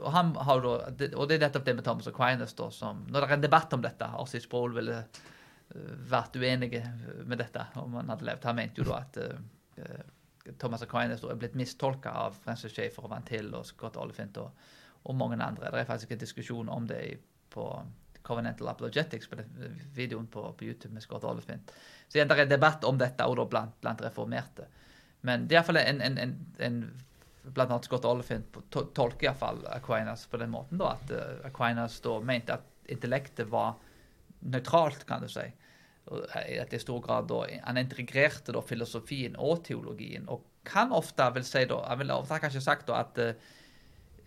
og, 0.00 0.08
han 0.10 0.32
har 0.34 0.62
da, 0.64 0.72
og 1.14 1.28
det 1.30 1.36
er 1.36 1.44
nettopp 1.44 1.66
det 1.68 1.76
med 1.78 1.86
Thomas 1.86 2.10
Aquinas. 2.10 2.54
da, 2.58 2.70
som, 2.74 3.04
Når 3.08 3.20
det 3.20 3.28
er 3.28 3.36
en 3.36 3.44
debatt 3.44 3.76
om 3.76 3.84
dette 3.84 4.08
Arsis 4.18 4.46
Sproul 4.48 4.74
ville 4.74 4.98
uh, 5.02 5.92
vært 6.10 6.36
uenige 6.36 6.82
med 7.22 7.38
dette 7.38 7.68
om 7.78 7.94
han 8.00 8.10
hadde 8.10 8.26
levd. 8.26 8.50
Han 8.50 8.58
mente 8.58 8.82
jo 8.82 8.88
da 8.90 8.98
at 8.98 9.20
uh, 9.22 10.02
Thomas 10.58 10.82
Aquinas 10.82 11.22
er 11.22 11.38
blitt 11.38 11.54
mistolka 11.58 12.10
av 12.24 12.38
Francis 12.42 12.74
Schaefer 12.74 13.06
og 13.06 13.14
Van 13.14 13.26
Til 13.26 13.52
og 13.54 13.66
Scott 13.68 13.98
Olefint 14.00 14.42
og, 14.42 14.50
og, 15.04 15.14
mange 15.14 15.38
andre. 15.38 15.70
Det 15.70 15.84
er 15.84 15.90
faktisk 15.90 16.14
en 16.14 16.22
diskusjon 16.24 16.72
om 16.72 16.88
det 16.90 17.02
på 17.54 17.68
Covenantal 18.22 18.68
Apologetics, 18.68 19.28
på 19.28 19.36
videoen 19.94 20.26
på, 20.26 20.44
på, 20.58 20.64
YouTube 20.64 20.94
med 20.94 21.02
Scott 21.02 21.24
Olefint. 21.24 21.72
Så 22.08 22.18
igjen, 22.18 22.30
det 22.30 22.44
er 22.44 22.50
debatt 22.50 22.84
om 22.84 22.98
dette 22.98 23.26
og 23.26 23.38
da 23.40 23.46
blant, 23.50 23.74
blant 23.82 24.02
reformerte. 24.04 24.68
Men 25.26 25.46
det 25.46 25.56
er 25.56 25.60
iallfall 25.60 25.80
en, 25.82 26.02
en, 26.02 26.18
en, 26.18 26.36
en 26.58 26.78
blant 27.42 27.70
annet 27.70 27.88
Scott 27.88 28.06
Olefint 28.06 28.60
to 28.70 28.84
tolker 28.94 29.30
iallfall 29.30 29.64
Aquinas 29.74 30.26
på 30.30 30.38
den 30.42 30.52
måten 30.54 30.80
da, 30.82 30.94
at 30.96 31.10
uh, 31.14 31.40
Aquinas 31.48 31.98
da 32.04 32.18
mente 32.22 32.58
at 32.58 32.68
intellektet 32.92 33.50
var 33.50 33.76
nøytralt, 34.42 35.06
kan 35.06 35.22
du 35.22 35.30
si. 35.30 35.44
At 36.10 36.48
at 36.64 36.72
i 36.74 36.80
stor 36.82 36.98
grad 37.00 37.28
da, 37.30 37.44
Han 37.62 37.78
integrerte 37.78 38.52
da 38.52 38.60
filosofien 38.60 39.36
og 39.38 39.62
teologien. 39.64 40.24
Og 40.28 40.42
kan 40.66 40.90
ofte 40.92 41.28
vil 41.34 41.44
si 41.46 41.64
da, 41.70 41.78
jeg 41.88 41.98
vil 41.98 42.10
ofte 42.10 42.40
kanskje 42.42 42.64
sagt 42.64 42.88
da 42.90 43.02
at 43.02 43.18
uh, 43.22 43.50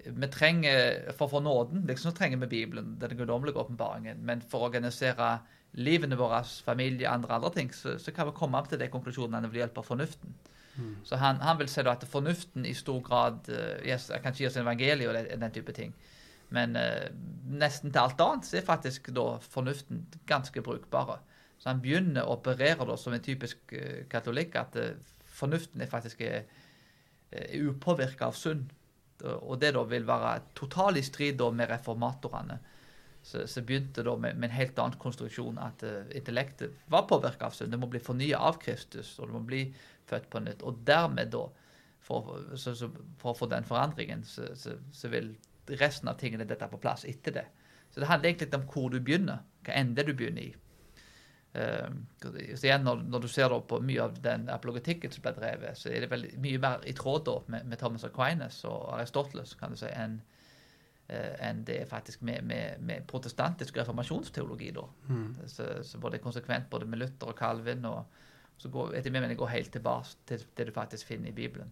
vi 0.05 0.27
trenger, 0.31 1.11
For 1.17 1.27
å 1.27 1.33
få 1.37 1.39
nåden 1.43 1.85
liksom 1.89 2.11
så 2.11 2.17
trenger 2.17 2.41
vi 2.43 2.51
Bibelen, 2.51 2.95
den 2.99 3.17
guddommelige 3.17 3.61
åpenbaringen. 3.61 4.21
Men 4.25 4.41
for 4.41 4.61
å 4.61 4.69
organisere 4.69 5.39
livene 5.75 6.17
våre, 6.19 6.41
familie, 6.65 7.09
andre 7.09 7.35
andre 7.35 7.51
ting, 7.55 7.71
så, 7.73 7.97
så 7.99 8.13
kan 8.15 8.29
vi 8.29 8.35
komme 8.37 8.59
opp 8.59 8.69
til 8.71 8.79
de 8.79 8.89
konklusjonene 8.91 9.49
ved 9.51 9.63
hjelp 9.63 9.79
av 9.81 9.87
fornuften. 9.89 10.35
Mm. 10.75 10.95
Så 11.07 11.19
han, 11.19 11.39
han, 11.43 11.57
vil 11.59 11.69
si 11.71 11.83
da 11.83 11.95
at 11.95 12.03
fornuften 12.09 12.65
i 12.67 12.73
stor 12.75 13.01
grad 13.03 13.47
uh, 13.51 13.77
yes, 13.85 14.09
kan 14.11 14.33
ikke 14.33 14.43
gi 14.43 14.49
oss 14.49 14.57
en 14.59 14.65
evangelie 14.65 15.09
og 15.09 15.15
den, 15.17 15.31
den 15.43 15.55
type 15.55 15.75
ting. 15.75 15.93
Men 16.55 16.75
uh, 16.79 17.07
nesten 17.47 17.91
til 17.91 18.03
alt 18.03 18.21
annet 18.23 18.47
så 18.47 18.59
er 18.59 18.67
faktisk 18.67 19.11
da 19.15 19.27
fornuften 19.43 20.05
ganske 20.27 20.63
brukbare. 20.63 21.19
Så 21.59 21.71
han 21.71 21.81
begynner 21.83 22.27
å 22.27 22.35
operere 22.35 22.87
da 22.87 22.97
som 22.99 23.15
en 23.15 23.23
typisk 23.23 23.75
uh, 23.75 24.03
katolikk 24.11 24.55
at 24.59 24.79
fornuften 25.35 25.83
er 25.83 25.91
faktisk 25.91 26.23
er, 26.23 26.43
er 27.31 27.69
upåvirka 27.69 28.29
av 28.29 28.39
synd. 28.39 28.71
Og 29.23 29.59
det 29.61 29.71
da 29.75 29.83
vil 29.87 30.07
være 30.07 30.31
totalt 30.57 30.99
i 30.99 31.05
strid 31.05 31.37
da 31.39 31.47
med 31.51 31.69
reformatorene. 31.71 32.57
Så, 33.25 33.45
så 33.49 33.63
begynte 33.65 34.03
da 34.05 34.13
med, 34.15 34.35
med, 34.37 34.49
en 34.49 34.57
helt 34.57 34.79
annen 34.79 34.99
konstruksjon 35.01 35.57
at 35.57 35.81
intellektet 36.13 36.75
var 36.91 37.07
påvirka 37.09 37.47
av 37.47 37.55
synd. 37.57 37.71
Det 37.73 37.79
må 37.81 37.89
bli 37.89 38.01
fornya 38.03 38.37
av 38.37 38.59
Kristus. 38.61 39.15
og 39.19 39.29
det 39.29 39.37
må 39.37 39.41
bli 39.47 39.61
født 40.05 40.29
på 40.29 40.41
nytt. 40.45 40.61
Og 40.67 40.83
dermed, 40.85 41.31
da, 41.33 41.47
for, 42.05 42.35
så, 42.53 42.75
så, 42.77 42.91
for 43.21 43.31
å 43.31 43.39
få 43.39 43.49
den 43.49 43.65
forandringen, 43.65 44.21
så, 44.27 45.07
vil 45.09 45.33
resten 45.79 46.11
av 46.11 46.19
tingene 46.21 46.45
dette 46.45 46.69
på 46.69 46.81
plass 46.81 47.05
etter 47.09 47.39
det. 47.39 47.45
Så 47.89 48.03
det 48.03 48.09
handler 48.11 48.29
egentlig 48.29 48.53
om 48.53 48.67
hvor 48.69 48.91
du 48.93 48.99
begynner, 48.99 49.41
hva 49.65 49.79
ende 49.79 50.05
du 50.05 50.13
begynner 50.13 50.43
i. 50.45 50.53
Uh, 51.55 51.87
så 52.21 52.67
igjen, 52.67 52.83
når, 52.83 53.03
når, 53.07 53.25
du 53.25 53.27
ser 53.31 53.53
på 53.69 53.79
mye 53.79 54.03
av 54.03 54.17
den 54.19 54.49
apologetikken 54.51 55.13
som 55.13 55.23
ble 55.23 55.35
drevet, 55.37 55.77
så 55.79 55.91
er 55.91 56.03
det 56.03 56.11
veldig 56.11 56.33
mye 56.43 56.61
mer 56.61 56.83
i 56.89 56.95
tråd 56.97 57.23
da, 57.29 57.35
med, 57.53 57.69
med, 57.71 57.79
Thomas 57.79 58.03
Aquinas 58.07 58.57
og 58.67 58.89
Aristoteles 58.97 59.55
kan 59.59 59.71
du 59.71 59.79
si, 59.79 59.87
enn 59.93 60.19
uh, 61.11 61.33
en 61.47 61.63
det 61.67 61.79
er 61.83 61.89
faktisk 61.89 62.25
med, 62.27 62.43
med, 62.43 62.83
med 62.83 63.07
protestantisk 63.07 63.79
reformasjonsteologi. 63.79 64.73
da. 64.75 64.85
Mm. 65.07 65.31
Så, 65.47 65.71
så, 65.87 66.01
både 66.03 66.19
konsekvent 66.23 66.69
både 66.69 66.89
med 66.89 67.03
Luther 67.05 67.31
og 67.31 67.39
Calvin 67.39 67.87
og 67.87 68.21
så 68.57 68.69
går, 68.71 68.93
etter 68.95 69.11
min 69.11 69.23
mening 69.23 69.39
går 69.39 69.51
helt 69.51 69.71
tilbake 69.75 70.15
til 70.29 70.43
det 70.55 70.69
du 70.69 70.71
faktisk 70.75 71.09
finner 71.09 71.31
i 71.31 71.35
Bibelen. 71.35 71.71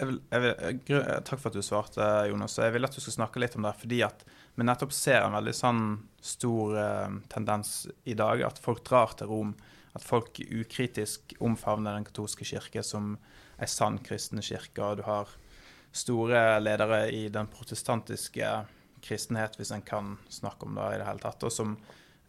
Jeg 0.00 0.08
vil, 0.08 0.20
jeg 0.30 0.42
vil, 0.42 1.02
takk 1.28 1.40
for 1.40 1.50
at 1.50 1.56
du 1.56 1.64
svarte, 1.64 2.04
Jonas. 2.30 2.56
Jeg 2.56 2.72
vil 2.72 2.88
at 2.88 2.94
du 2.96 3.02
skal 3.02 3.18
snakke 3.18 3.40
litt 3.42 3.56
om 3.58 3.66
det. 3.66 3.74
fordi 3.80 4.00
at 4.06 4.24
vi 4.54 4.66
nettopp 4.66 4.92
ser 4.92 5.22
en 5.24 5.36
veldig 5.38 5.54
sånn 5.56 5.84
stor 6.20 6.78
eh, 6.78 7.18
tendens 7.32 7.86
i 8.04 8.16
dag. 8.18 8.42
At 8.46 8.60
folk 8.62 8.82
drar 8.88 9.14
til 9.18 9.30
Rom. 9.30 9.54
At 9.96 10.06
folk 10.06 10.40
ukritisk 10.44 11.34
omfavner 11.42 11.96
den 11.96 12.06
katolske 12.08 12.46
kirke 12.46 12.84
som 12.86 13.16
ei 13.60 13.68
sann 13.70 13.98
kristen 14.04 14.42
kirke. 14.44 14.82
Og 14.84 15.00
du 15.00 15.06
har 15.06 15.32
store 15.92 16.60
ledere 16.62 17.06
i 17.10 17.24
den 17.32 17.48
protestantiske 17.50 18.50
kristenhet, 19.02 19.56
hvis 19.56 19.72
en 19.74 19.82
kan 19.82 20.18
snakke 20.30 20.68
om 20.68 20.76
det 20.76 20.90
i 20.94 21.00
det 21.00 21.08
hele 21.08 21.24
tatt. 21.24 21.44
og 21.44 21.52
som 21.52 21.78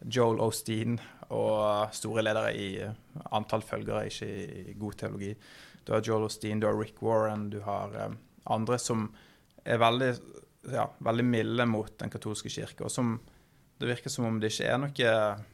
Joel 0.02 0.40
Osteen 0.42 0.96
og 1.30 1.92
store 1.94 2.24
ledere 2.24 2.52
i 2.58 2.68
antall 3.32 3.62
følgere, 3.62 4.08
ikke 4.08 4.28
i 4.72 4.74
god 4.78 4.98
teologi. 4.98 5.34
Du 5.84 5.92
har 5.94 6.02
Joel 6.04 6.26
Osteen, 6.26 6.60
du 6.60 6.66
har 6.66 6.78
Rick 6.78 7.02
Warren, 7.02 7.50
du 7.50 7.60
har 7.62 7.94
um, 8.06 8.18
andre 8.50 8.78
som 8.78 9.08
er 9.64 9.78
veldig, 9.78 10.12
ja, 10.70 10.86
veldig 11.02 11.24
milde 11.26 11.66
mot 11.66 11.94
den 11.98 12.12
katolske 12.12 12.52
kirke, 12.52 12.86
og 12.86 12.92
som 12.92 13.16
det 13.82 13.88
virker 13.88 14.12
som 14.12 14.28
om 14.28 14.38
det 14.38 14.52
ikke 14.52 14.68
er 14.70 14.78
noen 14.78 15.48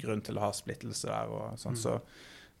grunn 0.00 0.20
til 0.24 0.36
å 0.38 0.44
ha 0.44 0.50
splittelse 0.54 1.08
der. 1.08 1.30
og 1.32 1.60
sånn, 1.60 1.78
mm. 1.78 1.80
så 1.80 2.00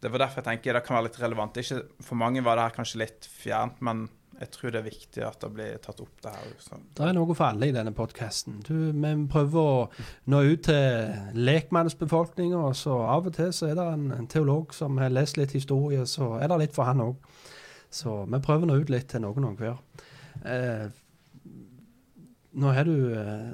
Det 0.00 0.08
var 0.08 0.24
derfor 0.24 0.40
jeg 0.40 0.48
tenker 0.48 0.74
det 0.74 0.80
kan 0.86 0.96
være 0.96 1.10
litt 1.10 1.20
relevant. 1.20 1.58
Ikke, 1.60 1.82
for 2.00 2.16
mange 2.16 2.40
var 2.40 2.56
det 2.56 2.64
her 2.64 2.76
kanskje 2.78 3.02
litt 3.02 3.26
fjernt, 3.28 3.82
men 3.84 4.06
jeg 4.40 4.48
tror 4.54 4.72
det 4.72 4.78
er 4.80 4.86
viktig 4.86 5.24
at 5.26 5.42
det 5.42 5.50
blir 5.52 5.80
tatt 5.84 6.00
opp 6.00 6.22
det 6.24 6.32
her. 6.32 6.52
Så. 6.64 6.78
Det 6.96 7.04
er 7.04 7.12
noe 7.18 7.34
for 7.34 7.50
alle 7.50 7.68
i 7.68 7.74
denne 7.76 7.92
podkasten. 7.92 8.62
Vi 8.64 9.10
prøver 9.28 9.60
å 9.60 9.74
nå 10.32 10.40
ut 10.48 10.62
til 10.64 11.36
lekmannsbefolkninga, 11.36 12.62
og 12.70 12.78
så 12.80 12.96
av 13.04 13.28
og 13.28 13.36
til 13.36 13.52
så 13.52 13.68
er 13.68 13.76
det 13.76 13.86
en, 13.92 14.08
en, 14.16 14.30
teolog 14.30 14.72
som 14.72 14.96
har 15.02 15.12
lest 15.12 15.36
litt 15.36 15.52
historie, 15.52 16.06
så 16.08 16.38
er 16.40 16.48
det 16.48 16.62
litt 16.62 16.76
for 16.76 16.88
han 16.88 17.04
òg. 17.04 17.20
Så 17.92 18.22
vi 18.24 18.40
prøver 18.40 18.64
å 18.64 18.72
nå 18.72 18.80
ut 18.80 18.94
litt 18.94 19.10
til 19.12 19.26
noen 19.26 19.50
og 19.50 19.60
hver. 19.60 19.76
Eh, 20.48 20.88
nå 22.52 22.72
har 22.74 22.88
du 22.88 23.12
eh, 23.14 23.50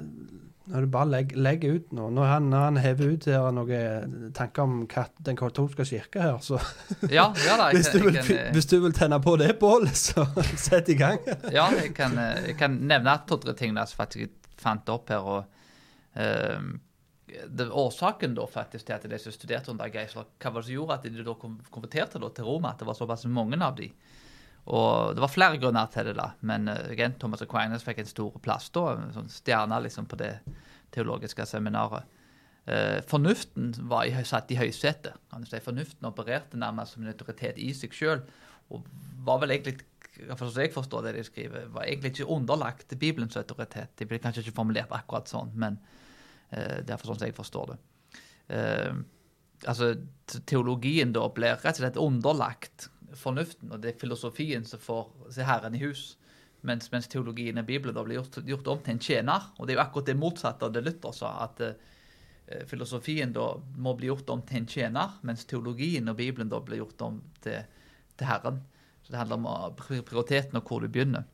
når 0.67 0.83
du 0.83 0.87
bare 0.91 1.07
legger, 1.07 1.39
legger 1.39 1.75
ut 1.77 1.91
noe 1.95 2.11
Når 2.11 2.25
han, 2.27 2.47
når 2.51 2.63
han 2.65 2.79
hever 2.83 3.13
ut 3.13 3.27
her 3.29 3.45
noen 3.55 4.31
tanker 4.35 4.65
om 4.65 4.81
kat, 4.91 5.13
den 5.23 5.37
katolske 5.39 5.85
kirke 5.87 6.23
her, 6.23 6.39
så 6.43 6.59
ja, 7.17 7.29
ja 7.45 7.59
da, 7.59 7.69
hvis, 7.75 7.91
du 7.93 8.01
vil, 8.03 8.17
kan, 8.17 8.31
eh, 8.35 8.49
hvis, 8.55 8.67
du 8.67 8.79
vil, 8.83 8.95
tenne 8.95 9.19
på 9.23 9.37
det 9.39 9.53
bålet, 9.61 9.95
så 9.95 10.25
sett 10.67 10.91
i 10.91 10.97
gang. 10.99 11.21
ja, 11.53 11.69
jeg 11.77 11.93
kan, 11.95 12.17
eh, 12.19 12.49
jeg 12.51 12.57
kan 12.59 12.75
nevne 12.89 13.15
to-tre 13.29 13.55
ting 13.57 13.77
som 13.79 14.01
faktisk 14.01 14.51
fant 14.59 14.89
opp 14.91 15.13
her. 15.13 15.23
og 15.23 15.45
uh, 16.17 16.67
det, 17.27 17.69
Årsaken 17.69 18.35
da 18.35 18.47
faktisk 18.49 18.87
til 18.87 18.95
at 18.97 19.07
de 19.07 19.19
som 19.21 19.35
studerte 19.35 19.71
under 19.71 19.91
Geisler, 19.93 20.27
hva 20.41 20.51
var 20.51 20.63
det 20.63 20.69
som 20.71 20.77
gjorde 20.79 20.97
at 20.97 21.07
de 21.07 21.25
da 21.27 21.35
konverterte 21.71 22.21
da 22.23 22.31
til 22.33 22.47
Roma, 22.47 22.73
at 22.73 22.81
det 22.81 22.89
var 22.89 22.97
såpass 22.97 23.27
mange 23.29 23.59
av 23.61 23.77
de? 23.77 23.91
Og 24.67 25.15
Det 25.15 25.23
var 25.23 25.31
flere 25.31 25.59
grunner 25.61 25.87
til 25.91 26.09
det, 26.09 26.17
da, 26.17 26.31
men 26.43 26.67
uh, 26.67 27.03
Thomas 27.19 27.43
Aquinas 27.45 27.85
fikk 27.87 28.01
en 28.03 28.09
stor 28.09 28.33
plass 28.43 28.67
da, 28.75 28.97
en 28.97 29.13
sånn 29.15 29.29
stjerne 29.31 29.79
liksom, 29.85 30.09
på 30.11 30.19
det 30.19 30.33
teologiske 30.95 31.45
seminaret. 31.47 32.07
Uh, 32.67 32.99
fornuften 33.07 33.71
var 33.87 34.09
i, 34.09 34.15
satt 34.27 34.51
i 34.51 34.59
høysetet. 34.59 35.15
Si. 35.47 35.61
Fornuften 35.63 36.09
opererte 36.09 36.59
nærmest 36.59 36.97
som 36.97 37.05
en 37.05 37.13
autoritet 37.13 37.61
i 37.63 37.69
seg 37.75 37.95
sjøl. 37.95 38.25
Og 38.75 38.83
var 39.23 39.39
vel 39.39 39.55
egentlig 39.55 39.85
for 40.35 40.49
jeg 40.59 40.73
forstår 40.73 41.03
det 41.05 41.13
de 41.17 41.23
skriver, 41.27 41.67
var 41.71 41.85
egentlig 41.85 42.15
ikke 42.15 42.31
underlagt 42.33 42.95
Bibelens 42.99 43.37
autoritet. 43.37 43.93
De 43.99 44.07
ble 44.09 44.19
kanskje 44.19 44.43
ikke 44.43 44.55
formulert 44.57 44.91
akkurat 44.95 45.29
sånn, 45.29 45.51
men 45.55 45.77
uh, 46.51 46.81
det 46.81 46.91
er 46.91 46.97
for 46.97 47.11
sånn 47.11 47.21
som 47.21 47.29
jeg 47.29 47.37
forstår 47.37 47.71
det. 47.71 47.79
Uh, 48.51 48.99
altså, 49.69 49.93
Teologien 50.49 51.13
da 51.15 51.27
ble 51.31 51.53
rett 51.55 51.77
og 51.77 51.83
slett 51.83 52.01
underlagt 52.01 52.89
fornuften, 53.15 53.71
og 53.71 53.81
det 53.81 53.93
er 53.93 53.99
filosofien 54.01 54.65
som 54.65 54.81
får 54.81 55.31
se 55.35 55.45
Herren 55.47 55.75
i 55.75 55.83
hus. 55.83 56.17
Mens, 56.65 56.89
mens 56.91 57.07
teologien 57.07 57.57
i 57.57 57.63
Bibelen 57.63 57.95
da 57.95 58.03
blir 58.03 58.17
gjort, 58.17 58.39
gjort, 58.45 58.67
om 58.67 58.79
til 58.83 58.95
en 58.95 58.99
tjener. 59.03 59.45
Og 59.57 59.67
det 59.67 59.73
er 59.73 59.77
jo 59.77 59.83
akkurat 59.85 60.09
det 60.09 60.17
motsatte 60.17 60.65
av 60.65 60.73
det 60.73 60.83
Luther 60.83 61.13
sa, 61.15 61.29
at 61.45 61.61
uh, 61.63 62.63
filosofien 62.67 63.31
da 63.35 63.51
må 63.77 63.93
bli 63.95 64.09
gjort 64.09 64.33
om 64.33 64.41
til 64.41 64.61
en 64.61 64.67
tjener, 64.67 65.15
mens 65.27 65.45
teologien 65.47 66.09
og 66.09 66.17
Bibelen 66.17 66.49
da 66.51 66.59
blir 66.63 66.81
gjort 66.81 67.05
om 67.07 67.21
til, 67.45 67.61
til 68.17 68.29
Herren. 68.29 68.59
Så 69.05 69.13
det 69.13 69.21
handler 69.21 69.39
om 69.39 69.75
prioriteten 69.79 70.59
og 70.59 70.67
hvor 70.67 70.83
du 70.83 70.89
begynner. 70.91 71.27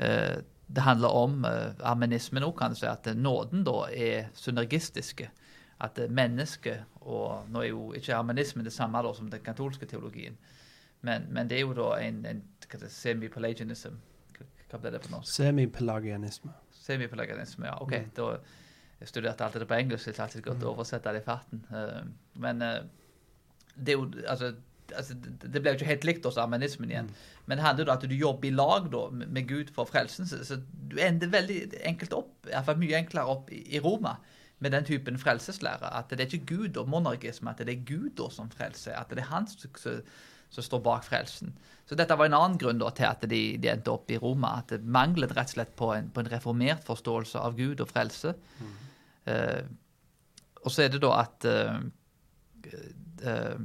Uh, 0.00 0.40
det 0.66 0.82
handler 0.82 1.14
om 1.14 1.44
uh, 1.46 1.76
armenismen 1.86 2.42
òg, 2.42 2.56
kan 2.58 2.74
du 2.74 2.80
si, 2.80 2.88
at 2.90 3.06
nåden 3.14 3.62
da 3.68 3.84
er 3.92 4.32
synergistiske. 4.34 5.30
at 5.78 5.98
mennesket 6.10 6.84
Og 7.00 7.48
nå 7.52 7.62
er 7.62 7.68
jo 7.68 7.92
ikke 7.92 8.16
armenismen 8.16 8.64
det 8.64 8.72
samme 8.72 9.02
da 9.04 9.12
som 9.14 9.28
den 9.30 9.42
katolske 9.44 9.86
teologien, 9.86 10.36
men, 11.06 11.30
men 11.32 11.48
det 11.50 11.60
er 11.60 11.64
jo 11.64 11.74
da 11.76 11.94
en, 12.02 12.20
en 12.26 12.44
semi-pelagianism. 12.90 13.96
Hva 14.70 14.82
ble 14.82 14.92
det 14.96 15.02
på 15.04 15.12
norsk? 15.12 15.30
Semipelagianisme. 15.30 16.52
Semipelagianisme, 16.74 17.68
ja. 17.68 17.76
OK. 17.82 17.92
Mm. 18.02 18.14
Da 18.16 18.30
jeg 19.00 19.10
studerte 19.10 19.44
alltid 19.44 19.62
det 19.62 19.68
på 19.70 19.76
engelsk, 19.76 20.08
det 20.08 20.18
er 20.18 20.24
alltid 20.24 20.46
godt 20.46 20.62
å 20.62 20.64
mm. 20.64 20.72
oversette 20.72 21.12
det 21.14 21.22
i 21.22 21.26
farten. 21.26 21.66
Uh, 21.70 22.30
men 22.42 22.64
uh, 22.64 22.78
det 23.76 23.94
er 23.94 23.98
jo 24.00 24.06
altså, 24.26 24.52
altså, 24.90 25.16
det 25.44 25.60
ble 25.60 25.72
jo 25.72 25.78
ikke 25.78 25.90
helt 25.90 26.06
likt 26.08 26.26
hos 26.26 26.40
armenismen 26.40 26.90
igjen. 26.90 27.10
Mm. 27.12 27.26
Men 27.46 27.60
det 27.60 27.66
handler 27.66 27.84
jo 27.84 27.90
om 27.90 27.98
at 27.98 28.08
du 28.08 28.16
jobber 28.16 28.48
i 28.48 28.54
lag 28.56 28.88
da, 28.94 29.02
med 29.20 29.50
Gud 29.50 29.70
for 29.76 29.88
frelsen. 29.90 30.26
Så, 30.26 30.58
du 30.90 30.98
ender 31.02 31.30
veldig 31.30 31.60
enkelt 31.86 32.16
opp, 32.16 32.34
iallfall 32.50 32.80
mye 32.80 32.98
enklere 32.98 33.36
opp 33.36 33.52
i, 33.54 33.62
i 33.76 33.82
Roma 33.84 34.16
med 34.64 34.72
den 34.72 34.88
typen 34.88 35.20
frelseslære. 35.20 35.92
At 35.92 36.10
det 36.10 36.24
er 36.24 36.32
ikke 36.32 36.56
Gud 36.56 36.80
og 36.80 36.88
monarkisme, 36.88 37.52
at 37.52 37.60
det 37.62 37.76
er 37.76 37.86
Gud 37.86 38.24
som 38.32 38.50
frelser. 38.50 38.96
At 38.96 39.12
det 39.12 39.22
er 39.22 39.30
han 39.34 39.46
som, 39.46 40.00
som, 40.50 40.64
står 40.64 40.82
bak 40.84 41.04
frelsen. 41.06 41.54
Så 41.86 41.94
dette 41.98 42.16
var 42.18 42.28
en 42.28 42.36
annen 42.38 42.58
grunn 42.58 42.80
da, 42.82 42.90
til 42.94 43.06
at 43.08 43.24
de, 43.30 43.40
de, 43.62 43.70
endte 43.70 43.92
opp 43.92 44.10
i 44.10 44.18
Roma. 44.18 44.56
At 44.62 44.74
det 44.74 44.82
manglet 44.82 45.34
rett 45.36 45.52
og 45.52 45.58
slett 45.58 45.74
på 45.78 45.92
en, 45.94 46.10
på 46.10 46.22
en 46.22 46.30
reformert 46.32 46.86
forståelse 46.86 47.42
av 47.42 47.58
Gud 47.58 47.82
og 47.84 47.90
frelse. 47.92 48.34
Mm. 48.58 48.72
Uh, 49.26 49.62
og 50.64 50.74
så 50.74 50.86
er 50.86 50.90
det 50.90 51.02
da 51.02 51.12
at 51.20 51.46
uh, 51.46 51.78
uh, 53.22 53.58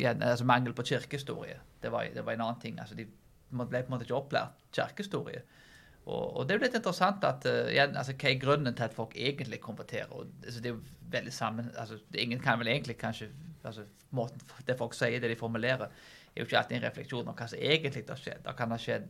ja, 0.00 0.14
altså 0.14 0.46
Mangel 0.48 0.72
på 0.76 0.86
kirkehistorie. 0.88 1.58
Det 1.82 1.92
var, 1.92 2.08
det 2.14 2.24
var, 2.24 2.32
en 2.32 2.46
annen 2.46 2.60
ting. 2.60 2.80
altså 2.80 2.96
De 2.96 3.04
ble 3.04 3.82
på 3.82 3.86
en 3.86 3.92
måte 3.92 4.08
ikke 4.08 4.18
opplært 4.18 4.64
kirkehistorie. 4.74 5.44
Og, 6.04 6.36
og, 6.36 6.42
det 6.44 6.52
er 6.52 6.58
jo 6.58 6.64
litt 6.66 6.76
interessant 6.76 7.24
at 7.24 7.46
uh, 7.48 7.70
igjen, 7.72 7.94
altså, 7.96 8.12
hva 8.20 8.28
er 8.28 8.40
grunnen 8.40 8.76
til 8.76 8.84
at 8.84 8.96
folk 8.96 9.14
egentlig 9.16 9.60
konverterer? 9.64 10.10
Og, 10.12 10.28
altså, 10.44 10.60
det 10.60 10.70
er 10.70 10.74
jo 10.74 10.82
veldig 11.14 11.32
sammen, 11.32 11.70
altså, 11.80 11.96
Ingen 12.20 12.42
kan 12.44 12.58
vel 12.60 12.68
egentlig 12.74 12.98
kanskje 13.00 13.30
altså, 13.64 13.86
måten 14.10 14.42
Det 14.66 14.76
folk 14.78 14.94
sier, 14.94 15.16
det 15.20 15.30
de 15.32 15.38
formulerer, 15.40 15.88
er 16.34 16.42
jo 16.42 16.48
ikke 16.48 16.58
alltid 16.58 16.76
en 16.76 16.84
refleksjon 16.88 17.30
om 17.30 17.36
hva 17.38 17.46
som 17.48 17.60
egentlig 17.62 18.02
har 18.08 18.18
skjedd. 18.18 18.42
Det 18.44 18.54
kan 18.58 18.74
ha 18.74 18.78
skjedd 18.80 19.06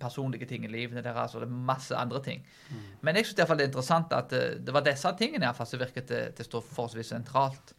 personlige 0.00 0.48
ting 0.50 0.64
i 0.66 0.70
livene 0.70 1.02
deres, 1.04 1.34
og 1.34 1.44
det 1.44 1.48
er 1.48 1.66
masse 1.70 1.94
andre 1.96 2.20
ting. 2.24 2.42
Mm. 2.68 2.84
Men 3.06 3.16
jeg 3.16 3.28
syns 3.28 3.38
det 3.38 3.46
er 3.46 3.64
interessant 3.68 4.14
at 4.18 4.36
uh, 4.36 4.46
det 4.60 4.74
var 4.76 4.84
disse 4.84 5.12
tingene 5.18 5.48
i 5.48 5.66
som 5.70 5.80
virket 5.80 6.10
til, 6.10 6.44
å 6.44 6.48
stå 6.50 6.62
forholdsvis 6.68 7.14
sentralt. 7.14 7.72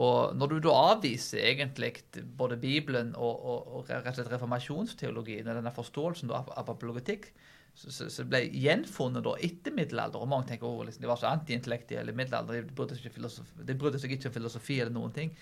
Og 0.00 0.36
når 0.38 0.52
du 0.52 0.58
da 0.64 0.74
avviser 0.94 1.42
egentlig 1.50 1.92
både 2.38 2.56
Bibelen 2.56 3.14
og, 3.16 3.44
og, 3.44 3.72
og 3.74 3.90
og 3.90 4.30
reformasjonsteologien 4.32 5.48
og 5.48 5.58
denne 5.58 5.72
forståelsen 5.74 6.30
av 6.30 6.70
apologetikk, 6.70 7.32
som 7.74 8.28
ble 8.28 8.42
gjenfunnet 8.52 9.24
da 9.24 9.32
etter 9.40 9.74
middelalder. 9.74 10.20
Og 10.20 10.28
mange 10.30 10.50
tenker 10.50 10.68
at 10.68 10.90
liksom, 10.90 11.04
de 11.04 11.10
var 11.10 11.20
så 11.20 11.30
antiintellektuelle 11.30 12.12
i 12.12 12.18
middelalder. 12.18 12.66
De 12.66 12.76
brydde, 12.76 12.98
seg 12.98 13.64
de 13.66 13.76
brydde 13.78 14.02
seg 14.02 14.14
ikke 14.16 14.30
om 14.30 14.36
filosofi 14.36 14.80
eller 14.80 14.94
noen 14.94 15.14
ting. 15.16 15.32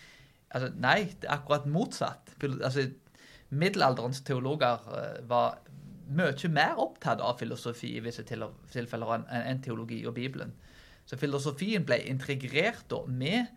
Altså, 0.54 0.70
nei, 0.80 1.00
det 1.20 1.28
er 1.28 1.36
akkurat 1.36 1.66
motsatt. 1.68 2.34
Altså, 2.44 2.88
middelalderens 3.48 4.22
teologer 4.26 4.84
uh, 4.92 5.18
var 5.28 5.58
mye 6.08 6.48
mer 6.52 6.78
opptatt 6.80 7.20
av 7.20 7.36
filosofi 7.40 7.94
i 7.98 8.04
visse 8.04 8.24
tilfeller 8.24 9.14
enn 9.18 9.26
en 9.42 9.64
teologi 9.64 10.00
og 10.08 10.16
Bibelen. 10.16 10.54
Så 11.08 11.18
filosofien 11.20 11.84
ble 11.88 11.98
integrert 12.08 12.86
da 12.92 13.02
med 13.08 13.48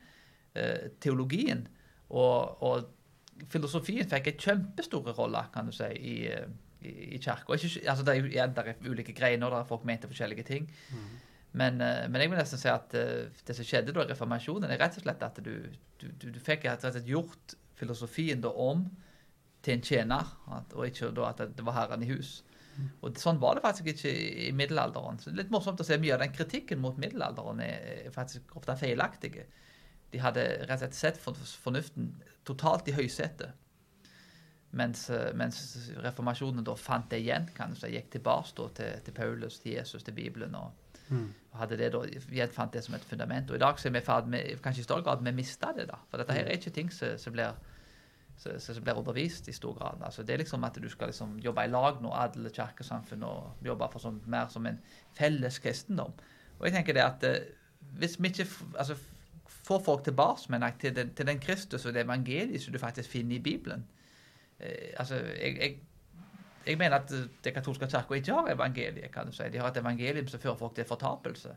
uh, 0.57 0.89
teologien. 1.03 1.68
Og, 2.11 2.64
og 2.64 3.48
filosofien 3.52 4.10
fikk 4.10 4.34
en 4.34 4.43
kjempestor 4.48 5.14
rolle, 5.15 5.45
kan 5.53 5.69
du 5.69 5.76
si, 5.76 5.88
i, 5.95 6.18
uh, 6.31 6.48
i, 6.81 7.15
i 7.15 7.19
kirka. 7.21 7.53
Altså, 7.53 8.05
det, 8.07 8.17
ja, 8.33 8.47
det 8.47 8.65
er 8.65 8.89
ulike 8.89 9.15
greiner, 9.17 9.53
der 9.53 9.67
folk 9.69 9.85
mente 9.87 10.09
forskjellige 10.11 10.47
ting. 10.47 10.69
Mm. 10.91 11.09
Men, 11.51 11.81
uh, 11.81 12.05
men, 12.09 12.21
jeg 12.21 12.31
vil 12.31 12.39
nesten 12.39 12.61
si 12.61 12.69
at 12.71 12.95
uh, 12.95 13.41
det 13.47 13.57
som 13.57 13.67
skjedde 13.67 13.95
da 13.95 14.05
reformasjonen, 14.09 14.69
er 14.71 14.81
rett 14.81 14.99
og 14.99 15.05
slett 15.05 15.25
at 15.27 15.41
du, 15.43 15.53
du, 16.01 16.07
du, 16.11 16.29
du 16.31 16.39
fikk 16.39 16.67
rett 16.69 16.85
og 16.87 16.95
slett 16.95 17.09
gjort 17.09 17.57
filosofien 17.79 18.43
da 18.43 18.53
om 18.53 18.85
til 19.61 19.77
en 19.77 19.83
tjener, 19.85 20.29
og 20.73 20.87
ikke 20.87 21.11
da 21.13 21.29
at 21.29 21.43
det 21.53 21.65
var 21.65 21.77
herren 21.77 22.05
i 22.05 22.09
hus. 22.09 22.39
Mm. 22.77 22.87
Og 23.03 23.19
Sånn 23.21 23.41
var 23.41 23.57
det 23.57 23.65
faktisk 23.65 23.91
ikke 23.91 24.11
i, 24.11 24.29
i 24.47 24.51
middelalderen. 24.57 25.19
Så 25.19 25.29
det 25.29 25.35
er 25.35 25.43
litt 25.43 25.53
morsomt 25.53 25.81
å 25.83 25.85
se 25.85 25.99
Mye 26.01 26.15
av 26.15 26.23
den 26.23 26.33
kritikken 26.33 26.81
mot 26.81 26.97
middelalderen 27.01 27.61
er 27.65 28.13
faktisk 28.15 28.55
ofte 28.57 28.77
feilaktige. 28.79 29.45
De 30.11 30.21
hadde 30.23 30.45
rett 30.65 30.79
og 30.79 30.87
slett 30.87 30.97
sett 30.97 31.21
fornuften 31.21 32.13
totalt 32.47 32.89
i 32.89 32.95
høysetet. 32.95 33.53
Mens, 34.72 35.10
eh, 35.10 35.34
mens, 35.35 35.57
reformasjonen 35.99 36.64
da 36.64 36.76
fant 36.80 37.10
det 37.11 37.19
igjen, 37.19 37.49
kan 37.56 37.73
du 37.73 37.80
si, 37.80 37.89
gikk 37.91 38.11
tilbake 38.14 38.69
til, 38.77 39.02
til, 39.03 39.14
Paulus, 39.14 39.60
til 39.60 39.76
Jesus, 39.76 40.03
til 40.03 40.15
Bibelen. 40.15 40.56
og, 40.56 40.72
mm. 41.11 41.34
hadde 41.60 41.77
det 41.77 41.91
da, 41.91 42.06
gjenfant 42.31 42.73
det 42.73 42.84
som 42.85 42.95
et 42.95 43.06
fundament. 43.06 43.49
Og 43.52 43.57
i 43.57 43.60
dag 43.60 43.80
så 43.80 43.89
er 43.89 43.98
vi 43.98 44.06
ferd 44.06 44.30
med 44.31 44.61
kanskje 44.64 44.85
i 44.85 44.88
større 44.88 45.03
grad 45.03 45.23
vi 45.23 45.34
mista 45.35 45.73
det. 45.76 45.89
da, 45.89 45.99
For 46.10 46.22
dette 46.22 46.38
her 46.38 46.48
er 46.48 46.60
ikke 46.60 46.72
ting 46.72 46.91
som, 46.93 47.18
som 47.19 47.35
blir 47.35 47.60
som 48.41 48.84
blir 48.84 48.98
undervist 48.98 49.49
i 49.52 49.53
stor 49.53 49.76
grad. 49.77 49.99
Altså, 50.02 50.23
det 50.23 50.34
er 50.34 50.39
liksom 50.41 50.64
at 50.64 50.77
du 50.81 50.88
skal 50.89 51.11
liksom 51.11 51.35
jobbe 51.43 51.61
i 51.61 51.69
lag 51.69 51.99
nå, 52.02 52.10
adel, 52.15 52.48
kirkesamfunn, 52.49 53.23
og 53.27 53.65
jobbe 53.65 53.89
for 53.91 54.02
sånn, 54.02 54.18
mer 54.26 54.48
som 54.49 54.65
en 54.65 54.80
felles 55.14 55.60
kristendom. 55.61 56.15
Og 56.57 56.65
jeg 56.65 56.73
tenker 56.73 56.98
det 56.98 57.03
at 57.03 57.27
uh, 57.27 57.35
hvis 58.02 58.15
vi 58.18 58.31
ikke 58.31 58.48
altså, 58.80 58.95
får 59.45 59.84
folk 59.85 60.03
tilbake 60.07 60.49
mener 60.49 60.72
jeg, 60.72 60.80
til, 60.81 60.95
den, 60.95 61.14
til 61.14 61.27
den 61.27 61.43
Kristus 61.43 61.85
og 61.85 61.93
det 61.93 62.02
evangeliet 62.07 62.64
som 62.64 62.73
du 62.73 62.80
faktisk 62.81 63.14
finner 63.14 63.38
i 63.38 63.43
Bibelen, 63.45 63.85
Eh, 63.85 63.99
altså, 64.97 65.15
jeg, 65.15 65.57
jeg, 65.57 65.75
jeg, 66.67 66.77
mener 66.77 66.97
at 66.99 67.13
det 67.43 67.53
katolske 67.53 67.88
kirka 67.88 68.13
ikke 68.13 68.33
har 68.33 68.53
evangeliet. 68.53 69.11
kan 69.11 69.25
du 69.25 69.31
si. 69.31 69.43
De 69.53 69.57
har 69.57 69.67
et 69.67 69.77
evangelium 69.77 70.27
som 70.27 70.39
fører 70.39 70.55
folk 70.55 70.75
til 70.75 70.85
fortapelse. 70.85 71.55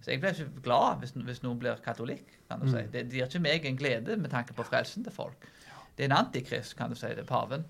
Så 0.00 0.10
jeg 0.10 0.20
blir 0.20 0.30
ikke 0.30 0.62
glad 0.62 0.98
hvis, 1.00 1.10
hvis 1.10 1.42
noen 1.42 1.58
blir 1.58 1.80
katolikk. 1.84 2.38
kan 2.50 2.60
du 2.60 2.68
si. 2.70 2.82
Mm. 2.82 2.92
Det, 2.92 3.04
det 3.10 3.12
gir 3.12 3.26
ikke 3.26 3.44
meg 3.44 3.66
en 3.66 3.76
glede 3.76 4.16
med 4.16 4.30
tanke 4.30 4.54
på 4.54 4.62
frelsen 4.62 5.04
til 5.04 5.12
folk. 5.12 5.48
Det 5.96 6.04
er 6.04 6.10
en 6.10 6.18
antikrist, 6.18 6.76
kan 6.76 6.90
du 6.92 6.94
si, 6.94 7.06
det 7.06 7.24
er 7.24 7.28
paven. 7.28 7.64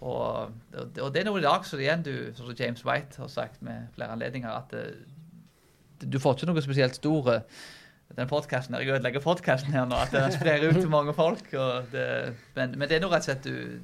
Og, 0.00 0.52
og, 0.76 1.14
det 1.14 1.20
er 1.20 1.24
noe 1.28 1.40
i 1.40 1.44
dag 1.44 1.64
som 1.64 1.80
igjen 1.80 2.04
du, 2.04 2.14
som 2.36 2.52
James 2.58 2.84
White 2.84 3.20
har 3.20 3.28
sagt 3.32 3.62
med 3.64 3.88
flere 3.94 4.12
anledninger, 4.16 4.50
at 4.50 4.72
det, 4.72 4.86
eh, 4.86 6.12
du 6.12 6.18
får 6.20 6.36
ikke 6.36 6.48
noe 6.50 6.62
spesielt 6.64 6.96
store 6.98 7.40
den 8.16 8.28
podkasten 8.28 8.74
Jeg 8.74 8.88
ødelegger 8.88 9.20
podkasten 9.20 9.72
her 9.72 9.86
nå, 9.88 9.96
at 9.96 10.12
den 10.12 10.32
sprer 10.32 10.68
ut 10.68 10.76
til 10.76 10.88
mange 10.88 11.14
folk. 11.14 11.50
Det, 11.92 12.34
men, 12.54 12.78
men, 12.78 12.88
det 12.88 12.98
er 12.98 13.02
noe 13.02 13.12
rett 13.12 13.24
og 13.24 13.30
slett 13.30 13.44
du 13.44 13.80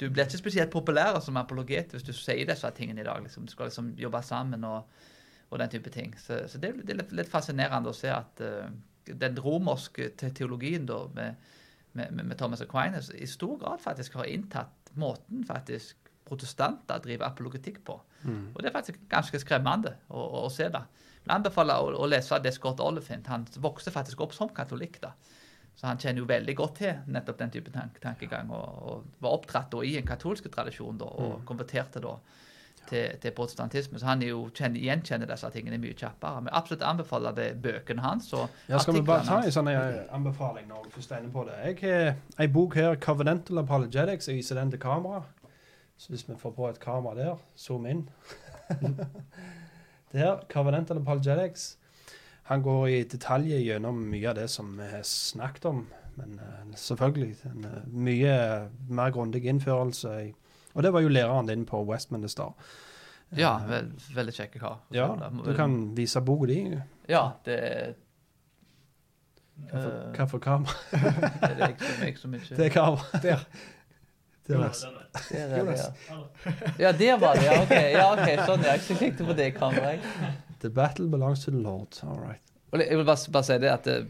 du 0.00 0.08
blir 0.10 0.26
ikke 0.26 0.40
spesielt 0.40 0.72
populær 0.72 1.18
som 1.22 1.36
apologet 1.38 1.92
hvis 1.94 2.06
du 2.06 2.12
sier 2.16 2.46
disse 2.48 2.70
tingene 2.76 3.02
i 3.02 3.06
dag. 3.06 3.22
Liksom. 3.22 3.46
Du 3.46 3.52
skal 3.54 3.70
liksom 3.70 3.92
jobbe 3.98 4.22
sammen 4.26 4.64
og, 4.66 4.88
og 5.50 5.58
den 5.62 5.70
type 5.70 5.90
ting. 5.94 6.14
Så, 6.18 6.42
så 6.48 6.58
det, 6.58 6.74
det, 6.82 6.94
er 6.94 7.02
litt, 7.02 7.12
litt, 7.20 7.30
fascinerende 7.30 7.92
å 7.92 7.96
se 7.96 8.10
at 8.12 8.42
uh, 8.42 8.70
den 9.06 9.38
romerske 9.42 10.10
teologien 10.22 10.86
da, 10.88 11.04
med, 11.14 11.50
med, 11.92 12.22
med, 12.22 12.36
Thomas 12.40 12.64
Aquinas 12.64 13.12
i 13.14 13.28
stor 13.30 13.58
grad 13.60 13.82
faktisk 13.84 14.16
har 14.18 14.30
inntatt 14.30 14.92
måten 14.98 15.44
faktisk 15.48 16.10
protestanter 16.28 17.00
driver 17.02 17.28
apologetikk 17.28 17.82
på. 17.84 17.98
Mm. 18.22 18.52
Og 18.54 18.62
det 18.62 18.70
er 18.70 18.76
faktisk 18.76 19.06
ganske 19.10 19.40
skremmende 19.42 19.96
å, 20.08 20.20
å, 20.22 20.44
å 20.46 20.52
se 20.52 20.68
det. 20.72 20.82
Jeg 21.22 21.34
anbefaler 21.36 21.78
å, 21.82 21.94
å 22.02 22.08
lese 22.10 22.38
det 22.42 22.54
Scott 22.56 22.80
Oliphant. 22.82 23.28
Han 23.30 23.46
vokste 23.62 23.92
faktisk 23.94 24.22
opp 24.24 24.34
som 24.34 24.50
katolikk. 24.54 25.00
da. 25.02 25.12
Så 25.74 25.88
han 25.88 25.98
kjenner 25.98 26.22
jo 26.22 26.28
veldig 26.28 26.54
godt 26.56 26.76
til 26.82 27.12
nettopp 27.14 27.38
den 27.40 27.52
type 27.54 27.72
tank 27.74 27.98
tankegang, 28.02 28.50
og, 28.54 28.82
og, 28.86 29.04
var 29.24 29.36
oppdratt 29.38 29.74
i 29.84 29.96
en 29.98 30.06
katolsk 30.06 30.50
tradisjon 30.52 30.98
da, 31.00 31.08
og 31.08 31.38
mm. 31.38 31.46
konverterte 31.48 32.02
da 32.04 32.16
til, 32.88 33.18
til, 33.22 33.32
protestantisme. 33.32 33.98
Så 33.98 34.06
han 34.06 34.22
jo 34.22 34.44
kjenner, 34.54 34.80
gjenkjenner 34.82 35.30
disse 35.30 35.50
tingene 35.54 35.78
mye 35.82 35.96
kjappere. 35.98 36.44
Men 36.44 36.54
absolutt 36.58 36.84
anbefaler 36.86 37.36
det 37.36 37.48
bøkene 37.62 38.04
hans 38.04 38.30
og 38.36 38.48
ja, 38.68 38.78
Skal 38.82 38.98
vi 38.98 39.04
bare 39.06 39.26
ta 39.26 39.40
en 39.42 39.54
sånn 39.54 39.70
eh, 39.72 40.02
anbefaling 40.14 40.68
når 40.70 40.86
du 40.86 40.96
først 40.96 41.14
er 41.14 41.22
inne 41.22 41.34
på 41.34 41.46
det? 41.48 41.58
Jeg 41.62 41.80
har 41.82 42.46
en 42.46 42.52
bok 42.52 42.76
her, 42.78 42.96
'Covenantal 42.96 43.62
Apologetics'. 43.64 44.28
Jeg 44.28 44.42
viser 44.42 44.60
den 44.60 44.70
til 44.70 44.80
kamera. 44.82 45.22
Så 45.96 46.10
hvis 46.10 46.28
vi 46.28 46.34
får 46.38 46.50
på 46.56 46.68
et 46.68 46.80
kamera 46.80 47.14
der, 47.14 47.36
zoom 47.56 47.86
inn. 47.86 48.08
der, 50.12 50.42
'Covenantal 50.50 50.98
Apologetics'. 51.02 51.76
Han 52.52 52.62
går 52.62 52.88
i 52.88 53.02
detalj 53.08 53.54
gjennom 53.64 53.96
mye 54.12 54.28
av 54.28 54.36
det 54.36 54.48
som 54.52 54.68
vi 54.76 54.84
har 54.90 55.04
snakket 55.08 55.64
om. 55.70 55.86
Men 56.18 56.36
uh, 56.36 56.74
selvfølgelig 56.76 57.36
en 57.48 57.64
uh, 57.64 57.78
mye 57.88 58.34
mer 58.92 59.12
grundig 59.14 59.46
innførelse. 59.48 60.12
I, 60.26 60.32
og 60.74 60.84
det 60.84 60.92
var 60.92 61.00
jo 61.00 61.08
læreren 61.08 61.48
din 61.48 61.64
på 61.68 61.80
Westminster. 61.88 62.52
Ja, 63.36 63.54
ve 63.64 63.80
veldig 64.12 64.34
kjekke 64.36 64.60
kar. 64.60 64.82
Ja, 64.92 65.08
du 65.44 65.54
kan 65.56 65.96
vise 65.96 66.20
boka 66.20 66.50
di. 66.52 66.58
Ja, 67.08 67.30
det 67.48 67.58
Hva 69.72 70.26
for 70.28 70.42
kamera? 70.42 70.76
det 71.48 71.56
er 71.56 71.72
ikke. 71.72 72.28
Det 72.56 72.66
er 72.66 72.68
kamera. 72.68 73.22
Der. 73.22 73.46
Jonas. 74.50 74.84
Der 75.30 75.38
er 75.38 75.64
det, 75.64 75.78
ja. 75.78 76.86
ja, 76.86 76.92
der 76.92 77.18
var 77.20 77.34
det. 77.34 77.44
Ja, 77.44 77.62
OK. 77.62 77.70
Ja, 77.70 78.06
okay 78.12 78.36
sånn, 78.42 78.64
ja. 78.66 78.74
Jeg 78.74 78.98
tenkte 78.98 79.24
på 79.28 79.36
det 79.38 79.52
kameraet. 79.54 80.02
The 80.62 80.70
battle 80.70 81.08
belongs 81.10 81.44
to 81.44 81.50
the 81.50 81.58
Lord. 81.58 81.98
All 82.06 82.20
right. 82.20 82.42
Jeg 82.72 82.96
vil 82.96 83.04
bare, 83.04 83.32
bare 83.34 83.44
si 83.44 83.56
det 83.60 83.68
at 83.68 83.88
eh, 83.90 84.04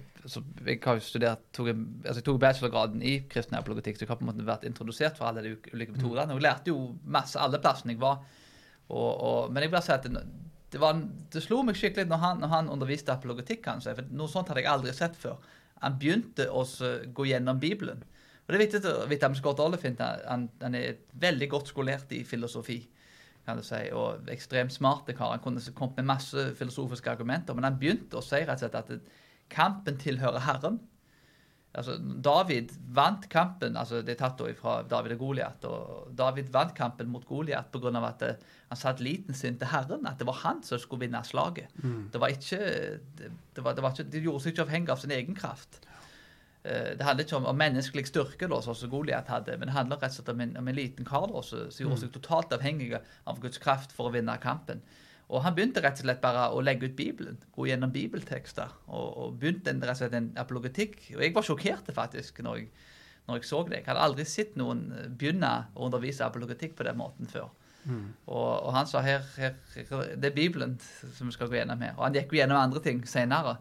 jeg 0.67 0.79
har 0.85 1.01
studert, 1.03 1.41
tok, 1.57 1.73
altså 1.73 2.21
jeg 2.21 2.27
tok 2.29 2.39
bachelorgraden 2.43 3.03
i 3.03 3.17
kristen 3.31 3.57
apologetikk, 3.59 3.97
så 3.97 4.05
jeg 4.05 4.13
har 4.13 4.21
på 4.21 4.27
en 4.27 4.31
måte 4.31 4.47
vært 4.47 4.67
introdusert 4.69 5.19
for 5.19 5.27
alle 5.27 5.43
de 5.43 5.57
ulike 5.73 5.97
metodene. 5.97 6.31
Og 6.31 6.39
jeg 6.39 6.47
lærte 6.47 6.71
jo 6.71 6.93
masse 7.03 7.41
alle 7.41 7.59
plassene 7.63 7.97
jeg 7.97 8.03
var. 8.05 8.23
Og, 8.93 9.11
og, 9.11 9.51
men 9.51 9.65
jeg 9.65 9.73
vil 9.73 9.77
bare 9.79 9.87
si 9.89 9.95
at 9.97 10.07
det, 10.07 10.81
var, 10.81 11.01
det, 11.33 11.43
slo 11.43 11.63
meg 11.67 11.81
skikkelig 11.81 12.07
når 12.11 12.23
han, 12.23 12.45
når 12.45 12.55
han 12.55 12.71
underviste 12.77 13.15
apologetikk. 13.15 13.65
Kanskje, 13.67 13.97
for 13.99 14.15
Noe 14.15 14.31
sånt 14.31 14.53
hadde 14.53 14.63
jeg 14.63 14.71
aldri 14.71 14.95
sett 14.97 15.19
før. 15.19 15.41
Han 15.83 15.99
begynte 15.99 16.47
å 16.53 16.63
gå 17.17 17.29
gjennom 17.33 17.59
Bibelen. 17.63 18.05
Og 18.43 18.53
det 18.53 18.59
er 18.59 18.65
viktig 18.67 18.83
å 18.91 19.09
vite 19.11 19.31
om 19.31 19.37
Scott 19.39 19.61
Oliphint 19.63 20.01
han, 20.03 20.49
han 20.63 20.77
er 20.79 21.01
veldig 21.19 21.49
godt 21.51 21.71
skolert 21.73 22.15
i 22.15 22.23
filosofi. 22.27 22.83
Kan 23.47 23.59
du 23.59 23.65
si, 23.67 23.91
Og 23.93 24.29
ekstremt 24.31 24.73
smarte 24.73 25.17
kar. 25.19 25.35
Han 25.35 25.43
kunne 25.43 25.61
kommet 25.75 25.97
med 25.97 26.11
masse 26.15 26.55
filosofiske 26.59 27.11
argumenter. 27.11 27.55
Men 27.55 27.65
han 27.65 27.79
begynte 27.79 28.19
å 28.19 28.25
si 28.25 28.43
rett 28.43 28.55
og 28.55 28.65
slett 28.65 28.79
at 28.79 29.13
kampen 29.53 29.99
tilhører 29.99 30.47
Herren. 30.47 30.81
Altså, 31.73 31.95
David 32.25 32.75
vant 32.93 33.25
kampen 33.33 33.79
altså 33.81 34.03
Det 34.05 34.13
er 34.13 34.19
tatt 34.21 34.43
fra 34.59 34.83
David 34.85 35.15
og 35.17 35.23
Goliat. 35.25 35.65
Og 35.65 36.11
David 36.17 36.51
vant 36.53 36.75
kampen 36.77 37.09
mot 37.09 37.25
Goliat 37.27 37.73
pga. 37.73 37.93
at 38.07 38.21
det, 38.21 38.29
eh, 38.29 38.59
han 38.69 38.77
satte 38.77 39.03
liten 39.03 39.35
sin 39.35 39.59
til 39.59 39.67
Herren. 39.67 40.07
At 40.07 40.19
det 40.19 40.27
var 40.27 40.41
han 40.45 40.63
som 40.63 40.79
skulle 40.79 41.07
vinne 41.07 41.25
slaget. 41.25 41.69
Mm. 41.83 42.11
Det 42.13 42.21
var 42.21 42.29
ikke, 42.29 42.59
det, 43.19 43.33
det, 43.57 43.65
var, 43.65 43.73
det, 43.73 43.83
var 43.83 43.91
ikke, 43.91 44.11
det 44.11 44.23
gjorde 44.23 44.41
seg 44.41 44.53
ikke 44.53 44.63
avhengig 44.63 44.91
av 44.91 45.01
sin 45.01 45.11
egen 45.11 45.35
kraft. 45.35 45.81
Uh, 46.63 46.93
det 46.99 47.03
handler 47.03 47.27
ikke 47.27 47.39
om, 47.41 47.47
om 47.51 47.59
menneskelig 47.59 48.07
styrke, 48.11 48.49
da, 48.51 48.61
som 48.63 48.91
Goliat 48.91 49.31
hadde, 49.33 49.57
men 49.59 49.71
det 49.71 49.77
handler 49.77 49.99
rett 50.03 50.15
og 50.15 50.21
slett 50.21 50.35
om 50.35 50.43
en, 50.45 50.57
om 50.61 50.69
en 50.71 50.79
liten 50.79 51.09
kar 51.09 51.33
som 51.43 51.65
gjorde 51.67 51.97
mm. 51.99 52.03
seg 52.05 52.13
totalt 52.15 52.55
avhengig 52.55 52.93
av 52.99 53.41
Guds 53.43 53.63
kraft 53.63 53.95
for 53.97 54.11
å 54.11 54.15
vinne 54.15 54.37
kampen. 54.43 54.85
Og 55.33 55.41
han 55.47 55.55
begynte 55.57 55.81
rett 55.81 56.01
og 56.01 56.05
slett 56.05 56.21
bare 56.21 56.49
å 56.53 56.61
legge 56.65 56.91
ut 56.91 56.97
Bibelen, 56.97 57.39
gå 57.57 57.67
gjennom 57.71 57.93
bibeltekster. 57.93 58.73
Og, 58.93 59.07
og 59.17 59.39
begynte 59.41 59.73
en, 59.73 59.81
rett 59.81 59.97
og 59.97 60.03
slett 60.03 60.17
en 60.19 60.29
apologetikk. 60.41 60.99
Og 61.17 61.23
jeg 61.25 61.33
var 61.37 61.47
sjokkert 61.47 61.89
faktisk 61.97 62.43
når 62.45 62.61
jeg, 62.61 62.69
når 63.29 63.39
jeg, 63.39 63.49
så 63.49 63.63
det. 63.69 63.79
Jeg 63.79 63.89
hadde 63.89 64.05
aldri 64.05 64.27
sett 64.29 64.59
noen 64.61 64.85
begynne 65.09 65.53
å 65.73 65.89
undervise 65.89 66.27
apologetikk 66.27 66.77
på 66.77 66.85
den 66.89 67.01
måten 67.01 67.31
før. 67.33 67.49
Mm. 67.85 68.13
Og, 68.29 68.51
og, 68.51 68.69
han 68.77 68.87
sa 68.87 69.01
her, 69.03 69.25
her, 69.41 69.57
det 69.73 70.29
er 70.29 70.37
Bibelen 70.37 70.77
som 71.17 71.31
vi 71.31 71.35
skal 71.35 71.49
gå 71.51 71.59
gjennom 71.59 71.81
her. 71.83 71.97
Og 71.97 72.05
han 72.07 72.19
gikk 72.19 72.35
jo 72.35 72.43
gjennom 72.43 72.61
andre 72.61 72.83
ting 72.85 73.01
senere. 73.09 73.57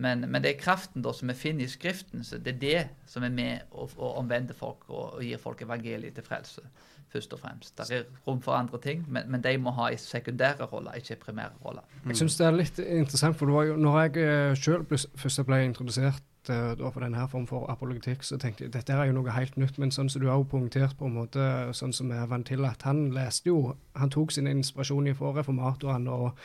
Men, 0.00 0.24
men, 0.26 0.42
det 0.42 0.54
er 0.54 0.62
kraften 0.62 1.04
da 1.04 1.12
som 1.16 1.28
vi 1.28 1.36
finner 1.36 1.66
i 1.66 1.70
Skriften. 1.70 2.24
så 2.24 2.38
Det 2.38 2.54
er 2.54 2.60
det 2.60 2.86
som 3.06 3.24
er 3.26 3.34
med 3.34 3.68
å, 3.70 3.88
å 3.96 4.14
omvende 4.20 4.56
folk 4.56 4.88
og, 4.88 5.18
og 5.18 5.24
gir 5.24 5.40
folk 5.42 5.62
evangeliet 5.66 6.16
til 6.16 6.26
frelse 6.26 6.64
først 7.10 7.32
og 7.34 7.40
fremst. 7.42 7.74
Det 7.78 7.96
er 7.96 8.04
rom 8.26 8.40
for 8.42 8.54
andre 8.54 8.78
ting, 8.78 9.04
men, 9.08 9.26
men 9.26 9.42
de 9.42 9.56
må 9.58 9.72
ha 9.74 9.88
en 9.90 9.98
sekundære 9.98 10.68
roller, 10.70 10.94
ikke 11.00 11.16
primære 11.24 11.58
roller. 11.64 11.82
Mm. 12.04 12.12
Jeg 12.12 12.20
syns 12.22 12.36
det 12.38 12.46
er 12.46 12.54
litt 12.54 12.78
interessant, 12.78 13.38
for 13.38 13.50
det 13.50 13.56
var 13.56 13.66
jo, 13.66 13.76
når 13.76 14.00
jeg 14.00 14.26
eh, 14.26 14.54
sjøl 14.54 14.84
først 15.18 15.42
ble 15.48 15.64
introdusert 15.66 16.22
da 16.48 16.88
for 16.88 17.04
denne 17.04 17.26
form 17.28 17.44
for 17.46 17.68
apologetikk, 17.70 18.22
så 18.24 18.38
tenkte 18.40 18.64
jeg 18.64 18.72
dette 18.72 18.94
er 18.96 19.10
jo 19.10 19.12
noe 19.18 19.34
helt 19.34 19.58
nytt. 19.60 19.76
Men 19.78 19.92
sånn 19.92 20.08
som 20.10 20.22
du 20.22 20.28
har 20.30 20.40
poengtert 20.48 20.96
på 20.98 21.06
en 21.06 21.18
måte, 21.18 21.44
sånn 21.76 21.92
som 21.92 22.08
vant 22.08 22.48
til, 22.48 22.64
at 22.64 22.82
han 22.88 23.10
leste 23.14 23.50
jo 23.50 23.76
Han 24.00 24.10
tok 24.10 24.32
sin 24.32 24.48
inspirasjon 24.48 25.14
fra 25.14 25.34
reformatorene. 25.36 26.10
og 26.10 26.38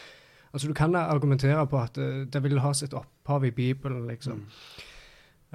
altså 0.55 0.71
Du 0.71 0.73
kan 0.73 0.95
argumentere 0.95 1.67
på 1.67 1.79
at 1.83 1.97
uh, 1.99 2.23
det 2.31 2.43
vil 2.43 2.61
ha 2.63 2.73
sitt 2.73 2.95
opphav 2.95 3.45
i 3.45 3.51
Bibelen, 3.51 4.07
liksom. 4.07 4.45
Mm. 4.45 4.85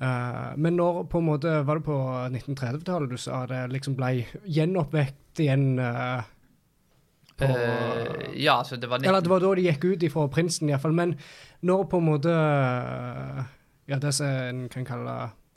Uh, 0.01 0.53
men 0.57 0.77
når 0.79 1.03
på 1.13 1.19
en 1.19 1.27
måte 1.27 1.49
Var 1.67 1.77
det 1.77 1.85
på 1.85 1.97
1930-tallet 2.31 3.11
du 3.11 3.19
sa 3.21 3.43
det 3.47 3.67
liksom 3.69 3.97
ble 3.99 4.25
gjenoppvekt 4.49 5.43
igjen? 5.45 5.75
Uh, 5.77 6.23
på, 7.37 7.49
uh, 7.49 8.31
ja, 8.37 8.59
altså 8.61 8.77
det 8.77 8.89
var 8.89 9.03
19... 9.03 9.09
Eller 9.09 9.21
det 9.21 9.33
var 9.33 9.43
da 9.45 9.55
de 9.57 9.67
gikk 9.67 9.85
ut 9.85 10.03
ifra 10.05 10.27
prinsen, 10.33 10.69
iallfall. 10.71 10.97
Men 10.97 11.17
når 11.61 11.85
på 11.91 12.01
en 12.01 12.09
måte 12.09 12.37
Ja, 13.91 13.99
det 13.99 14.15
som 14.15 14.27
en 14.27 14.69
kan 14.73 14.87
kalle 14.87 15.17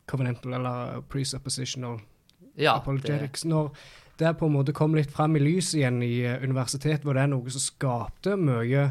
covenantal 0.09 0.53
eller 0.53 1.01
presuppositional 1.07 1.99
ja, 2.55 2.75
apologetics. 2.75 3.41
Det... 3.41 3.49
Når 3.49 3.75
det 4.19 4.33
på 4.39 4.45
en 4.45 4.55
måte 4.57 4.73
kom 4.75 4.95
litt 4.95 5.11
fram 5.11 5.35
i 5.37 5.41
lyset 5.41 5.79
igjen 5.79 6.01
i 6.03 6.25
universitetet, 6.43 7.05
var 7.05 7.17
det 7.17 7.29
noe 7.31 7.53
som 7.53 7.63
skapte 7.63 8.35
mye 8.37 8.89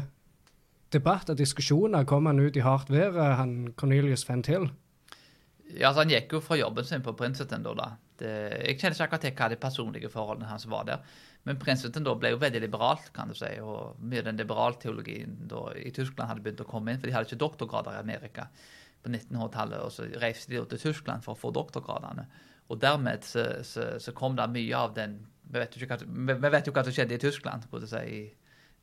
debatt 0.93 1.29
og 1.33 1.39
diskusjoner? 1.39 2.05
Kom 2.09 2.29
han 2.29 2.41
ut 2.41 2.57
i 2.57 2.63
hardt 2.63 2.91
vær, 2.93 3.17
han 3.39 3.73
Cornelius 3.79 4.25
Fentil? 4.27 4.69
Ja, 5.73 5.89
altså 5.89 6.03
Han 6.03 6.13
gikk 6.13 6.35
jo 6.35 6.41
fra 6.43 6.57
jobben 6.59 6.85
sin 6.85 7.03
på 7.05 7.15
Princeton. 7.17 7.63
da. 7.63 7.93
Det, 8.17 8.31
jeg 8.67 8.79
kjenner 8.79 8.95
ikke 8.95 9.05
akkurat 9.07 9.25
til 9.25 9.35
hva 9.37 9.49
de 9.49 9.59
personlige 9.61 10.09
forholdene 10.13 10.49
hans 10.49 10.67
var 10.69 10.85
der. 10.85 11.01
Men 11.43 11.59
Princeton 11.59 12.05
da 12.05 12.13
ble 12.15 12.33
jo 12.33 12.39
veldig 12.39 12.61
liberalt, 12.61 13.09
kan 13.15 13.31
du 13.31 13.35
si. 13.35 13.49
Og 13.59 13.97
mye 13.99 14.21
av 14.21 14.29
den 14.29 14.39
liberalteologien 14.39 15.35
da 15.49 15.65
i 15.75 15.91
Tyskland 15.91 16.29
hadde 16.29 16.45
begynt 16.45 16.63
å 16.63 16.69
komme 16.69 16.93
inn. 16.93 17.01
For 17.01 17.09
de 17.09 17.15
hadde 17.15 17.31
ikke 17.31 17.41
doktorgrader 17.41 17.97
i 17.97 18.03
Amerika 18.03 18.47
på 19.03 19.11
1900-tallet. 19.11 19.81
Og 19.81 19.91
så 19.91 20.07
reiste 20.21 20.53
de 20.53 20.63
til 20.75 20.83
Tyskland 20.85 21.25
for 21.25 21.35
å 21.35 21.41
få 21.41 21.51
doktorgradene. 21.55 22.27
Og 22.71 22.79
dermed 22.79 23.25
så, 23.27 23.47
så, 23.67 23.95
så 23.99 24.13
kom 24.15 24.37
det 24.37 24.47
mye 24.53 24.77
av 24.77 24.95
den 24.95 25.19
Vi 25.53 25.59
vet 25.59 25.75
jo, 25.75 25.85
jo 25.85 26.73
hva 26.73 26.85
som 26.85 26.93
skjedde 26.95 27.17
i 27.17 27.21
Tyskland 27.21 27.67
på 27.69 27.81
si, 27.85 28.05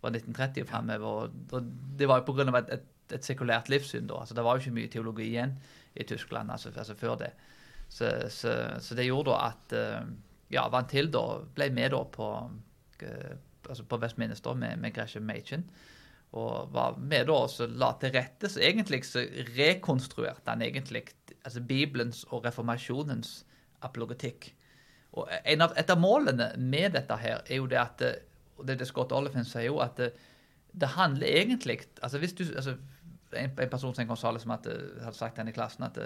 fra 0.01 0.13
1930 0.13 0.65
og 0.65 0.71
fremover. 0.71 1.31
Og 1.53 1.71
det 1.99 2.09
var 2.09 2.21
jo 2.21 2.33
pga. 2.33 2.49
Et, 2.63 2.73
et, 2.79 2.89
et 3.17 3.27
sekulært 3.27 3.71
livssyn 3.73 4.09
da. 4.09 4.23
altså 4.23 4.37
Det 4.39 4.45
var 4.47 4.57
jo 4.57 4.65
ikke 4.65 4.79
mye 4.79 4.91
teologi 4.93 5.29
igjen 5.29 5.57
i 5.99 6.07
Tyskland, 6.07 6.51
altså, 6.51 6.73
altså 6.77 6.95
før 6.95 7.17
det. 7.25 7.31
Så, 7.91 8.11
så, 8.31 8.53
så, 8.79 8.95
det 8.95 9.09
gjorde 9.09 9.33
da 9.33 9.39
at 9.51 9.73
eh, 9.75 10.11
ja, 10.55 10.69
Vant 10.71 10.91
Til 10.93 11.11
da 11.11 11.25
ble 11.57 11.71
med 11.75 11.91
da 11.91 12.05
på, 12.07 12.29
eh, 13.03 13.33
altså 13.67 13.87
på 13.91 13.99
Westminster 14.03 14.55
med, 14.55 14.79
med 14.79 14.95
Gresham 14.95 15.27
Machen. 15.27 15.67
Og 16.39 16.71
var 16.71 16.95
med 17.03 17.27
da 17.27 17.41
og 17.43 17.75
la 17.75 17.91
til 17.99 18.15
rette. 18.15 18.49
Så 18.49 18.63
egentlig 18.63 19.03
så 19.09 19.25
rekonstruerte 19.57 20.47
han 20.47 20.63
egentlig 20.63 21.09
altså 21.43 21.65
Bibelens 21.67 22.23
og 22.31 22.47
reformasjonens 22.47 23.41
apologetikk. 23.83 24.53
Og 25.19 25.27
av, 25.27 25.73
Et 25.75 25.91
av 25.91 25.99
målene 25.99 26.53
med 26.57 26.95
dette 26.95 27.17
her 27.19 27.43
er 27.43 27.59
jo 27.59 27.67
det 27.67 27.81
at 27.81 28.05
og 28.61 28.67
det, 28.69 28.79
det 28.81 28.89
Scott 28.89 29.13
Oliphant 29.17 29.49
sier 29.49 29.71
jo, 29.71 29.81
at 29.83 29.97
det, 30.01 30.13
det 30.71 30.93
handler 30.95 31.27
egentlig 31.27 31.81
altså 32.03 32.21
hvis 32.23 32.37
du, 32.39 32.45
altså 32.55 32.77
en, 33.33 33.51
en 33.51 33.71
person 33.71 33.95
som 33.95 34.07
Gonzales 34.07 34.45
som 34.47 34.55
hadde, 34.55 34.77
hadde 35.05 35.19
sagt 35.19 35.41
henne 35.41 35.53
i 35.53 35.57
klassen 35.57 35.87
at 35.87 35.99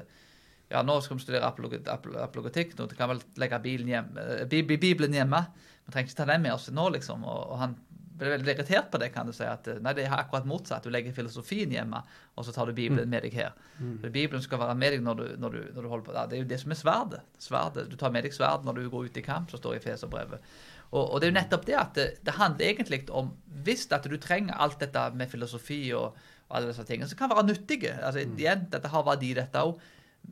ja, 0.72 0.82
nå 0.82 0.96
skal 1.04 1.18
vi 1.18 1.24
studere 1.24 1.48
apologetikk. 1.48 2.76
Nå 2.78 2.88
kan 2.96 3.10
vel 3.12 3.22
legge 3.40 3.60
hjem, 3.64 4.14
uh, 4.16 4.44
Bibelen 4.48 5.16
hjemme. 5.16 5.44
Vi 5.84 5.92
trenger 5.92 6.08
ikke 6.08 6.20
ta 6.22 6.28
den 6.30 6.46
med 6.46 6.54
oss 6.54 6.70
nå, 6.72 6.88
liksom. 6.94 7.26
Og, 7.28 7.42
og, 7.52 7.58
han 7.60 7.76
ble 8.14 8.30
veldig 8.30 8.52
irritert 8.54 8.88
på 8.92 8.98
det, 9.02 9.10
kan 9.12 9.28
du 9.28 9.34
si. 9.36 9.44
at 9.44 9.68
Nei, 9.82 9.92
det 9.96 10.06
er 10.06 10.16
akkurat 10.16 10.46
motsatt. 10.48 10.86
Du 10.86 10.92
legger 10.94 11.14
filosofien 11.16 11.72
hjemme, 11.74 12.00
og 12.34 12.46
så 12.46 12.54
tar 12.54 12.70
du 12.70 12.76
Bibelen 12.76 13.08
mm. 13.08 13.12
med 13.12 13.26
deg 13.26 13.36
her. 13.36 13.56
Mm. 13.78 13.96
Bibelen 14.06 14.44
skal 14.44 14.62
være 14.62 14.76
med 14.80 14.96
deg 14.96 15.04
når 15.04 15.20
du, 15.20 15.24
når 15.42 15.56
du, 15.56 15.60
når 15.74 15.82
du 15.82 15.90
holder 15.92 16.06
på. 16.06 16.14
Ja, 16.16 16.24
det 16.30 16.38
er 16.38 16.44
jo 16.44 16.50
det 16.54 16.60
som 16.62 16.72
er 16.72 16.80
sverdet. 16.80 17.24
sverdet. 17.42 17.88
Du 17.90 17.98
tar 18.00 18.14
med 18.14 18.24
deg 18.26 18.36
sverd 18.36 18.64
når 18.64 18.78
du 18.80 18.88
går 18.92 19.10
ut 19.10 19.20
i 19.20 19.26
kamp, 19.26 19.52
som 19.52 19.60
står 19.60 19.76
i 19.76 19.84
Feserbrevet. 19.84 20.54
Og, 20.94 21.02
og 21.02 21.18
det 21.18 21.26
er 21.26 21.32
jo 21.32 21.38
nettopp 21.40 21.66
det 21.66 21.74
at 21.80 21.98
det, 21.98 22.06
det 22.22 22.38
handler 22.38 22.68
egentlig 22.68 23.00
om 23.10 23.34
Hvis 23.64 23.88
at 23.92 24.06
du 24.06 24.14
trenger 24.20 24.54
alt 24.60 24.78
dette 24.78 25.02
med 25.18 25.30
filosofi 25.30 25.80
og 25.96 26.14
og 26.48 26.56
alle 26.58 26.72
disse 26.72 26.84
tingene, 26.88 27.08
som 27.08 27.18
kan 27.18 27.32
være 27.32 27.46
nyttige. 27.48 27.92
Altså, 27.98 28.24
mm. 28.24 28.34
igjen, 28.40 28.66
Dette 28.72 28.90
har 28.92 29.06
verdi, 29.06 29.32
dette 29.36 29.62
òg. 29.64 29.78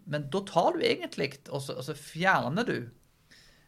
Men 0.09 0.29
da 0.33 0.43
tar 0.49 0.77
du 0.77 0.85
egentlig, 0.85 1.31
og 1.51 1.63
så, 1.65 1.77
og 1.81 1.87
så 1.87 1.97
fjerner 1.97 2.69
du, 2.69 2.77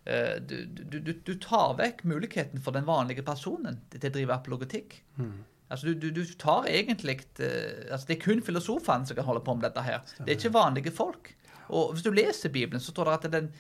uh, 0.08 0.36
du, 0.40 0.56
du, 0.68 0.98
du 0.98 1.12
du, 1.12 1.34
tar 1.40 1.76
vekk 1.80 2.04
muligheten 2.08 2.62
for 2.64 2.76
den 2.76 2.86
vanlige 2.88 3.24
personen 3.26 3.82
til 3.92 4.08
å 4.08 4.14
drive 4.14 4.36
apologetikk. 4.36 5.00
Mm. 5.20 5.42
Altså, 5.72 5.92
du, 5.92 6.10
du, 6.14 6.22
tar 6.38 6.68
egentlig 6.70 7.18
uh, 7.40 7.92
altså 7.92 8.06
Det 8.08 8.18
er 8.18 8.24
kun 8.24 8.44
filosofene 8.44 9.08
som 9.08 9.18
kan 9.18 9.28
holde 9.28 9.44
på 9.44 9.56
med 9.56 9.68
dette 9.68 9.84
her. 9.84 10.02
Stemmer. 10.04 10.28
Det 10.28 10.34
er 10.34 10.40
ikke 10.40 10.58
vanlige 10.58 10.94
folk. 10.96 11.32
Og 11.74 11.94
hvis 11.94 12.04
du 12.04 12.12
leser 12.12 12.52
Bibelen, 12.52 12.80
så 12.80 12.92
står 12.92 13.08
det 13.08 13.14
at 13.16 13.30
den, 13.32 13.52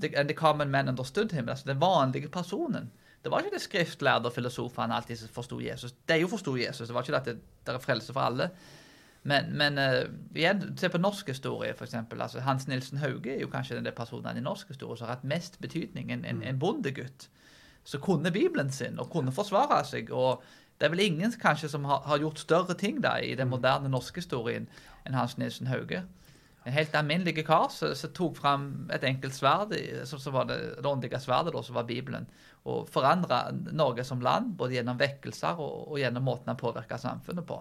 the 0.00 0.34
common 0.34 0.70
man 0.70 0.88
understood 0.88 1.32
him, 1.32 1.48
altså 1.48 1.64
den 1.66 1.80
vanlige 1.80 2.28
personen. 2.28 2.90
Det 3.22 3.30
var 3.30 3.38
ikke 3.38 3.54
det 3.54 3.62
skriftlærde 3.62 4.26
og 4.26 4.32
filosofene 4.32 4.94
alltid 4.94 5.16
som 5.16 5.28
forsto 5.28 5.60
Jesus. 5.60 5.94
De 6.08 6.16
jo 6.20 6.28
forsto 6.28 6.56
Jesus. 6.56 6.86
Det 6.88 6.94
var 6.94 7.02
ikke 7.02 7.12
det 7.12 7.20
at 7.20 7.26
det, 7.66 7.74
er 7.74 7.78
frelse 7.78 8.12
for 8.12 8.20
alle. 8.20 8.50
Men, 9.22 9.56
men 9.58 9.78
uh, 9.78 10.08
igjen, 10.34 10.78
se 10.78 10.88
på 10.88 10.98
norsk 10.98 11.28
historie, 11.28 11.74
f.eks. 11.74 11.94
Altså, 11.94 12.40
Hans 12.40 12.68
Nilsen 12.68 12.98
Hauge 12.98 13.34
er 13.34 13.40
jo 13.40 13.50
kanskje 13.50 13.76
den 13.76 13.92
personen 13.96 14.36
i 14.36 14.40
norsk 14.40 14.68
historie 14.68 14.96
som 14.96 15.08
har 15.08 15.16
hatt 15.16 15.24
mest 15.24 15.58
betydning. 15.60 16.12
En, 16.12 16.24
en, 16.24 16.42
en 16.42 16.58
bondegutt 16.58 17.28
som 17.84 18.00
kunne 18.00 18.30
Bibelen 18.30 18.70
sin 18.70 18.98
og 18.98 19.10
kunne 19.10 19.32
forsvare 19.32 19.84
seg. 19.84 20.10
og 20.10 20.42
det 20.78 20.86
er 20.86 20.90
vel 20.90 21.00
ingen 21.00 21.32
kanskje 21.42 21.68
som 21.68 21.84
har, 21.84 22.04
har 22.06 22.18
gjort 22.22 22.38
større 22.38 22.74
ting 22.78 23.02
da 23.02 23.16
i 23.18 23.34
den 23.34 23.48
moderne 23.50 23.90
norske 23.90 24.22
historien 24.22 24.68
enn 25.06 25.16
Hans 25.18 25.38
Nilsen 25.38 25.66
Hauge 25.66 26.04
en 26.66 26.74
helt 26.74 26.94
alminnelig 26.98 27.46
kar 27.46 27.70
som 27.70 28.12
tok 28.14 28.36
fram 28.36 28.68
et 28.92 29.04
enkelt 29.06 29.36
sverd, 29.36 29.74
som 30.08 30.34
var 30.34 30.48
det, 30.50 30.58
det 30.82 30.88
åndelige 30.88 31.20
sverdet, 31.22 31.54
da, 31.54 31.62
som 31.64 31.78
var 31.78 31.86
Bibelen, 31.88 32.26
og 32.68 32.88
forandra 32.92 33.46
Norge 33.72 34.04
som 34.04 34.20
land, 34.24 34.52
både 34.58 34.76
gjennom 34.76 34.98
vekkelser 35.00 35.60
og, 35.62 35.92
og 35.92 36.00
gjennom 36.02 36.26
måten 36.28 36.52
han 36.52 36.60
påvirka 36.60 36.98
samfunnet 37.00 37.46
på. 37.48 37.60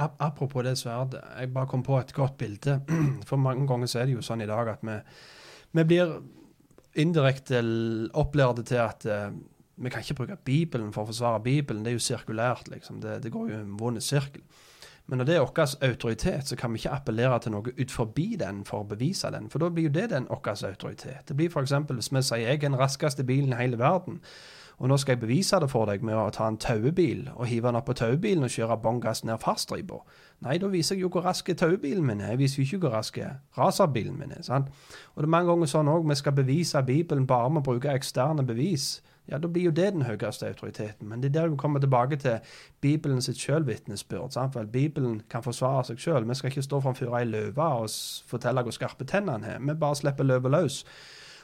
Apropos 0.00 0.64
det 0.64 0.76
sverdet, 0.80 1.20
jeg 1.36 1.52
bare 1.52 1.68
kom 1.68 1.82
på 1.84 1.98
et 1.98 2.12
godt 2.16 2.38
bilde. 2.40 2.78
For 3.28 3.40
mange 3.40 3.66
ganger 3.68 3.90
så 3.90 4.00
er 4.00 4.08
det 4.08 4.18
jo 4.18 4.24
sånn 4.24 4.44
i 4.44 4.48
dag 4.48 4.72
at 4.72 4.84
vi, 4.86 4.96
vi 5.76 5.86
blir 5.92 6.20
indirekte 7.00 7.60
opplærte 8.18 8.64
til 8.66 8.80
at 8.82 9.04
uh, 9.06 9.28
vi 9.80 9.92
kan 9.92 10.02
ikke 10.04 10.16
bruke 10.18 10.38
Bibelen 10.44 10.90
for 10.92 11.06
å 11.06 11.08
forsvare 11.08 11.40
Bibelen. 11.44 11.84
Det 11.84 11.92
er 11.92 11.96
jo 11.96 12.02
sirkulært, 12.04 12.68
liksom. 12.68 12.98
Det, 13.00 13.20
det 13.24 13.30
går 13.32 13.52
jo 13.52 13.60
en 13.62 13.76
vond 13.80 14.00
sirkel. 14.04 14.42
Men 15.10 15.18
når 15.18 15.26
det 15.26 15.34
er 15.36 15.42
vår 15.42 15.72
autoritet, 15.82 16.48
så 16.48 16.56
kan 16.56 16.72
vi 16.72 16.78
ikke 16.78 16.94
appellere 16.94 17.40
til 17.42 17.52
noe 17.52 17.72
ut 17.74 17.90
forbi 17.90 18.36
den 18.38 18.62
for 18.64 18.84
å 18.84 18.86
bevise 18.86 19.26
den. 19.34 19.48
For 19.50 19.58
da 19.58 19.68
blir 19.74 19.88
jo 19.88 19.96
det 19.96 20.06
den 20.12 20.28
vår 20.30 20.52
autoritet. 20.68 21.26
Det 21.28 21.36
blir 21.36 21.50
f.eks. 21.50 21.74
hvis 21.90 22.12
vi 22.14 22.22
sier 22.22 22.46
jeg 22.46 22.60
er 22.60 22.68
den 22.68 22.78
raskeste 22.78 23.26
bilen 23.26 23.52
i 23.52 23.58
hele 23.58 23.78
verden, 23.78 24.20
Og 24.80 24.88
nå 24.88 24.96
skal 24.96 25.12
jeg 25.12 25.20
bevise 25.20 25.58
det 25.60 25.68
for 25.68 25.84
deg 25.90 26.00
med 26.00 26.16
å 26.16 26.30
ta 26.32 26.46
en 26.48 26.56
tauebil 26.56 27.26
og 27.34 27.50
hive 27.50 27.68
den 27.68 27.76
opp 27.76 27.90
på 27.90 27.94
tauebilen 28.00 28.46
og 28.46 28.52
kjøre 28.54 28.78
bånn 28.80 29.02
gass 29.04 29.20
ned 29.28 29.42
fartsstripa. 29.42 29.98
Nei, 30.46 30.56
da 30.56 30.70
viser 30.72 30.96
jeg 30.96 31.04
jo 31.04 31.10
hvor 31.12 31.26
rask 31.28 31.50
tauebilen 31.52 32.06
min 32.06 32.22
er. 32.24 32.32
Jeg 32.32 32.40
viser 32.40 32.62
jo 32.62 32.64
ikke 32.64 32.86
hvor 32.86 32.96
rask 32.96 33.18
racerbilen 33.58 34.16
min 34.16 34.32
er. 34.32 34.40
sant? 34.42 34.72
Og 35.12 35.20
det 35.20 35.28
er 35.28 35.34
mange 35.36 35.52
ganger 35.52 35.68
sånn 35.68 35.92
òg. 35.92 36.08
Vi 36.08 36.16
skal 36.16 36.32
bevise 36.32 36.80
Bibelen 36.86 37.26
bare 37.28 37.50
med 37.50 37.60
å 37.60 37.68
bruke 37.68 37.92
eksterne 37.92 38.46
bevis. 38.46 39.02
Ja, 39.30 39.38
da 39.38 39.48
blir 39.48 39.68
jo 39.68 39.70
det 39.70 39.92
den 39.94 40.02
høyeste 40.02 40.48
autoriteten. 40.48 41.08
Men 41.08 41.22
det 41.22 41.30
er 41.30 41.40
der 41.40 41.48
vi 41.48 41.56
kommer 41.56 41.80
tilbake 41.80 42.16
til 42.16 42.38
Bibelen 42.80 43.22
sitt 43.22 43.38
sjølvitnesbyrd. 43.38 44.66
Bibelen 44.72 45.22
kan 45.30 45.42
forsvare 45.42 45.84
seg 45.84 45.98
sjøl. 45.98 46.28
Vi 46.28 46.34
skal 46.34 46.50
ikke 46.50 46.66
stå 46.66 46.80
framfor 46.80 47.16
ei 47.18 47.24
løve 47.24 47.62
og 47.62 47.90
fortelle 48.26 48.62
hvor 48.62 48.74
skarpe 48.74 49.04
tennene 49.04 49.46
har. 49.46 49.60
Vi 49.60 49.74
bare 49.74 49.96
slipper 49.96 50.26
løva 50.26 50.48
løs. 50.48 50.84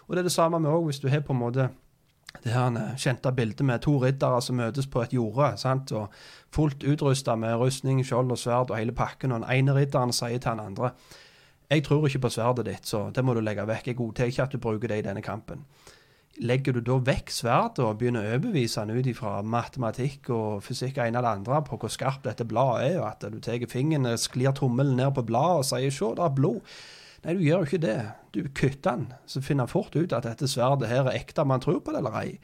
Og 0.07 0.17
det 0.17 0.19
er 0.25 0.31
det 0.31 0.33
samme 0.33 0.61
med 0.61 0.71
òg 0.71 0.89
hvis 0.89 1.03
du 1.03 1.09
har 1.09 1.21
på 1.27 1.35
en 1.35 1.43
måte 1.43 1.69
det 2.45 2.53
her 2.53 2.97
kjente 3.01 3.33
bildet 3.33 3.65
med 3.65 3.81
to 3.81 3.97
riddere 4.03 4.43
som 4.43 4.59
møtes 4.59 4.87
på 4.87 5.03
et 5.03 5.15
jorde. 5.15 5.57
sant? 5.57 5.93
Og 5.93 6.09
Fullt 6.53 6.85
utrusta 6.85 7.37
med 7.37 7.55
rustning, 7.55 8.05
skjold 8.05 8.31
og 8.31 8.39
sverd 8.39 8.71
og 8.71 8.77
hele 8.77 8.93
pakken. 8.93 9.33
Og 9.33 9.41
den 9.41 9.51
ene 9.51 9.75
ridderen 9.75 10.13
sier 10.13 10.39
til 10.39 10.51
den 10.51 10.61
andre 10.61 10.91
jeg 11.71 11.83
tror 11.85 12.07
ikke 12.07 12.23
på 12.23 12.29
sverdet 12.31 12.67
ditt, 12.67 12.87
så 12.87 13.09
det 13.11 13.25
må 13.27 13.35
du 13.35 13.41
legge 13.43 13.67
vekk. 13.67 13.89
Jeg 13.91 13.99
godtar 13.99 14.31
ikke 14.31 14.43
at 14.45 14.53
du 14.55 14.59
bruker 14.63 14.89
det 14.89 15.01
i 15.01 15.07
denne 15.09 15.23
kampen. 15.23 15.65
Legger 16.45 16.77
du 16.77 16.83
da 16.85 16.99
vekk 17.01 17.31
sverdet 17.33 17.81
og 17.81 17.97
begynner 18.01 18.27
å 18.27 18.35
overbevise 18.35 18.83
han 18.83 18.93
ut 18.93 19.07
ifra 19.09 19.39
matematikk 19.41 20.29
og 20.35 20.61
fysikk 20.67 20.99
ene 21.01 21.23
eller 21.23 21.39
andre 21.39 21.63
på 21.65 21.79
hvor 21.81 21.93
skarpt 21.93 22.27
dette 22.29 22.45
bladet 22.45 22.91
er, 22.91 22.99
og 23.01 23.09
at 23.09 23.25
du 23.33 23.39
tar 23.41 23.65
fingeren, 23.73 24.11
sklir 24.21 24.53
tommelen 24.53 24.99
ned 25.01 25.15
på 25.17 25.25
bladet 25.25 25.63
og 25.63 25.69
sier 25.71 25.91
'se, 25.91 26.13
det 26.17 26.25
er 26.25 26.37
blod', 26.37 26.61
Nei, 27.27 27.35
du 27.35 27.43
gjør 27.43 27.63
jo 27.65 27.67
ikke 27.67 27.83
det. 27.83 28.01
Du 28.35 28.41
kutter 28.55 28.91
den, 28.91 29.07
så 29.27 29.41
finner 29.43 29.67
han 29.67 29.73
fort 29.73 29.97
ut 29.97 30.13
at 30.15 30.23
dette 30.29 30.47
sverdet 30.47 30.89
her 30.89 31.09
er 31.09 31.17
ekte, 31.19 31.43
om 31.43 31.51
han 31.51 31.61
tror 31.61 31.81
på 31.83 31.91
det 31.91 31.99
eller 31.99 32.19
ei. 32.21 32.37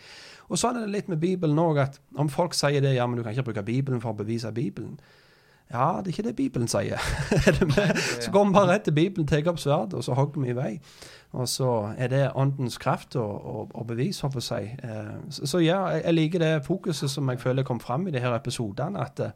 Og 0.50 0.58
sånn 0.58 0.76
er 0.76 0.86
det 0.86 0.94
litt 0.96 1.10
med 1.12 1.20
Bibelen 1.22 1.60
òg, 1.62 1.78
at 1.78 2.00
om 2.18 2.30
folk 2.32 2.56
sier 2.58 2.82
det, 2.82 2.96
ja, 2.96 3.06
men 3.06 3.16
du 3.16 3.22
kan 3.22 3.32
ikke 3.32 3.46
bruke 3.50 3.62
Bibelen 3.62 4.02
for 4.02 4.10
å 4.10 4.18
bevise 4.18 4.50
Bibelen. 4.52 4.98
Ja, 5.72 6.02
det 6.02 6.10
er 6.10 6.16
ikke 6.16 6.26
det 6.26 6.34
Bibelen 6.36 6.68
sier. 6.68 7.00
så 8.24 8.32
går 8.34 8.48
vi 8.48 8.56
bare 8.56 8.72
rett 8.74 8.84
til 8.88 8.96
Bibelen, 8.96 9.28
tar 9.28 9.46
opp 9.48 9.62
sverdet, 9.62 9.94
og 9.96 10.04
så 10.04 10.18
hogger 10.18 10.42
vi 10.42 10.50
i 10.50 10.58
vei. 10.58 10.72
Og 11.32 11.48
så 11.48 11.94
er 11.98 12.08
det 12.12 12.32
åndens 12.34 12.78
kraft 12.78 13.16
og, 13.16 13.46
og, 13.46 13.70
og 13.74 13.86
bevis, 13.86 14.20
håper 14.20 14.46
jeg. 14.50 14.78
Eh, 14.84 15.30
så, 15.30 15.46
så, 15.46 15.58
ja, 15.58 15.86
jeg, 15.86 16.14
liker 16.14 16.38
det 16.38 16.64
fokuset 16.64 17.10
som 17.10 17.28
jeg 17.28 17.40
føler 17.40 17.62
kom 17.62 17.80
fram 17.80 18.06
i 18.06 18.10
de 18.10 18.20
her 18.20 18.34
episodene. 18.34 19.00
at 19.00 19.20
eh, 19.20 19.30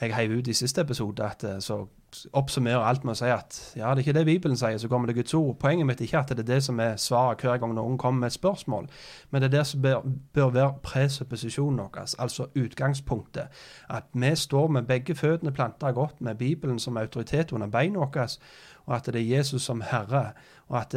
jeg 0.00 0.14
heiv 0.14 0.38
ut 0.38 0.48
i 0.48 0.52
siste 0.52 0.80
episode, 0.80 1.24
at 1.24 1.44
eh, 1.44 1.60
så 1.60 1.86
oppsummerer 2.32 2.84
alt 2.86 3.04
med 3.04 3.12
å 3.12 3.18
si 3.18 3.28
at 3.28 3.56
ja, 3.76 3.90
det 3.92 4.00
er 4.00 4.04
ikke 4.06 4.14
det 4.16 4.24
Bibelen 4.28 4.56
sier, 4.56 4.78
så 4.80 4.88
kommer 4.88 5.10
det 5.10 5.16
Guds 5.18 5.34
ord. 5.34 5.56
Poenget 5.60 5.86
mitt 5.86 6.00
er 6.00 6.06
ikke 6.06 6.22
at 6.22 6.30
det 6.32 6.44
er 6.44 6.54
det 6.54 6.60
som 6.64 6.80
er 6.80 6.96
svaret 7.00 7.42
hver 7.44 7.58
gang 7.60 7.74
noen 7.76 7.98
kommer 8.00 8.24
med 8.24 8.32
et 8.32 8.38
spørsmål, 8.38 8.86
men 9.30 9.42
det 9.42 9.50
er 9.50 9.56
det 9.58 9.66
som 9.68 9.82
bør, 9.84 10.06
bør 10.34 10.54
være 10.54 10.70
presupposisjonen 10.82 11.82
vår, 11.82 12.14
altså 12.18 12.48
utgangspunktet. 12.56 13.60
At 13.90 14.08
vi 14.14 14.32
står 14.36 14.72
med 14.78 14.88
begge 14.88 15.14
føttene 15.18 15.52
planta 15.52 15.92
godt 15.92 16.20
med 16.20 16.40
Bibelen 16.40 16.78
som 16.78 16.96
autoritet 16.96 17.52
under 17.52 17.68
beina 17.68 18.00
våre, 18.00 18.28
og 18.88 18.96
at 18.96 19.06
det 19.06 19.20
er 19.20 19.36
Jesus 19.36 19.62
som 19.68 19.82
Herre, 19.84 20.32
og 20.68 20.80
at, 20.80 20.94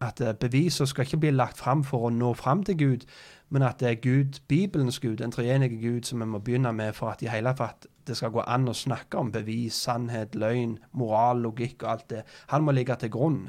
at 0.00 0.38
beviser 0.40 0.84
skal 0.84 1.06
ikke 1.08 1.22
bli 1.24 1.30
lagt 1.32 1.58
fram 1.58 1.84
for 1.84 2.06
å 2.06 2.12
nå 2.12 2.34
fram 2.36 2.62
til 2.68 2.76
Gud, 2.78 3.06
men 3.48 3.62
at 3.64 3.80
det 3.80 3.88
er 3.88 4.00
Gud, 4.02 4.40
Bibelens 4.48 5.00
Gud, 5.00 5.16
den 5.16 5.32
treenige 5.32 5.80
Gud, 5.80 6.02
som 6.04 6.20
vi 6.20 6.26
må 6.26 6.38
begynne 6.38 6.72
med 6.72 6.92
for 6.92 7.08
at 7.14 7.22
i 7.22 7.32
hele 7.32 7.54
tatt 7.56 7.86
det 8.06 8.16
skal 8.16 8.34
gå 8.34 8.44
an 8.44 8.68
å 8.68 8.76
snakke 8.76 9.16
om 9.16 9.32
bevis, 9.32 9.78
sannhet, 9.86 10.34
løgn, 10.36 10.78
moral, 10.92 11.40
logikk 11.40 11.82
og 11.82 11.90
alt 11.90 12.10
det. 12.10 12.22
Han 12.52 12.66
må 12.66 12.74
ligge 12.76 12.96
til 13.00 13.10
grunn. 13.10 13.48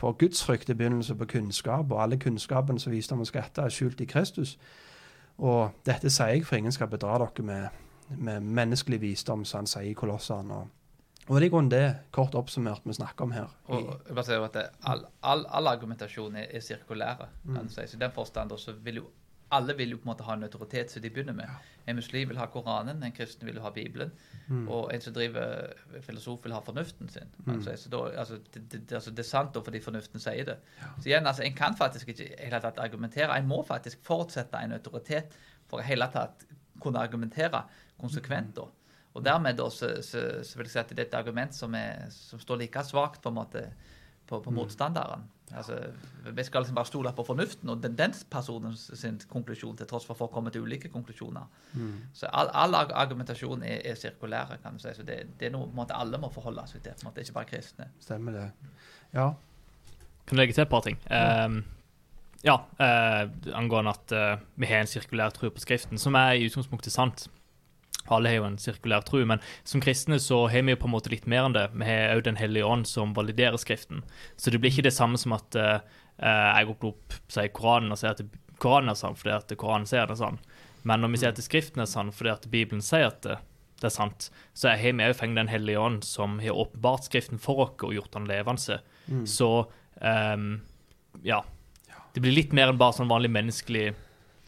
For 0.00 0.16
Guds 0.16 0.44
frykt 0.44 0.70
er 0.70 0.78
begynnelse 0.80 1.14
på 1.14 1.28
kunnskap, 1.34 1.92
og 1.92 2.02
alle 2.02 2.16
kunnskapen 2.16 2.78
som 2.78 2.92
visdom 2.92 3.20
og 3.20 3.28
skatter, 3.28 3.66
er 3.66 3.74
skjult 3.74 4.00
i 4.00 4.08
Kristus. 4.08 4.56
Og 5.38 5.84
dette 5.86 6.10
sier 6.10 6.38
jeg 6.38 6.46
for 6.48 6.56
ingen 6.56 6.72
skal 6.72 6.88
bedra 6.88 7.18
dere 7.20 7.44
med, 7.44 7.68
med 8.16 8.40
menneskelig 8.40 9.00
visdom, 9.00 9.44
som 9.44 9.62
han 9.62 9.70
sier 9.70 9.90
i 9.90 9.98
Kolossene. 9.98 10.64
Og, 11.28 11.36
det 11.36 11.44
er 11.44 11.46
i 11.46 11.50
grunnen 11.52 11.70
det, 11.70 11.82
kort 12.10 12.34
oppsummert, 12.34 12.82
vi 12.84 12.96
snakker 12.96 13.28
om 13.28 13.32
her. 13.34 13.50
Og 13.70 13.92
jeg 14.08 14.16
bare 14.16 14.38
at 14.44 14.56
all, 14.90 15.04
all, 15.22 15.44
all, 15.54 15.70
argumentasjon 15.70 16.34
er, 16.36 16.48
er 16.50 16.64
sirkulære. 16.64 17.28
Mm. 17.44 17.68
Så 17.70 17.86
I 17.86 18.00
den 18.00 18.14
forstand 18.14 18.50
så 18.58 18.74
vil 18.82 19.04
jo 19.04 19.10
alle 19.52 19.76
vil 19.76 19.90
jo 19.92 19.98
på 20.00 20.06
en 20.06 20.12
måte 20.12 20.24
ha 20.24 20.34
en 20.36 20.46
autoritet 20.46 20.90
som 20.90 21.02
de 21.04 21.10
begynner 21.12 21.34
med. 21.36 21.48
En 21.86 21.98
muslim 21.98 22.30
vil 22.30 22.38
ha 22.40 22.46
Koranen, 22.48 23.02
en 23.04 23.12
kristen 23.12 23.48
vil 23.48 23.60
ha 23.60 23.70
Bibelen. 23.70 24.12
Mm. 24.46 24.64
Og 24.68 24.94
en 24.94 25.04
som 25.04 25.14
driver 25.14 25.74
filosof, 26.06 26.40
vil 26.44 26.54
ha 26.56 26.60
fornuften 26.64 27.10
sin. 27.12 27.28
Mm. 27.44 27.58
Altså, 27.58 27.90
da, 27.92 28.02
altså, 28.22 28.38
det, 28.54 28.62
det, 28.72 28.80
altså, 28.92 29.10
det, 29.10 29.24
er 29.24 29.28
sant 29.28 29.52
da 29.54 29.60
fordi 29.64 29.82
fornuften 29.84 30.22
sier 30.24 30.48
det. 30.48 30.56
Ja. 30.80 30.90
Så 30.98 31.10
igjen, 31.10 31.26
altså, 31.26 31.44
En 31.44 31.56
kan 31.58 31.76
faktisk 31.76 32.14
ikke 32.14 32.30
hele 32.38 32.60
tatt 32.64 32.80
argumentere. 32.80 33.36
En 33.36 33.48
må 33.48 33.62
faktisk 33.68 34.00
forutsette 34.06 34.64
en 34.64 34.72
autoritet 34.78 35.36
for 35.68 35.82
å 35.82 35.86
hele 35.86 36.08
tatt 36.12 36.46
kunne 36.80 37.02
argumentere 37.02 37.66
konsekvent. 38.00 38.56
da. 38.56 38.66
Og 39.12 39.24
dermed 39.24 39.58
da, 39.58 39.68
så, 39.70 39.94
så, 40.02 40.22
så, 40.44 40.58
vil 40.58 40.68
jeg 40.68 40.72
si 40.72 40.80
at 40.80 40.92
det 40.92 41.04
er 41.04 41.10
et 41.10 41.18
argument 41.18 41.54
som, 41.54 41.74
er, 41.76 42.06
som 42.14 42.40
står 42.40 42.62
like 42.62 42.84
svakt 42.88 43.20
på 43.22 43.32
en 43.32 43.38
måte 43.42 43.66
på, 44.26 44.38
på 44.40 44.50
mm. 44.50 44.56
motstanderen. 44.56 45.26
Altså, 45.52 45.76
vi 46.32 46.44
skal 46.44 46.62
liksom 46.64 46.74
bare 46.74 46.88
stole 46.88 47.12
på 47.12 47.24
fornuften 47.26 47.68
og 47.68 47.82
den, 47.82 47.96
den 47.98 48.14
personens 48.30 48.86
sin 48.96 49.18
konklusjon, 49.28 49.76
til 49.76 49.86
tross 49.86 50.06
for 50.08 50.16
at 50.16 50.22
folk 50.22 50.32
kommer 50.32 50.54
til 50.54 50.64
ulike 50.64 50.88
konklusjoner. 50.88 51.44
Mm. 51.74 51.98
Så 52.16 52.30
all, 52.32 52.48
all 52.56 52.74
argumentasjon 52.74 53.62
er, 53.68 53.82
er 53.84 53.98
sirkulære, 54.00 54.56
kan 54.62 54.78
du 54.78 54.82
si. 54.82 54.94
Så 54.96 55.04
det, 55.04 55.18
det 55.40 55.50
er 55.50 55.54
noe 55.56 55.68
måte, 55.76 55.96
alle 55.98 56.20
må 56.22 56.32
forholde 56.32 56.64
seg 56.70 56.80
til. 56.80 56.96
på 56.96 57.04
en 57.04 57.10
måte, 57.10 57.26
Ikke 57.26 57.36
bare 57.36 57.50
kristne. 57.52 57.90
Stemmer 58.00 58.38
det. 58.38 58.48
Ja. 59.12 59.28
Kan 60.24 60.36
du 60.36 60.40
legge 60.40 60.56
til 60.56 60.64
et 60.64 60.72
par 60.72 60.88
ting? 60.88 60.98
Ja. 61.10 61.44
Um, 61.44 61.62
ja, 62.42 62.56
uh, 62.80 63.28
angående 63.54 63.92
at 63.92 64.16
uh, 64.16 64.42
vi 64.56 64.66
har 64.66 64.82
en 64.82 64.90
sirkulær 64.90 65.30
tro 65.36 65.50
på 65.52 65.60
Skriften, 65.62 66.00
som 66.00 66.16
er 66.18 66.38
i 66.38 66.48
utgangspunktet 66.48 66.94
sant. 66.94 67.28
Alle 68.10 68.32
har 68.32 68.40
jo 68.40 68.46
en 68.48 68.58
sirkulær 68.58 69.04
tro, 69.06 69.20
men 69.28 69.42
som 69.68 69.82
kristne 69.84 70.18
så 70.20 70.40
har 70.50 70.64
vi 70.66 70.74
jo 70.74 70.80
på 70.82 70.88
en 70.88 70.94
måte 70.94 71.12
litt 71.12 71.28
mer 71.30 71.46
enn 71.46 71.56
det. 71.56 71.68
Vi 71.74 71.86
har 71.86 72.16
òg 72.16 72.24
Den 72.26 72.40
hellige 72.40 72.66
ånd 72.66 72.88
som 72.90 73.14
validerer 73.14 73.60
Skriften. 73.60 74.02
Så 74.36 74.50
det 74.50 74.58
blir 74.62 74.72
ikke 74.72 74.88
det 74.88 74.96
samme 74.96 75.20
som 75.20 75.36
at 75.36 75.58
uh, 75.58 75.78
jeg 76.18 76.68
går 76.68 76.90
opp 76.90 77.16
sier 77.30 77.52
Koranen 77.54 77.94
og 77.94 78.00
sier 78.00 78.16
at 78.16 78.22
Koranen 78.62 78.92
er 78.92 78.98
sann 78.98 79.16
fordi 79.18 79.34
at 79.34 79.54
Koranen 79.58 79.88
sier 79.88 80.06
det 80.06 80.16
er 80.16 80.22
sann. 80.24 80.42
Men 80.82 81.02
når 81.02 81.14
vi 81.14 81.22
sier 81.22 81.34
at 81.34 81.42
Skriften 81.42 81.82
er 81.82 81.90
sann 81.90 82.12
fordi 82.14 82.34
at 82.34 82.50
Bibelen 82.50 82.82
sier 82.84 83.08
at 83.10 83.22
det, 83.26 83.38
det 83.82 83.88
er 83.88 83.94
sant, 83.94 84.28
så 84.54 84.70
har 84.70 84.94
vi 84.94 85.06
òg 85.06 85.16
fengt 85.18 85.38
Den 85.38 85.50
hellige 85.50 85.80
ånd 85.80 86.04
som 86.06 86.38
har 86.42 86.58
åpenbart 86.58 87.08
Skriften 87.08 87.42
for 87.42 87.64
oss 87.64 87.74
og 87.82 87.94
gjort 87.96 88.14
den 88.14 88.28
levende. 88.30 88.78
Mm. 89.06 89.26
Så 89.26 89.50
um, 89.98 90.46
ja. 91.26 91.42
Det 92.12 92.20
blir 92.20 92.34
litt 92.36 92.52
mer 92.54 92.70
enn 92.70 92.78
bare 92.78 92.94
sånn 92.98 93.10
vanlig 93.10 93.32
menneskelig 93.32 93.92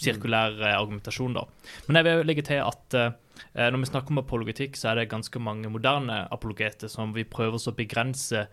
sirkulær 0.02 0.58
uh, 0.60 0.70
argumentasjon, 0.76 1.34
da. 1.34 1.46
Men 1.86 1.98
jeg 1.98 2.06
vil 2.06 2.28
legge 2.28 2.46
til 2.46 2.62
at 2.62 2.98
uh, 2.98 3.10
når 3.54 3.80
vi 3.82 3.88
snakker 3.90 4.14
om 4.14 4.20
apologetikk, 4.22 4.76
så 4.78 4.90
er 4.90 5.00
det 5.00 5.10
ganske 5.10 5.40
mange 5.42 5.70
moderne 5.70 6.20
apologeter 6.34 6.90
som 6.90 7.12
vi 7.16 7.26
prøver 7.26 7.58
å 7.58 7.74
begrense 7.74 8.44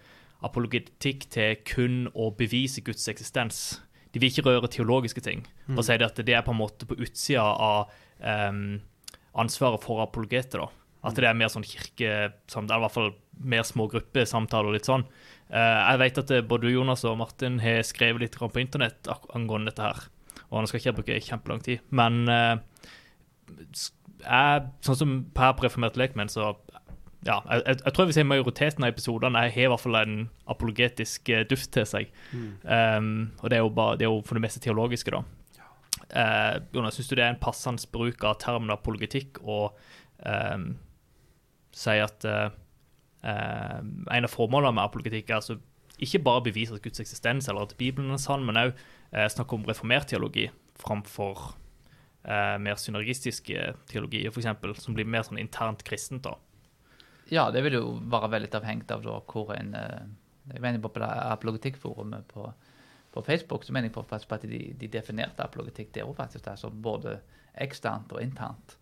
apologetikk 0.45 1.28
til 1.32 1.58
kun 1.68 2.06
å 2.18 2.32
bevise 2.38 2.84
Guds 2.86 3.08
eksistens. 3.12 3.82
De 4.12 4.20
vil 4.20 4.32
ikke 4.32 4.48
røre 4.49 4.70
teologiske 4.72 5.24
ting. 5.24 5.45
Bare 5.70 5.88
si 5.88 5.95
at 5.95 6.22
det 6.26 6.36
er 6.36 6.45
på 6.45 6.53
en 6.53 6.60
måte 6.60 6.88
på 6.90 6.98
utsida 6.99 7.45
av 7.45 7.91
um, 8.20 8.80
ansvaret 9.40 9.84
for 9.84 10.03
apologeter. 10.03 10.66
da. 10.66 10.70
At 11.08 11.18
det 11.18 11.30
er 11.30 11.38
mer 11.38 11.52
sånn 11.53 11.66
kirke, 11.66 12.10
det 12.34 12.58
er 12.60 12.74
i 12.76 12.82
hvert 12.84 12.95
fall 12.95 13.14
mer 13.41 13.64
små 13.66 13.88
gruppesamtaler 13.90 14.70
og 14.70 14.76
litt 14.76 14.90
sånn. 14.90 15.06
Uh, 15.53 15.80
jeg 15.94 16.02
vet 16.03 16.20
at 16.24 16.34
både 16.49 16.68
du, 16.68 16.74
Jonas 16.74 17.06
og 17.08 17.20
Martin 17.22 17.62
har 17.64 17.86
skrevet 17.88 18.26
litt 18.26 18.38
på 18.41 18.52
internett 18.62 19.10
angående 19.32 19.72
dette 19.72 19.88
her. 19.88 20.03
Og 20.49 20.60
nå 20.60 20.68
skal 20.68 20.82
ikke 20.82 20.90
jeg 20.90 20.99
bruke 20.99 21.22
kjempelang 21.30 21.64
tid. 21.64 21.86
Men 21.95 22.28
uh, 24.26 24.31
er 24.31 24.68
sånn 24.85 24.99
som 24.99 25.18
per 25.35 25.56
preformert 25.60 25.99
lekmenn, 25.99 26.31
så 26.31 26.53
ja, 27.26 27.38
jeg, 27.45 27.77
jeg, 27.84 27.93
tror 27.93 28.07
vi 28.10 28.15
si 28.15 28.23
majoriteten 28.26 28.85
av 28.85 28.93
episodene 28.95 29.43
har 29.43 29.53
i 29.53 29.69
hvert 29.69 29.84
fall 29.84 29.98
en 29.99 30.15
apologetisk 30.49 31.30
uh, 31.30 31.43
duft 31.49 31.69
til 31.76 31.85
seg. 31.85 32.10
Mm. 32.34 32.48
Um, 32.65 33.11
og 33.43 33.52
det 33.53 33.60
er, 33.60 33.68
bare, 33.77 33.99
det 33.99 34.07
er, 34.07 34.10
jo 34.10 34.23
for 34.26 34.38
det 34.38 34.45
meste 34.48 34.61
teologiske, 34.64 35.14
da. 35.14 35.22
Uh, 36.11 36.56
Jonas, 36.76 36.98
syns 36.98 37.11
du 37.11 37.15
det 37.15 37.26
er 37.26 37.35
en 37.35 37.43
passende 37.43 37.85
bruk 37.93 38.26
av 38.27 38.39
termen 38.41 38.73
apologetikk 38.73 39.39
å 39.45 39.60
um, 40.26 40.65
si 41.77 41.99
at 42.03 42.26
uh, 42.27 42.49
en 43.22 44.26
av 44.26 44.34
formålene 44.34 44.73
med 44.76 44.88
apologetikk 44.88 45.30
er 45.30 45.38
altså 45.38 45.60
ikke 46.02 46.23
bare 46.26 46.48
bevise 46.49 46.73
at 46.73 46.81
Guds 46.81 47.03
eksistens 47.03 47.48
eller 47.48 47.69
at 47.69 47.77
Bibelen 47.77 48.10
er 48.15 48.19
sann, 48.19 48.41
men 48.48 48.57
òg 48.57 48.72
snakke 49.30 49.53
om 49.53 49.68
reformert 49.68 50.07
teologi 50.10 50.48
framfor 50.81 51.52
eh, 52.23 52.57
mer 52.61 52.80
synergistiske 52.80 53.73
teologier, 53.89 54.31
f.eks., 54.31 54.84
som 54.84 54.98
blir 54.98 55.10
mer 55.10 55.26
sånn 55.27 55.41
internt 55.41 55.84
kristent. 55.88 56.23
da. 56.27 56.38
Ja, 57.31 57.48
det 57.52 57.64
vil 57.64 57.77
jo 57.77 57.85
være 58.11 58.31
veldig 58.34 58.52
avhengig 58.60 58.91
av 58.91 59.06
da, 59.06 59.22
hvor 59.31 59.53
en 59.56 59.76
eh, 59.77 60.02
Jeg 60.52 60.61
mener 60.61 60.81
på 60.81 60.89
apologetikkforumet 61.06 62.27
på, 62.27 62.48
på, 63.14 63.22
Facebook 63.22 63.64
så 63.64 63.73
mener 63.73 63.88
jeg 63.88 63.93
på, 63.93 64.03
på 64.03 64.35
at 64.35 64.45
de, 64.49 64.61
de 64.73 64.88
definerte 64.89 65.43
apologetikk 65.45 65.93
der 65.93 66.10
òg 66.10 66.15
faktisk 66.18 66.49
som 66.57 66.81
både 66.81 67.19
eksternt 67.53 68.11
og 68.11 68.23
internt. 68.23 68.76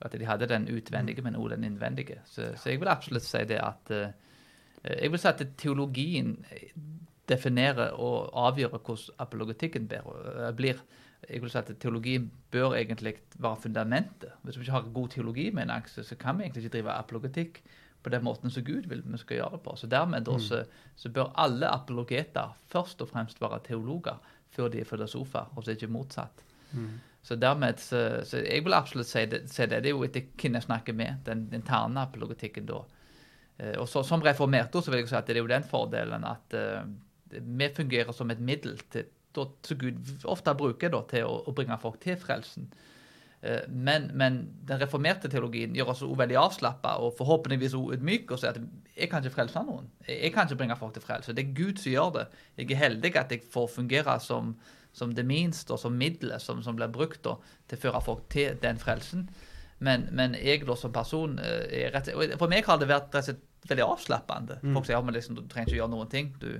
At 0.00 0.14
de 0.16 0.24
hadde 0.24 0.48
den 0.48 0.68
utvendige, 0.70 1.22
men 1.22 1.36
også 1.36 1.56
den 1.56 1.64
innvendige. 1.64 2.22
Så, 2.24 2.54
så, 2.56 2.70
jeg 2.70 2.80
vil 2.80 2.88
absolutt 2.88 3.26
si 3.26 3.42
det 3.44 3.58
at 3.58 3.90
uh, 3.90 4.06
Jeg 4.84 5.10
vil 5.10 5.20
si 5.20 5.28
at 5.28 5.42
teologien 5.58 6.38
definerer 7.28 7.92
og 7.98 8.30
avgjør 8.32 8.78
hvordan 8.78 9.18
apologetikken 9.18 9.90
blir. 10.56 10.80
Jeg 11.28 11.42
vil 11.42 11.50
si 11.52 11.58
at 11.58 11.70
Teologien 11.80 12.30
bør 12.50 12.74
egentlig 12.78 13.14
være 13.38 13.62
fundamentet. 13.62 14.32
Hvis 14.42 14.56
vi 14.58 14.64
ikke 14.64 14.72
har 14.72 14.88
god 14.94 15.08
teologi, 15.08 15.50
mener 15.50 15.74
jeg, 15.74 16.04
så 16.06 16.16
kan 16.16 16.38
vi 16.38 16.44
egentlig 16.44 16.64
ikke 16.64 16.76
drive 16.78 16.96
apologetikk 16.96 17.62
på 18.02 18.10
den 18.10 18.24
måten 18.24 18.50
som 18.50 18.64
Gud 18.64 18.88
vil 18.88 19.02
vi 19.04 19.18
skal 19.20 19.36
gjøre 19.36 19.52
det 19.52 19.60
på. 19.60 19.76
Så 19.76 19.86
Dermed 19.86 20.28
mm. 20.28 20.40
så, 20.40 20.64
så, 20.96 21.08
bør 21.08 21.32
alle 21.36 21.68
apologeter 21.68 22.56
først 22.72 23.02
og 23.02 23.08
fremst 23.08 23.40
være 23.40 23.60
teologer 23.66 24.16
før 24.50 24.68
de 24.68 24.80
er 24.80 24.88
filosofer, 24.88 25.52
og 25.56 25.64
så 25.64 25.70
ikke 25.70 25.86
motsatt. 25.86 26.44
Mm. 26.72 27.00
Så 27.22 27.36
dermed, 27.36 27.78
så, 27.78 28.20
så, 28.24 28.38
jeg 28.38 28.64
vil 28.64 28.74
absolutt 28.74 29.06
si 29.06 29.26
det. 29.26 29.42
Si 29.50 29.62
det. 29.62 29.82
det 29.84 29.90
er 29.90 29.96
jo 29.96 30.06
etter 30.06 30.24
hvem 30.40 30.56
jeg 30.56 30.64
snakker 30.64 30.96
med, 30.96 31.20
den 31.26 31.48
interne 31.52 32.00
apologetikken 32.00 32.66
da. 32.66 32.80
Eh, 33.58 33.76
og 33.76 33.88
så, 33.88 34.02
Som 34.02 34.24
reformert 34.24 34.72
så 34.72 34.90
vil 34.90 35.02
jeg 35.02 35.10
si 35.10 35.18
at 35.18 35.28
det 35.28 35.36
er 35.36 35.44
jo 35.44 35.50
den 35.50 35.66
fordelen 35.68 36.24
at 36.24 36.56
uh, 36.56 36.88
vi 37.30 37.68
fungerer 37.76 38.12
som 38.16 38.30
et 38.30 38.40
middel 38.40 38.80
til, 38.90 39.04
da, 39.36 39.46
som 39.66 39.78
Gud 39.80 40.24
ofte 40.28 40.54
bruker 40.58 40.92
da, 40.92 41.02
til 41.10 41.28
å, 41.28 41.36
å, 41.46 41.54
bringe 41.56 41.78
folk 41.82 42.00
til 42.02 42.18
frelsen. 42.20 42.70
Uh, 43.40 43.62
men, 43.68 44.10
men, 44.20 44.40
den 44.68 44.80
reformerte 44.82 45.30
teologien 45.32 45.76
gjør 45.76 45.94
oss 45.94 46.02
veldig 46.04 46.36
avslappa 46.40 46.96
og 47.00 47.14
forhåpentligvis 47.18 47.76
ydmyke 47.78 48.36
og 48.36 48.42
sier 48.42 48.56
at 48.56 48.96
jeg 48.96 49.08
kan 49.12 49.24
ikke 49.24 49.38
frelse 49.38 49.62
noen. 49.64 49.88
Jeg, 50.08 50.32
kan 50.34 50.48
ikke 50.48 50.60
bringe 50.64 50.76
folk 50.80 50.96
til 50.96 51.06
frelse. 51.06 51.36
Det 51.36 51.46
er 51.46 51.54
Gud 51.56 51.80
som 51.80 51.94
gjør 51.94 52.10
det. 52.18 52.26
Jeg 52.60 52.70
er 52.74 52.82
heldig 52.84 53.14
at 53.16 53.32
jeg 53.32 53.46
får 53.52 53.70
fungere 53.78 54.18
som, 54.20 54.56
som 54.92 55.14
det 55.16 55.24
minste 55.28 55.72
og 55.72 55.80
som 55.80 55.96
middelet 55.96 56.42
som, 56.42 56.60
som, 56.64 56.76
blir 56.76 56.92
brukt 56.92 57.22
da, 57.24 57.38
til 57.70 57.80
å 57.80 57.84
føre 57.86 58.04
folk 58.04 58.26
til 58.34 58.60
den 58.60 58.82
frelsen. 58.82 59.28
Men, 59.80 60.10
men 60.12 60.34
jeg 60.36 60.66
da 60.68 60.76
som 60.76 60.92
person 60.92 61.38
er 61.40 61.94
rett, 61.94 62.10
For 62.36 62.52
meg 62.52 62.66
har 62.68 62.76
det 62.76 62.90
vært 62.90 63.14
rett 63.14 63.22
og 63.22 63.30
slett 63.30 63.46
veldig 63.68 63.86
avslappende. 63.86 64.58
Mm. 64.62 64.74
Folk 64.76 64.88
sier 64.88 64.96
ja, 64.96 65.02
men 65.04 65.16
liksom, 65.16 65.36
du 65.36 65.44
trenger 65.48 65.70
ikke 65.70 65.80
gjøre 65.80 65.92
noen 65.92 66.10
ting. 66.12 66.32
Du, 66.40 66.50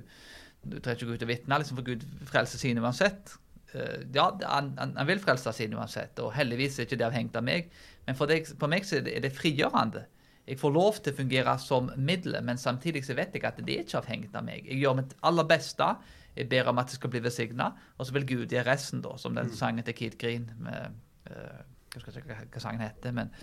du 0.63 0.77
trenger 0.77 0.99
ikke 0.99 1.09
gå 1.09 1.17
ut 1.17 1.25
og 1.25 1.31
vitne, 1.31 1.57
liksom, 1.61 1.79
for 1.79 1.87
Gud 1.87 2.05
frelser 2.29 2.61
sine 2.61 2.83
uansett. 2.83 3.35
Uh, 3.73 4.03
ja, 4.13 4.27
han, 4.45 4.73
han, 4.77 4.97
vil 5.07 5.21
frelse 5.23 5.53
sine 5.55 5.79
uansett, 5.79 6.19
og 6.21 6.33
heldigvis 6.35 6.79
er 6.79 6.89
ikke 6.89 6.99
det 7.01 7.07
avhengig 7.07 7.37
av 7.39 7.45
meg. 7.47 7.69
Men 8.07 8.17
for, 8.19 8.29
deg, 8.31 8.49
for 8.59 8.71
meg 8.71 8.87
så 8.87 8.99
er 8.99 9.05
det, 9.07 9.15
er 9.17 9.25
det, 9.25 9.33
frigjørende. 9.37 10.05
Jeg 10.49 10.59
får 10.59 10.73
lov 10.73 10.97
til 10.99 11.13
å 11.13 11.19
fungere 11.21 11.53
som 11.61 11.91
middel, 11.95 12.35
men 12.43 12.59
samtidig 12.59 13.05
så 13.07 13.15
vet 13.17 13.35
jeg 13.37 13.45
at 13.47 13.61
det 13.61 13.75
er 13.77 13.85
ikke 13.85 14.01
avhengig 14.01 14.31
av 14.35 14.45
meg. 14.45 14.65
Jeg 14.67 14.81
gjør 14.81 14.97
mitt 14.99 15.15
aller 15.27 15.47
beste. 15.47 15.87
Jeg 16.35 16.49
ber 16.51 16.69
om 16.71 16.79
at 16.81 16.91
det 16.91 16.97
skal 16.97 17.11
bli 17.13 17.21
velsigna, 17.23 17.71
og 17.97 18.07
så 18.07 18.15
vil 18.15 18.27
Gud 18.27 18.53
gjøre 18.53 18.67
resten, 18.67 19.03
da, 19.05 19.13
som 19.21 19.35
den 19.37 19.51
mm. 19.51 19.55
sangen 19.55 19.87
til 19.87 19.95
Keith 19.97 20.19
Green 20.19 20.49
med 20.63 20.95
uh, 21.31 21.61
Jeg 21.91 21.99
husker 21.99 22.21
ikke 22.21 22.37
hva 22.53 22.63
sangen 22.63 22.83
heter. 22.83 23.15
men 23.15 23.33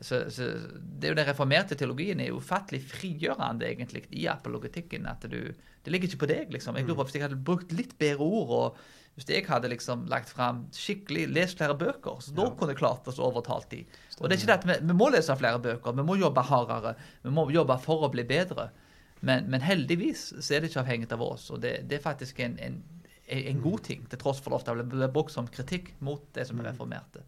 så, 0.00 0.24
så, 0.30 0.48
det 0.74 1.06
er 1.06 1.12
jo 1.12 1.18
Den 1.20 1.28
reformerte 1.28 1.76
teologien 1.78 2.20
er 2.20 2.34
ufattelig 2.34 2.82
frigjørende 2.90 3.68
egentlig 3.68 4.04
i 4.10 4.26
apologetikken. 4.26 5.06
at 5.06 5.22
du, 5.30 5.54
Det 5.84 5.92
ligger 5.92 6.08
ikke 6.08 6.24
på 6.24 6.30
deg. 6.32 6.52
liksom. 6.52 6.76
Jeg 6.76 6.86
lurer 6.86 6.98
på 6.98 7.04
Hvis 7.08 7.14
jeg 7.14 7.26
hadde 7.28 7.44
brukt 7.44 7.72
litt 7.72 7.98
bedre 7.98 8.26
ord, 8.26 8.50
og 8.50 8.76
hvis 9.14 9.28
jeg 9.30 9.46
hadde 9.46 9.70
liksom 9.70 10.08
lagt 10.10 10.32
fram 10.34 10.64
skikkelig, 10.74 11.28
lest 11.30 11.60
flere 11.60 11.76
bøker, 11.78 12.18
så 12.20 12.32
da 12.34 12.48
kunne 12.50 12.74
jeg 12.74 12.80
klart 12.80 13.06
oss 13.06 13.20
overtalt 13.22 13.68
de. 13.70 13.84
Og 14.18 14.26
det 14.26 14.34
er 14.34 14.40
ikke 14.40 14.50
det 14.50 14.56
at 14.56 14.66
vi, 14.66 14.78
vi, 14.88 14.96
må 14.98 15.08
lese 15.14 15.36
flere 15.38 15.60
bøker, 15.62 15.94
vi 15.94 16.06
må 16.06 16.16
jobbe 16.18 16.42
hardere, 16.42 16.96
vi 17.22 17.30
må 17.30 17.46
jobbe 17.54 17.78
for 17.84 18.02
å 18.02 18.10
bli 18.10 18.24
bedre. 18.26 18.72
Men, 19.24 19.46
men 19.50 19.62
heldigvis 19.62 20.32
så 20.40 20.56
er 20.56 20.64
det 20.64 20.72
ikke 20.72 20.82
avhengig 20.82 21.12
av 21.14 21.22
oss, 21.22 21.46
og 21.54 21.62
det, 21.62 21.76
det 21.88 22.00
er 22.00 22.02
faktisk 22.04 22.42
en, 22.42 22.58
en, 22.58 22.80
en, 23.38 23.62
god 23.62 23.84
ting, 23.86 24.02
til 24.10 24.20
tross 24.20 24.42
for 24.42 24.58
at 24.58 24.66
det 24.66 24.88
blir 24.90 25.14
brukt 25.14 25.32
som 25.32 25.46
kritikk 25.46 25.94
mot 26.04 26.26
det 26.34 26.48
som 26.48 26.58
er 26.58 26.66
mm. 26.66 26.70
reformerte. 26.72 27.22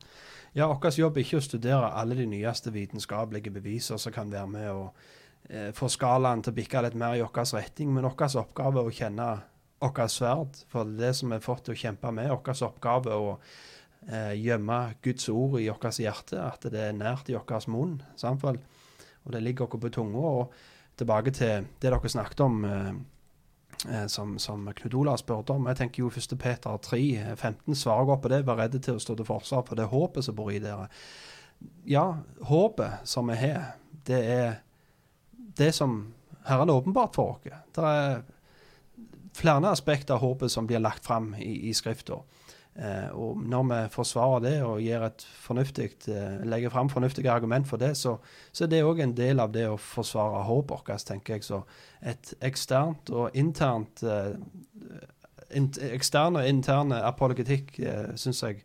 Ja, 0.56 0.70
vår 0.72 0.96
jobb 0.96 1.18
er 1.18 1.26
ikke 1.26 1.36
å 1.36 1.44
studere 1.44 1.90
alle 2.00 2.16
de 2.16 2.24
nyeste 2.30 2.70
vitenskapelige 2.72 3.52
beviser 3.52 3.98
som 4.00 4.12
kan 4.14 4.30
være 4.32 4.48
med 4.48 4.70
å 4.72 4.86
eh, 5.50 5.68
få 5.76 5.90
skalaen 5.92 6.40
til 6.40 6.54
å 6.54 6.56
bikke 6.56 6.80
litt 6.86 6.96
mer 6.96 7.18
i 7.18 7.20
vår 7.20 7.50
retning, 7.58 7.90
men 7.92 8.06
vår 8.06 8.38
oppgave 8.40 8.80
er 8.80 8.88
å 8.88 8.94
kjenne 8.98 9.26
vårt 9.84 10.08
sverd. 10.08 10.56
For 10.72 10.88
det 10.88 11.12
som 11.18 11.28
vi 11.28 11.36
har 11.36 11.44
fått 11.44 11.66
til 11.66 11.76
å 11.76 11.80
kjempe 11.82 12.12
med, 12.16 12.32
vår 12.32 12.64
oppgave 12.70 13.12
er 13.12 13.26
å 13.26 13.34
eh, 14.08 14.32
gjemme 14.40 14.78
Guds 15.04 15.28
ord 15.28 15.58
i 15.60 15.68
vårt 15.68 16.00
hjerte, 16.00 16.40
at 16.40 16.64
det 16.72 16.86
er 16.86 16.96
nært 16.96 17.28
i 17.28 17.36
vår 17.36 17.68
munn. 17.68 18.00
Samtidig. 18.16 18.64
Og 19.26 19.36
det 19.36 19.44
ligger 19.44 19.68
oss 19.68 19.82
på 19.82 19.92
tunga. 19.92 20.24
Og 20.40 20.56
tilbake 20.96 21.36
til 21.36 21.68
det 21.68 21.92
dere 21.92 22.14
snakket 22.16 22.44
om. 22.46 22.64
Eh, 22.64 22.92
som, 24.08 24.38
som 24.38 24.64
Knut 24.74 24.94
Olav 24.94 25.16
spurte 25.20 25.52
om. 25.52 25.66
Jeg 25.70 25.78
tenker 25.80 26.02
jo 26.02 26.10
1. 26.10 26.36
Peter 26.40 26.78
3, 26.82 27.00
15 27.36 27.76
svarer 27.76 28.08
godt 28.08 28.22
på 28.24 28.30
det. 28.32 28.42
Vær 28.48 28.60
redde 28.62 28.80
til 28.82 28.96
å 28.96 29.02
stå 29.02 29.16
til 29.18 29.28
forsvar 29.28 29.66
for 29.68 29.78
det 29.78 29.88
håpet 29.90 30.26
som 30.26 30.36
bor 30.38 30.52
i 30.52 30.60
dere. 30.62 30.88
Ja, 31.88 32.06
håpet 32.48 33.04
som 33.08 33.28
vi 33.30 33.36
har, 33.40 33.76
det 34.08 34.22
er 34.32 34.56
det 35.56 35.72
som 35.74 35.98
Herren 36.46 36.70
er 36.70 36.80
åpenbart 36.80 37.14
for 37.16 37.36
oss. 37.36 37.60
Det 37.74 37.84
er 37.84 38.22
flere 39.36 39.70
aspekter 39.70 40.16
av 40.16 40.24
håpet 40.24 40.52
som 40.52 40.66
blir 40.66 40.82
lagt 40.82 41.04
fram 41.06 41.34
i, 41.34 41.68
i 41.68 41.74
Skrifta. 41.74 42.20
Eh, 42.76 43.08
og 43.16 43.38
når 43.40 43.62
vi 43.70 43.78
forsvarer 43.94 44.42
det 44.44 44.56
og 44.66 44.82
eh, 44.84 46.42
legger 46.44 46.72
fram 46.72 46.90
fornuftige 46.92 47.32
argument 47.32 47.68
for 47.68 47.80
det, 47.80 47.94
så, 47.96 48.18
så 48.52 48.64
er 48.64 48.68
det 48.68 48.82
òg 48.84 49.00
en 49.00 49.14
del 49.16 49.40
av 49.40 49.54
det 49.54 49.64
å 49.70 49.78
forsvare 49.80 50.44
håpet 50.44 50.90
vårt, 50.90 51.06
tenker 51.08 51.38
jeg. 51.38 51.46
Så 51.46 51.62
et 52.04 52.34
eksternt 52.44 53.10
og 53.10 53.30
internt 53.34 54.04
eh, 54.04 54.36
Ekstern 55.46 56.40
og 56.40 56.48
interne 56.48 56.98
apologetikk 57.06 57.76
eh, 57.78 58.08
syns 58.18 58.42
jeg 58.42 58.64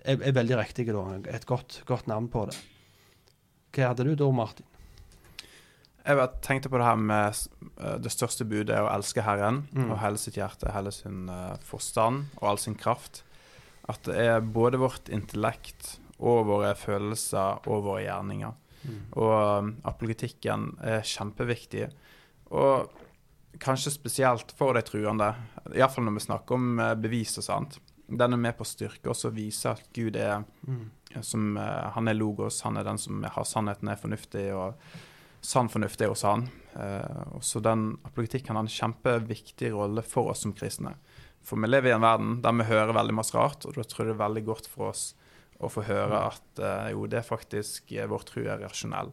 er, 0.00 0.16
er, 0.16 0.32
veldig 0.32 0.56
riktig. 0.56 0.88
Da. 0.88 1.02
Et 1.28 1.46
godt, 1.46 1.82
godt 1.86 2.08
navn 2.08 2.30
på 2.32 2.46
det. 2.48 2.56
Hva 3.76 3.90
hadde 3.90 4.06
du 4.08 4.14
da, 4.16 4.30
Martin? 4.32 4.73
Jeg 6.04 6.28
tenkte 6.44 6.68
på 6.68 6.76
det 6.76 6.84
her 6.84 6.98
med 7.00 7.38
eh, 7.80 7.96
det 8.04 8.12
største 8.12 8.44
budet, 8.44 8.74
er 8.76 8.84
å 8.84 8.92
elske 8.92 9.24
Herren 9.24 9.62
mm. 9.72 9.86
og 9.88 10.00
hele 10.02 10.20
sitt 10.20 10.36
hjerte, 10.36 10.72
hele 10.74 10.92
sin 10.92 11.30
uh, 11.32 11.56
forstand 11.64 12.26
og 12.42 12.48
all 12.50 12.60
sin 12.60 12.76
kraft. 12.76 13.22
At 13.88 14.04
det 14.04 14.18
er 14.20 14.44
både 14.44 14.80
vårt 14.80 15.08
intellekt 15.12 15.96
og 16.20 16.44
våre 16.50 16.74
følelser 16.76 17.64
og 17.64 17.86
våre 17.86 18.02
gjerninger. 18.04 18.52
Mm. 18.84 18.98
Og 19.16 19.32
um, 19.32 19.70
apologetikken 19.88 20.74
er 20.84 21.08
kjempeviktig. 21.08 21.88
Og 22.52 22.92
kanskje 23.64 23.94
spesielt 23.94 24.52
for 24.58 24.76
de 24.76 24.84
truende, 24.84 25.30
iallfall 25.72 26.04
når 26.04 26.18
vi 26.18 26.24
snakker 26.26 26.58
om 26.58 26.84
bevis 27.00 27.38
og 27.40 27.48
sånt. 27.48 27.80
Den 28.04 28.36
er 28.36 28.42
med 28.44 28.58
på 28.58 28.66
å 28.66 28.68
styrke 28.68 29.08
oss 29.12 29.24
og 29.24 29.38
vise 29.38 29.72
at 29.72 29.88
Gud 29.96 30.20
er 30.20 30.44
mm. 30.68 30.84
som, 31.24 31.56
Han 31.96 32.12
er 32.12 32.18
logos, 32.18 32.60
han 32.66 32.76
er 32.76 32.84
den 32.84 33.00
som 33.00 33.24
har 33.24 33.48
sannheten, 33.48 33.88
er 33.88 34.00
fornuftig. 34.00 34.50
og 34.52 34.76
sann 35.44 35.68
fornuft 35.72 36.00
er 36.02 36.12
hos 36.12 36.24
han. 36.26 36.48
Eh, 36.74 37.38
så 37.44 37.60
den 37.64 37.92
apologetikken 38.02 38.56
har 38.56 38.64
en 38.64 38.72
kjempeviktig 38.72 39.74
rolle 39.74 40.04
for 40.06 40.32
oss 40.32 40.44
som 40.46 40.54
kristne. 40.56 40.96
For 41.44 41.60
vi 41.60 41.68
lever 41.68 41.92
i 41.92 41.96
en 41.96 42.04
verden 42.04 42.38
der 42.44 42.56
vi 42.56 42.68
hører 42.70 42.96
veldig 42.96 43.16
masse 43.18 43.36
rart, 43.36 43.66
og 43.68 43.76
da 43.76 43.84
tror 43.84 44.06
jeg 44.06 44.14
det 44.14 44.16
er 44.16 44.24
veldig 44.24 44.44
godt 44.48 44.70
for 44.72 44.90
oss 44.94 45.10
å 45.62 45.70
få 45.70 45.84
høre 45.86 46.20
at 46.30 46.60
eh, 46.60 46.92
jo, 46.94 47.04
det 47.10 47.20
er 47.20 47.26
faktisk 47.26 47.92
eh, 47.94 48.08
vår 48.10 48.24
tro 48.28 48.46
er 48.46 48.62
rasjonell. 48.64 49.12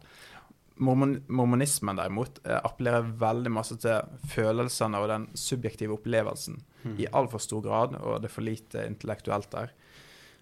Mormon, 0.81 1.19
mormonismen 1.29 1.99
derimot 1.99 2.39
eh, 2.47 2.57
appellerer 2.57 3.11
veldig 3.21 3.51
masse 3.53 3.77
til 3.83 4.23
følelsene 4.31 4.97
og 4.97 5.11
den 5.11 5.27
subjektive 5.37 5.99
opplevelsen 5.99 6.57
mm. 6.83 6.95
i 7.03 7.09
altfor 7.11 7.43
stor 7.43 7.61
grad, 7.65 7.99
og 7.99 8.23
det 8.23 8.31
er 8.31 8.33
for 8.33 8.47
lite 8.47 8.87
intellektuelt 8.89 9.51
der. 9.53 9.75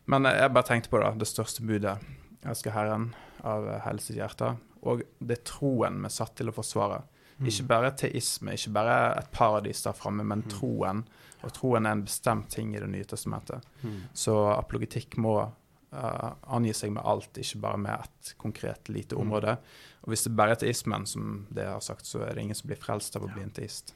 Men 0.09 0.29
eh, 0.29 0.39
jeg 0.39 0.55
bare 0.55 0.69
tenkte 0.69 0.93
på 0.93 1.01
det, 1.03 1.11
det 1.19 1.29
største 1.29 1.65
budet. 1.65 1.97
Jeg 2.39 2.53
elsker 2.53 2.77
Herren 2.77 3.11
av 3.43 3.67
hele 3.85 4.03
sitt 4.03 4.19
hjerte, 4.19 4.53
og 4.81 5.03
det 5.19 5.39
er 5.39 5.47
troen 5.47 6.01
vi 6.01 6.09
er 6.09 6.13
satt 6.13 6.35
til 6.39 6.51
å 6.51 6.55
forsvare. 6.55 7.01
Mm. 7.39 7.47
Ikke 7.47 7.67
bare 7.69 7.93
teisme, 7.95 8.55
ikke 8.55 8.73
bare 8.75 8.97
et 9.19 9.31
paradis 9.31 9.83
der 9.85 9.95
framme, 9.95 10.25
men 10.27 10.43
mm. 10.43 10.49
troen. 10.51 11.05
Og 11.43 11.53
troen 11.55 11.87
er 11.87 11.95
en 11.95 12.03
bestemt 12.03 12.49
ting 12.51 12.73
i 12.75 12.81
Det 12.83 12.89
nye 12.91 13.07
testamentet. 13.07 13.63
Mm. 13.81 14.01
Så 14.13 14.35
apologetikk 14.51 15.15
må 15.23 15.37
uh, 15.39 16.31
angi 16.51 16.73
seg 16.75 16.91
med 16.95 17.05
alt, 17.07 17.37
ikke 17.37 17.61
bare 17.63 17.79
med 17.79 17.95
et 17.95 18.33
konkret 18.37 18.91
lite 18.91 19.15
område. 19.15 19.55
Og 20.03 20.11
hvis 20.11 20.27
det 20.27 20.35
bare 20.35 20.55
er 20.55 20.61
teismen, 20.63 21.07
som 21.07 21.45
det 21.49 21.67
har 21.67 21.79
sagt, 21.83 22.05
så 22.07 22.25
er 22.25 22.35
det 22.35 22.43
ingen 22.43 22.59
som 22.59 22.67
blir 22.71 22.79
frelst 22.79 23.15
av 23.15 23.23
å 23.23 23.31
bli 23.31 23.45
en 23.45 23.55
teist. 23.55 23.95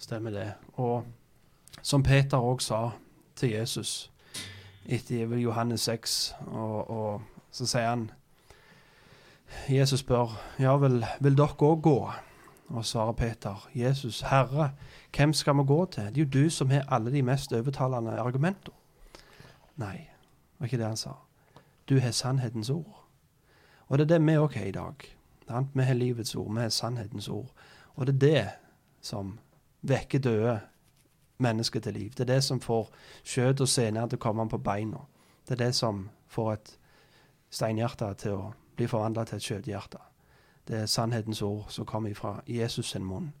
Stemmer 0.00 0.32
det. 0.34 0.48
Og 0.80 1.04
som 1.82 2.02
Peter 2.02 2.40
òg 2.40 2.62
sa 2.64 2.94
til 3.36 3.54
Jesus 3.56 4.10
etter 4.84 5.32
Johannes 5.40 5.86
6, 5.88 6.34
og, 6.52 6.90
og 6.90 7.48
så 7.54 7.66
sier 7.68 7.88
han 7.88 8.08
Jesus 9.68 10.00
spør, 10.00 10.34
ja, 10.58 10.76
vel, 10.76 11.04
vil 11.20 11.36
dere 11.36 11.56
òg 11.56 11.82
gå? 11.82 11.98
Og 12.68 12.84
svarer 12.84 13.12
Peter, 13.12 13.68
Jesus, 13.74 14.20
Herre, 14.20 14.70
hvem 15.16 15.32
skal 15.32 15.56
vi 15.56 15.64
gå 15.68 15.84
til? 15.86 16.02
Det 16.02 16.16
er 16.16 16.24
jo 16.24 16.44
du 16.44 16.50
som 16.50 16.70
har 16.70 16.86
alle 16.88 17.12
de 17.12 17.22
mest 17.22 17.52
overtalende 17.52 18.18
argumenter. 18.20 18.72
Nei, 19.76 20.08
var 20.58 20.66
ikke 20.66 20.78
det 20.80 20.86
han 20.86 20.96
sa. 20.96 21.12
Du 21.88 21.98
har 22.00 22.10
sannhetens 22.10 22.70
ord. 22.70 23.04
Og 23.88 23.98
det 23.98 24.04
er 24.04 24.18
det 24.18 24.26
vi 24.26 24.36
òg 24.40 24.56
har 24.56 24.64
i 24.64 24.72
dag. 24.72 25.08
Vi 25.74 25.82
har 25.82 25.94
livets 25.94 26.34
ord, 26.34 26.54
vi 26.54 26.60
har 26.60 26.68
sannhetens 26.68 27.28
ord. 27.28 27.52
Og 27.94 28.06
det 28.06 28.14
er 28.14 28.18
det 28.18 28.48
som 29.00 29.38
vekker 29.82 30.18
døde 30.18 30.60
mennesker 31.38 31.80
til 31.80 31.92
liv. 31.92 32.10
Det 32.10 32.20
er 32.20 32.34
det 32.34 32.44
som 32.44 32.60
får 32.60 32.90
skjøt 33.24 33.60
og 33.60 33.68
sener 33.68 34.06
til 34.06 34.18
å 34.18 34.24
komme 34.24 34.48
på 34.48 34.58
beina. 34.58 35.04
Det 35.48 35.58
er 35.58 35.66
det 35.66 35.74
som 35.74 36.08
får 36.26 36.52
et 36.52 36.76
steinhjerte 37.50 38.14
til 38.14 38.38
å 38.38 38.52
blir 38.76 38.90
forvandla 38.90 39.24
til 39.24 39.36
et 39.36 39.46
skjøthjerte. 39.46 40.00
Det 40.68 40.76
er 40.78 40.86
sannhetens 40.90 41.42
ord 41.42 41.66
som 41.68 41.86
kommer 41.86 42.14
fra 42.14 42.38
Jesus 42.48 42.90
sin 42.90 43.04
munn. 43.04 43.32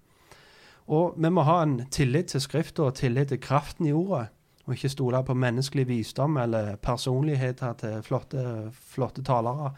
Og 0.86 1.14
vi 1.16 1.30
må 1.32 1.44
ha 1.48 1.62
en 1.62 1.78
tillit 1.90 2.34
til 2.34 2.42
Skrifta 2.44 2.90
og 2.90 2.98
tillit 2.98 3.28
til 3.32 3.40
kraften 3.40 3.86
i 3.86 3.92
ordet. 3.92 4.28
Og 4.64 4.74
ikke 4.74 4.88
stole 4.88 5.20
på 5.24 5.34
menneskelig 5.36 5.88
visdom 5.88 6.36
eller 6.40 6.76
personligheter 6.76 7.72
til 7.80 8.02
flotte, 8.02 8.70
flotte 8.72 9.24
talere. 9.24 9.74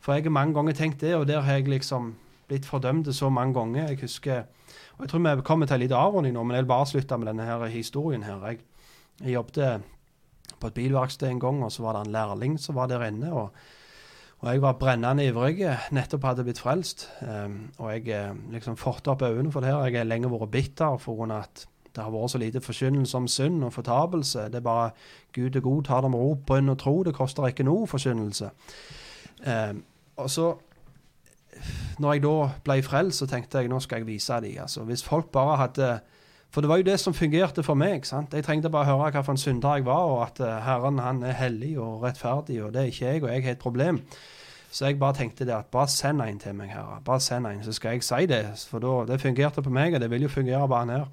For 0.00 0.12
jeg 0.12 0.24
har 0.24 0.30
mange 0.30 0.54
ganger 0.54 0.72
tenkt 0.72 1.00
det, 1.00 1.14
og 1.16 1.26
der 1.28 1.40
har 1.40 1.52
jeg 1.52 1.68
liksom 1.68 2.14
blitt 2.48 2.66
fordømt 2.66 3.08
så 3.14 3.28
mange 3.28 3.54
ganger. 3.54 3.88
Jeg 3.88 4.00
husker 4.00 4.44
og 4.96 5.00
Jeg 5.00 5.08
tror 5.08 5.36
vi 5.36 5.42
kommer 5.42 5.66
til 5.66 5.74
en 5.74 5.80
liten 5.80 5.96
avrunding 5.96 6.34
nå, 6.34 6.42
men 6.42 6.56
jeg 6.56 6.64
vil 6.64 6.68
bare 6.68 6.86
slutte 6.86 7.18
med 7.18 7.26
denne 7.26 7.44
her 7.44 7.64
historien 7.66 8.22
her. 8.22 8.46
Jeg, 8.46 8.58
jeg 9.20 9.34
jobbet 9.34 9.82
på 10.60 10.66
et 10.66 10.74
bilverksted 10.74 11.28
en 11.28 11.40
gang, 11.40 11.64
og 11.64 11.72
så 11.72 11.82
var 11.82 11.92
det 11.92 12.06
en 12.06 12.12
lærling 12.12 12.60
som 12.60 12.74
var 12.74 12.86
der 12.86 13.02
inne. 13.04 13.32
og 13.32 13.50
og 14.44 14.50
jeg 14.52 14.60
var 14.62 14.76
brennende 14.76 15.24
ivrig, 15.24 15.62
nettopp 15.96 16.26
hadde 16.28 16.44
blitt 16.44 16.60
frelst. 16.60 17.06
Um, 17.24 17.70
og 17.78 17.94
jeg 17.94 18.10
eh, 18.12 18.34
liksom 18.52 18.76
fått 18.76 19.08
opp 19.08 19.22
øynene 19.24 19.52
for 19.52 19.64
det 19.64 19.70
her. 19.72 19.86
Jeg 19.88 20.02
har 20.02 20.10
lenge 20.10 20.28
vært 20.28 20.50
bitter 20.52 20.98
for 21.00 21.24
at 21.32 21.64
det 21.94 22.02
har 22.02 22.12
vært 22.12 22.34
så 22.34 22.38
lite 22.42 22.60
forkynnelse 22.60 23.16
om 23.16 23.28
synd 23.30 23.64
og 23.64 23.72
fortapelse. 23.72 24.50
Det 24.52 24.60
er 24.60 24.66
bare 24.66 24.90
Gud 25.32 25.56
er 25.56 25.64
god, 25.64 25.84
tar 25.84 26.04
det 26.04 26.10
med 26.10 26.20
ro, 26.20 26.34
brønn 26.34 26.68
og 26.68 26.78
tro. 26.78 27.02
Det 27.06 27.14
koster 27.14 27.48
ikke 27.48 27.64
noe 27.64 27.86
forkynnelse. 27.88 28.50
Um, 29.46 29.82
og 30.16 30.30
så 30.30 30.52
når 31.98 32.12
jeg 32.12 32.22
da 32.24 32.36
ble 32.66 32.78
frelst, 32.82 33.22
så 33.22 33.30
tenkte 33.30 33.62
jeg 33.62 33.70
nå 33.70 33.80
skal 33.80 34.02
jeg 34.02 34.08
vise 34.10 34.40
dem. 34.42 34.60
Altså, 34.66 34.84
hvis 34.84 35.04
folk 35.06 35.30
bare 35.32 35.56
hadde 35.56 36.00
For 36.50 36.60
det 36.60 36.68
var 36.70 36.76
jo 36.76 36.86
det 36.86 37.00
som 37.00 37.14
fungerte 37.14 37.62
for 37.62 37.74
meg. 37.74 38.06
sant? 38.06 38.34
Jeg 38.34 38.44
trengte 38.44 38.70
bare 38.70 38.84
høre 38.84 39.10
hvilken 39.10 39.36
synder 39.36 39.74
jeg 39.74 39.86
var, 39.86 40.04
og 40.06 40.22
at 40.22 40.40
uh, 40.40 40.62
Herren 40.62 40.98
han 40.98 41.22
er 41.22 41.32
hellig 41.32 41.78
og 41.78 42.02
rettferdig, 42.02 42.62
og 42.62 42.74
det 42.74 42.80
er 42.80 42.86
ikke 42.92 43.06
jeg, 43.06 43.22
og 43.22 43.32
jeg 43.32 43.42
har 43.44 43.50
et 43.50 43.58
problem. 43.58 44.04
Så 44.74 44.88
jeg 44.88 44.98
bare 44.98 45.14
tenkte 45.14 45.46
det 45.46 45.54
at 45.54 45.70
bare 45.70 45.88
send 45.92 46.22
en 46.24 46.40
til 46.42 46.56
meg, 46.58 46.72
Herre. 46.74 46.98
Bare 47.06 47.22
send 47.22 47.46
en, 47.46 47.62
så 47.62 47.72
skal 47.76 47.94
jeg 47.94 48.06
si 48.06 48.26
det. 48.26 48.42
For 48.66 48.82
da, 48.82 48.96
det 49.12 49.20
fungerte 49.22 49.62
på 49.62 49.70
meg, 49.70 49.94
og 49.94 50.02
det 50.02 50.10
vil 50.10 50.26
jo 50.26 50.32
fungere 50.32 50.66
bare 50.68 50.90
her. 50.90 51.06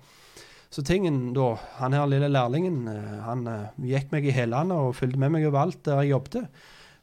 Så 0.71 0.81
tingen 0.87 1.33
da, 1.35 1.53
han 1.77 1.93
her 1.93 2.07
lille 2.09 2.31
lærlingen, 2.31 2.87
uh, 2.87 3.17
han 3.27 3.45
uh, 3.45 3.85
gikk 3.85 4.13
meg 4.15 4.25
i 4.25 4.33
hælene 4.33 4.77
og 4.87 4.95
fulgte 4.97 5.19
med 5.19 5.35
meg 5.35 5.45
overalt 5.49 5.83
der 5.85 6.01
jeg 6.01 6.15
jobbet. 6.15 6.47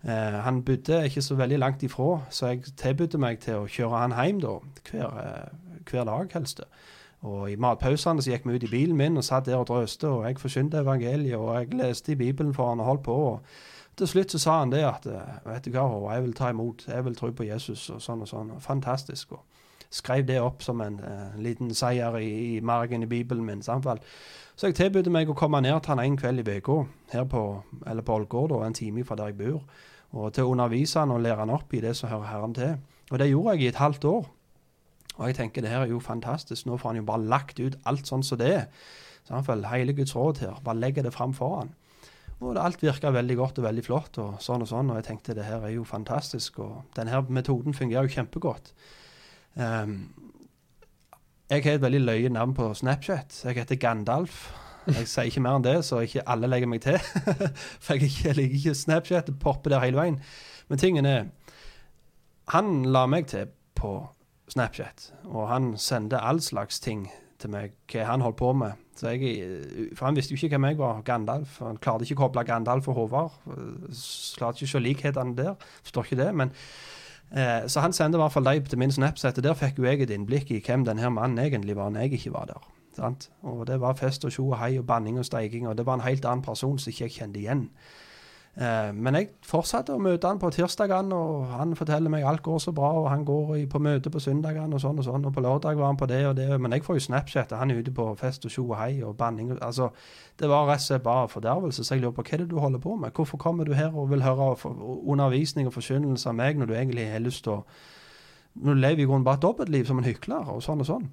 Eh, 0.05 0.43
han 0.45 0.63
bodde 0.63 1.05
ikke 1.05 1.23
så 1.23 1.35
veldig 1.35 1.59
langt 1.59 1.83
ifra, 1.83 2.21
så 2.31 2.47
jeg 2.47 2.63
tilbød 2.79 3.17
meg 3.19 3.41
til 3.43 3.59
å 3.59 3.67
kjøre 3.67 4.03
han 4.05 4.15
hjem 4.15 4.43
da, 4.45 4.53
hver, 4.91 5.17
eh, 5.25 5.81
hver 5.91 6.05
dag, 6.07 6.29
helst. 6.35 6.63
Og 7.27 7.51
I 7.51 7.57
matpausene 7.59 8.23
så 8.23 8.31
gikk 8.31 8.47
vi 8.47 8.55
ut 8.55 8.69
i 8.69 8.71
bilen 8.71 8.97
min 8.97 9.19
og 9.19 9.27
satt 9.27 9.47
der 9.47 9.59
og 9.59 9.67
drøste, 9.67 10.07
og 10.07 10.29
jeg 10.29 10.39
forkynte 10.39 10.85
evangeliet, 10.85 11.35
og 11.35 11.57
jeg 11.57 11.75
leste 11.75 12.13
i 12.13 12.21
Bibelen 12.21 12.55
for 12.55 12.69
han 12.71 12.81
og 12.81 12.87
holdt 12.87 13.03
på. 13.03 13.17
og 13.33 13.41
Til 13.99 14.09
slutt 14.09 14.35
så 14.35 14.39
sa 14.39 14.59
han 14.61 14.73
det 14.73 14.85
at 14.87 15.07
eh, 15.11 15.39
vet 15.47 15.67
du 15.67 15.75
hva, 15.75 15.87
jeg 16.15 16.25
vil 16.25 16.35
ta 16.39 16.53
imot, 16.55 16.87
jeg 16.89 17.05
vil 17.05 17.17
tro 17.19 17.31
på 17.35 17.47
Jesus, 17.49 17.89
og 17.91 18.03
sånn 18.03 18.23
og 18.23 18.31
sånn. 18.31 18.53
Fantastisk. 18.63 19.33
og 19.33 19.45
Skrev 19.91 20.27
det 20.29 20.37
opp 20.45 20.63
som 20.63 20.83
en 20.85 20.99
uh, 21.01 21.37
liten 21.41 21.71
seier 21.75 22.19
i, 22.21 22.59
i 22.59 22.61
margen 22.61 23.03
i 23.03 23.09
Bibelen 23.09 23.47
min. 23.47 23.63
samfall. 23.63 24.03
Så 24.57 24.69
jeg 24.69 24.77
tilbød 24.77 25.09
meg 25.11 25.31
å 25.31 25.37
komme 25.39 25.63
ned 25.65 25.81
til 25.81 25.95
han 25.95 26.03
en 26.03 26.19
kveld 26.19 26.43
i 26.43 26.59
uka 26.59 26.83
her 27.13 27.25
på, 27.25 27.45
eller 27.87 28.05
på 28.05 28.19
Ålgård, 28.19 28.53
en 28.67 28.77
time 28.77 29.05
fra 29.05 29.17
der 29.17 29.33
jeg 29.33 29.39
bor 29.39 29.63
og 30.17 30.33
til 30.33 30.47
å 30.47 30.55
undervise 30.55 31.03
han 31.03 31.13
og 31.13 31.23
lære 31.25 31.45
han 31.45 31.53
opp 31.53 31.75
i 31.75 31.83
det 31.85 31.95
som 31.97 32.11
hører 32.11 32.31
Herren 32.31 32.55
til. 32.57 32.77
Og 33.11 33.21
det 33.21 33.29
gjorde 33.31 33.57
jeg 33.57 33.65
i 33.65 33.73
et 33.73 33.81
halvt 33.81 34.07
år. 34.09 34.31
Og 35.19 35.27
jeg 35.27 35.37
tenker 35.37 35.65
det 35.65 35.73
her 35.73 35.85
er 35.85 35.93
jo 35.93 36.01
fantastisk. 36.01 36.67
Nå 36.67 36.79
får 36.79 36.93
han 36.93 37.01
jo 37.01 37.09
bare 37.09 37.29
lagt 37.29 37.61
ut 37.61 37.77
alt 37.89 38.09
sånn 38.09 38.25
som 38.25 38.41
det 38.41 38.49
er. 38.55 38.67
Følger 39.29 39.69
hele 39.69 39.93
Guds 39.93 40.15
råd 40.17 40.41
her. 40.45 40.61
Bare 40.65 40.81
legger 40.81 41.05
det 41.05 41.13
fram 41.13 41.35
for 41.37 41.61
han. 41.61 41.75
Og 42.39 42.59
alt 42.63 42.83
virka 42.83 43.11
veldig 43.11 43.37
godt 43.37 43.59
og 43.59 43.67
veldig 43.67 43.83
flott, 43.83 44.19
og 44.23 44.39
sånn 44.43 44.63
og 44.63 44.71
sånn. 44.71 44.93
Og 44.93 45.01
jeg 45.01 45.09
tenkte 45.09 45.35
det 45.35 45.49
her 45.49 45.65
er 45.67 45.75
jo 45.75 45.87
fantastisk. 45.89 46.61
Og 46.63 46.85
denne 46.97 47.23
metoden 47.35 47.75
fungerer 47.75 48.07
jo 48.07 48.15
kjempegodt. 48.15 48.73
Um, 49.59 49.99
jeg 51.51 51.65
har 51.65 51.79
et 51.79 51.83
veldig 51.83 52.01
løye 52.05 52.31
navn 52.31 52.55
på 52.55 52.71
Snapchat. 52.79 53.41
Jeg 53.45 53.59
heter 53.59 53.81
Gandalf. 53.83 54.51
Jeg 54.89 55.09
sier 55.09 55.29
ikke 55.29 55.43
mer 55.45 55.59
enn 55.59 55.65
det, 55.67 55.79
så 55.85 56.01
ikke 56.05 56.25
alle 56.31 56.49
legger 56.49 56.71
meg 56.71 56.85
til. 56.85 56.99
For 57.85 57.97
jeg, 57.97 58.09
ikke, 58.13 58.37
liker 58.39 58.61
ikke 58.61 58.75
Snapchat. 58.77 59.27
Det 59.27 59.41
popper 59.43 59.75
der 59.75 59.83
hele 59.85 59.99
veien. 59.99 60.21
Men 60.69 60.81
tingen 60.81 61.09
er 61.09 61.31
Han 62.55 62.85
la 62.89 63.07
meg 63.07 63.27
til 63.29 63.51
på 63.77 63.99
Snapchat, 64.49 65.11
og 65.29 65.49
han 65.51 65.75
sendte 65.77 66.21
all 66.25 66.41
slags 66.41 66.81
ting 66.81 67.11
til 67.39 67.53
meg, 67.53 67.75
hva 67.91 68.07
han 68.09 68.23
holdt 68.25 68.39
på 68.41 68.53
med. 68.57 68.85
Jeg, 68.99 69.91
for 69.95 70.09
han 70.09 70.17
visste 70.19 70.35
jo 70.35 70.39
ikke 70.41 70.57
hvem 70.57 70.71
jeg 70.73 70.79
var, 70.81 71.03
Gandalf. 71.07 71.59
Han 71.63 71.79
klarte 71.83 72.07
ikke 72.07 72.19
å 72.19 72.23
koble 72.25 72.45
Gandalf 72.49 72.89
og 72.91 72.99
Håvard. 72.99 73.37
Klarte 74.39 74.59
ikke 74.59 74.71
å 74.71 74.73
se 74.73 74.83
likhetene 74.83 75.37
der. 75.39 75.69
Forstår 75.87 76.09
ikke 76.09 76.19
det. 76.23 76.33
men 76.35 76.51
eh, 77.31 77.69
Så 77.71 77.85
han 77.85 77.95
sendte 77.95 78.19
i 78.19 78.23
hvert 78.23 78.35
fall 78.35 78.49
deg 78.49 78.67
til 78.69 78.83
min 78.83 78.95
Snapchat, 78.95 79.39
og 79.39 79.47
der 79.47 79.59
fikk 79.59 79.79
jo 79.79 79.87
jeg 79.87 80.03
et 80.03 80.15
innblikk 80.15 80.51
i 80.51 80.61
hvem 80.65 80.87
denne 80.89 81.13
mannen 81.15 81.39
egentlig 81.45 81.79
var 81.79 81.95
når 81.95 82.09
jeg 82.09 82.19
ikke 82.19 82.35
var 82.35 82.51
der. 82.51 82.69
Sant? 82.99 83.31
Og 83.47 83.67
det 83.71 83.79
var 83.81 83.95
fest 83.95 84.27
og 84.27 84.35
tjo 84.35 84.49
og 84.51 84.59
hei 84.59 84.75
og 84.81 84.87
banning 84.89 85.21
og 85.21 85.27
steiking, 85.29 85.69
og 85.71 85.79
det 85.79 85.87
var 85.87 86.01
en 86.01 86.07
helt 86.09 86.27
annen 86.27 86.43
person 86.43 86.79
som 86.79 86.91
ikke 86.91 87.07
jeg 87.07 87.19
kjente 87.21 87.39
igjen. 87.39 87.69
Eh, 88.57 88.89
men 88.95 89.15
jeg 89.15 89.29
fortsatte 89.47 89.95
å 89.95 90.03
møte 90.03 90.27
han 90.27 90.41
på 90.43 90.51
tirsdagene, 90.55 91.15
og 91.15 91.51
han 91.53 91.75
forteller 91.79 92.11
meg 92.11 92.25
alt 92.27 92.43
går 92.43 92.59
så 92.63 92.73
bra, 92.75 92.91
og 93.03 93.11
han 93.13 93.27
går 93.29 93.53
på 93.71 93.81
møte 93.83 94.11
på 94.11 94.23
søndagene 94.23 94.75
og 94.75 94.83
sånn 94.83 94.99
og 94.99 95.07
sånn, 95.07 95.29
og 95.29 95.35
på 95.35 95.45
lørdag 95.45 95.79
var 95.79 95.93
han 95.93 96.01
på 96.01 96.09
det 96.11 96.25
og 96.27 96.35
det, 96.41 96.49
men 96.59 96.75
jeg 96.75 96.87
får 96.87 96.99
jo 96.99 97.05
Snapchat, 97.07 97.55
han 97.55 97.71
er 97.71 97.83
ute 97.83 97.95
på 97.95 98.09
fest 98.19 98.49
og 98.49 98.55
tjo 98.55 98.65
og 98.71 98.81
hei 98.81 99.03
og 99.07 99.15
banning. 99.21 99.53
Altså, 99.59 99.93
det 100.41 100.51
var 100.51 100.67
rett 100.71 100.83
og 100.83 100.89
slett 100.89 101.07
bare 101.07 101.29
fordervelse, 101.31 101.85
så 101.85 101.95
jeg 101.95 102.03
lurer 102.03 102.17
på 102.17 102.25
hva 102.27 102.35
er 102.35 102.43
det 102.43 102.51
du 102.51 102.59
holder 102.59 102.83
på 102.83 102.97
med? 102.99 103.15
Hvorfor 103.15 103.39
kommer 103.39 103.69
du 103.69 103.77
her 103.79 103.95
og 103.95 104.11
vil 104.11 104.27
høre 104.27 104.51
undervisning 104.65 105.71
og 105.71 105.77
forkynnelse 105.77 106.29
av 106.33 106.37
meg 106.41 106.59
når 106.59 106.67
du 106.67 106.75
egentlig 106.75 107.07
har 107.13 107.23
lyst 107.23 107.47
til 107.47 107.61
å 107.61 107.63
du 108.59 108.73
lever 108.75 109.05
i 109.05 109.07
grunnen 109.07 109.25
bare 109.25 109.39
et 109.39 109.43
dobbeltliv 109.43 109.87
som 109.87 110.01
en 110.01 110.07
hykler, 110.07 110.49
og 110.51 110.63
sånn 110.65 110.83
og 110.83 110.89
sånn. 110.89 111.05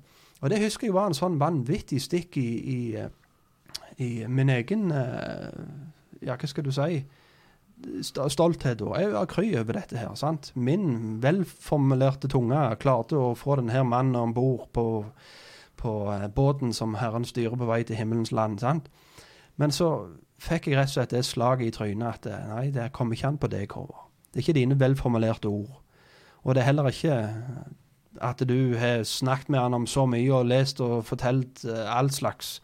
Og 0.41 0.49
det 0.51 0.61
husker 0.63 0.87
jeg 0.87 0.95
var 0.95 1.09
en 1.09 1.17
sånn 1.17 1.37
vanvittig 1.39 2.01
stikk 2.03 2.37
i, 2.41 2.49
i, 2.73 3.05
i 4.03 4.09
min 4.27 4.51
egen 4.51 4.89
eh, 4.91 5.61
Ja, 6.25 6.35
hva 6.39 6.49
skal 6.49 6.65
du 6.65 6.71
si? 6.73 7.03
Stolthet. 8.01 8.81
Og 8.81 8.95
jeg 9.01 9.11
var 9.11 9.25
kry 9.29 9.49
over 9.59 9.73
dette 9.77 9.97
her. 9.97 10.13
sant? 10.15 10.51
Min 10.55 11.21
velformulerte 11.23 12.27
tunge 12.31 12.59
klarte 12.79 13.17
å 13.19 13.33
få 13.35 13.59
denne 13.59 13.83
mannen 13.83 14.15
om 14.15 14.33
bord 14.33 14.69
på, 14.73 15.05
på 15.75 15.95
uh, 16.07 16.27
båten 16.27 16.73
som 16.73 16.95
Herren 16.95 17.25
styrer 17.25 17.57
på 17.59 17.67
vei 17.67 17.83
til 17.83 17.99
himmelens 17.99 18.31
land. 18.31 18.59
sant? 18.59 18.89
Men 19.55 19.71
så 19.71 20.07
fikk 20.41 20.67
jeg 20.67 20.79
rett 20.79 20.91
og 20.91 20.97
slett 20.97 21.15
det 21.15 21.25
slaget 21.25 21.67
i 21.67 21.71
trynet 21.75 22.19
at 22.19 22.27
eh, 22.27 22.47
nei, 22.51 22.65
det 22.75 22.91
kommer 22.93 23.15
ikke 23.15 23.27
an 23.27 23.39
på 23.39 23.47
deg, 23.51 23.71
Håvard. 23.71 24.09
Det 24.31 24.41
er 24.41 24.43
ikke 24.43 24.59
dine 24.59 24.79
velformulerte 24.79 25.47
ord. 25.47 25.77
Og 26.43 26.55
det 26.55 26.61
er 26.61 26.67
heller 26.67 26.89
ikke 26.91 27.15
at 28.21 28.41
du 28.47 28.75
har 28.79 29.03
snakket 29.07 29.49
med 29.49 29.59
han 29.59 29.73
om 29.73 29.87
så 29.87 30.05
mye 30.07 30.33
og 30.33 30.49
lest 30.51 30.81
og 30.83 31.05
fortalt 31.07 31.63
uh, 31.67 31.87
all 31.97 32.11
slags. 32.11 32.59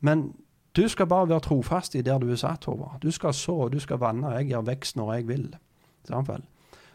Men 0.00 0.32
du 0.76 0.86
skal 0.88 1.08
bare 1.10 1.28
være 1.28 1.42
trofast 1.48 1.94
i 1.98 2.02
der 2.06 2.18
du 2.22 2.28
er 2.30 2.38
satt, 2.38 2.64
Håvard. 2.64 3.00
Du 3.02 3.10
skal 3.10 3.34
så, 3.34 3.68
du 3.72 3.80
skal 3.82 3.98
vanne, 3.98 4.36
jeg 4.38 4.52
gjør 4.52 4.68
vekst 4.68 4.96
når 4.96 5.12
jeg 5.14 5.28
vil. 5.28 5.46
Samtidig. 6.06 6.46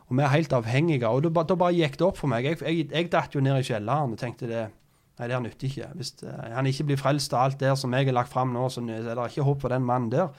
Og 0.07 0.17
vi 0.17 0.23
er 0.23 0.33
helt 0.33 0.53
avhengige. 0.53 1.09
Og 1.09 1.23
da, 1.25 1.55
bare 1.55 1.73
gikk 1.73 1.99
det 1.99 2.07
opp 2.07 2.19
for 2.21 2.31
meg. 2.31 2.45
Jeg, 2.45 2.61
jeg, 2.61 2.89
jeg 2.91 3.11
datt 3.11 3.35
jo 3.35 3.43
ned 3.43 3.59
i 3.59 3.65
kjelleren 3.65 4.15
og 4.15 4.21
tenkte 4.21 4.49
det 4.49 4.65
Nei, 5.15 5.29
det 5.31 5.37
nytter 5.39 5.69
ikke. 5.69 5.85
Hvis 5.95 6.09
det, 6.19 6.31
han 6.51 6.67
ikke 6.67 6.83
blir 6.89 6.99
frelst 6.99 7.31
av 7.31 7.45
alt 7.45 7.61
der 7.61 7.77
som 7.79 7.93
jeg 7.95 8.09
har 8.09 8.17
lagt 8.17 8.33
fram 8.33 8.49
nå, 8.51 8.65
så 8.67 8.81
er 8.83 9.05
det 9.07 9.27
ikke 9.29 9.45
håp 9.47 9.61
for 9.63 9.71
den 9.71 9.85
mannen 9.87 10.09
der. 10.11 10.33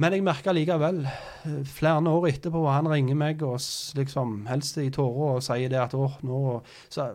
Men 0.00 0.12
jeg 0.12 0.24
merka 0.24 0.52
likevel, 0.52 1.02
eh, 1.04 1.58
flere 1.68 2.00
år 2.08 2.26
etterpå, 2.30 2.62
han 2.72 2.88
ringer 2.88 3.16
meg 3.20 3.44
og 3.44 3.60
liksom 3.96 4.46
helst 4.48 4.80
i 4.80 4.88
tårer 4.92 5.36
og 5.36 5.44
sier 5.44 5.72
det 5.72 5.80
at 5.80 5.96
åh, 5.96 6.16
nå 6.24 6.40
så, 6.88 7.10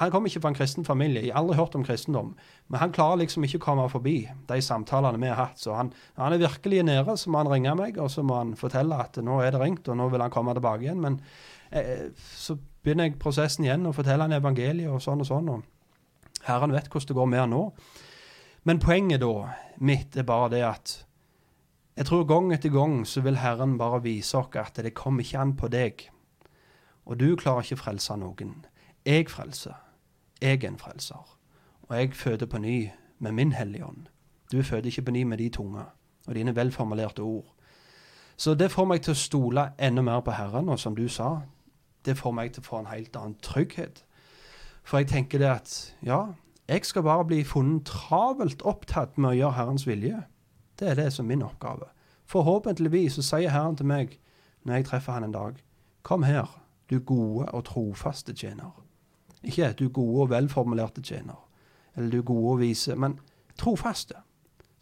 Han 0.00 0.10
kommer 0.12 0.30
ikke 0.30 0.40
fra 0.40 0.52
en 0.52 0.56
kristen 0.56 0.86
familie, 0.88 1.20
jeg 1.26 1.34
har 1.34 1.42
aldri 1.42 1.58
hørt 1.58 1.74
om 1.76 1.84
kristendom. 1.84 2.32
Men 2.72 2.80
han 2.80 2.94
klarer 2.96 3.20
liksom 3.20 3.44
ikke 3.44 3.58
å 3.60 3.64
komme 3.66 3.88
forbi 3.92 4.16
de 4.48 4.60
samtalene 4.64 5.20
vi 5.20 5.28
har 5.28 5.40
hatt. 5.40 5.60
Så 5.60 5.74
han, 5.76 5.92
han 6.16 6.32
er 6.32 6.40
virkelig 6.40 6.82
nede, 6.88 7.16
så 7.20 7.32
må 7.32 7.42
han 7.42 7.50
ringe 7.52 7.74
meg, 7.76 8.00
og 8.00 8.08
så 8.10 8.24
må 8.24 8.38
han 8.40 8.54
fortelle 8.56 8.96
at 9.04 9.20
nå 9.20 9.40
er 9.44 9.52
det 9.52 9.60
ringt, 9.60 9.90
og 9.92 9.98
nå 10.00 10.08
vil 10.12 10.24
han 10.24 10.32
komme 10.32 10.54
tilbake 10.56 10.86
igjen. 10.86 11.02
Men 11.04 11.20
eh, 11.70 12.08
så 12.16 12.56
begynner 12.56 13.10
jeg 13.10 13.20
prosessen 13.20 13.68
igjen 13.68 13.86
og 13.86 13.96
forteller 13.98 14.28
han 14.28 14.38
evangeliet 14.40 14.90
og 14.90 15.02
sånn 15.04 15.24
og 15.24 15.28
sånn. 15.28 15.52
og 15.52 16.42
Herren 16.48 16.74
vet 16.74 16.88
hvordan 16.90 17.12
det 17.12 17.18
går 17.20 17.30
med 17.30 17.44
han 17.44 17.54
nå. 17.54 17.62
Men 18.64 18.82
poenget 18.82 19.22
da 19.22 19.34
mitt 19.82 20.16
er 20.16 20.26
bare 20.26 20.50
det 20.54 20.64
at 20.66 20.96
jeg 21.98 22.08
tror 22.08 22.24
gang 22.24 22.52
etter 22.54 22.72
gang 22.72 23.02
så 23.04 23.20
vil 23.20 23.36
Herren 23.42 23.76
bare 23.78 24.00
vise 24.04 24.38
oss 24.38 24.56
at 24.56 24.78
det 24.80 24.94
kommer 24.96 25.26
ikke 25.26 25.42
an 25.42 25.56
på 25.58 25.68
deg. 25.68 26.06
Og 27.04 27.18
du 27.20 27.34
klarer 27.36 27.66
ikke 27.66 27.76
å 27.76 27.82
frelse 27.82 28.16
noen. 28.16 28.62
Jeg 29.06 29.30
frelser. 29.30 29.74
Jeg 30.42 30.64
er 30.64 30.68
en 30.68 30.78
frelser. 30.78 31.38
Og 31.82 31.96
jeg 31.96 32.14
føder 32.14 32.46
på 32.46 32.58
ny 32.58 32.88
med 33.18 33.32
min 33.32 33.52
Hellige 33.52 33.86
Ånd. 33.86 34.06
Du 34.52 34.62
føder 34.62 34.86
ikke 34.86 35.02
på 35.02 35.10
ny 35.10 35.22
med 35.22 35.38
de 35.38 35.48
tunge 35.48 35.82
og 36.26 36.34
dine 36.34 36.56
velformulerte 36.56 37.20
ord. 37.20 37.54
Så 38.36 38.54
det 38.54 38.70
får 38.70 38.84
meg 38.84 39.02
til 39.02 39.12
å 39.12 39.18
stole 39.18 39.64
enda 39.78 40.02
mer 40.02 40.20
på 40.20 40.30
Herren, 40.30 40.68
og 40.68 40.78
som 40.78 40.96
du 40.96 41.08
sa, 41.08 41.40
det 42.04 42.16
får 42.18 42.32
meg 42.32 42.52
til 42.52 42.62
å 42.62 42.66
få 42.66 42.78
en 42.78 42.90
helt 42.90 43.16
annen 43.16 43.34
trygghet. 43.42 44.04
For 44.82 44.98
jeg 44.98 45.08
tenker 45.08 45.38
det 45.38 45.50
at 45.50 45.74
ja, 46.02 46.20
jeg 46.68 46.84
skal 46.84 47.02
bare 47.02 47.24
bli 47.24 47.44
funnet 47.44 47.86
travelt 47.86 48.62
opptatt 48.62 49.18
med 49.18 49.30
å 49.30 49.38
gjøre 49.38 49.58
Herrens 49.58 49.86
vilje. 49.86 50.22
Det 50.78 50.88
er 50.88 50.94
det 50.98 51.12
som 51.12 51.26
er 51.26 51.34
min 51.34 51.46
oppgave. 51.46 51.90
Forhåpentligvis 52.26 53.18
så 53.18 53.22
sier 53.22 53.50
Herren 53.50 53.76
til 53.76 53.86
meg 53.86 54.18
når 54.62 54.74
jeg 54.74 54.90
treffer 54.90 55.12
han 55.12 55.26
en 55.26 55.34
dag, 55.34 55.58
kom 56.02 56.22
her, 56.22 56.46
du 56.90 56.98
gode 56.98 57.48
og 57.50 57.64
trofaste 57.64 58.34
tjener. 58.34 58.81
Ikke 59.42 59.72
du 59.78 59.88
gode 59.88 60.26
og 60.26 60.30
velformulerte 60.30 61.02
tjener, 61.02 61.38
eller 61.96 62.10
du 62.10 62.22
gode 62.22 62.56
og 62.56 62.62
vise, 62.62 62.96
men 62.96 63.18
trofaste. 63.58 64.20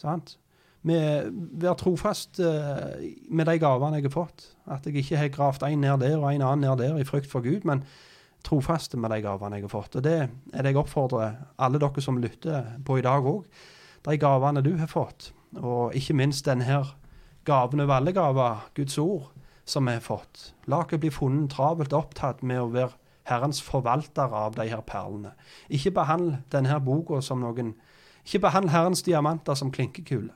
Sant? 0.01 0.37
Være 0.83 1.75
trofast 1.77 2.41
uh, 2.41 3.01
med 3.29 3.49
de 3.51 3.59
gavene 3.61 3.99
jeg 3.99 4.09
har 4.09 4.15
fått. 4.15 4.47
At 4.71 4.87
jeg 4.87 5.03
ikke 5.03 5.19
har 5.21 5.35
gravd 5.35 5.67
en 5.69 5.83
ned 5.85 6.01
der 6.01 6.17
og 6.17 6.31
en 6.31 6.45
annen 6.47 6.65
ned 6.65 6.81
der 6.81 7.01
i 7.01 7.05
frykt 7.05 7.29
for 7.29 7.45
Gud, 7.45 7.67
men 7.69 7.85
trofaste 8.45 8.97
med 8.97 9.13
de 9.13 9.21
gavene 9.25 9.59
jeg 9.59 9.69
har 9.69 9.75
fått. 9.75 9.99
Og 10.01 10.05
det 10.05 10.17
er 10.23 10.63
det 10.63 10.73
jeg 10.73 10.81
oppfordrer 10.81 11.37
alle 11.61 11.81
dere 11.83 12.05
som 12.05 12.21
lytter 12.21 12.73
på 12.85 12.99
i 12.99 13.05
dag 13.05 13.29
òg. 13.29 13.45
De 14.09 14.17
gavene 14.17 14.65
du 14.65 14.73
har 14.81 14.89
fått, 14.89 15.35
og 15.61 15.93
ikke 15.97 16.17
minst 16.17 16.49
denne 16.49 16.81
gaven 17.45 17.81
over 17.85 17.99
alle 17.99 18.13
gaver, 18.17 18.65
Guds 18.75 18.97
ord, 18.99 19.29
som 19.69 19.85
vi 19.85 19.99
har 19.99 20.05
fått. 20.05 20.55
La 20.67 20.81
oss 20.81 20.97
bli 20.97 21.11
funnet 21.13 21.53
travelt 21.53 21.93
opptatt 21.93 22.41
med 22.43 22.63
å 22.63 22.71
være 22.73 22.97
Herrens 23.23 23.63
forvaltere 23.63 24.37
av 24.37 24.55
de 24.57 24.69
her 24.69 24.81
perlene. 24.81 25.33
Ikke 25.69 25.91
behandle 25.91 26.43
denne 26.53 26.81
boka 26.85 27.21
som 27.21 27.41
noen 27.41 27.75
Ikke 28.25 28.39
behandle 28.39 28.71
Herrens 28.71 29.03
diamanter 29.03 29.55
som 29.55 29.71
klinkekuler. 29.73 30.35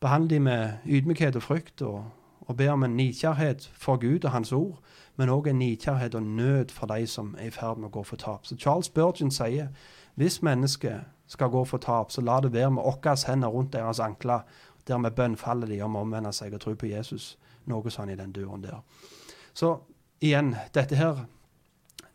Behandle 0.00 0.30
dem 0.30 0.42
med 0.42 0.70
ydmykhet 0.84 1.36
og 1.36 1.42
frykt, 1.42 1.82
og, 1.82 2.04
og 2.40 2.56
be 2.56 2.68
om 2.68 2.82
en 2.82 2.96
nidkjærhet 2.96 3.70
for 3.74 3.96
Gud 3.96 4.24
og 4.24 4.30
Hans 4.30 4.52
ord, 4.52 4.78
men 5.16 5.28
òg 5.28 5.48
en 5.48 5.58
nidkjærhet 5.58 6.14
og 6.14 6.22
nød 6.22 6.68
for 6.70 6.86
de 6.86 7.06
som 7.06 7.34
er 7.38 7.46
i 7.46 7.50
ferd 7.50 7.78
med 7.78 7.88
å 7.88 7.90
gå 7.90 8.02
for 8.02 8.16
tap. 8.16 8.46
Så 8.46 8.56
Charles 8.56 8.88
Burgeon 8.88 9.30
sier 9.30 9.68
hvis 10.14 10.42
mennesket 10.42 11.06
skal 11.26 11.48
gå 11.48 11.64
for 11.64 11.78
tap, 11.78 12.12
så 12.12 12.20
la 12.20 12.40
det 12.40 12.52
være 12.52 12.70
med 12.70 12.82
våre 12.82 13.16
hender 13.26 13.48
rundt 13.48 13.72
deres 13.72 14.00
ankler, 14.00 14.40
der 14.88 14.98
vi 14.98 15.10
bønnfaller 15.10 15.66
de 15.66 15.82
om 15.82 15.96
å 15.96 16.00
omvende 16.00 16.32
seg 16.32 16.54
og 16.54 16.60
tro 16.60 16.74
på 16.74 16.86
Jesus. 16.86 17.38
Noe 17.66 17.90
sånn 17.90 18.10
i 18.10 18.16
den 18.16 18.32
duren 18.32 18.62
der. 18.62 18.82
Så 19.54 19.80
igjen, 20.20 20.54
dette 20.74 20.96
her 20.96 21.26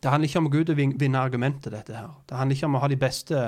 Det 0.02 0.10
handler 0.10 0.28
ikke 0.28 0.40
om 0.42 0.50
Gud 0.50 0.70
å 0.70 0.74
vinne 0.74 1.18
argumentet, 1.20 1.70
dette 1.72 1.94
her. 1.94 2.08
Det 2.26 2.34
handler 2.34 2.56
ikke 2.56 2.66
om 2.66 2.74
å 2.74 2.80
ha 2.82 2.88
de 2.90 2.96
beste 2.98 3.42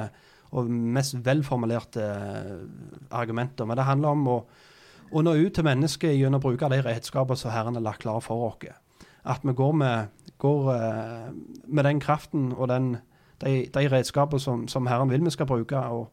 og 0.55 0.71
mest 0.71 1.17
velformulerte 1.27 2.05
eh, 2.05 2.61
argumenter, 3.11 3.67
men 3.67 3.77
det 3.77 3.87
handler 3.89 4.15
om 4.15 4.29
å, 4.31 4.37
å 5.11 5.23
nå 5.23 5.35
ut 5.35 5.55
til 5.57 5.67
mennesket 5.67 6.15
gjennom 6.15 6.39
å 6.39 6.45
bruke 6.45 6.71
de 6.71 6.79
redskaper 6.85 7.39
som 7.39 7.51
Herren 7.51 7.75
har 7.75 7.83
lagt 7.83 8.05
klar 8.05 8.23
for 8.23 8.47
oss. 8.47 8.69
At 9.25 9.43
vi 9.43 9.55
går 9.57 9.73
med, 9.81 10.15
går, 10.39 10.71
uh, 10.71 11.31
med 11.67 11.85
den 11.85 12.01
kraften 12.01 12.53
og 12.53 12.69
den, 12.69 12.99
de, 13.41 13.65
de 13.73 13.87
redskaper 13.89 14.39
som, 14.39 14.69
som, 14.69 14.87
Herren 14.87 15.11
vil 15.11 15.25
vi 15.25 15.33
skal 15.33 15.49
bruke. 15.49 15.79
og 15.79 16.13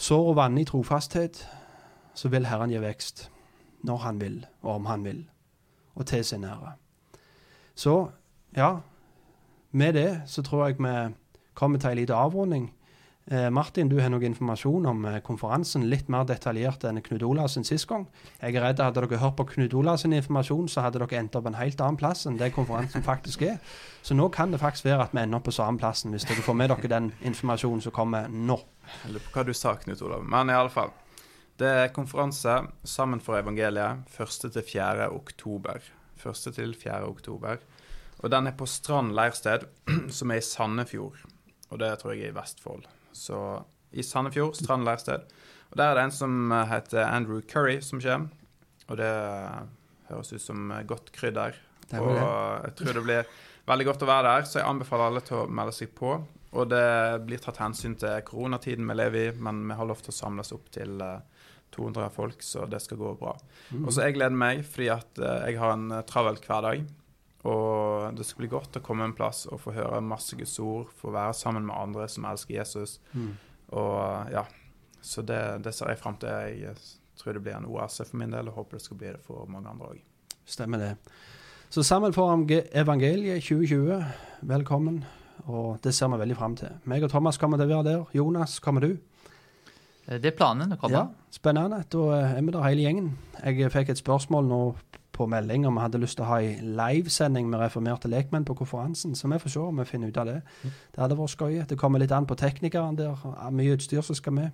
Sår 0.00 0.30
og 0.32 0.38
vann 0.40 0.58
i 0.58 0.64
trofasthet, 0.64 1.44
så 2.14 2.28
vil 2.32 2.48
Herren 2.48 2.72
gi 2.72 2.80
vekst 2.80 3.28
når 3.84 4.02
han 4.06 4.20
vil, 4.20 4.40
og 4.62 4.80
om 4.80 4.88
han 4.88 5.04
vil, 5.04 5.20
og 5.94 6.06
til 6.06 6.24
sin 6.24 6.44
ære. 6.44 6.74
Så 7.74 8.10
ja, 8.56 8.76
med 9.70 9.94
det 9.94 10.22
så 10.26 10.42
tror 10.42 10.66
jeg 10.66 10.78
vi 10.78 11.14
kommer 11.54 11.78
til 11.78 11.90
en 11.90 11.96
liten 11.96 12.16
avrunding. 12.16 12.70
Eh, 13.30 13.50
Martin, 13.50 13.88
du 13.88 14.00
har 14.00 14.08
noe 14.10 14.24
informasjon 14.26 14.86
om 14.90 15.04
eh, 15.06 15.20
konferansen, 15.22 15.84
litt 15.92 16.08
mer 16.10 16.24
detaljert 16.26 16.82
enn 16.88 16.98
Knut 17.04 17.22
Olavsen 17.22 17.66
sist 17.68 17.86
gang. 17.86 18.08
Jeg 18.40 18.56
er 18.56 18.64
redd 18.64 18.80
Hadde 18.82 19.04
dere 19.04 19.20
hørt 19.22 19.36
på 19.38 19.46
Knut 19.52 19.76
Olavsen 19.76 20.16
informasjon, 20.16 20.66
så 20.72 20.82
hadde 20.82 20.98
dere 20.98 21.20
endt 21.20 21.36
opp 21.38 21.46
en 21.46 21.58
helt 21.60 21.78
annen 21.84 22.00
plass 22.00 22.24
enn 22.26 22.40
det 22.40 22.50
konferansen 22.56 23.04
faktisk 23.06 23.44
er. 23.46 23.60
Så 24.02 24.16
nå 24.18 24.26
kan 24.34 24.50
det 24.50 24.58
faktisk 24.58 24.88
være 24.88 25.06
at 25.06 25.14
vi 25.14 25.22
ender 25.22 25.38
opp 25.38 25.46
på 25.46 25.54
samme 25.54 25.78
plassen, 25.78 26.10
hvis 26.10 26.26
dere 26.26 26.42
får 26.42 26.58
med 26.58 26.72
dere 26.72 26.90
den 26.90 27.12
informasjonen 27.30 27.84
som 27.84 27.94
kommer 27.94 28.26
nå. 28.26 28.58
Jeg 29.04 29.14
lurer 29.14 29.28
på 29.28 29.36
hva 29.36 29.46
du 29.46 29.54
sa, 29.54 29.76
Knut 29.84 30.02
Olav. 30.02 30.26
Men 30.26 30.50
i 30.50 30.58
alle 30.58 30.74
fall. 30.74 30.90
Det 31.60 31.68
er 31.68 31.90
konferanse 31.92 32.54
Sammen 32.88 33.20
for 33.20 33.36
evangeliet 33.36 34.06
1.-4. 34.16 35.10
oktober. 35.12 35.82
1.-4. 36.22 37.02
oktober. 37.04 37.60
Og 38.20 38.32
den 38.32 38.48
er 38.48 38.56
på 38.56 38.68
Strand 38.68 39.12
leirsted, 39.16 39.66
som 40.16 40.32
er 40.32 40.40
i 40.40 40.44
Sandefjord. 40.44 41.20
Og 41.68 41.82
det 41.82 41.90
tror 42.00 42.14
jeg 42.14 42.30
er 42.30 42.32
i 42.32 42.36
Vestfold. 42.36 42.88
Så 43.12 43.60
i 43.92 44.04
Sandefjord, 44.04 44.56
Strand 44.56 44.88
leirsted. 44.88 45.28
Og 45.70 45.76
der 45.76 45.90
er 45.90 45.98
det 45.98 46.06
en 46.08 46.16
som 46.16 46.54
heter 46.70 47.04
Andrew 47.04 47.42
Curry 47.44 47.80
som 47.84 48.00
kommer. 48.00 48.32
Og 48.88 48.96
det 48.98 49.12
høres 50.08 50.32
ut 50.32 50.42
som 50.42 50.72
godt 50.88 51.12
krydder. 51.12 51.60
Og 52.00 52.16
jeg 52.16 52.74
tror 52.78 52.96
det 52.96 53.04
blir 53.04 53.34
veldig 53.68 53.86
godt 53.86 54.04
å 54.06 54.08
være 54.08 54.32
der, 54.32 54.48
så 54.48 54.58
jeg 54.60 54.68
anbefaler 54.68 55.10
alle 55.10 55.22
til 55.26 55.42
å 55.42 55.48
melde 55.60 55.76
seg 55.76 55.92
på. 55.94 56.16
Og 56.50 56.72
det 56.72 56.86
blir 57.28 57.42
tatt 57.42 57.60
hensyn 57.62 57.94
til 58.00 58.24
koronatiden 58.26 58.88
vi 58.88 58.96
lever 58.96 59.28
i, 59.28 59.36
men 59.38 59.62
vi 59.68 59.76
har 59.78 59.86
lov 59.86 60.00
til 60.02 60.14
å 60.14 60.16
samles 60.16 60.50
opp 60.56 60.72
til 60.74 60.96
200 61.74 62.04
eh, 62.04 62.12
folk, 62.14 62.42
så 62.42 62.66
det 62.70 62.80
skal 62.84 63.00
gå 63.00 63.14
bra. 63.20 63.34
Mm. 63.70 63.84
Og 63.84 63.92
så 63.92 64.06
jeg 64.06 64.16
gleder 64.18 64.36
meg 64.36 64.64
fordi 64.68 64.90
at 64.94 65.20
eh, 65.20 65.50
jeg 65.50 65.60
har 65.62 65.76
en 65.76 65.90
eh, 65.96 66.06
travel 66.08 66.40
hverdag. 66.44 66.86
Og 67.48 68.16
det 68.18 68.26
skal 68.28 68.42
bli 68.42 68.52
godt 68.52 68.76
å 68.76 68.84
komme 68.84 69.06
en 69.08 69.16
plass 69.16 69.46
og 69.48 69.62
få 69.62 69.72
høre 69.72 70.02
masse 70.04 70.36
Guds 70.36 70.58
ord, 70.60 70.90
få 71.00 71.12
være 71.14 71.36
sammen 71.38 71.64
med 71.70 71.76
andre 71.76 72.08
som 72.12 72.26
elsker 72.28 72.58
Jesus. 72.58 72.98
Mm. 73.16 73.32
Og 73.80 74.32
ja, 74.34 74.44
Så 75.00 75.22
det, 75.24 75.64
det 75.64 75.72
ser 75.72 75.88
jeg 75.88 75.98
fram 76.02 76.18
til. 76.20 76.28
Jeg 76.60 76.76
tror 77.16 77.32
det 77.32 77.42
blir 77.42 77.56
en 77.56 77.68
oase 77.70 78.04
for 78.04 78.20
min 78.20 78.34
del, 78.34 78.50
og 78.50 78.58
håper 78.58 78.76
det 78.76 78.84
skal 78.84 78.98
bli 79.00 79.12
det 79.14 79.22
for 79.24 79.48
mange 79.48 79.70
andre 79.70 79.94
òg. 79.94 80.02
Stemmer 80.44 80.82
det. 80.82 80.90
Så 81.70 81.82
Sammen 81.86 82.12
for 82.12 82.28
evangeliet 82.74 83.40
2020, 83.46 84.04
velkommen. 84.42 85.04
Og 85.48 85.78
det 85.84 85.94
ser 85.94 86.10
vi 86.12 86.18
veldig 86.20 86.36
fram 86.36 86.56
til. 86.58 86.74
Meg 86.84 87.04
og 87.06 87.12
Thomas 87.12 87.38
kommer 87.38 87.56
til 87.56 87.70
å 87.70 87.78
være 87.78 87.86
der. 87.86 88.04
Jonas, 88.12 88.58
kommer 88.60 88.84
du? 88.84 88.98
Eh, 90.10 90.18
det 90.18 90.32
er 90.32 90.36
planen 90.36 90.74
å 90.74 90.80
komme. 90.80 91.06
Ja, 91.06 91.08
Spennende. 91.30 91.84
Da 91.88 92.06
er 92.18 92.40
vi 92.42 92.54
der 92.54 92.66
hele 92.66 92.86
gjengen. 92.86 93.10
Jeg 93.44 93.70
fikk 93.72 93.92
et 93.92 94.02
spørsmål 94.02 94.48
nå 94.50 94.62
på 95.14 95.26
melding 95.28 95.66
om 95.68 95.76
vi 95.76 95.84
hadde 95.84 96.00
lyst 96.00 96.16
til 96.18 96.24
å 96.24 96.30
ha 96.30 96.38
ei 96.40 96.56
livesending 96.64 97.50
med 97.50 97.60
reformerte 97.60 98.10
lekmenn 98.10 98.46
på 98.48 98.56
konferansen. 98.58 99.14
Så 99.14 99.30
vi 99.30 99.38
får 99.38 99.54
se 99.54 99.60
om 99.62 99.82
vi 99.82 99.86
finner 99.86 100.08
ut 100.08 100.18
av 100.18 100.26
det. 100.26 100.40
Mm. 100.62 100.72
Det 100.94 101.02
hadde 101.04 101.18
vært 101.20 101.34
skøy. 101.36 101.60
Det 101.68 101.78
kommer 101.78 102.02
litt 102.02 102.14
an 102.16 102.26
på 102.26 102.38
teknikeren 102.40 102.98
der. 102.98 103.20
Mye 103.54 103.76
utstyr 103.76 104.02
som 104.02 104.18
skal 104.18 104.36
med. 104.38 104.50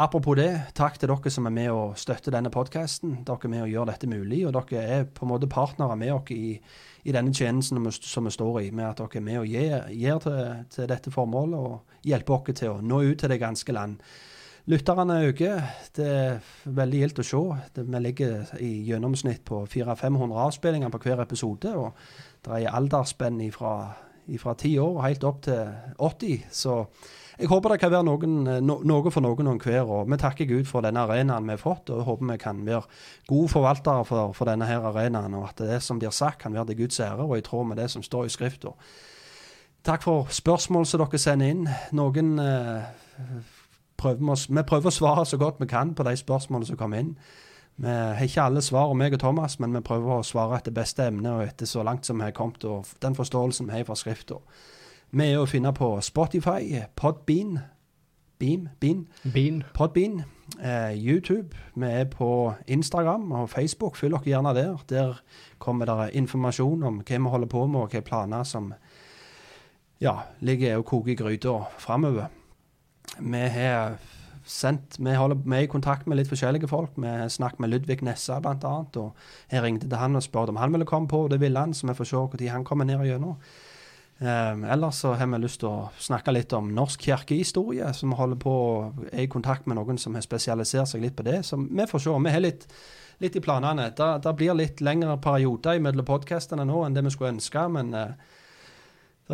Apropos 0.00 0.38
det, 0.38 0.48
takk 0.74 0.96
til 0.96 1.10
dere 1.10 1.30
som 1.30 1.46
er 1.46 1.52
med 1.52 1.68
og 1.70 1.98
støtter 2.00 2.32
denne 2.32 2.50
podkasten. 2.50 3.18
Dere 3.26 3.44
er 3.44 3.52
med 3.52 3.64
og 3.66 3.72
gjør 3.74 3.90
dette 3.90 4.08
mulig, 4.08 4.40
og 4.48 4.54
dere 4.56 4.84
er 4.88 5.04
på 5.04 5.26
en 5.26 5.32
måte 5.34 5.50
partnere 5.52 5.98
med 6.00 6.14
oss 6.14 6.32
i, 6.32 6.56
i, 7.04 7.12
denne 7.12 7.34
tjenesten 7.34 7.82
som 8.00 8.24
vi 8.24 8.32
står 8.32 8.60
i, 8.62 8.70
med 8.72 8.88
at 8.88 9.02
dere 9.02 9.20
er 9.20 9.26
med 9.26 9.40
og 9.42 9.52
gir, 9.52 9.74
gir 9.92 10.22
til, 10.24 10.40
til, 10.72 10.88
dette 10.88 11.12
formålet 11.12 11.58
og 11.60 12.08
hjelper 12.08 12.38
oss 12.38 12.56
til 12.56 12.72
å 12.72 12.80
nå 12.80 13.02
ut 13.10 13.20
til 13.20 13.34
det 13.34 13.40
ganske 13.42 13.76
land. 13.76 14.00
Lytterne 14.70 15.24
øker. 15.26 15.62
Det 15.96 16.04
er 16.06 16.52
veldig 16.64 16.98
gildt 17.00 17.18
å 17.18 17.24
se. 17.26 17.38
Vi 17.82 18.00
ligger 18.04 18.52
i 18.62 18.70
gjennomsnitt 18.86 19.42
på 19.44 19.64
400-500 19.66 20.36
avspillinger 20.44 20.92
på 20.92 21.00
hver 21.02 21.22
episode. 21.24 21.72
og 21.74 21.92
Det 22.44 22.60
er 22.60 22.70
aldersspenn 22.70 23.42
fra 23.52 24.54
10 24.54 24.78
år 24.78 25.02
helt 25.02 25.24
opp 25.24 25.42
til 25.42 25.66
80. 25.98 26.46
Så 26.50 26.76
jeg 27.38 27.48
håper 27.50 27.74
det 27.74 27.80
kan 27.80 27.90
være 27.90 28.06
noen, 28.06 28.36
no, 28.62 28.76
noe 28.86 29.10
for 29.10 29.24
noen 29.24 29.50
og 29.50 29.66
hver. 29.66 29.82
og 29.82 30.10
Vi 30.10 30.16
takker 30.16 30.46
Gud 30.46 30.70
for 30.70 30.86
denne 30.86 31.02
arenaen 31.08 31.48
vi 31.48 31.56
har 31.56 31.58
fått, 31.58 31.90
og 31.90 32.04
håper 32.06 32.30
vi 32.30 32.36
kan 32.38 32.60
være 32.66 32.86
gode 33.26 33.48
forvaltere 33.48 34.04
for, 34.04 34.32
for 34.32 34.46
denne 34.46 34.68
her 34.70 34.86
arenaen, 34.92 35.34
og 35.34 35.48
at 35.48 35.64
det 35.66 35.80
som 35.82 35.98
blir 35.98 36.14
sagt, 36.14 36.38
kan 36.38 36.54
være 36.54 36.70
til 36.70 36.84
Guds 36.84 37.00
ære 37.00 37.26
og 37.26 37.38
i 37.38 37.42
tråd 37.42 37.66
med 37.66 37.82
det 37.82 37.90
som 37.90 38.02
står 38.02 38.30
i 38.30 38.30
Skrifta. 38.30 38.76
Takk 39.82 40.06
for 40.06 40.30
spørsmål 40.30 40.86
som 40.86 41.02
dere 41.02 41.18
sender 41.18 41.50
inn. 41.50 41.66
Noen 41.98 42.38
eh, 42.38 42.86
prøver 44.02 44.20
vi, 44.20 44.58
vi 44.58 44.66
prøver 44.66 44.90
å 44.90 44.94
svare 44.98 45.24
så 45.28 45.38
godt 45.40 45.62
vi 45.62 45.70
kan 45.70 45.94
på 45.94 46.06
de 46.06 46.16
spørsmålene 46.18 46.72
som 46.72 46.80
kommer 46.80 47.02
inn. 47.02 47.16
Vi 47.82 47.88
har 47.88 48.20
ikke 48.22 48.42
alle 48.42 48.60
svar 48.62 48.90
om 48.92 48.98
meg 49.00 49.14
og 49.16 49.22
Thomas, 49.22 49.56
men 49.62 49.72
vi 49.74 49.80
prøver 49.86 50.18
å 50.18 50.26
svare 50.26 50.58
etter 50.58 50.74
beste 50.76 51.06
emne 51.08 51.38
og 51.38 51.46
etter 51.46 51.66
så 51.66 51.84
langt 51.86 52.06
som 52.06 52.20
vi 52.20 52.28
har 52.28 52.36
kommet, 52.36 52.64
og 52.68 52.90
den 53.02 53.16
forståelsen 53.16 53.70
vi 53.70 53.78
har 53.78 53.86
fra 53.88 53.96
Skrifta. 53.96 54.42
Vi 55.12 55.28
er 55.28 55.40
å 55.40 55.48
finne 55.48 55.72
på 55.76 55.88
Spotify, 56.04 56.82
Podbean, 56.96 57.58
Beam, 58.42 58.68
Bean, 58.80 59.06
Bean. 59.34 59.64
Podbean, 59.74 60.22
eh, 60.60 60.94
YouTube. 60.96 61.56
Vi 61.74 61.86
er 61.86 62.04
på 62.04 62.54
Instagram 62.66 63.32
og 63.32 63.50
Facebook. 63.50 63.96
Følg 63.96 64.16
dere 64.18 64.32
gjerne 64.32 64.54
der. 64.54 64.78
Der 64.88 65.20
kommer 65.58 65.86
det 65.86 66.14
informasjon 66.14 66.82
om 66.82 67.02
hva 67.02 67.18
vi 67.18 67.30
holder 67.30 67.46
på 67.46 67.66
med, 67.66 67.80
og 67.80 67.88
hvilke 67.88 68.04
planer 68.04 68.42
som 68.42 68.74
ja, 70.00 70.16
ligger 70.40 70.76
og 70.76 70.84
koker 70.84 71.12
i 71.12 71.14
gryta 71.14 71.58
framover. 71.78 72.26
Vi 73.18 73.48
har 73.56 73.98
sendt 74.44 74.96
Vi 74.98 75.10
er 75.12 75.62
i 75.62 75.70
kontakt 75.70 76.06
med 76.06 76.18
litt 76.18 76.30
forskjellige 76.30 76.68
folk. 76.70 76.96
Vi 76.96 77.08
har 77.08 77.28
snakket 77.30 77.60
med 77.62 77.70
Ludvig 77.70 78.02
Nessa 78.02 78.40
bl.a. 78.42 78.72
Og 78.98 79.12
jeg 79.50 79.62
ringte 79.62 79.88
til 79.88 80.00
han 80.00 80.16
og 80.18 80.24
spurte 80.24 80.50
om 80.50 80.58
han 80.60 80.72
ville 80.72 80.88
komme 80.88 81.08
på, 81.08 81.24
og 81.24 81.30
det 81.30 81.40
ville 81.40 81.58
han. 81.58 81.74
Så 81.74 81.86
vi 81.86 81.94
får 81.94 82.10
se 82.10 82.16
når 82.16 82.48
han 82.50 82.64
kommer 82.64 82.88
ned 82.88 83.04
gjennom. 83.06 83.36
Um, 84.22 84.64
ellers 84.70 85.00
så 85.02 85.14
har 85.18 85.26
vi 85.26 85.38
lyst 85.42 85.60
til 85.64 85.66
å 85.66 85.88
snakke 85.98 86.30
litt 86.30 86.52
om 86.54 86.68
norsk 86.74 87.08
kirkehistorie, 87.08 87.88
så 87.90 88.06
vi 88.06 88.14
holder 88.14 88.38
på 88.38 88.52
er 89.08 89.24
i 89.24 89.30
kontakt 89.30 89.66
med 89.66 89.80
noen 89.80 89.98
som 89.98 90.14
har 90.14 90.22
spesialisert 90.22 90.92
seg 90.92 91.02
litt 91.02 91.16
på 91.18 91.24
det. 91.26 91.40
Så 91.46 91.58
vi 91.58 91.86
får 91.90 92.04
se. 92.04 92.12
Vi 92.26 92.34
har 92.34 92.44
litt, 92.44 92.68
litt 93.24 93.38
i 93.38 93.42
planene. 93.42 93.88
Det 93.96 94.34
blir 94.38 94.54
litt 94.54 94.82
lengre 94.84 95.16
perioder 95.22 95.82
mellom 95.82 96.06
podkastene 96.06 96.66
nå 96.68 96.84
enn 96.86 96.94
det 96.94 97.02
vi 97.08 97.14
skulle 97.14 97.34
ønske, 97.34 97.66
men 97.74 97.90
uh, 97.98 98.38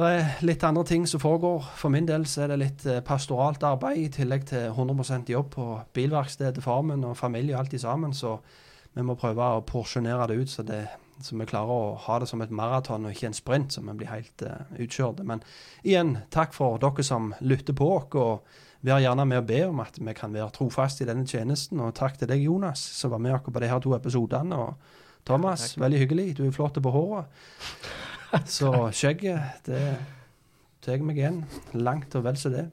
det 0.02 0.08
er 0.14 0.46
litt 0.46 0.64
andre 0.66 0.84
ting 0.86 1.06
som 1.08 1.20
foregår. 1.22 1.64
For 1.78 1.90
min 1.90 2.06
del 2.06 2.26
så 2.28 2.44
er 2.44 2.52
det 2.52 2.60
litt 2.60 2.86
eh, 2.86 3.00
pastoralt 3.04 3.64
arbeid 3.66 3.98
i 4.02 4.10
tillegg 4.18 4.44
til 4.50 4.70
100% 4.70 5.30
jobb 5.32 5.50
på 5.54 5.66
bilverkstedet 5.96 6.62
Farmen 6.62 7.06
og 7.08 7.16
familie 7.18 7.56
og 7.56 7.64
alt 7.64 7.74
i 7.74 7.80
sammen. 7.82 8.14
Så 8.14 8.36
vi 8.94 9.04
må 9.06 9.16
prøve 9.18 9.46
å 9.56 9.64
porsjonere 9.66 10.28
det 10.30 10.38
ut 10.38 10.52
så, 10.52 10.64
det, 10.66 10.84
så 11.22 11.38
vi 11.38 11.48
klarer 11.48 11.72
å 11.72 11.96
ha 12.04 12.18
det 12.20 12.28
som 12.30 12.42
et 12.44 12.54
maraton 12.54 13.08
og 13.08 13.14
ikke 13.14 13.30
en 13.30 13.36
sprint, 13.36 13.74
så 13.74 13.82
vi 13.86 13.96
blir 14.00 14.10
helt 14.12 14.44
uh, 14.46 14.70
utkjørte. 14.78 15.26
Men 15.26 15.42
igjen, 15.82 16.16
takk 16.34 16.54
for 16.56 16.80
dere 16.82 17.06
som 17.06 17.32
lytter 17.40 17.76
på 17.78 17.90
oss. 17.96 18.18
Og 18.18 18.86
vær 18.86 19.02
gjerne 19.02 19.26
med 19.26 19.42
å 19.42 19.46
be 19.46 19.62
om 19.66 19.80
at 19.82 19.98
vi 19.98 20.14
kan 20.14 20.34
være 20.34 20.54
trofaste 20.58 21.04
i 21.04 21.08
denne 21.08 21.26
tjenesten. 21.26 21.80
Og 21.82 21.96
takk 21.98 22.20
til 22.20 22.30
deg, 22.30 22.44
Jonas, 22.46 22.82
som 22.98 23.14
var 23.14 23.22
med 23.24 23.38
oss 23.38 23.48
på 23.48 23.62
de 23.62 23.72
her 23.72 23.82
to 23.82 23.96
episodene. 23.98 24.58
Og 24.58 25.24
Thomas, 25.26 25.70
takk, 25.70 25.74
takk. 25.74 25.82
veldig 25.86 26.04
hyggelig. 26.04 26.28
Du 26.38 26.44
er 26.46 26.54
flott 26.54 26.78
på 26.82 26.94
håret. 26.94 27.42
Så 28.44 28.72
skjegget, 28.92 29.40
det 29.66 29.82
tar 30.84 31.04
meg 31.04 31.20
igjen. 31.20 31.42
Langt 31.72 32.14
og 32.18 32.24
vel 32.26 32.36
så 32.40 32.52
det. 32.52 32.66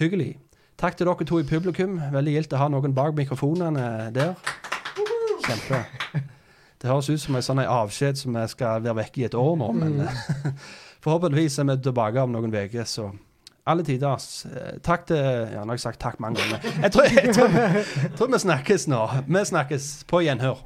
Hyggelig. 0.00 0.36
Takk 0.76 0.96
til 0.98 1.08
dere 1.08 1.26
to 1.28 1.38
i 1.40 1.46
publikum. 1.48 2.00
Veldig 2.12 2.34
gildt 2.34 2.56
å 2.56 2.60
ha 2.60 2.70
noen 2.72 2.94
bak 2.96 3.14
mikrofonene 3.16 4.10
der. 4.14 4.34
Kjempe. 5.46 5.84
Det 6.76 6.90
høres 6.90 7.08
ut 7.08 7.22
som 7.22 7.38
en 7.38 7.44
sånn 7.44 7.62
avskjed 7.64 8.18
som 8.20 8.34
vi 8.36 8.42
skal 8.52 8.82
være 8.84 8.98
vekke 8.98 9.22
i 9.22 9.28
et 9.30 9.36
år 9.38 9.54
nå, 9.56 9.70
men 9.78 10.02
mm. 10.02 10.58
forhåpentligvis 11.04 11.56
er 11.62 11.70
vi 11.70 11.78
tilbake 11.86 12.26
om 12.26 12.34
noen 12.34 12.52
uker, 12.52 12.84
så 12.84 13.08
alle 13.66 13.82
tider. 13.86 14.26
Eh, 14.50 14.76
takk 14.84 15.06
til 15.08 15.16
Ja, 15.18 15.64
nå 15.64 15.72
har 15.72 15.78
jeg 15.78 15.86
sagt 15.86 16.00
takk 16.02 16.20
mange 16.22 16.42
ganger. 16.42 16.66
Jeg 16.82 16.92
tror, 16.92 17.08
jeg 17.10 17.34
tror, 17.34 17.56
jeg 17.56 18.12
tror 18.18 18.30
vi 18.34 18.42
snakkes 18.44 18.86
nå. 18.92 19.00
Vi 19.26 19.44
snakkes 19.50 19.88
på 20.10 20.20
gjenhør. 20.26 20.60